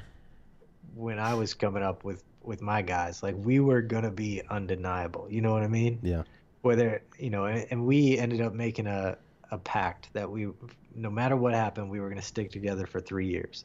when 0.95 1.19
I 1.19 1.35
was 1.35 1.55
coming 1.55 1.83
up 1.83 2.05
with 2.05 2.23
with 2.43 2.63
my 2.63 2.83
guys, 2.83 3.23
like 3.23 3.35
we 3.37 3.61
were 3.61 3.83
gonna 3.83 4.11
be 4.11 4.43
undeniable. 4.49 5.27
You 5.31 5.41
know 5.41 5.53
what 5.53 5.63
I 5.63 5.69
mean? 5.69 5.99
Yeah. 6.03 6.23
Whether 6.63 7.03
you 7.19 7.31
know, 7.31 7.47
and, 7.47 7.67
and 7.71 7.87
we 7.87 8.19
ended 8.19 8.41
up 8.41 8.53
making 8.55 8.87
a 8.87 9.19
a 9.51 9.59
pact 9.59 10.13
that 10.13 10.31
we, 10.31 10.49
no 10.95 11.11
matter 11.11 11.37
what 11.37 11.55
happened, 11.55 11.91
we 11.91 12.01
were 12.01 12.09
gonna 12.09 12.23
stick 12.23 12.51
together 12.51 12.87
for 12.87 13.01
three 13.01 13.27
years. 13.29 13.65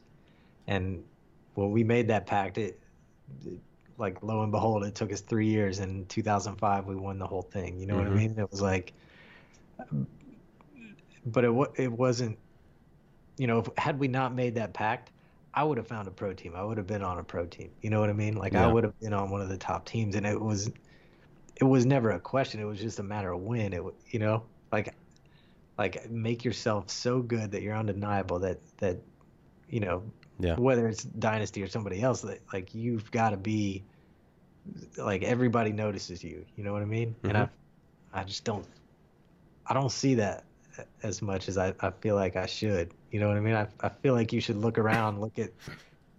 And 0.66 1.02
when 1.54 1.70
we 1.72 1.84
made 1.84 2.08
that 2.08 2.26
pact, 2.26 2.58
it, 2.58 2.78
it 3.44 3.58
like 3.98 4.22
lo 4.22 4.42
and 4.42 4.52
behold, 4.52 4.84
it 4.84 4.94
took 4.94 5.12
us 5.12 5.20
three 5.20 5.48
years. 5.48 5.78
And 5.80 5.90
in 6.02 6.06
2005, 6.06 6.86
we 6.86 6.94
won 6.96 7.18
the 7.18 7.26
whole 7.26 7.42
thing. 7.42 7.78
You 7.78 7.86
know 7.86 7.96
what 7.96 8.06
I 8.06 8.10
Mhm. 8.10 8.16
mean? 8.16 8.38
It 8.38 8.50
was 8.50 8.60
like, 8.62 8.92
but 11.26 11.44
it 11.44 11.52
it 11.76 11.92
wasn't 11.92 12.38
you 13.38 13.46
know, 13.46 13.58
if, 13.58 13.68
had 13.78 13.98
we 13.98 14.08
not 14.08 14.34
made 14.34 14.54
that 14.56 14.72
pact, 14.74 15.10
I 15.54 15.64
would 15.64 15.76
have 15.78 15.86
found 15.86 16.08
a 16.08 16.10
pro 16.10 16.32
team. 16.32 16.54
I 16.54 16.62
would 16.62 16.78
have 16.78 16.86
been 16.86 17.02
on 17.02 17.18
a 17.18 17.24
pro 17.24 17.46
team. 17.46 17.70
You 17.80 17.90
know 17.90 18.00
what 18.00 18.10
I 18.10 18.14
mean? 18.14 18.36
Like 18.36 18.52
Yeah. 18.52 18.64
I 18.68 18.72
would 18.72 18.84
have 18.84 18.98
been 19.00 19.12
on 19.12 19.30
one 19.30 19.40
of 19.40 19.48
the 19.48 19.56
top 19.56 19.84
teams, 19.84 20.16
and 20.16 20.26
it 20.26 20.40
was, 20.40 20.70
it 21.56 21.64
was 21.64 21.84
never 21.84 22.10
a 22.12 22.20
question. 22.20 22.60
It 22.60 22.64
was 22.64 22.80
just 22.80 22.98
a 22.98 23.02
matter 23.02 23.32
of 23.32 23.40
when. 23.40 23.72
It, 23.72 23.82
you 24.10 24.18
know, 24.18 24.44
like, 24.70 24.94
like 25.78 26.10
make 26.10 26.44
yourself 26.44 26.90
so 26.90 27.20
good 27.20 27.50
that 27.52 27.62
you're 27.62 27.76
undeniable. 27.76 28.38
That 28.38 28.60
that, 28.78 28.98
you 29.68 29.80
know, 29.80 30.02
Yeah. 30.38 30.56
whether 30.56 30.88
it's 30.88 31.04
dynasty 31.04 31.62
or 31.62 31.68
somebody 31.68 32.02
else, 32.02 32.22
that 32.22 32.40
like 32.52 32.74
you've 32.74 33.10
got 33.10 33.30
to 33.30 33.36
be, 33.36 33.82
like 34.96 35.22
everybody 35.22 35.72
notices 35.72 36.22
you. 36.22 36.44
You 36.56 36.64
know 36.64 36.72
what 36.72 36.82
I 36.82 36.86
mean? 36.86 37.14
And 37.24 37.32
mm-hmm. 37.32 38.16
I, 38.16 38.20
I 38.20 38.24
just 38.24 38.44
don't, 38.44 38.66
I 39.66 39.74
don't 39.74 39.92
see 39.92 40.14
that 40.16 40.44
as 41.02 41.22
much 41.22 41.48
as 41.48 41.58
I, 41.58 41.74
I 41.80 41.90
feel 41.90 42.14
like 42.14 42.36
I 42.36 42.46
should. 42.46 42.92
You 43.10 43.20
know 43.20 43.28
what 43.28 43.36
I 43.36 43.40
mean? 43.40 43.54
I, 43.54 43.66
I 43.80 43.88
feel 43.88 44.14
like 44.14 44.32
you 44.32 44.40
should 44.40 44.56
look 44.56 44.78
around, 44.78 45.20
look 45.20 45.38
at 45.38 45.50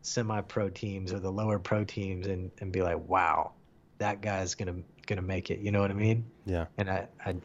semi-pro 0.02 0.70
teams 0.70 1.14
or 1.14 1.20
the 1.20 1.32
lower 1.32 1.60
pro 1.60 1.84
teams, 1.84 2.28
and, 2.28 2.52
and 2.60 2.72
be 2.72 2.82
like, 2.82 2.98
wow, 3.08 3.52
that 3.98 4.22
guy's 4.22 4.56
gonna 4.56 4.76
gonna 5.08 5.22
make 5.22 5.50
it. 5.50 5.60
You 5.60 5.72
know 5.72 5.82
what 5.82 5.92
I 5.92 5.96
mean? 5.96 6.26
Yeah. 6.46 6.66
And 6.78 6.90
I 6.90 7.08
I, 7.26 7.36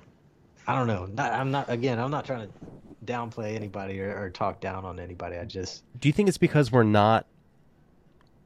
I 0.66 0.74
don't 0.77 0.86
know. 0.86 1.07
Not, 1.07 1.32
I'm 1.32 1.51
not 1.51 1.70
again. 1.70 1.99
I'm 1.99 2.11
not 2.11 2.24
trying 2.24 2.49
to 2.49 2.53
downplay 3.05 3.55
anybody 3.55 4.01
or, 4.01 4.16
or 4.16 4.31
talk 4.31 4.61
down 4.61 4.85
on 4.85 5.01
anybody. 5.01 5.36
I 5.36 5.45
just 5.45 5.82
Do 5.99 6.09
you 6.09 6.12
think 6.12 6.28
it's 6.28 6.39
because 6.39 6.70
we're 6.70 6.82
not, 6.82 7.27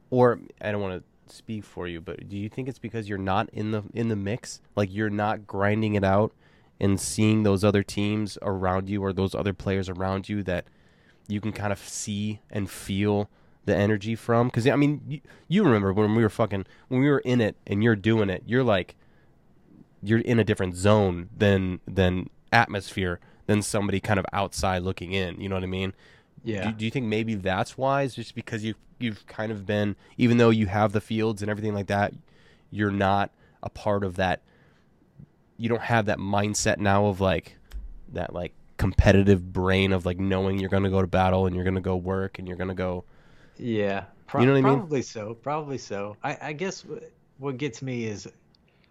or 0.09 0.39
I 0.61 0.71
don't 0.71 0.81
want 0.81 1.03
to 1.03 1.35
speak 1.35 1.63
for 1.63 1.87
you, 1.87 1.99
but 1.99 2.29
do 2.29 2.37
you 2.37 2.49
think 2.49 2.67
it's 2.69 2.79
because 2.79 3.09
you're 3.09 3.17
not 3.17 3.49
in 3.51 3.71
the 3.71 3.83
in 3.93 4.07
the 4.09 4.15
mix? 4.15 4.61
Like 4.75 4.93
you're 4.93 5.09
not 5.09 5.47
grinding 5.47 5.95
it 5.95 6.03
out 6.03 6.33
and 6.79 6.99
seeing 6.99 7.43
those 7.43 7.63
other 7.63 7.83
teams 7.83 8.37
around 8.41 8.89
you 8.89 9.03
or 9.03 9.13
those 9.13 9.33
other 9.35 9.53
players 9.53 9.89
around 9.89 10.27
you 10.27 10.43
that 10.43 10.65
you 11.27 11.39
can 11.39 11.51
kind 11.53 11.71
of 11.71 11.79
see 11.79 12.41
and 12.49 12.69
feel 12.69 13.29
the 13.65 13.75
energy 13.75 14.15
from? 14.15 14.47
Because 14.47 14.67
I 14.67 14.75
mean, 14.75 15.01
you, 15.07 15.21
you 15.47 15.63
remember 15.63 15.93
when 15.93 16.15
we 16.15 16.23
were 16.23 16.29
fucking 16.29 16.65
when 16.87 17.01
we 17.01 17.09
were 17.09 17.19
in 17.19 17.41
it 17.41 17.55
and 17.65 17.83
you're 17.83 17.95
doing 17.95 18.29
it, 18.29 18.43
you're 18.45 18.63
like 18.63 18.95
you're 20.01 20.19
in 20.19 20.39
a 20.39 20.43
different 20.43 20.75
zone 20.75 21.29
than 21.35 21.79
than 21.87 22.29
atmosphere 22.51 23.19
than 23.45 23.61
somebody 23.61 23.99
kind 23.99 24.19
of 24.19 24.25
outside 24.33 24.83
looking 24.83 25.13
in. 25.13 25.39
You 25.39 25.49
know 25.49 25.55
what 25.55 25.63
I 25.63 25.67
mean? 25.67 25.93
yeah. 26.43 26.65
Do, 26.65 26.73
do 26.73 26.85
you 26.85 26.91
think 26.91 27.05
maybe 27.05 27.35
that's 27.35 27.77
why? 27.77 28.03
It's 28.03 28.15
just 28.15 28.35
because 28.35 28.63
you 28.63 28.75
you've 28.99 29.25
kind 29.27 29.51
of 29.51 29.65
been, 29.65 29.95
even 30.17 30.37
though 30.37 30.49
you 30.49 30.67
have 30.67 30.91
the 30.91 31.01
fields 31.01 31.41
and 31.41 31.49
everything 31.49 31.73
like 31.73 31.87
that, 31.87 32.13
you're 32.71 32.91
not 32.91 33.31
a 33.61 33.69
part 33.69 34.03
of 34.03 34.15
that. 34.15 34.41
You 35.57 35.69
don't 35.69 35.81
have 35.81 36.05
that 36.07 36.17
mindset 36.19 36.77
now 36.77 37.05
of 37.07 37.21
like 37.21 37.57
that 38.13 38.33
like 38.33 38.53
competitive 38.77 39.53
brain 39.53 39.91
of 39.93 40.05
like 40.05 40.19
knowing 40.19 40.59
you're 40.59 40.69
going 40.69 40.83
to 40.83 40.89
go 40.89 41.01
to 41.01 41.07
battle 41.07 41.45
and 41.45 41.55
you're 41.55 41.63
going 41.63 41.75
to 41.75 41.81
go 41.81 41.95
work 41.95 42.39
and 42.39 42.47
you're 42.47 42.57
going 42.57 42.67
to 42.69 42.73
go. 42.73 43.05
Yeah, 43.57 44.05
pro- 44.27 44.41
You 44.41 44.47
know 44.47 44.53
what 44.53 44.59
I 44.59 44.61
mean? 44.61 44.77
Probably 44.79 45.01
so. 45.01 45.33
Probably 45.35 45.77
so. 45.77 46.17
I, 46.23 46.37
I 46.41 46.53
guess 46.53 46.81
wh- 46.81 47.41
what 47.41 47.57
gets 47.57 47.81
me 47.81 48.05
is 48.05 48.27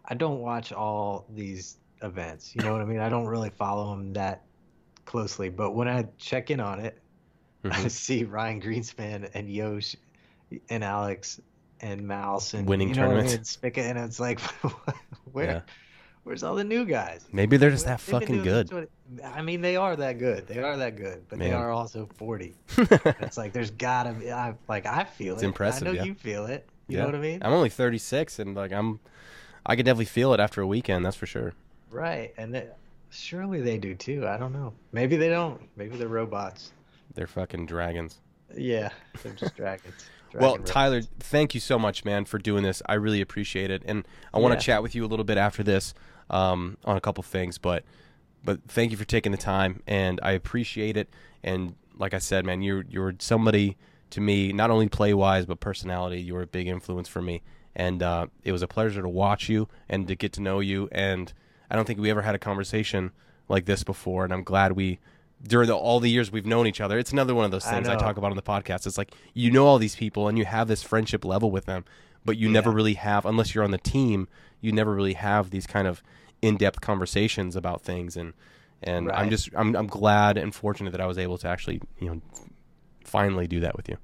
I 0.07 0.15
don't 0.15 0.41
watch 0.41 0.73
all 0.73 1.27
these 1.35 1.79
events. 2.03 2.55
You 2.55 2.63
know 2.63 2.73
what 2.73 2.81
I 2.81 2.85
mean? 2.85 3.01
I 3.01 3.09
don't 3.09 3.27
really 3.27 3.51
follow 3.51 3.91
them 3.91 4.13
that 4.15 4.45
closely. 5.05 5.49
But 5.49 5.73
when 5.73 5.89
I 5.89 6.07
check 6.19 6.51
in 6.51 6.61
on 6.61 6.81
it, 6.81 6.99
I 7.65 7.69
Mhm. 7.69 7.91
see 7.91 8.25
Ryan 8.25 8.61
Greenspan 8.61 9.31
and 9.35 9.49
Yosh 9.51 9.95
and 10.71 10.83
Alex 10.85 11.41
and 11.81 12.07
Mouse 12.07 12.55
and 12.55 12.67
Winning 12.69 12.89
you 12.91 12.95
know 12.95 13.03
what 13.09 13.11
I 13.11 13.15
mean? 13.17 13.25
tournaments. 13.25 13.59
and 13.63 13.77
and 13.79 13.99
it's 13.99 14.21
like, 14.21 14.41
where, 15.33 15.45
Yeah. 15.47 15.61
Where's 16.25 16.43
all 16.43 16.55
the 16.55 16.65
new 16.65 16.85
guys? 16.85 17.27
Maybe 17.33 17.57
they're 17.57 17.71
just 17.71 17.85
They've 17.87 17.97
that 17.97 18.01
fucking 18.01 18.43
good. 18.43 18.69
twenty- 18.71 18.89
I 19.25 19.43
mean, 19.43 19.61
they 19.61 19.77
are 19.77 19.95
that 19.97 20.19
good. 20.19 20.47
They 20.47 20.59
are 20.63 20.77
that 20.79 20.97
good, 20.97 21.25
but 21.29 21.39
they 21.39 21.53
are 21.53 21.71
also 21.71 22.09
forty. 22.17 22.55
It's 22.79 23.37
like 23.37 23.53
there's 23.53 23.71
gotta 23.71 24.13
be. 24.13 24.33
I 24.33 24.55
like 24.69 24.87
I 24.87 25.05
feel 25.05 25.35
it. 25.35 25.37
It's 25.37 25.43
it. 25.43 25.47
impressive, 25.47 25.89
I 25.89 25.91
know 25.91 25.97
yeah. 25.97 26.05
you 26.05 26.15
feel 26.15 26.47
it. 26.47 26.67
You 26.89 26.97
Yeah. 26.97 27.03
know 27.05 27.09
what 27.11 27.15
I 27.17 27.21
mean? 27.21 27.43
I'm 27.43 27.53
only 27.53 27.69
36 27.71 28.39
and 28.39 28.55
like 28.55 28.73
I'm, 28.73 29.01
I 29.65 29.77
could 29.77 29.85
definitely 29.87 30.07
feel 30.07 30.33
it 30.35 30.41
after 30.41 30.61
a 30.61 30.67
weekend. 30.67 31.05
That's 31.05 31.17
for 31.17 31.27
sure. 31.27 31.53
Right, 31.91 32.33
and 32.39 32.55
they, 32.55 32.67
surely 33.11 33.61
they 33.61 33.79
do 33.79 33.95
too. 33.95 34.27
I 34.27 34.37
don't 34.37 34.53
know. 34.53 34.73
Maybe 34.93 35.17
they 35.17 35.29
don't. 35.29 35.61
Maybe 35.77 35.97
they're 35.97 36.09
robots. 36.09 36.73
They're 37.15 37.27
fucking 37.27 37.67
dragons. 37.67 38.19
Yeah, 38.57 38.91
they're 39.23 39.33
just 39.35 39.57
dragons. 39.57 39.95
Well, 40.35 40.53
Dragon 40.57 40.65
Tyler, 40.65 41.03
thank 41.21 41.53
you 41.53 41.61
so 41.61 41.79
much, 41.79 42.07
man, 42.07 42.25
for 42.25 42.39
doing 42.39 42.63
this. 42.63 42.81
I 42.87 42.95
really 42.95 43.21
appreciate 43.21 43.71
it, 43.71 43.83
and 43.85 44.09
I 44.33 44.39
want 44.39 44.53
Yeah. 44.55 44.59
to 44.61 44.65
chat 44.65 44.83
with 44.83 44.95
you 44.95 45.05
a 45.05 45.07
little 45.07 45.27
bit 45.27 45.37
after 45.37 45.63
this 45.63 45.93
um, 46.33 46.77
on 46.85 46.97
a 46.97 47.01
couple 47.01 47.23
things. 47.23 47.59
But, 47.59 47.85
but 48.45 48.61
thank 48.67 48.91
you 48.91 48.97
for 48.97 49.05
taking 49.05 49.31
the 49.31 49.39
time, 49.39 49.83
and 49.87 50.19
I 50.23 50.33
appreciate 50.33 50.97
it. 50.97 51.09
And 51.45 51.75
like 51.97 52.15
I 52.15 52.19
said, 52.19 52.45
man, 52.45 52.63
you're 52.63 52.85
you're 52.89 53.15
somebody 53.19 53.77
to 54.11 54.21
me, 54.21 54.53
not 54.53 54.71
only 54.71 54.89
play 54.89 55.15
wise 55.15 55.47
but 55.47 55.61
personality. 55.61 56.21
You 56.21 56.35
were 56.35 56.43
a 56.43 56.47
big 56.47 56.69
influence 56.69 57.09
for 57.09 57.23
me, 57.23 57.43
and 57.75 58.03
uh, 58.03 58.27
it 58.45 58.53
was 58.53 58.63
a 58.63 58.69
pleasure 58.69 59.03
to 59.03 59.09
watch 59.09 59.49
you 59.49 59.69
and 59.89 60.07
to 60.09 60.15
get 60.15 60.33
to 60.35 60.43
know 60.43 60.61
you. 60.61 60.89
And 60.93 61.33
I 61.71 61.77
don't 61.77 61.87
think 61.87 61.99
we 61.99 62.11
ever 62.11 62.23
had 62.23 62.35
a 62.35 62.39
conversation 62.39 63.13
like 63.49 63.65
this 63.67 63.83
before, 63.83 64.25
and 64.25 64.33
I'm 64.33 64.45
glad 64.45 64.73
we. 64.73 64.99
During 65.45 65.67
the, 65.67 65.77
all 65.77 65.99
the 65.99 66.09
years 66.09 66.31
we've 66.31 66.47
known 66.47 66.69
each 66.69 66.81
other, 66.81 67.01
it's 67.01 67.11
another 67.11 67.35
one 67.35 67.45
of 67.45 67.51
those 67.51 67.65
things 67.65 67.89
I, 67.89 67.95
know. 67.95 67.99
talk 67.99 68.17
about 68.17 68.31
on 68.31 68.37
the 68.37 68.43
podcast. 68.43 68.87
It's 68.87 68.97
like 68.97 69.13
you 69.35 69.51
know 69.51 69.67
all 69.67 69.79
these 69.79 69.97
people 69.97 70.29
and 70.29 70.39
you 70.39 70.45
have 70.45 70.69
this 70.69 70.85
friendship 70.85 71.25
level 71.25 71.51
with 71.51 71.65
them, 71.65 71.85
but 72.25 72.37
you 72.37 72.49
never 72.49 72.71
really 72.71 72.95
have, 72.95 73.27
unless 73.27 73.53
you're 73.53 73.65
on 73.65 73.73
the 73.73 73.79
team, 73.79 74.29
you 74.61 74.71
never 74.71 74.95
really 74.95 75.15
have 75.15 75.51
these 75.51 75.67
kind 75.67 75.89
of 75.89 76.01
in-depth 76.43 76.81
conversations 76.81 77.57
about 77.57 77.83
things. 77.83 78.17
And 78.17 78.35
and 78.83 79.11
I'm 79.11 79.31
just 79.31 79.51
I'm 79.57 79.75
I'm 79.75 79.87
glad 79.87 80.37
and 80.37 80.55
fortunate 80.55 80.91
that 80.91 81.01
I 81.01 81.07
was 81.07 81.19
able 81.19 81.39
to 81.39 81.49
actually 81.49 81.81
you 81.99 82.09
know 82.09 82.21
finally 83.05 83.47
do 83.47 83.61
that 83.61 83.77
with 83.77 83.89
you. 83.89 83.97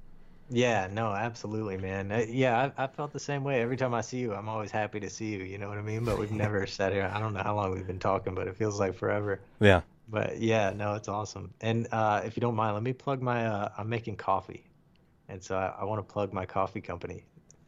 Yeah, 0.51 0.87
no, 0.91 1.13
absolutely, 1.13 1.77
man. 1.77 2.11
Uh, 2.11 2.25
yeah, 2.27 2.71
I, 2.77 2.85
I 2.85 2.87
felt 2.87 3.13
the 3.13 3.19
same 3.19 3.43
way. 3.43 3.61
Every 3.61 3.77
time 3.77 3.93
I 3.93 4.01
see 4.01 4.17
you, 4.17 4.33
I'm 4.33 4.49
always 4.49 4.71
happy 4.71 4.99
to 4.99 5.09
see 5.09 5.27
you. 5.27 5.43
You 5.43 5.59
know 5.59 5.69
what 5.69 5.77
I 5.77 5.81
mean? 5.81 6.03
But 6.03 6.17
we've 6.17 6.31
never 6.45 6.65
sat 6.65 6.91
here. 6.91 7.11
I 7.13 7.19
don't 7.19 7.33
know 7.33 7.43
how 7.43 7.55
long 7.55 7.71
we've 7.71 7.85
been 7.85 7.99
talking, 7.99 8.33
but 8.33 8.47
it 8.47 8.55
feels 8.55 8.79
like 8.79 8.95
forever. 8.95 9.41
Yeah. 9.59 9.81
But 10.07 10.39
yeah, 10.39 10.71
no, 10.75 10.95
it's 10.95 11.07
awesome. 11.07 11.53
And 11.61 11.87
uh, 11.91 12.21
if 12.25 12.35
you 12.35 12.41
don't 12.41 12.55
mind, 12.55 12.73
let 12.73 12.81
me 12.81 12.93
plug 12.93 13.21
my. 13.21 13.45
Uh, 13.45 13.69
I'm 13.77 13.89
making 13.89 14.15
coffee, 14.15 14.63
and 15.27 15.43
so 15.43 15.55
I, 15.55 15.81
I 15.81 15.83
want 15.83 15.99
to 15.99 16.13
plug 16.13 16.33
my 16.33 16.47
coffee 16.47 16.81
company. 16.81 17.25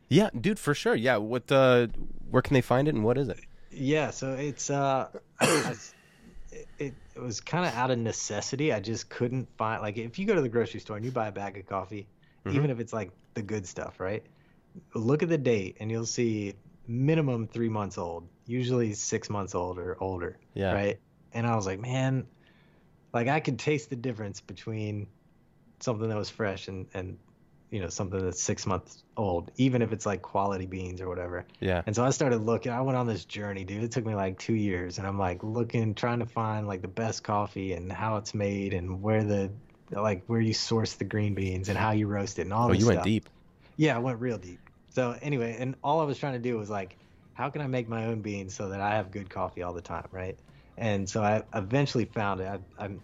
Yeah, 0.10 0.30
dude, 0.40 0.58
for 0.58 0.74
sure. 0.74 0.96
Yeah, 0.96 1.18
what 1.18 1.52
uh 1.52 1.88
where 2.32 2.42
can 2.42 2.56
they 2.56 2.62
find 2.62 2.88
it 2.88 2.96
and 2.96 3.04
what 3.04 3.18
is 3.18 3.30
it? 3.30 3.40
Yeah, 3.72 4.12
so 4.12 4.34
it's 4.34 4.70
uh, 4.70 5.08
I- 5.40 5.76
it, 6.78 6.94
it 7.16 7.20
was 7.20 7.40
kind 7.40 7.66
of 7.66 7.74
out 7.74 7.92
of 7.92 7.98
necessity. 8.00 8.74
I 8.74 8.80
just 8.82 9.10
couldn't 9.10 9.48
find 9.58 9.82
like 9.82 9.98
if 9.98 10.20
you 10.20 10.26
go 10.26 10.36
to 10.36 10.42
the 10.42 10.50
grocery 10.50 10.80
store 10.82 10.98
and 10.98 11.06
you 11.06 11.12
buy 11.12 11.28
a 11.28 11.32
bag 11.32 11.58
of 11.58 11.66
coffee, 11.66 12.08
Mhm. 12.46 12.56
even 12.56 12.70
if 12.72 12.80
it's 12.80 12.92
like 12.92 13.12
the 13.36 13.42
good 13.42 13.66
stuff, 13.66 14.00
right? 14.00 14.24
Look 14.94 15.24
at 15.24 15.30
the 15.30 15.38
date 15.38 15.78
and 15.80 15.90
you'll 15.90 16.06
see 16.06 16.54
minimum 16.88 17.48
three 17.48 17.70
months 17.70 17.98
old, 17.98 18.28
usually 18.48 18.94
six 18.94 19.30
months 19.30 19.56
old 19.56 19.78
or 19.80 19.96
older, 20.02 20.38
Yeah. 20.54 20.74
right? 20.74 21.00
And 21.34 21.48
I 21.48 21.56
was 21.56 21.66
like, 21.66 21.80
man, 21.80 22.28
like 23.14 23.28
I 23.30 23.40
could 23.40 23.58
taste 23.60 23.90
the 23.90 23.96
difference 23.96 24.42
between 24.42 25.08
something 25.80 26.10
that 26.10 26.18
was 26.18 26.30
fresh 26.30 26.68
and 26.68 26.88
and 26.94 27.18
you 27.72 27.80
know 27.80 27.88
something 27.88 28.20
that's 28.24 28.42
six 28.42 28.68
months 28.68 29.04
old, 29.18 29.50
even 29.58 29.82
if 29.82 29.92
it's 29.94 30.06
like 30.06 30.22
quality 30.22 30.66
beans 30.66 31.02
or 31.02 31.08
whatever. 31.10 31.46
Yeah. 31.60 31.82
And 31.86 31.96
so 31.96 32.04
I 32.04 32.10
started 32.12 32.42
looking. 32.42 32.72
I 32.72 32.82
went 32.82 32.98
on 32.98 33.08
this 33.08 33.26
journey, 33.26 33.64
dude. 33.64 33.84
It 33.84 33.92
took 33.92 34.06
me 34.06 34.14
like 34.14 34.38
two 34.38 34.54
years, 34.56 34.98
and 35.00 35.08
I'm 35.08 35.18
like 35.18 35.42
looking, 35.44 35.96
trying 35.96 36.20
to 36.20 36.26
find 36.26 36.68
like 36.68 36.82
the 36.82 36.88
best 36.90 37.24
coffee 37.24 37.74
and 37.74 37.92
how 37.92 38.18
it's 38.18 38.34
made 38.34 38.74
and 38.74 39.02
where 39.02 39.24
the 39.24 39.50
like 39.90 40.24
where 40.28 40.40
you 40.40 40.54
source 40.54 40.94
the 40.94 41.06
green 41.06 41.34
beans 41.34 41.70
and 41.70 41.78
how 41.78 41.92
you 41.92 42.08
roast 42.08 42.40
it 42.40 42.44
and 42.44 42.54
all 42.54 42.70
Oh, 42.70 42.74
you 42.74 42.86
went 42.86 42.98
stuff. 42.98 43.06
deep. 43.06 43.30
Yeah, 43.78 43.96
I 43.96 44.00
went 44.00 44.20
real 44.20 44.38
deep. 44.38 44.60
So 44.94 45.18
anyway, 45.22 45.56
and 45.58 45.76
all 45.84 46.02
I 46.02 46.04
was 46.04 46.18
trying 46.18 46.34
to 46.34 46.40
do 46.40 46.58
was 46.58 46.70
like, 46.70 46.98
how 47.34 47.50
can 47.50 47.62
I 47.62 47.68
make 47.68 47.88
my 47.88 48.06
own 48.08 48.22
beans 48.22 48.54
so 48.54 48.70
that 48.70 48.82
I 48.82 48.96
have 48.96 49.12
good 49.12 49.30
coffee 49.30 49.64
all 49.64 49.74
the 49.74 49.82
time, 49.82 50.08
right? 50.12 50.38
And 50.78 51.10
so 51.10 51.24
I 51.24 51.44
eventually 51.54 52.06
found 52.06 52.42
it. 52.42 52.48
I, 52.48 52.60
I'm, 52.84 53.02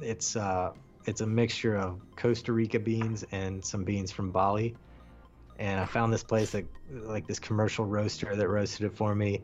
it's 0.00 0.36
uh, 0.36 0.72
it's 1.08 1.22
a 1.22 1.26
mixture 1.26 1.74
of 1.74 1.98
Costa 2.16 2.52
Rica 2.52 2.78
beans 2.78 3.24
and 3.32 3.64
some 3.64 3.82
beans 3.82 4.12
from 4.12 4.30
Bali. 4.30 4.76
And 5.58 5.80
I 5.80 5.86
found 5.86 6.12
this 6.12 6.22
place 6.22 6.50
that, 6.50 6.66
like 6.92 7.26
this 7.26 7.38
commercial 7.38 7.86
roaster 7.86 8.36
that 8.36 8.46
roasted 8.46 8.84
it 8.84 8.94
for 8.94 9.14
me. 9.14 9.40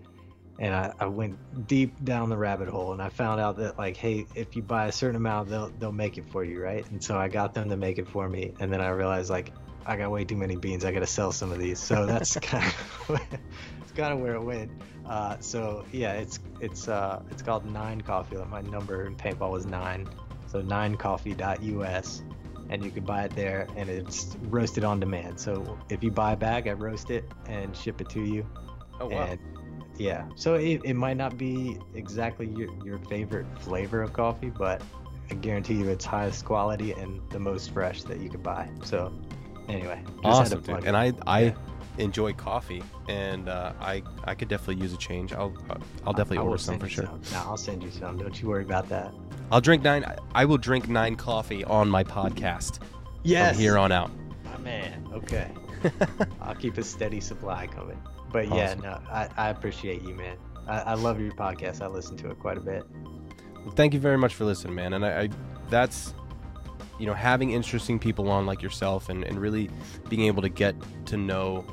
And 0.59 0.75
I, 0.75 0.93
I 1.01 1.07
went 1.07 1.67
deep 1.67 2.05
down 2.05 2.29
the 2.29 2.37
rabbit 2.37 2.69
hole 2.69 2.93
and 2.93 3.01
I 3.01 3.09
found 3.09 3.41
out 3.41 3.57
that 3.57 3.79
like, 3.79 3.97
hey, 3.97 4.27
if 4.35 4.55
you 4.55 4.63
buy 4.63 4.89
a 4.89 4.93
certain 4.93 5.17
amount, 5.17 5.49
they'll 5.49 5.71
they'll 5.81 5.91
make 5.91 6.19
it 6.19 6.27
for 6.31 6.45
you, 6.45 6.63
right? 6.63 6.89
And 6.91 7.03
so 7.03 7.17
I 7.17 7.29
got 7.29 7.55
them 7.55 7.71
to 7.71 7.77
make 7.79 7.99
it 7.99 8.07
for 8.07 8.29
me. 8.29 8.53
And 8.61 8.71
then 8.71 8.83
I 8.83 8.91
realized 8.91 9.31
like 9.31 9.51
I 9.87 9.97
got 9.97 10.11
way 10.11 10.25
too 10.25 10.37
many 10.37 10.57
beans. 10.57 10.85
I 10.85 10.93
got 10.93 11.01
to 11.01 11.07
sell 11.07 11.33
some 11.33 11.51
of 11.51 11.59
these. 11.59 11.79
So 11.81 12.05
that's 12.07 12.37
kind 12.43 12.73
of 13.09 13.21
it's 13.81 13.93
kind 13.97 14.13
of 14.13 14.21
where 14.21 14.35
it 14.35 14.43
went. 14.43 14.71
Uh, 15.07 15.39
so 15.41 15.85
yeah, 15.93 16.13
it's 16.13 16.39
it's 16.61 16.89
uh, 16.89 17.23
it's 17.31 17.43
called 17.43 17.65
Nine 17.65 18.03
Coffee. 18.03 18.37
Like 18.37 18.51
My 18.51 18.61
number 18.61 19.07
in 19.07 19.17
paintball 19.17 19.51
was 19.51 19.67
nine. 19.67 20.07
So 20.55 20.63
ninecoffee.us, 20.63 22.23
and 22.71 22.85
you 22.85 22.93
can 22.93 23.03
buy 23.03 23.25
it 23.25 23.35
there, 23.35 23.67
and 23.75 23.91
it's 23.91 24.37
roasted 24.43 24.85
on 24.85 25.01
demand. 25.01 25.41
So 25.41 25.77
if 25.91 26.05
you 26.05 26.13
buy 26.13 26.35
a 26.35 26.37
bag, 26.37 26.69
I 26.69 26.75
roast 26.75 27.11
it 27.11 27.25
and 27.47 27.77
ship 27.77 28.01
it 28.01 28.09
to 28.11 28.21
you. 28.21 28.47
Oh 29.01 29.11
And 29.11 29.41
yeah, 29.97 30.27
so 30.37 30.55
it, 30.55 30.81
it 30.85 30.95
might 30.95 31.17
not 31.17 31.37
be 31.37 31.77
exactly 31.95 32.47
your, 32.47 32.69
your 32.85 32.99
favorite 32.99 33.47
flavor 33.59 34.01
of 34.01 34.13
coffee, 34.13 34.51
but 34.51 34.81
I 35.29 35.35
guarantee 35.35 35.75
you 35.75 35.89
it's 35.89 36.05
highest 36.05 36.45
quality 36.45 36.93
and 36.93 37.21
the 37.31 37.41
most 37.41 37.73
fresh 37.73 38.05
that 38.05 38.21
you 38.21 38.31
could 38.31 38.45
buy. 38.45 38.69
So 38.85 39.13
anyway, 39.69 40.01
just 40.25 40.41
had 40.41 40.53
to 40.53 40.59
awesome, 40.59 40.63
plug 40.63 40.81
dude. 40.83 40.87
And 40.87 40.97
I 40.97 41.13
I 41.27 41.41
Yeah. 41.41 41.55
Enjoy 41.99 42.33
coffee, 42.33 42.83
and 43.09 43.49
uh, 43.49 43.73
I 43.81 44.03
I 44.25 44.35
could 44.35 44.49
definitely 44.49 44.83
use 44.83 44.93
a 44.93 44.97
change. 44.99 45.33
I'll 45.33 45.55
I'll 46.07 46.13
definitely 46.13 46.39
I 46.39 46.43
order 46.43 46.59
some 46.59 46.79
for 46.79 46.89
sure. 46.89 47.05
some. 47.07 47.21
No, 47.33 47.39
I'll 47.51 47.57
send 47.57 47.83
you 47.83 47.91
some. 47.91 48.17
Don't 48.17 48.41
you 48.41 48.49
worry 48.49 48.65
about 48.65 48.89
that. 48.89 49.13
I'll 49.53 49.61
drink 49.61 49.83
nine. 49.83 50.05
I- 50.35 50.45
will 50.45 50.59
drink 50.59 50.89
nine 50.89 51.17
coffee 51.17 51.65
on 51.65 51.89
my 51.89 52.03
podcast 52.05 52.81
Yes. 53.23 53.55
from 53.55 53.61
here 53.63 53.79
on 53.79 53.93
out. 53.93 54.11
My 54.45 54.59
man. 54.59 55.07
Okay. 55.13 55.51
I'll 56.41 56.55
keep 56.55 56.79
a 56.79 56.83
steady 56.83 57.21
supply 57.21 57.67
coming. 57.67 58.01
But 58.33 58.49
yeah, 58.49 58.75
no, 58.75 59.01
I, 59.11 59.29
I 59.37 59.49
appreciate 59.51 60.03
you, 60.03 60.15
man. 60.15 60.37
I, 60.67 60.79
I 60.81 60.95
love 60.95 61.21
your 61.21 61.33
podcast. 61.33 61.83
I 61.83 61.87
listen 61.87 62.17
to 62.19 62.31
it 62.31 62.39
quite 62.41 62.57
a 62.57 62.61
bit. 62.61 62.85
Well, 63.65 63.75
thank 63.75 63.95
you 63.95 64.01
very 64.01 64.19
much 64.19 64.35
for 64.35 64.45
listening, 64.45 64.75
man. 64.75 64.95
And 64.95 65.05
I, 65.07 65.23
I 65.25 65.29
that's 65.71 66.15
you 66.99 67.07
know 67.07 67.15
having 67.15 67.51
interesting 67.53 67.99
people 67.99 68.31
on 68.31 68.47
like 68.47 68.63
yourself 68.63 69.09
and, 69.09 69.25
and 69.25 69.39
really 69.39 69.71
being 70.09 70.23
able 70.23 70.43
to 70.43 70.49
get 70.49 70.75
to 71.07 71.17
know 71.17 71.65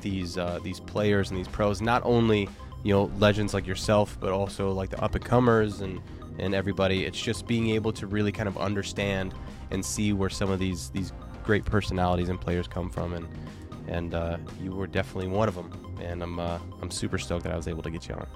these 0.00 0.38
uh, 0.38 0.58
these 0.62 0.80
players 0.80 1.30
and 1.30 1.38
these 1.38 1.48
pros, 1.48 1.80
not 1.80 2.02
only 2.04 2.48
you 2.82 2.92
know 2.92 3.10
legends 3.18 3.54
like 3.54 3.66
yourself, 3.66 4.16
but 4.20 4.32
also 4.32 4.72
like 4.72 4.90
the 4.90 5.02
up 5.02 5.14
and 5.14 5.24
comers 5.24 5.80
and 5.80 6.00
and 6.38 6.54
everybody. 6.54 7.04
It's 7.04 7.20
just 7.20 7.46
being 7.46 7.70
able 7.70 7.92
to 7.92 8.06
really 8.06 8.32
kind 8.32 8.48
of 8.48 8.56
understand 8.58 9.34
and 9.70 9.84
see 9.84 10.12
where 10.12 10.30
some 10.30 10.50
of 10.50 10.58
these 10.58 10.90
these 10.90 11.12
great 11.44 11.64
personalities 11.64 12.28
and 12.28 12.40
players 12.40 12.68
come 12.68 12.90
from 12.90 13.14
and 13.14 13.28
and 13.88 14.14
uh, 14.14 14.36
you 14.60 14.72
were 14.72 14.86
definitely 14.86 15.28
one 15.28 15.48
of 15.48 15.54
them 15.54 15.96
and 16.00 16.22
I'm 16.22 16.38
uh, 16.38 16.58
I'm 16.82 16.90
super 16.90 17.18
stoked 17.18 17.44
that 17.44 17.52
I 17.52 17.56
was 17.56 17.68
able 17.68 17.82
to 17.82 17.90
get 17.90 18.08
you 18.08 18.14
on. 18.14 18.26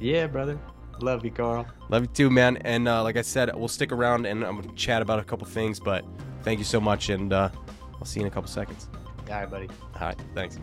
Yeah, 0.00 0.26
brother. 0.26 0.58
Love 1.00 1.24
you, 1.24 1.30
Carl. 1.30 1.66
Love 1.88 2.02
you 2.02 2.08
too, 2.08 2.30
man. 2.30 2.58
And 2.58 2.86
uh, 2.86 3.02
like 3.02 3.16
I 3.16 3.22
said, 3.22 3.54
we'll 3.54 3.68
stick 3.68 3.92
around 3.92 4.26
and 4.26 4.44
I'm 4.44 4.60
gonna 4.60 4.74
chat 4.74 5.02
about 5.02 5.18
a 5.18 5.24
couple 5.24 5.46
things. 5.46 5.80
But 5.80 6.04
thank 6.42 6.58
you 6.58 6.64
so 6.64 6.80
much, 6.80 7.08
and 7.08 7.32
uh, 7.32 7.50
I'll 7.94 8.04
see 8.04 8.20
you 8.20 8.26
in 8.26 8.30
a 8.30 8.34
couple 8.34 8.48
seconds. 8.48 8.88
All 9.28 9.34
right, 9.34 9.50
buddy. 9.50 9.68
All 9.94 10.08
right, 10.08 10.18
thanks. 10.34 10.58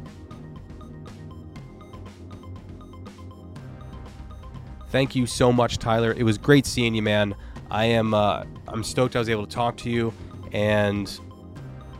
Thank 4.89 5.15
you 5.15 5.27
so 5.27 5.51
much, 5.51 5.77
Tyler. 5.77 6.13
It 6.17 6.23
was 6.23 6.37
great 6.37 6.65
seeing 6.65 6.95
you, 6.95 7.01
man. 7.01 7.35
I 7.69 7.85
am 7.85 8.13
uh, 8.13 8.43
I'm 8.67 8.83
stoked 8.83 9.15
I 9.15 9.19
was 9.19 9.29
able 9.29 9.45
to 9.45 9.53
talk 9.53 9.77
to 9.77 9.89
you, 9.89 10.13
and 10.51 11.19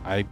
I 0.04 0.26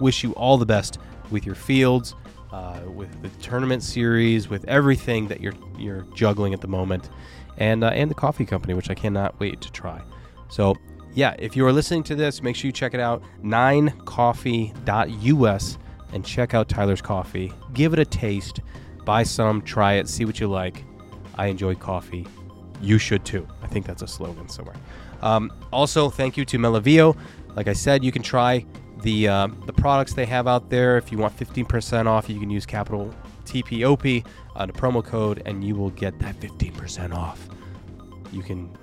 wish 0.00 0.22
you 0.22 0.32
all 0.32 0.56
the 0.56 0.66
best 0.66 0.98
with 1.30 1.44
your 1.44 1.54
fields, 1.54 2.14
uh, 2.50 2.80
with 2.86 3.20
the 3.20 3.28
tournament 3.42 3.82
series, 3.82 4.48
with 4.48 4.64
everything 4.66 5.28
that 5.28 5.40
you're 5.40 5.54
you're 5.76 6.06
juggling 6.14 6.54
at 6.54 6.60
the 6.60 6.68
moment, 6.68 7.10
and 7.58 7.84
uh, 7.84 7.88
and 7.88 8.10
the 8.10 8.14
coffee 8.14 8.46
company, 8.46 8.74
which 8.74 8.90
I 8.90 8.94
cannot 8.94 9.38
wait 9.38 9.60
to 9.60 9.70
try. 9.70 10.02
So 10.48 10.74
yeah, 11.14 11.36
if 11.38 11.56
you 11.56 11.64
are 11.66 11.72
listening 11.72 12.02
to 12.04 12.14
this, 12.14 12.40
make 12.42 12.54
sure 12.56 12.68
you 12.68 12.72
check 12.72 12.94
it 12.94 13.00
out, 13.00 13.22
ninecoffee.us, 13.42 15.78
and 16.12 16.24
check 16.24 16.54
out 16.54 16.68
Tyler's 16.68 17.02
Coffee. 17.02 17.52
Give 17.74 17.92
it 17.92 17.98
a 17.98 18.04
taste, 18.04 18.60
buy 19.04 19.24
some, 19.24 19.62
try 19.62 19.94
it, 19.94 20.08
see 20.08 20.24
what 20.24 20.38
you 20.40 20.46
like. 20.48 20.84
I 21.36 21.46
enjoy 21.46 21.74
coffee. 21.74 22.24
You 22.80 22.98
should 22.98 23.24
too. 23.24 23.48
I 23.62 23.66
think 23.66 23.86
that's 23.86 24.02
a 24.02 24.06
slogan 24.06 24.48
somewhere. 24.48 24.76
Um, 25.20 25.50
also, 25.72 26.10
thank 26.10 26.36
you 26.36 26.44
to 26.44 26.58
Melavio. 26.58 27.16
Like 27.56 27.66
I 27.66 27.72
said, 27.72 28.04
you 28.04 28.12
can 28.12 28.22
try 28.22 28.64
the 29.02 29.26
uh, 29.28 29.48
the 29.66 29.72
products 29.72 30.14
they 30.14 30.26
have 30.26 30.46
out 30.46 30.70
there. 30.70 30.96
If 30.96 31.10
you 31.10 31.18
want 31.18 31.36
15% 31.36 32.06
off, 32.06 32.28
you 32.28 32.38
can 32.38 32.50
use 32.50 32.64
capital 32.66 33.12
TPOP 33.44 34.24
on 34.58 34.68
the 34.68 34.74
promo 34.74 35.02
code, 35.02 35.42
and 35.46 35.64
you 35.64 35.74
will 35.74 35.90
get 35.90 36.18
that 36.18 36.38
15% 36.40 37.14
off. 37.14 37.48
You 38.30 38.42
can 38.42 38.76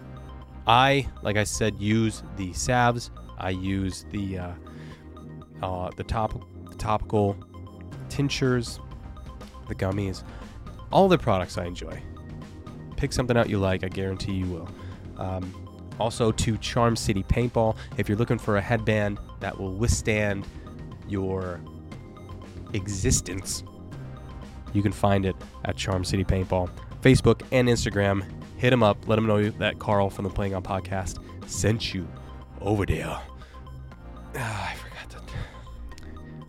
I, 0.68 1.08
like 1.22 1.38
I 1.38 1.44
said, 1.44 1.80
use 1.80 2.24
the 2.38 2.52
salves. 2.54 3.12
I 3.38 3.52
use 3.52 4.06
the 4.12 4.40
uh, 4.40 4.52
uh, 5.62 5.92
the 5.96 6.04
top 6.04 6.34
the 6.70 6.76
topical 6.76 7.38
tinctures, 8.10 8.80
the 9.68 9.76
gummies, 9.76 10.24
all 10.92 11.08
the 11.08 11.18
products 11.18 11.58
I 11.58 11.66
enjoy. 11.66 12.02
Pick 12.98 13.14
something 13.14 13.38
out 13.38 13.50
you 13.50 13.60
like. 13.60 13.84
I 13.84 13.90
guarantee 13.90 14.34
you 14.34 14.46
will. 14.48 14.70
Um, 15.18 15.54
also 16.00 16.32
to 16.32 16.58
Charm 16.58 16.96
City 16.96 17.24
Paintball, 17.24 17.76
if 17.98 18.10
you're 18.10 18.18
looking 18.18 18.40
for 18.40 18.58
a 18.58 18.62
headband 18.62 19.20
that 19.40 19.58
will 19.58 19.74
withstand 19.74 20.48
your 21.08 21.62
existence, 22.74 23.64
you 24.76 24.84
can 24.84 24.92
find 24.92 25.26
it 25.26 25.36
at 25.64 25.78
Charm 25.78 26.04
City 26.04 26.24
Paintball, 26.24 26.70
Facebook 27.02 27.42
and 27.52 27.68
Instagram. 27.68 28.24
Hit 28.58 28.70
them 28.70 28.84
up. 28.84 29.08
Let 29.08 29.16
them 29.16 29.28
know 29.28 29.50
that 29.50 29.80
Carl 29.80 30.10
from 30.10 30.24
the 30.24 30.30
Playing 30.30 30.56
On 30.56 30.64
podcast 30.64 31.20
sent 31.48 31.94
you 31.94 32.08
over 32.62 32.86
there. 32.86 33.08
I 34.36 34.74
forgot 34.76 35.10
that. 35.10 35.22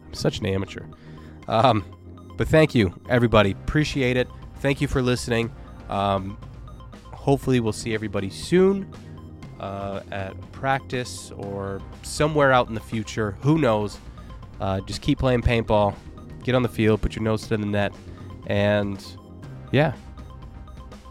I'm 0.06 0.14
such 0.14 0.40
an 0.40 0.46
amateur. 0.46 0.84
Um, 1.48 1.84
but 2.36 2.48
thank 2.48 2.74
you, 2.74 2.94
everybody. 3.08 3.52
Appreciate 3.52 4.16
it. 4.16 4.28
Thank 4.60 4.80
you 4.80 4.88
for 4.88 5.02
listening. 5.02 5.52
Um, 5.88 6.36
hopefully, 7.04 7.60
we'll 7.60 7.72
see 7.72 7.94
everybody 7.94 8.30
soon 8.30 8.92
uh, 9.60 10.00
at 10.10 10.38
practice 10.52 11.30
or 11.36 11.80
somewhere 12.02 12.52
out 12.52 12.68
in 12.68 12.74
the 12.74 12.80
future. 12.80 13.36
Who 13.42 13.58
knows? 13.58 13.98
Uh, 14.60 14.80
just 14.80 15.02
keep 15.02 15.18
playing 15.18 15.42
paintball. 15.42 15.94
Get 16.42 16.54
on 16.54 16.62
the 16.62 16.68
field. 16.68 17.02
Put 17.02 17.16
your 17.16 17.22
nose 17.22 17.46
to 17.48 17.56
the 17.56 17.66
net. 17.66 17.92
And 18.46 19.04
yeah. 19.72 19.94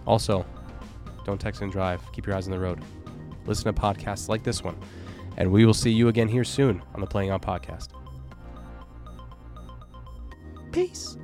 Also, 0.06 0.45
don't 1.26 1.40
text 1.40 1.62
and 1.62 1.72
drive. 1.72 2.02
Keep 2.12 2.28
your 2.28 2.36
eyes 2.36 2.48
on 2.48 2.52
the 2.52 2.60
road. 2.60 2.84
Listen 3.45 3.74
to 3.74 3.80
podcasts 3.80 4.30
like 4.30 4.44
this 4.44 4.64
one. 4.64 4.78
And 5.38 5.52
we 5.52 5.66
will 5.66 5.74
see 5.74 5.91
you 5.91 6.07
again 6.07 6.28
here 6.28 6.44
soon 6.44 6.82
on 6.94 7.02
the 7.02 7.07
Playing 7.07 7.32
On 7.32 7.40
Podcast. 7.40 7.90
Peace. 10.72 11.18